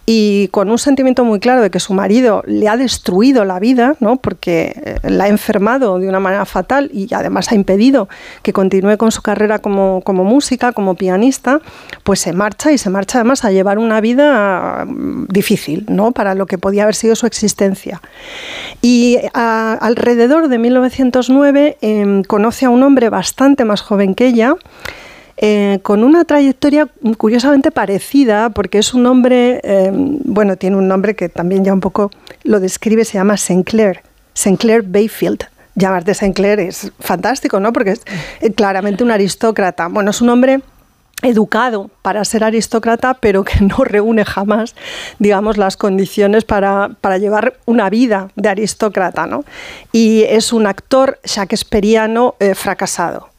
[0.06, 3.96] y con un sentimiento muy claro de que su marido le ha destruido la vida,
[4.02, 4.18] ¿no?
[4.18, 8.10] porque eh, la ha enfermado de una manera fatal y además ha impedido
[8.44, 11.62] que continúe con su carrera como, como música, como pianista,
[12.04, 16.12] pues se marcha y se marcha además a llevar una vida mm, difícil ¿no?
[16.12, 18.02] para lo que podía haber sido su existencia.
[18.82, 24.56] Y alrededor de 1909 em, conoce a un hombre bastante más joven que ella,
[25.38, 26.88] eh, con una trayectoria
[27.18, 31.82] curiosamente parecida, porque es un hombre, eh, bueno, tiene un nombre que también ya un
[31.82, 32.10] poco
[32.44, 34.02] lo describe, se llama Sinclair,
[34.34, 35.46] Sinclair Bayfield.
[35.78, 37.74] Llamarte Sinclair es fantástico, ¿no?
[37.74, 38.02] Porque es
[38.40, 39.90] eh, claramente un aristócrata.
[39.90, 40.62] Bueno, es un hombre
[41.26, 44.76] educado para ser aristócrata, pero que no reúne jamás,
[45.20, 49.44] digamos, las condiciones para, para llevar una vida de aristócrata, ¿no?
[49.92, 53.30] Y es un actor shakespeariano eh, fracasado.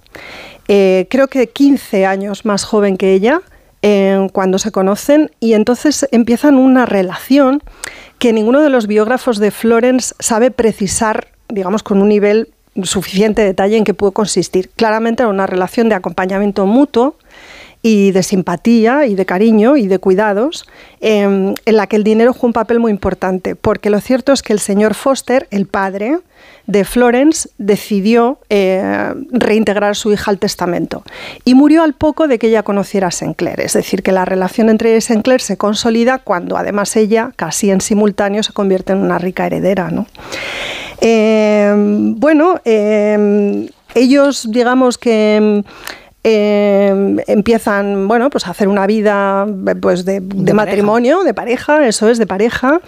[0.68, 3.40] Eh, creo que 15 años más joven que ella
[3.82, 7.62] eh, cuando se conocen y entonces empiezan una relación
[8.18, 12.48] que ninguno de los biógrafos de Florence sabe precisar, digamos, con un nivel
[12.82, 14.70] suficiente detalle en qué puede consistir.
[14.70, 17.16] Claramente era una relación de acompañamiento mutuo
[17.86, 20.66] y de simpatía y de cariño y de cuidados,
[21.00, 24.42] eh, en la que el dinero juega un papel muy importante, porque lo cierto es
[24.42, 26.18] que el señor Foster, el padre
[26.66, 31.04] de Florence, decidió eh, reintegrar a su hija al testamento
[31.44, 34.68] y murió al poco de que ella conociera a Sinclair, es decir, que la relación
[34.68, 39.18] entre ella Sinclair se consolida cuando además ella, casi en simultáneo, se convierte en una
[39.18, 39.92] rica heredera.
[39.92, 40.08] ¿no?
[41.00, 41.72] Eh,
[42.16, 45.62] bueno, eh, ellos, digamos que
[46.28, 49.46] eh, empiezan, bueno, pues a hacer una vida
[49.80, 52.80] pues de, de matrimonio, de pareja, eso es, de pareja.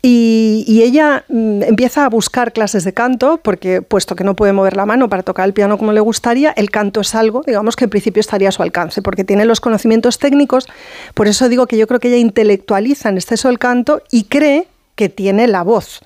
[0.00, 4.54] Y, y ella mm, empieza a buscar clases de canto, porque puesto que no puede
[4.54, 7.76] mover la mano para tocar el piano como le gustaría, el canto es algo, digamos,
[7.76, 10.66] que en principio estaría a su alcance, porque tiene los conocimientos técnicos.
[11.12, 14.66] Por eso digo que yo creo que ella intelectualiza en exceso el canto y cree
[14.98, 16.00] que tiene la voz.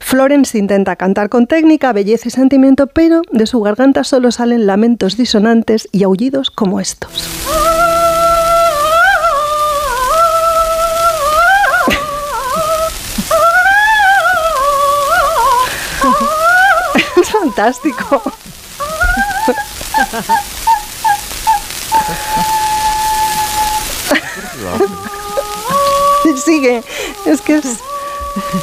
[0.00, 5.18] Florence intenta cantar con técnica, belleza y sentimiento, pero de su garganta solo salen lamentos
[5.18, 7.28] disonantes y aullidos como estos.
[17.20, 18.22] es fantástico.
[26.42, 26.82] Sigue,
[27.26, 27.89] es que es...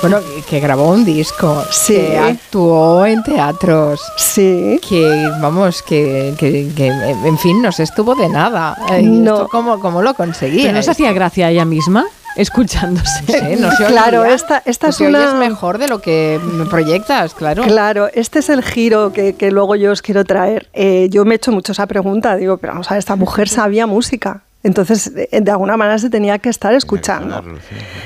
[0.02, 1.94] Bueno, que- grabó un disco, Sí.
[1.96, 4.80] que actuó en teatros, sí.
[4.88, 8.78] que vamos, que, que- que, en fin, no se estuvo de nada.
[8.92, 9.34] Eh, ¿y No.
[9.36, 10.64] esto ¿Cómo, cómo lo conseguía?
[10.64, 12.06] ¿Pero no se hacía gracia a ella misma?
[12.36, 13.58] Escuchándose.
[13.58, 17.64] no se Claro, esta- esta es una- mejor de lo que me proyectas, claro.
[17.64, 20.70] Claro, este es el giro que, que luego yo os quiero traer.
[20.74, 23.50] Eh, yo me he hecho mucho esa pregunta, digo, pero vamos a ver, esta mujer
[23.50, 24.44] sabía música.
[24.64, 27.44] Entonces, eh, de alguna manera se tenía que estar escuchando.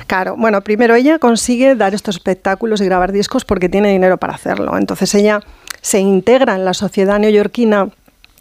[0.08, 4.34] Claro, bueno, primero ella consigue dar estos espectáculos y grabar discos porque tiene dinero para
[4.34, 4.78] hacerlo.
[4.78, 5.42] Entonces ella
[5.82, 7.90] se integra en la sociedad neoyorquina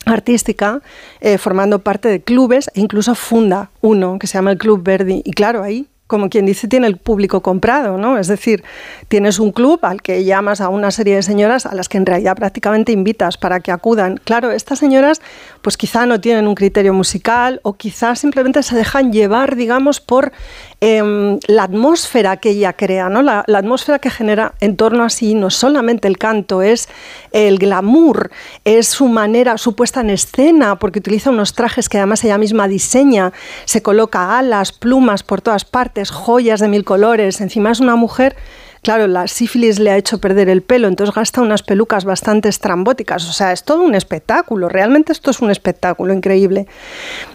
[0.07, 0.81] artística,
[1.21, 5.23] eh, formando parte de clubes e incluso funda uno que se llama el Club Verdi.
[5.25, 8.19] Y claro, ahí como quien dice, tiene el público comprado, ¿no?
[8.19, 8.65] Es decir,
[9.07, 12.05] tienes un club al que llamas a una serie de señoras a las que en
[12.05, 14.21] realidad prácticamente invitas para que acudan.
[14.25, 15.23] Claro, estas señoras
[15.63, 20.33] pues quizá no tienen un criterio musical o quizá simplemente se dejan llevar, digamos, por
[20.81, 23.23] em, la atmósfera que ella crea, ¿no?
[23.23, 26.89] La, la atmósfera que genera en torno a sí, no solamente el canto, es
[27.33, 28.31] el glamour,
[28.65, 32.69] es su manera, su puesta en escena, porque utiliza unos trajes que además ella misma
[32.69, 33.33] diseña,
[33.65, 38.37] se coloca alas, plumas por todas partes, joyas de mil colores, encima es una mujer
[38.83, 43.29] Claro, la sífilis le ha hecho perder el pelo, entonces gasta unas pelucas bastante estrambóticas.
[43.29, 44.71] O sea, es todo un espectáculo.
[44.71, 46.67] Realmente esto es un espectáculo increíble.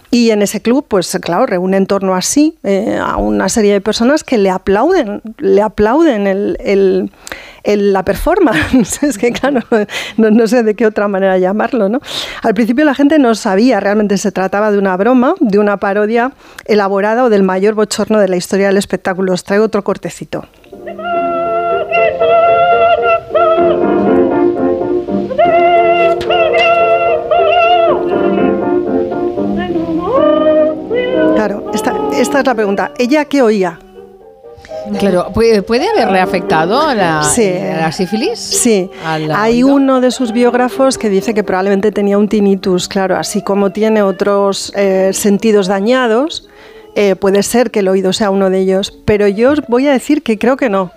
[0.09, 3.73] Y en ese club, pues claro, reúne en torno a sí eh, a una serie
[3.73, 7.11] de personas que le aplauden, le aplauden el,
[7.63, 9.03] la performance.
[9.03, 9.59] es que claro,
[10.17, 11.99] no, no sé de qué otra manera llamarlo, ¿no?
[12.41, 16.31] Al principio la gente no sabía, realmente se trataba de una broma, de una parodia
[16.65, 19.33] elaborada o del mayor bochorno de la historia del espectáculo.
[19.33, 20.47] Os traigo otro cortecito.
[32.25, 32.91] Esta, es la pregunta.
[32.97, 33.79] ¿Ella qué oía?
[34.99, 35.57] Claro, ¿puede,
[35.89, 37.51] haberle afectado a la, Sí.
[37.53, 38.39] la sífilis?
[38.39, 39.75] Sí, ¿Al hay oído?
[39.75, 44.01] uno de sus biógrafos que dice que probablemente tenía un tinnitus, claro, así como tiene
[44.01, 46.47] otros eh, sentidos dañados,
[46.95, 49.91] eh, puede ser que el oído sea uno de ellos, pero yo os voy a
[49.91, 50.91] decir que creo que no.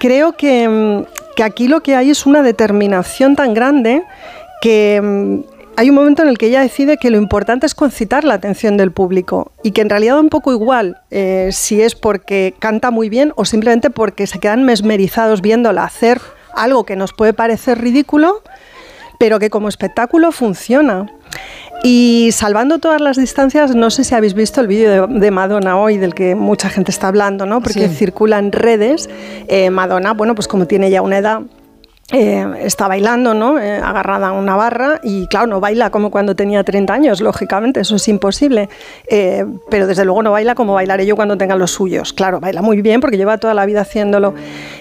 [0.00, 1.04] Creo que, mm,
[1.36, 4.02] que aquí lo que hay es una determinación tan grande
[4.60, 8.24] que mm, hay un momento en el que ella decide que lo importante es concitar
[8.24, 11.94] la atención del público y que en realidad da un poco igual eh, si es
[11.94, 16.20] porque canta muy bien o simplemente porque se quedan mesmerizados viéndola hacer
[16.54, 18.42] algo que nos puede parecer ridículo,
[19.18, 21.06] pero que como espectáculo funciona.
[21.82, 25.76] Y salvando todas las distancias, no sé si habéis visto el vídeo de, de Madonna
[25.76, 27.60] hoy, del que mucha gente está hablando, ¿no?
[27.60, 27.94] Porque Sí.
[27.96, 29.10] circula en redes.
[29.48, 31.40] Eh, Madonna, bueno, pues como tiene ya una edad,
[32.12, 33.58] eh, está bailando, ¿no?
[33.58, 37.80] Eh, agarrada a una barra y claro, no baila como cuando tenía 30 años, lógicamente,
[37.80, 38.68] eso es imposible.
[39.08, 42.12] Eh, pero desde luego no baila como bailaré yo cuando tenga los suyos.
[42.12, 44.34] Claro, baila muy bien porque lleva toda la vida haciéndolo.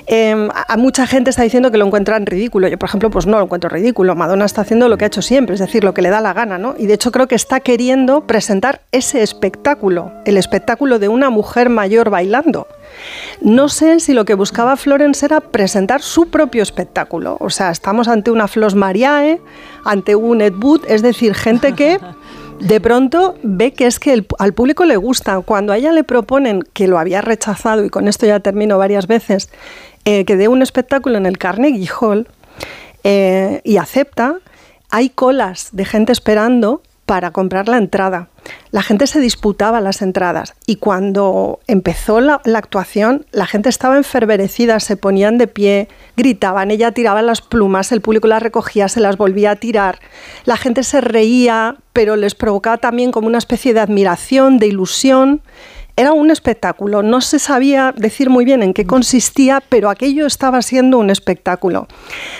[0.09, 2.67] A, a mucha gente está diciendo que lo encuentran ridículo.
[2.67, 4.15] Yo, por ejemplo, pues no lo encuentro ridículo.
[4.15, 6.33] Madonna está haciendo lo que ha hecho siempre, es decir, lo que le da la
[6.33, 6.75] gana, ¿no?
[6.77, 11.69] Y de hecho creo que está queriendo presentar ese espectáculo, el espectáculo de una mujer
[11.69, 12.67] mayor bailando.
[13.41, 17.37] No sé si lo que buscaba Florence era presentar su propio espectáculo.
[17.39, 19.41] O sea, estamos ante una Flos Mariae,
[19.83, 21.99] ante un Ed Wood, es decir, gente que
[22.59, 25.39] de pronto ve que es que el- al público le gusta.
[25.41, 29.07] Cuando a ella le proponen, que lo había rechazado, y con esto ya termino varias
[29.07, 29.49] veces,
[30.05, 32.27] eh, que dé un espectáculo en el Carnegie Hall
[33.03, 34.35] eh, y acepta,
[34.89, 38.29] hay colas de gente esperando para comprar la entrada.
[38.71, 44.79] La gente se disputaba las entradas y cuando empezó la, actuación la gente estaba enferverecida,
[44.79, 49.17] se ponían de pie, gritaban, ella tiraba las plumas, el público las recogía, se las
[49.17, 49.99] volvía a tirar,
[50.45, 55.41] la gente se reía, pero les provocaba también como una especie de admiración, de ilusión.
[55.95, 60.63] Era un espectáculo, no se sabía decir muy bien en qué consistía, pero aquello estaba
[60.63, 61.87] siendo un espectáculo.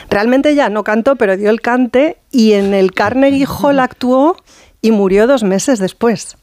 [0.09, 4.37] Realmente ella no cantó, pero dio el cante y en el Carnegie Hall actuó
[4.81, 6.35] y murió dos meses después.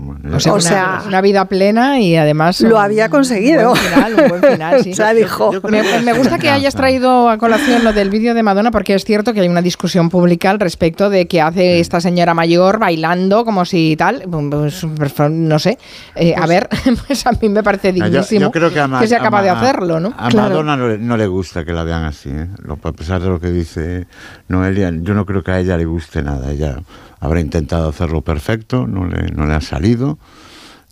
[0.00, 2.60] O sea, O una, sea, una vida plena y además...
[2.60, 3.70] Lo un había conseguido.
[3.70, 4.90] buen final, un buen final, sí.
[4.92, 5.50] O sea, dijo.
[5.68, 9.04] Me, me gusta que hayas traído a colación lo del vídeo de Madonna porque es
[9.04, 13.44] cierto que hay una discusión pública al respecto de qué hace esta señora mayor bailando
[13.44, 15.78] como si tal, pues, pues, no sé.
[16.14, 16.68] Eh, a ver,
[17.08, 19.40] pues a mí me parece Ah, yo- dignísimo yo creo que, a Ma- sea capaz
[19.40, 20.14] a de hacerlo, ¿no?
[20.16, 20.50] A Claro.
[20.50, 22.46] Madonna no le, no le gusta que la vean así, ¿eh?
[22.84, 24.06] A pesar de lo que dice
[24.46, 26.52] Noelia, yo no creo que a ella le guste nada.
[26.52, 26.76] Ella
[27.20, 30.18] habrá intentado hacerlo perfecto, no le, no le ha salido.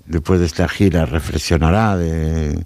[0.06, 2.64] Después de esta gira reflexionará de...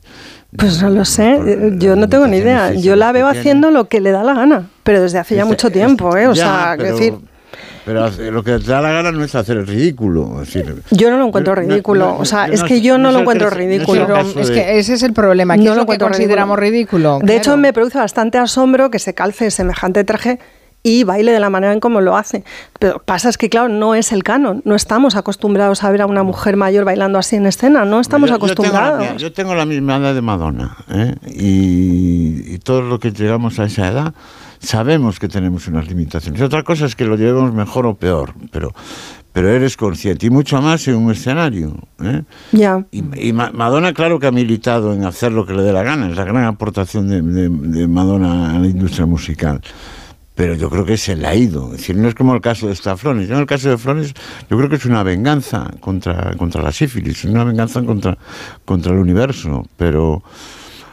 [0.57, 2.75] Pues no lo sé, eh, yo no tengo ni idea.
[2.75, 5.51] Yo la veo haciendo lo que le da la gana, pero desde hace ya Este-
[5.53, 6.27] mucho tiempo, ¿eh?
[6.29, 7.15] O Ya, sea, pero, decir,
[7.87, 10.43] pero lo que te da la gana no es hacer el ridículo.
[10.43, 12.05] es decir, yo no lo encuentro no- no- ridículo.
[12.07, 14.17] no- o sea, yo es no que yo no no lo encuentro no el ridículo.
[14.19, 15.55] Es de- que ese es el problema.
[15.57, 17.21] ¿Qué No es lo lo que consideramos ridículo?
[17.23, 17.57] De hecho, Claro.
[17.59, 20.41] me produce bastante asombro que se calce semejante traje
[20.83, 22.43] y baile de la manera en cómo lo hace.
[22.79, 24.63] Pero pasa es que, claro, no es el canon.
[24.65, 27.85] No estamos acostumbrados a ver a una mujer mayor bailando así en escena.
[27.85, 29.23] No estamos Yo- yo tengo la- acostumbrados.
[29.23, 31.15] Yo tengo la misma edad de Madonna ¿eh?
[31.27, 34.15] y, y todos los que llegamos a esa edad
[34.59, 36.41] sabemos que tenemos unas limitaciones.
[36.43, 38.73] Otra cosa es que lo llevemos mejor o peor, pero,
[39.33, 41.77] pero eres consciente y mucho más en un escenario.
[42.03, 42.23] ¿eh?
[42.53, 42.85] Ya.
[42.91, 45.83] Y, y Ma- Madonna, claro que ha militado en hacer lo que le dé la
[45.83, 49.61] gana, es la gran aportación de, de- de Madonna a la industria musical.
[50.41, 51.67] Pero yo creo que se le ha ido.
[51.67, 53.29] Es decir, no es como el caso de esta Flores.
[53.29, 54.15] Yo en el caso de Flores,
[54.49, 58.17] yo creo que es una venganza contra, contra la sífilis, una venganza contra,
[58.65, 60.23] contra el universo, pero...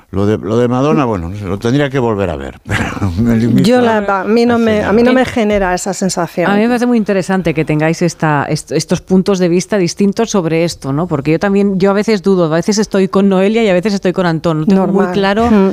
[0.09, 2.61] Lo de, lo de Madonna, bueno, no sé, lo tendría que volver a ver.
[2.65, 6.49] Pero me Yo la, a mí no me a mí no me genera esa sensación.
[6.49, 10.29] A mí me parece muy interesante que tengáis esta, est- estos puntos de vista distintos
[10.29, 11.07] sobre esto, ¿no?
[11.07, 13.93] Porque yo también, yo a veces dudo, a veces estoy con Noelia y a veces
[13.95, 14.61] estoy con Antón.
[14.61, 15.11] No tengo muy Normal.
[15.13, 15.71] claro Mm.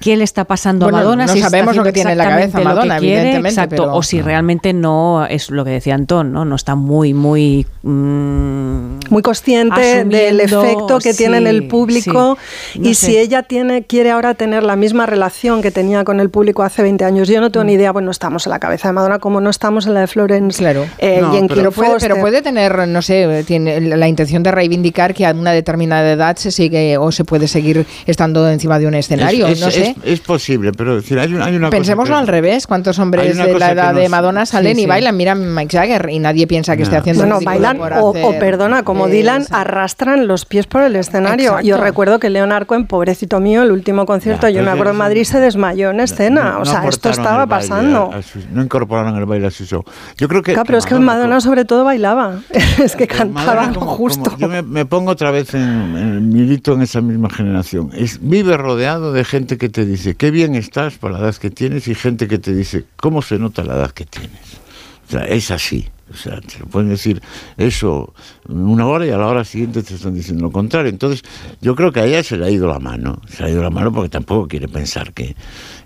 [0.00, 1.26] Qué le está pasando Bueno, a Madonna.
[1.26, 3.82] no si sabemos lo que tiene en la cabeza lo que Madonna, quiere, evidentemente, exacto,
[3.84, 6.44] pero- o si realmente no es lo que decía Antón, ¿no?
[6.44, 7.66] No está muy, muy...
[7.82, 12.38] mm, muy consciente del efecto que tiene en el público
[12.72, 12.78] sí.
[12.78, 13.06] No y sé.
[13.06, 16.82] si ella tiene quiere ahora tener la misma relación que tenía con el público hace
[16.82, 17.28] 20 años.
[17.28, 17.66] Yo no tengo Mm.
[17.66, 20.06] ni idea, bueno, estamos en la cabeza de Madonna como no estamos en la de
[20.06, 20.86] Florence Claro.
[20.98, 25.14] eh, y en pero, puede, pero puede tener, no sé, tiene la intención de reivindicar
[25.14, 28.94] que a una determinada edad se sigue o se puede seguir estando encima de un
[28.94, 29.46] escenario.
[29.46, 29.89] es, no es- sé.
[29.90, 32.66] Es- es posible, pero decir, hay, un- hay una cosa Pensémoslo que- al revés.
[32.66, 35.16] ¿Cuántos hombres de la edad nos- de Madonna salen Sí, y bailan?
[35.16, 39.06] Mira Mike Jagger y nadie piensa que esté haciendo Bueno, bailan por o, perdona, como
[39.08, 41.50] Eh, Dylan, arrastran los pies por el escenario.
[41.50, 41.66] Exacto.
[41.66, 45.24] Yo recuerdo que Leonard Cohen, pobrecito mío, el último concierto, yo me acuerdo en Madrid,
[45.24, 46.52] se desmayó en escena.
[46.52, 48.10] No o sea, esto estaba pasando.
[48.12, 49.84] a- a su- no incorporaron el baile a su show.
[50.16, 50.52] Yo creo que.
[50.52, 52.40] Claro, pero es que Madonna sobre todo bailaba.
[52.82, 54.24] es que cantaba como- justo.
[54.30, 57.90] como- yo me, me pongo otra vez en, en milito en esa misma generación.
[57.94, 61.50] Es, vive rodeado de gente que te dice qué bien estás por la edad que
[61.50, 64.60] tienes y gente que te dice cómo se nota la edad que tienes.
[65.08, 65.88] O sea, es así.
[66.12, 67.22] O sea, te pueden decir
[67.56, 68.12] eso
[68.48, 70.90] una hora y a la hora siguiente te están diciendo lo contrario.
[70.90, 71.22] Entonces,
[71.60, 73.20] yo creo que a ella se le ha ido la mano.
[73.28, 75.36] Se le ha ido la mano porque tampoco quiere pensar que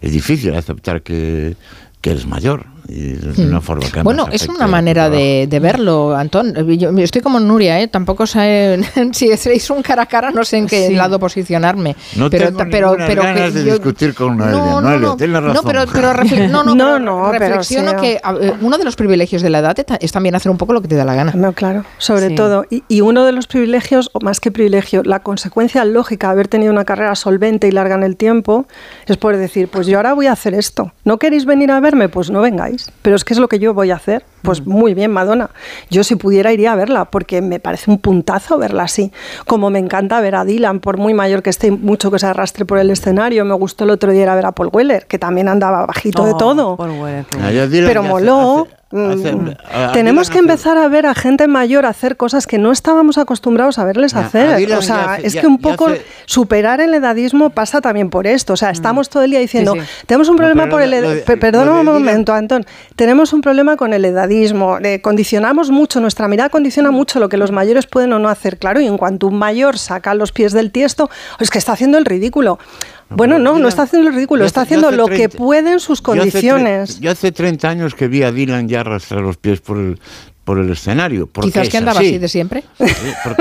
[0.01, 1.57] es difícil aceptar que,
[2.01, 2.74] que eres mayor.
[2.87, 4.03] Y de una forma que.
[4.03, 6.55] Bueno, es una manera de, de verlo, Antón.
[6.77, 7.89] Yo estoy como Nuria, ¿eh?
[7.89, 8.79] tampoco sé
[9.13, 10.95] si seréis un cara a cara, no sé en qué Sí.
[10.95, 11.97] lado posicionarme.
[12.17, 14.57] No pero, tengo pero, pero ganas que de yo- discutir con Noelia.
[14.59, 15.41] No, no, Noelia, no.
[15.41, 15.55] razón.
[15.55, 18.77] No, pero, pero, refle- no, no, No, pero no, pero reflexiono que a- eh, uno
[18.79, 20.89] de los privilegios de la edad es ta- es también hacer un poco lo que
[20.89, 21.33] te da la gana.
[21.35, 22.35] No, claro, sobre Sí.
[22.35, 22.65] todo.
[22.71, 26.49] Y, y uno de los privilegios, o más que privilegio, la consecuencia lógica de haber
[26.49, 28.67] tenido una carrera solvente y larga en el tiempo,
[29.07, 30.93] es poder decir, pues yo ahora voy a hacer esto.
[31.05, 32.09] ¿No queréis venir a verme?
[32.09, 32.74] Pues no vengáis.
[33.03, 34.25] Pero es que es lo que yo voy a hacer.
[34.43, 35.51] Pues muy bien, Madonna.
[35.91, 39.11] Yo si pudiera iría a verla, porque me parece un puntazo verla así.
[39.47, 42.27] Como me encanta ver a Dylan, por muy mayor que esté, y mucho que se
[42.27, 43.45] arrastre por el escenario.
[43.45, 46.25] Me gustó el otro día ir a ver a Paul Weller, que también andaba bajito
[46.25, 46.77] de Oh, todo.
[46.77, 47.25] Paul Weller,
[47.87, 48.61] Pero hace- moló.
[48.65, 52.59] hace- Mm, a- a Tenemos que empezar a ver a gente mayor hacer cosas que
[52.59, 54.73] no estábamos acostumbrados a verles Ya, a hacer.
[54.73, 58.27] O sea, ya es que un ya poco hace- superar el edadismo pasa también por
[58.27, 58.53] esto.
[58.53, 59.81] O sea, estamos todo el día diciendo, sí.
[60.07, 62.33] tenemos un No, problema pero por el de- lo ed- de- pe- Perdona un momento,
[62.33, 62.65] Antón.
[62.95, 64.79] Tenemos un problema con el edadismo.
[64.83, 68.59] eh, condicionamos mucho, nuestra mirada condiciona mucho lo que los mayores pueden o no hacer.
[68.59, 71.99] Claro, y en cuanto un mayor saca los pies del tiesto, es que está haciendo
[71.99, 72.59] el ridículo.
[73.11, 75.39] Bueno, no, no está haciendo el ridículo, yo está yo haciendo hace lo que 30
[75.39, 77.01] puede en sus Yo hace condiciones.
[77.01, 79.99] Yo hace 30 años que vi a Dylan ya arrastrar los pies por el,
[80.45, 81.27] por el escenario.
[81.27, 82.09] porque Quizás es que andaba así.
[82.09, 82.65] así de siempre.
[82.79, 82.87] Sí,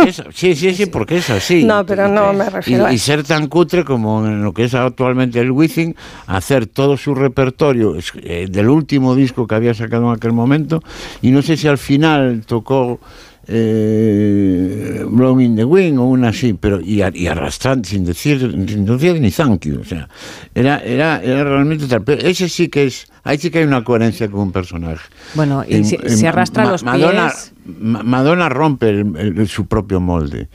[0.08, 1.64] es- sí, sí, sí, porque es así.
[1.64, 4.66] No, pero no me Y, refiero a y ser tan cutre como en lo que
[4.66, 5.96] es actualmente el Wizzing,
[6.28, 10.82] hacer todo su repertorio eh, del último disco que había sacado en aquel momento,
[11.22, 13.00] y no sé si al final tocó
[13.48, 18.86] eh, Blowing in the Wind o una así, pero y, y arrastrando sin decir, sin
[18.86, 20.08] decir ni thank you, o sea,
[20.54, 22.04] era, era, era realmente tal.
[22.04, 25.06] Pero ese sí que es, ahí sí que hay una coherencia con un personaje.
[25.36, 27.54] Bueno, y En- si, en si arrastra Ma- los Madonna, pies...
[27.80, 30.50] Ma- Madonna rompe el- el- el- su propio molde.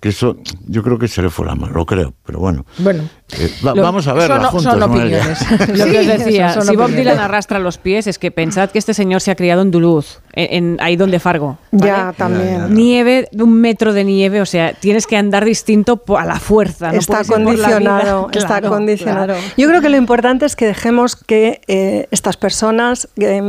[0.00, 0.36] Que eso,
[0.68, 2.64] yo creo que se le fue la mano, lo creo, pero bueno.
[2.78, 3.02] Bueno,
[3.36, 4.72] Eh, va- Lo- vamos a verla son- juntos.
[4.72, 5.38] son opiniones.
[5.76, 6.90] Lo que os decía, si Bob.
[6.90, 10.06] Dylan arrastra los pies, es que pensad que este señor se ha criado en Duluth,
[10.32, 11.58] en, en- ahí donde Fargo.
[11.70, 12.72] Ya, también.
[12.72, 16.90] Nieve, un metro de nieve, o sea, tienes que andar distinto a la fuerza.
[16.90, 19.26] no está condicionado, está condicionado.
[19.34, 19.40] claro.
[19.58, 23.42] Yo creo que lo importante es que dejemos que eh, estas personas eh,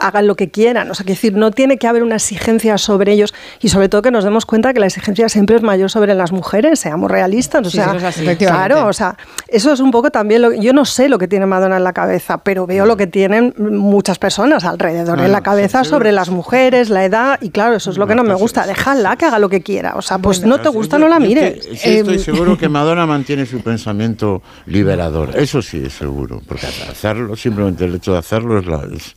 [0.00, 0.90] hagan lo que quieran.
[0.90, 4.02] O sea, que decir, no tiene que haber una exigencia sobre ellos y sobre todo
[4.02, 7.66] que nos demos cuenta que la exigencia siempre es mayor sobre las mujeres, seamos realistas.
[7.66, 8.22] O Sí, sea, eso es así.
[8.22, 8.74] Efectivamente.
[8.74, 9.13] claro, o sea,
[9.48, 11.92] eso es un poco también lo yo no sé lo que tiene Madonna en la
[11.92, 16.12] cabeza, pero veo lo que tienen muchas personas alrededor No, en la cabeza sí, sobre
[16.12, 18.66] las mujeres, la edad y claro, eso es lo que no me gusta.
[18.66, 19.94] Déjala que haga lo que quiera.
[19.96, 21.56] O sea, pues no te gusta, no la Yo mires.
[21.58, 25.30] estoy- sí, estoy Em, seguro que Madonna mantiene su pensamiento liberador.
[25.36, 26.40] Eso sí es seguro.
[26.46, 29.14] Porque hacerlo, simplemente el hecho de hacerlo, es la- es-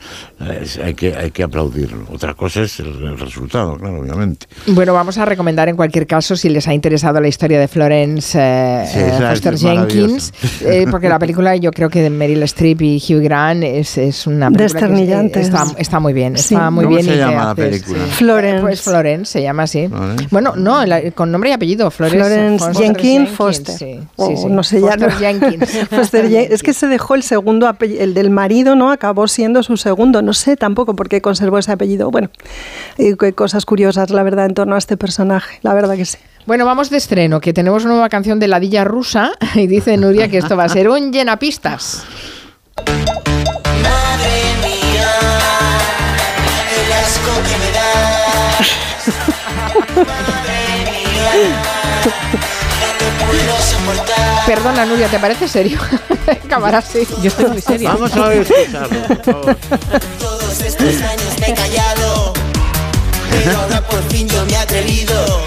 [0.61, 2.05] es- hay, que, hay que aplaudirlo.
[2.11, 4.47] Otra cosa es el, el resultado, claro, obviamente.
[4.67, 8.37] Bueno, vamos a recomendar en cualquier caso, si les ha interesado la historia de Florence
[8.39, 8.85] eh,
[9.17, 9.71] Foster maravillosa.
[9.93, 13.97] Jenkins, eh, porque la película yo creo que de Meryl Streep y Hugh Grant es,
[13.97, 16.53] es una película que está, está muy bien, Sí.
[16.55, 17.07] está muy ¿Cómo bien.
[17.07, 17.99] se y llama la haces- película?
[18.05, 18.11] sí.
[18.11, 18.61] Florence.
[18.61, 19.87] Pues Florence se llama así.
[19.87, 20.27] Florence.
[20.31, 23.75] Bueno, no, la- con nombre y apellido, Florence, Florence Foster Jenkins Foster.
[23.77, 24.45] sí, O sí, sí.
[24.47, 24.87] no sé ya.
[24.91, 25.17] Foster no.
[25.19, 25.77] Jenkins.
[25.89, 28.91] Foster Jen- es que se dejó el segundo apellido, el del marido, ¿no?
[28.91, 30.21] Acabó siendo su segundo.
[30.21, 32.11] No sé tampoco por qué conservó ese apellido.
[32.11, 32.29] Bueno,
[32.97, 35.59] y qué cosas curiosas, la verdad, en torno a este personaje.
[35.61, 36.17] La verdad que sí.
[36.47, 40.29] Bueno, vamos de estreno, que tenemos una nueva canción de Ladilla Rusa y dice Nuria
[40.29, 42.03] que esto va a ser un llenapistas.
[42.85, 42.95] El
[46.93, 47.83] asco que me da.
[52.93, 54.45] No puedo soportar.
[54.45, 55.77] Perdona, Nuria, ¿te parece serio?
[56.45, 57.05] Acabar así.
[57.21, 57.91] Yo estoy muy seria.
[57.91, 59.57] Vamos a ver escucharlo, por favor.
[60.17, 62.31] Todos estos años me he callado.
[63.31, 65.43] Pero ahora por fin yo me he atrevido.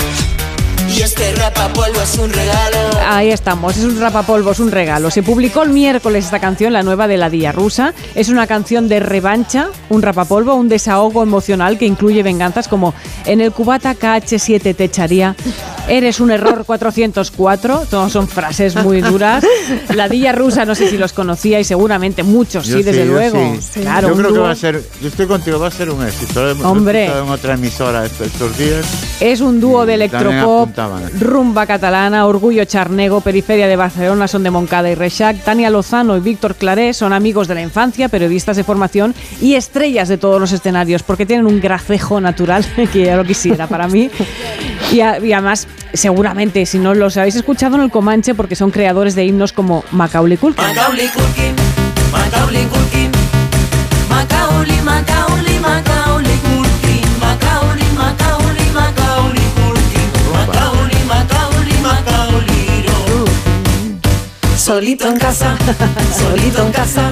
[1.01, 2.77] Y este rapapolvo es un regalo.
[3.09, 5.11] Ahí estamos, es un rapapolvo, es un regalo.
[5.11, 7.95] Se publicó el miércoles esta canción, la nueva de la Día Rusa.
[8.15, 12.93] Es una canción de revancha, un rapapolvo, un desahogo emocional que incluye venganzas como
[13.25, 15.37] en el cubata KH7 te echaría,
[15.89, 19.43] eres un error 404, todos son frases muy duras.
[19.95, 23.12] La Día Rusa, no sé si los conocía y seguramente muchos, Yo sí, desde yo
[23.12, 23.57] luego.
[23.61, 23.81] sí.
[23.81, 26.45] Claro, yo creo que va a ser, yo estoy contigo, va a ser un éxito.
[26.62, 27.07] Hombre.
[27.07, 28.87] en otra emisora estos, días.
[29.20, 30.70] Es un dúo de electropop,
[31.20, 35.36] rumba catalana, orgullo charnego, periferia de Barcelona, son de Moncada y Reixac.
[35.44, 40.09] Tania Lozano y Víctor Claré son amigos de la infancia, periodistas de formación y estrellas
[40.09, 44.10] de todos los escenarios, porque tienen un gracejo natural que ya lo quisiera para mí.
[44.93, 48.70] Y, a- y además, seguramente, si no los habéis escuchado en el Comanche, porque son
[48.70, 50.65] creadores de himnos como Macaulay Culkin.
[50.65, 51.55] Macaulay Culkin,
[52.12, 53.10] Macaulay Culkin,
[54.09, 56.00] Macaulay, Macaulay, Macaulay
[64.70, 65.57] Solito en casa,
[66.16, 67.10] solito en casa,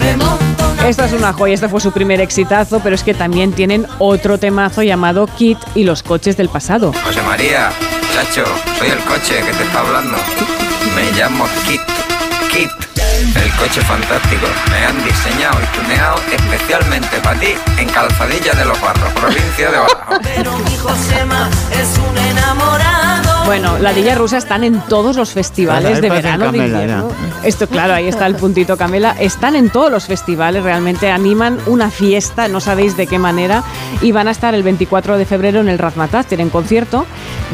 [0.00, 3.52] me monto Esta es una joya, este fue su primer exitazo, pero es que también
[3.52, 6.92] tienen otro temazo llamado Kit y los coches del pasado.
[7.04, 7.70] José María,
[8.12, 8.44] chacho,
[8.76, 10.16] soy el coche que te está hablando.
[10.96, 11.80] Me llamo Kit.
[12.50, 12.70] Kit,
[13.36, 14.48] el coche fantástico.
[14.68, 19.78] Me han diseñado y tuneado especialmente para ti en Calzadilla de los Barros, provincia de
[19.78, 20.18] Badajoz.
[20.24, 23.37] Pero mi Josema es un enamorado.
[23.48, 27.02] Bueno, la Dilla Rusa están en todos los festivales de verano, de.
[27.44, 29.16] Esto, claro, ahí está el puntito Camela.
[29.18, 33.64] Están en todos los festivales, realmente animan una fiesta, no sabéis de qué manera,
[34.02, 37.06] y van a estar el 24 de febrero en el Razmataz, tienen concierto.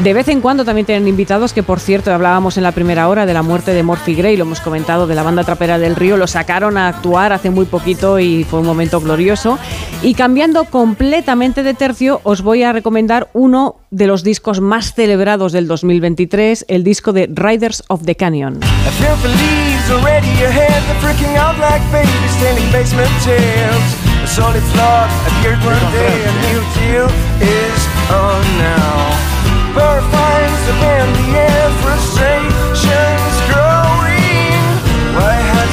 [0.03, 3.25] De vez en cuando también tienen invitados, que por cierto, hablábamos en la primera hora
[3.25, 6.17] de la muerte de Morphy Gray, lo hemos comentado, de la banda trapera del Río,
[6.17, 9.57] lo sacaron a actuar hace muy poquito y fue un momento glorioso.
[10.01, 15.53] Y cambiando completamente de tercio, os voy a recomendar uno de los discos más celebrados
[15.53, 18.59] del 2023, el disco de Riders of the Canyon.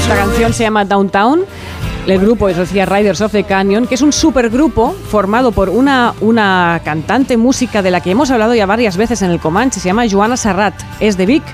[0.01, 1.45] Esta canción se llama Downtown.
[2.05, 6.15] El grupo, eso decía Riders of the Canyon, que es un supergrupo formado por una,
[6.21, 9.89] una cantante música de la que hemos hablado ya varias veces en el Comanche, se
[9.89, 11.45] llama Joana Serrat, es de Vic.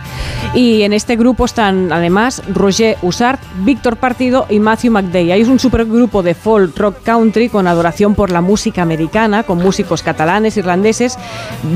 [0.54, 5.32] Y en este grupo están además Roger Usart, Víctor Partido y Matthew McDay.
[5.32, 10.02] Hay un supergrupo de folk rock country con adoración por la música americana, con músicos
[10.02, 11.18] catalanes, irlandeses.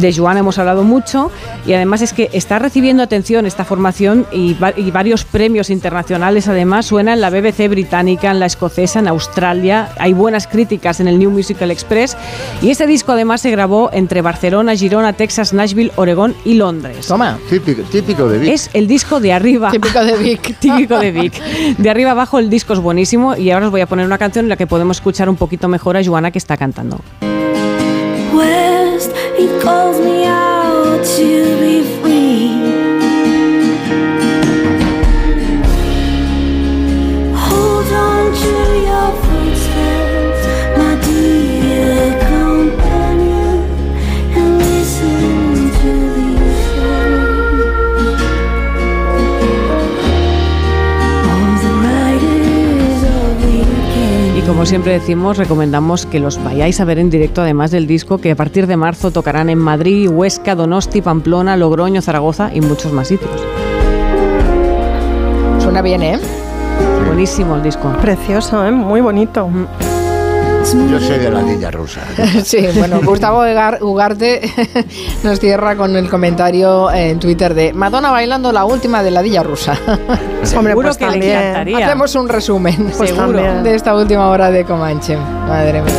[0.01, 1.31] De Joana hemos hablado mucho
[1.67, 6.49] y además es que está recibiendo atención esta formación y, y varios premios internacionales.
[6.49, 9.91] Además, suena en la BBC británica, en la escocesa, en Australia.
[9.99, 12.17] Hay buenas críticas en el New Musical Express.
[12.61, 17.09] Y este disco además se grabó entre Barcelona, Girona, Texas, Nashville, Oregón y Londres.
[17.09, 17.39] Toma.
[17.51, 18.53] Típico, típico de Vic.
[18.53, 19.73] Es el disco de arriba.
[19.73, 20.59] Típico de Vic.
[20.61, 21.43] Típico de Vic.
[21.77, 24.45] De arriba abajo el disco es buenísimo y ahora os voy a poner una canción
[24.45, 27.01] en la que podemos escuchar un poquito mejor a Joana que está cantando.
[28.33, 31.62] West, he calls me out to
[54.63, 58.31] como siempre decimos, recomendamos que los vayáis a ver en directo, además del disco, que
[58.31, 63.09] a partir de marzo tocarán en Madrid, Huesca, Donosti, Pamplona, Logroño, Zaragoza y muchos más
[63.09, 63.33] sitios.
[65.59, 66.21] Suena bien, ¿eh?
[67.09, 67.93] Buenísimo el disco.
[68.01, 68.71] Precioso, ¿eh?
[68.71, 69.51] muy bonito.
[70.65, 72.01] Yo soy de la niña rusa.
[72.45, 73.43] Sí, bueno, Gustavo
[73.81, 74.41] Ugarte
[75.25, 79.43] nos cierra con el comentario en Twitter de Madonna bailando la última de la Dilla
[79.43, 79.77] Rusa.
[79.87, 81.39] Hombre, Seguro pues que le también.
[81.39, 81.87] encantaría.
[81.87, 83.13] Hacemos un resumen Pues
[83.65, 85.17] de esta última hora de Comanche.
[85.17, 85.93] Madre mía.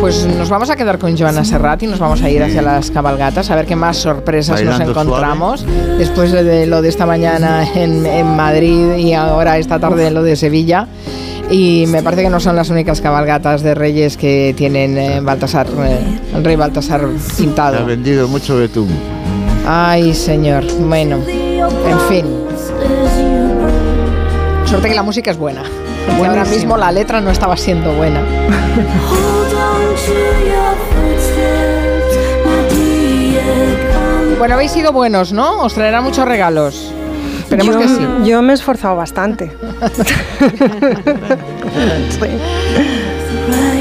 [0.00, 2.90] Pues nos vamos a quedar con Joana Serrat y nos vamos a ir hacia las
[2.90, 5.66] cabalgatas a ver qué más sorpresas Bailando nos encontramos
[5.98, 10.36] después de lo de esta mañana en, en Madrid y ahora esta tarde lo de
[10.36, 10.88] Sevilla.
[11.50, 15.66] Y me parece que no son las únicas cabalgatas de reyes que tienen eh, Baltasar,
[15.84, 15.98] eh,
[16.34, 17.86] el rey Baltasar Se ha pintado.
[17.86, 18.88] vendido mucho betún.
[19.66, 20.64] Ay, señor.
[20.80, 22.26] Bueno, en fin.
[24.64, 25.62] Suerte que la música es buena.
[26.16, 28.20] Porque ahora mismo la letra no estaba siendo buena.
[34.38, 35.62] Bueno, habéis sido buenos, ¿no?
[35.62, 36.92] Os traerá muchos regalos.
[37.56, 38.28] Esperemos yo, que sí.
[38.30, 39.52] yo me he esforzado bastante.
[42.10, 42.28] Sí.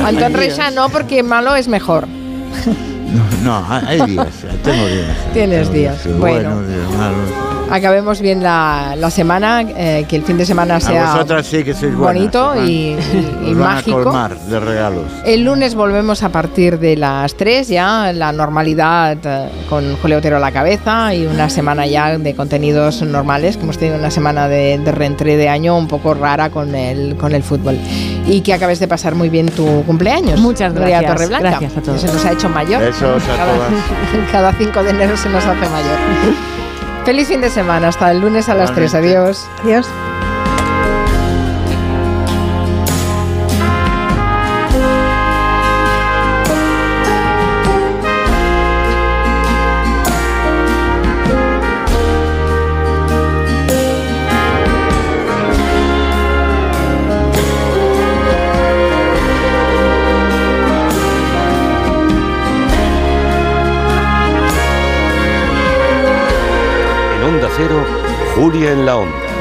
[0.03, 2.08] Antón Reixa no, porque malo es mejor.
[2.08, 4.27] No, no, hay días.
[4.64, 5.18] Tengo días.
[5.34, 6.08] Tienes días.
[6.18, 6.56] Bueno.
[6.56, 7.52] buenos, días malos.
[7.72, 11.98] Acabemos bien la, la semana, eh, que el fin de semana sea sí que buenas.
[11.98, 12.98] bonito y, y-
[13.48, 14.03] y os van a mágico.
[14.03, 15.03] colmar de regalos.
[15.25, 20.38] El lunes volvemos a partir de las 3 ya, la normalidad eh, con Julio Otero
[20.38, 24.48] a la cabeza y una semana ya de contenidos normales, que hemos tenido una semana
[24.48, 27.80] de, de reentré de año un poco rara con el, con el fútbol.
[28.27, 30.40] Y que acabes de pasar muy bien tu cumpleaños.
[30.40, 31.06] Muchas gracias.
[31.08, 32.01] Torreblanca, Gracias a todos.
[32.01, 32.82] se nos ha hecho mayor.
[32.82, 33.69] Besos a cada, todas.
[34.32, 35.98] cada 5 de enero se nos hace mayor.
[37.06, 38.93] Feliz fin de semana, hasta el lunes a las 3.
[38.93, 39.17] Igualmente.
[39.17, 39.49] Adiós.
[39.64, 39.88] Adiós.
[67.66, 67.85] Cero,
[68.35, 69.33] Julia en la Onda.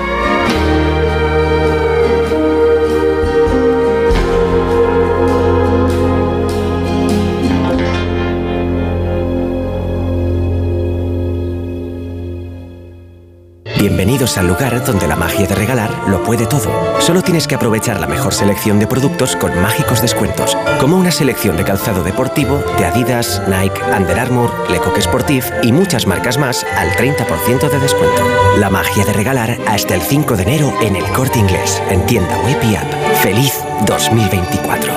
[14.23, 16.71] Bienvenidos al lugar donde la magia de regalar lo puede todo.
[17.01, 21.57] Solo tienes que aprovechar la mejor selección de productos con mágicos descuentos, como una selección
[21.57, 26.91] de calzado deportivo de Adidas, Nike, Under Armour, Lecoq Sportif y muchas marcas más al
[26.93, 28.23] 30% de descuento.
[28.59, 32.39] La magia de regalar hasta el 5 de enero en el Corte Inglés, en tienda
[32.45, 32.93] web y app.
[33.25, 34.93] ¡Feliz 2024!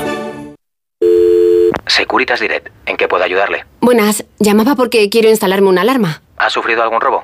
[1.88, 3.66] Securitas Direct, ¿en qué puedo ayudarle?
[3.82, 6.22] Buenas, llamaba porque quiero instalarme una alarma.
[6.38, 7.24] ¿Ha sufrido algún robo?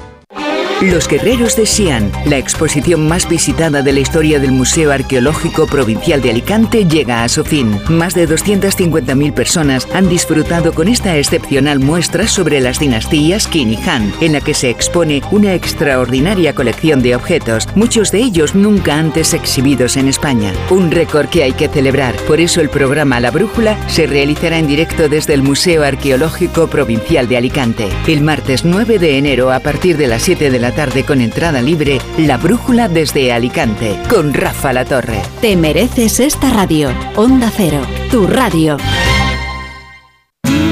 [0.81, 6.23] Los Guerreros de Xi'an, la exposición más visitada de la historia del Museo Arqueológico Provincial
[6.23, 7.79] de Alicante, llega a su fin.
[7.87, 13.77] Más de 250.000 personas han disfrutado con esta excepcional muestra sobre las dinastías Qin y
[13.87, 18.97] Han, en la que se expone una extraordinaria colección de objetos, muchos de ellos nunca
[18.97, 20.51] antes exhibidos en España.
[20.71, 22.15] Un récord que hay que celebrar.
[22.25, 27.27] Por eso el programa La Brújula se realizará en directo desde el Museo Arqueológico Provincial
[27.27, 27.87] de Alicante.
[28.07, 31.61] El martes 9 de enero a partir de las 7 de la tarde con entrada
[31.61, 35.21] libre, La Brújula desde Alicante, con Rafa La Torre.
[35.41, 36.89] Te mereces esta radio.
[37.15, 38.77] Onda Cero, tu radio.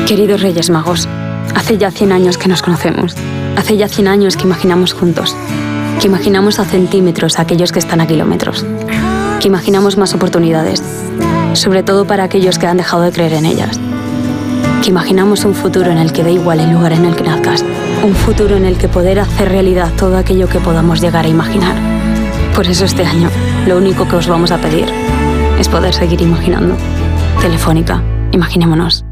[0.08, 1.08] Queridos Reyes Magos,
[1.54, 3.16] hace ya 100 años que nos conocemos.
[3.58, 5.36] Hace ya 100 años que imaginamos juntos.
[6.00, 8.66] Que imaginamos a centímetros a aquellos que están a kilómetros.
[9.42, 10.82] Que imaginamos más oportunidades.
[11.54, 13.80] Sobre todo para aquellos que han dejado de creer en ellas.
[14.82, 17.66] Que imaginamos un futuro en el que da igual el lugar en el que nazcas.
[18.04, 21.76] Un futuro en el que poder hacer realidad todo aquello que podamos llegar a imaginar.
[22.56, 23.30] Por eso este año,
[23.68, 24.88] lo único que os vamos a pedir
[25.60, 26.76] es poder seguir imaginando.
[27.42, 28.02] Telefónica,
[28.32, 29.09] imaginémonos.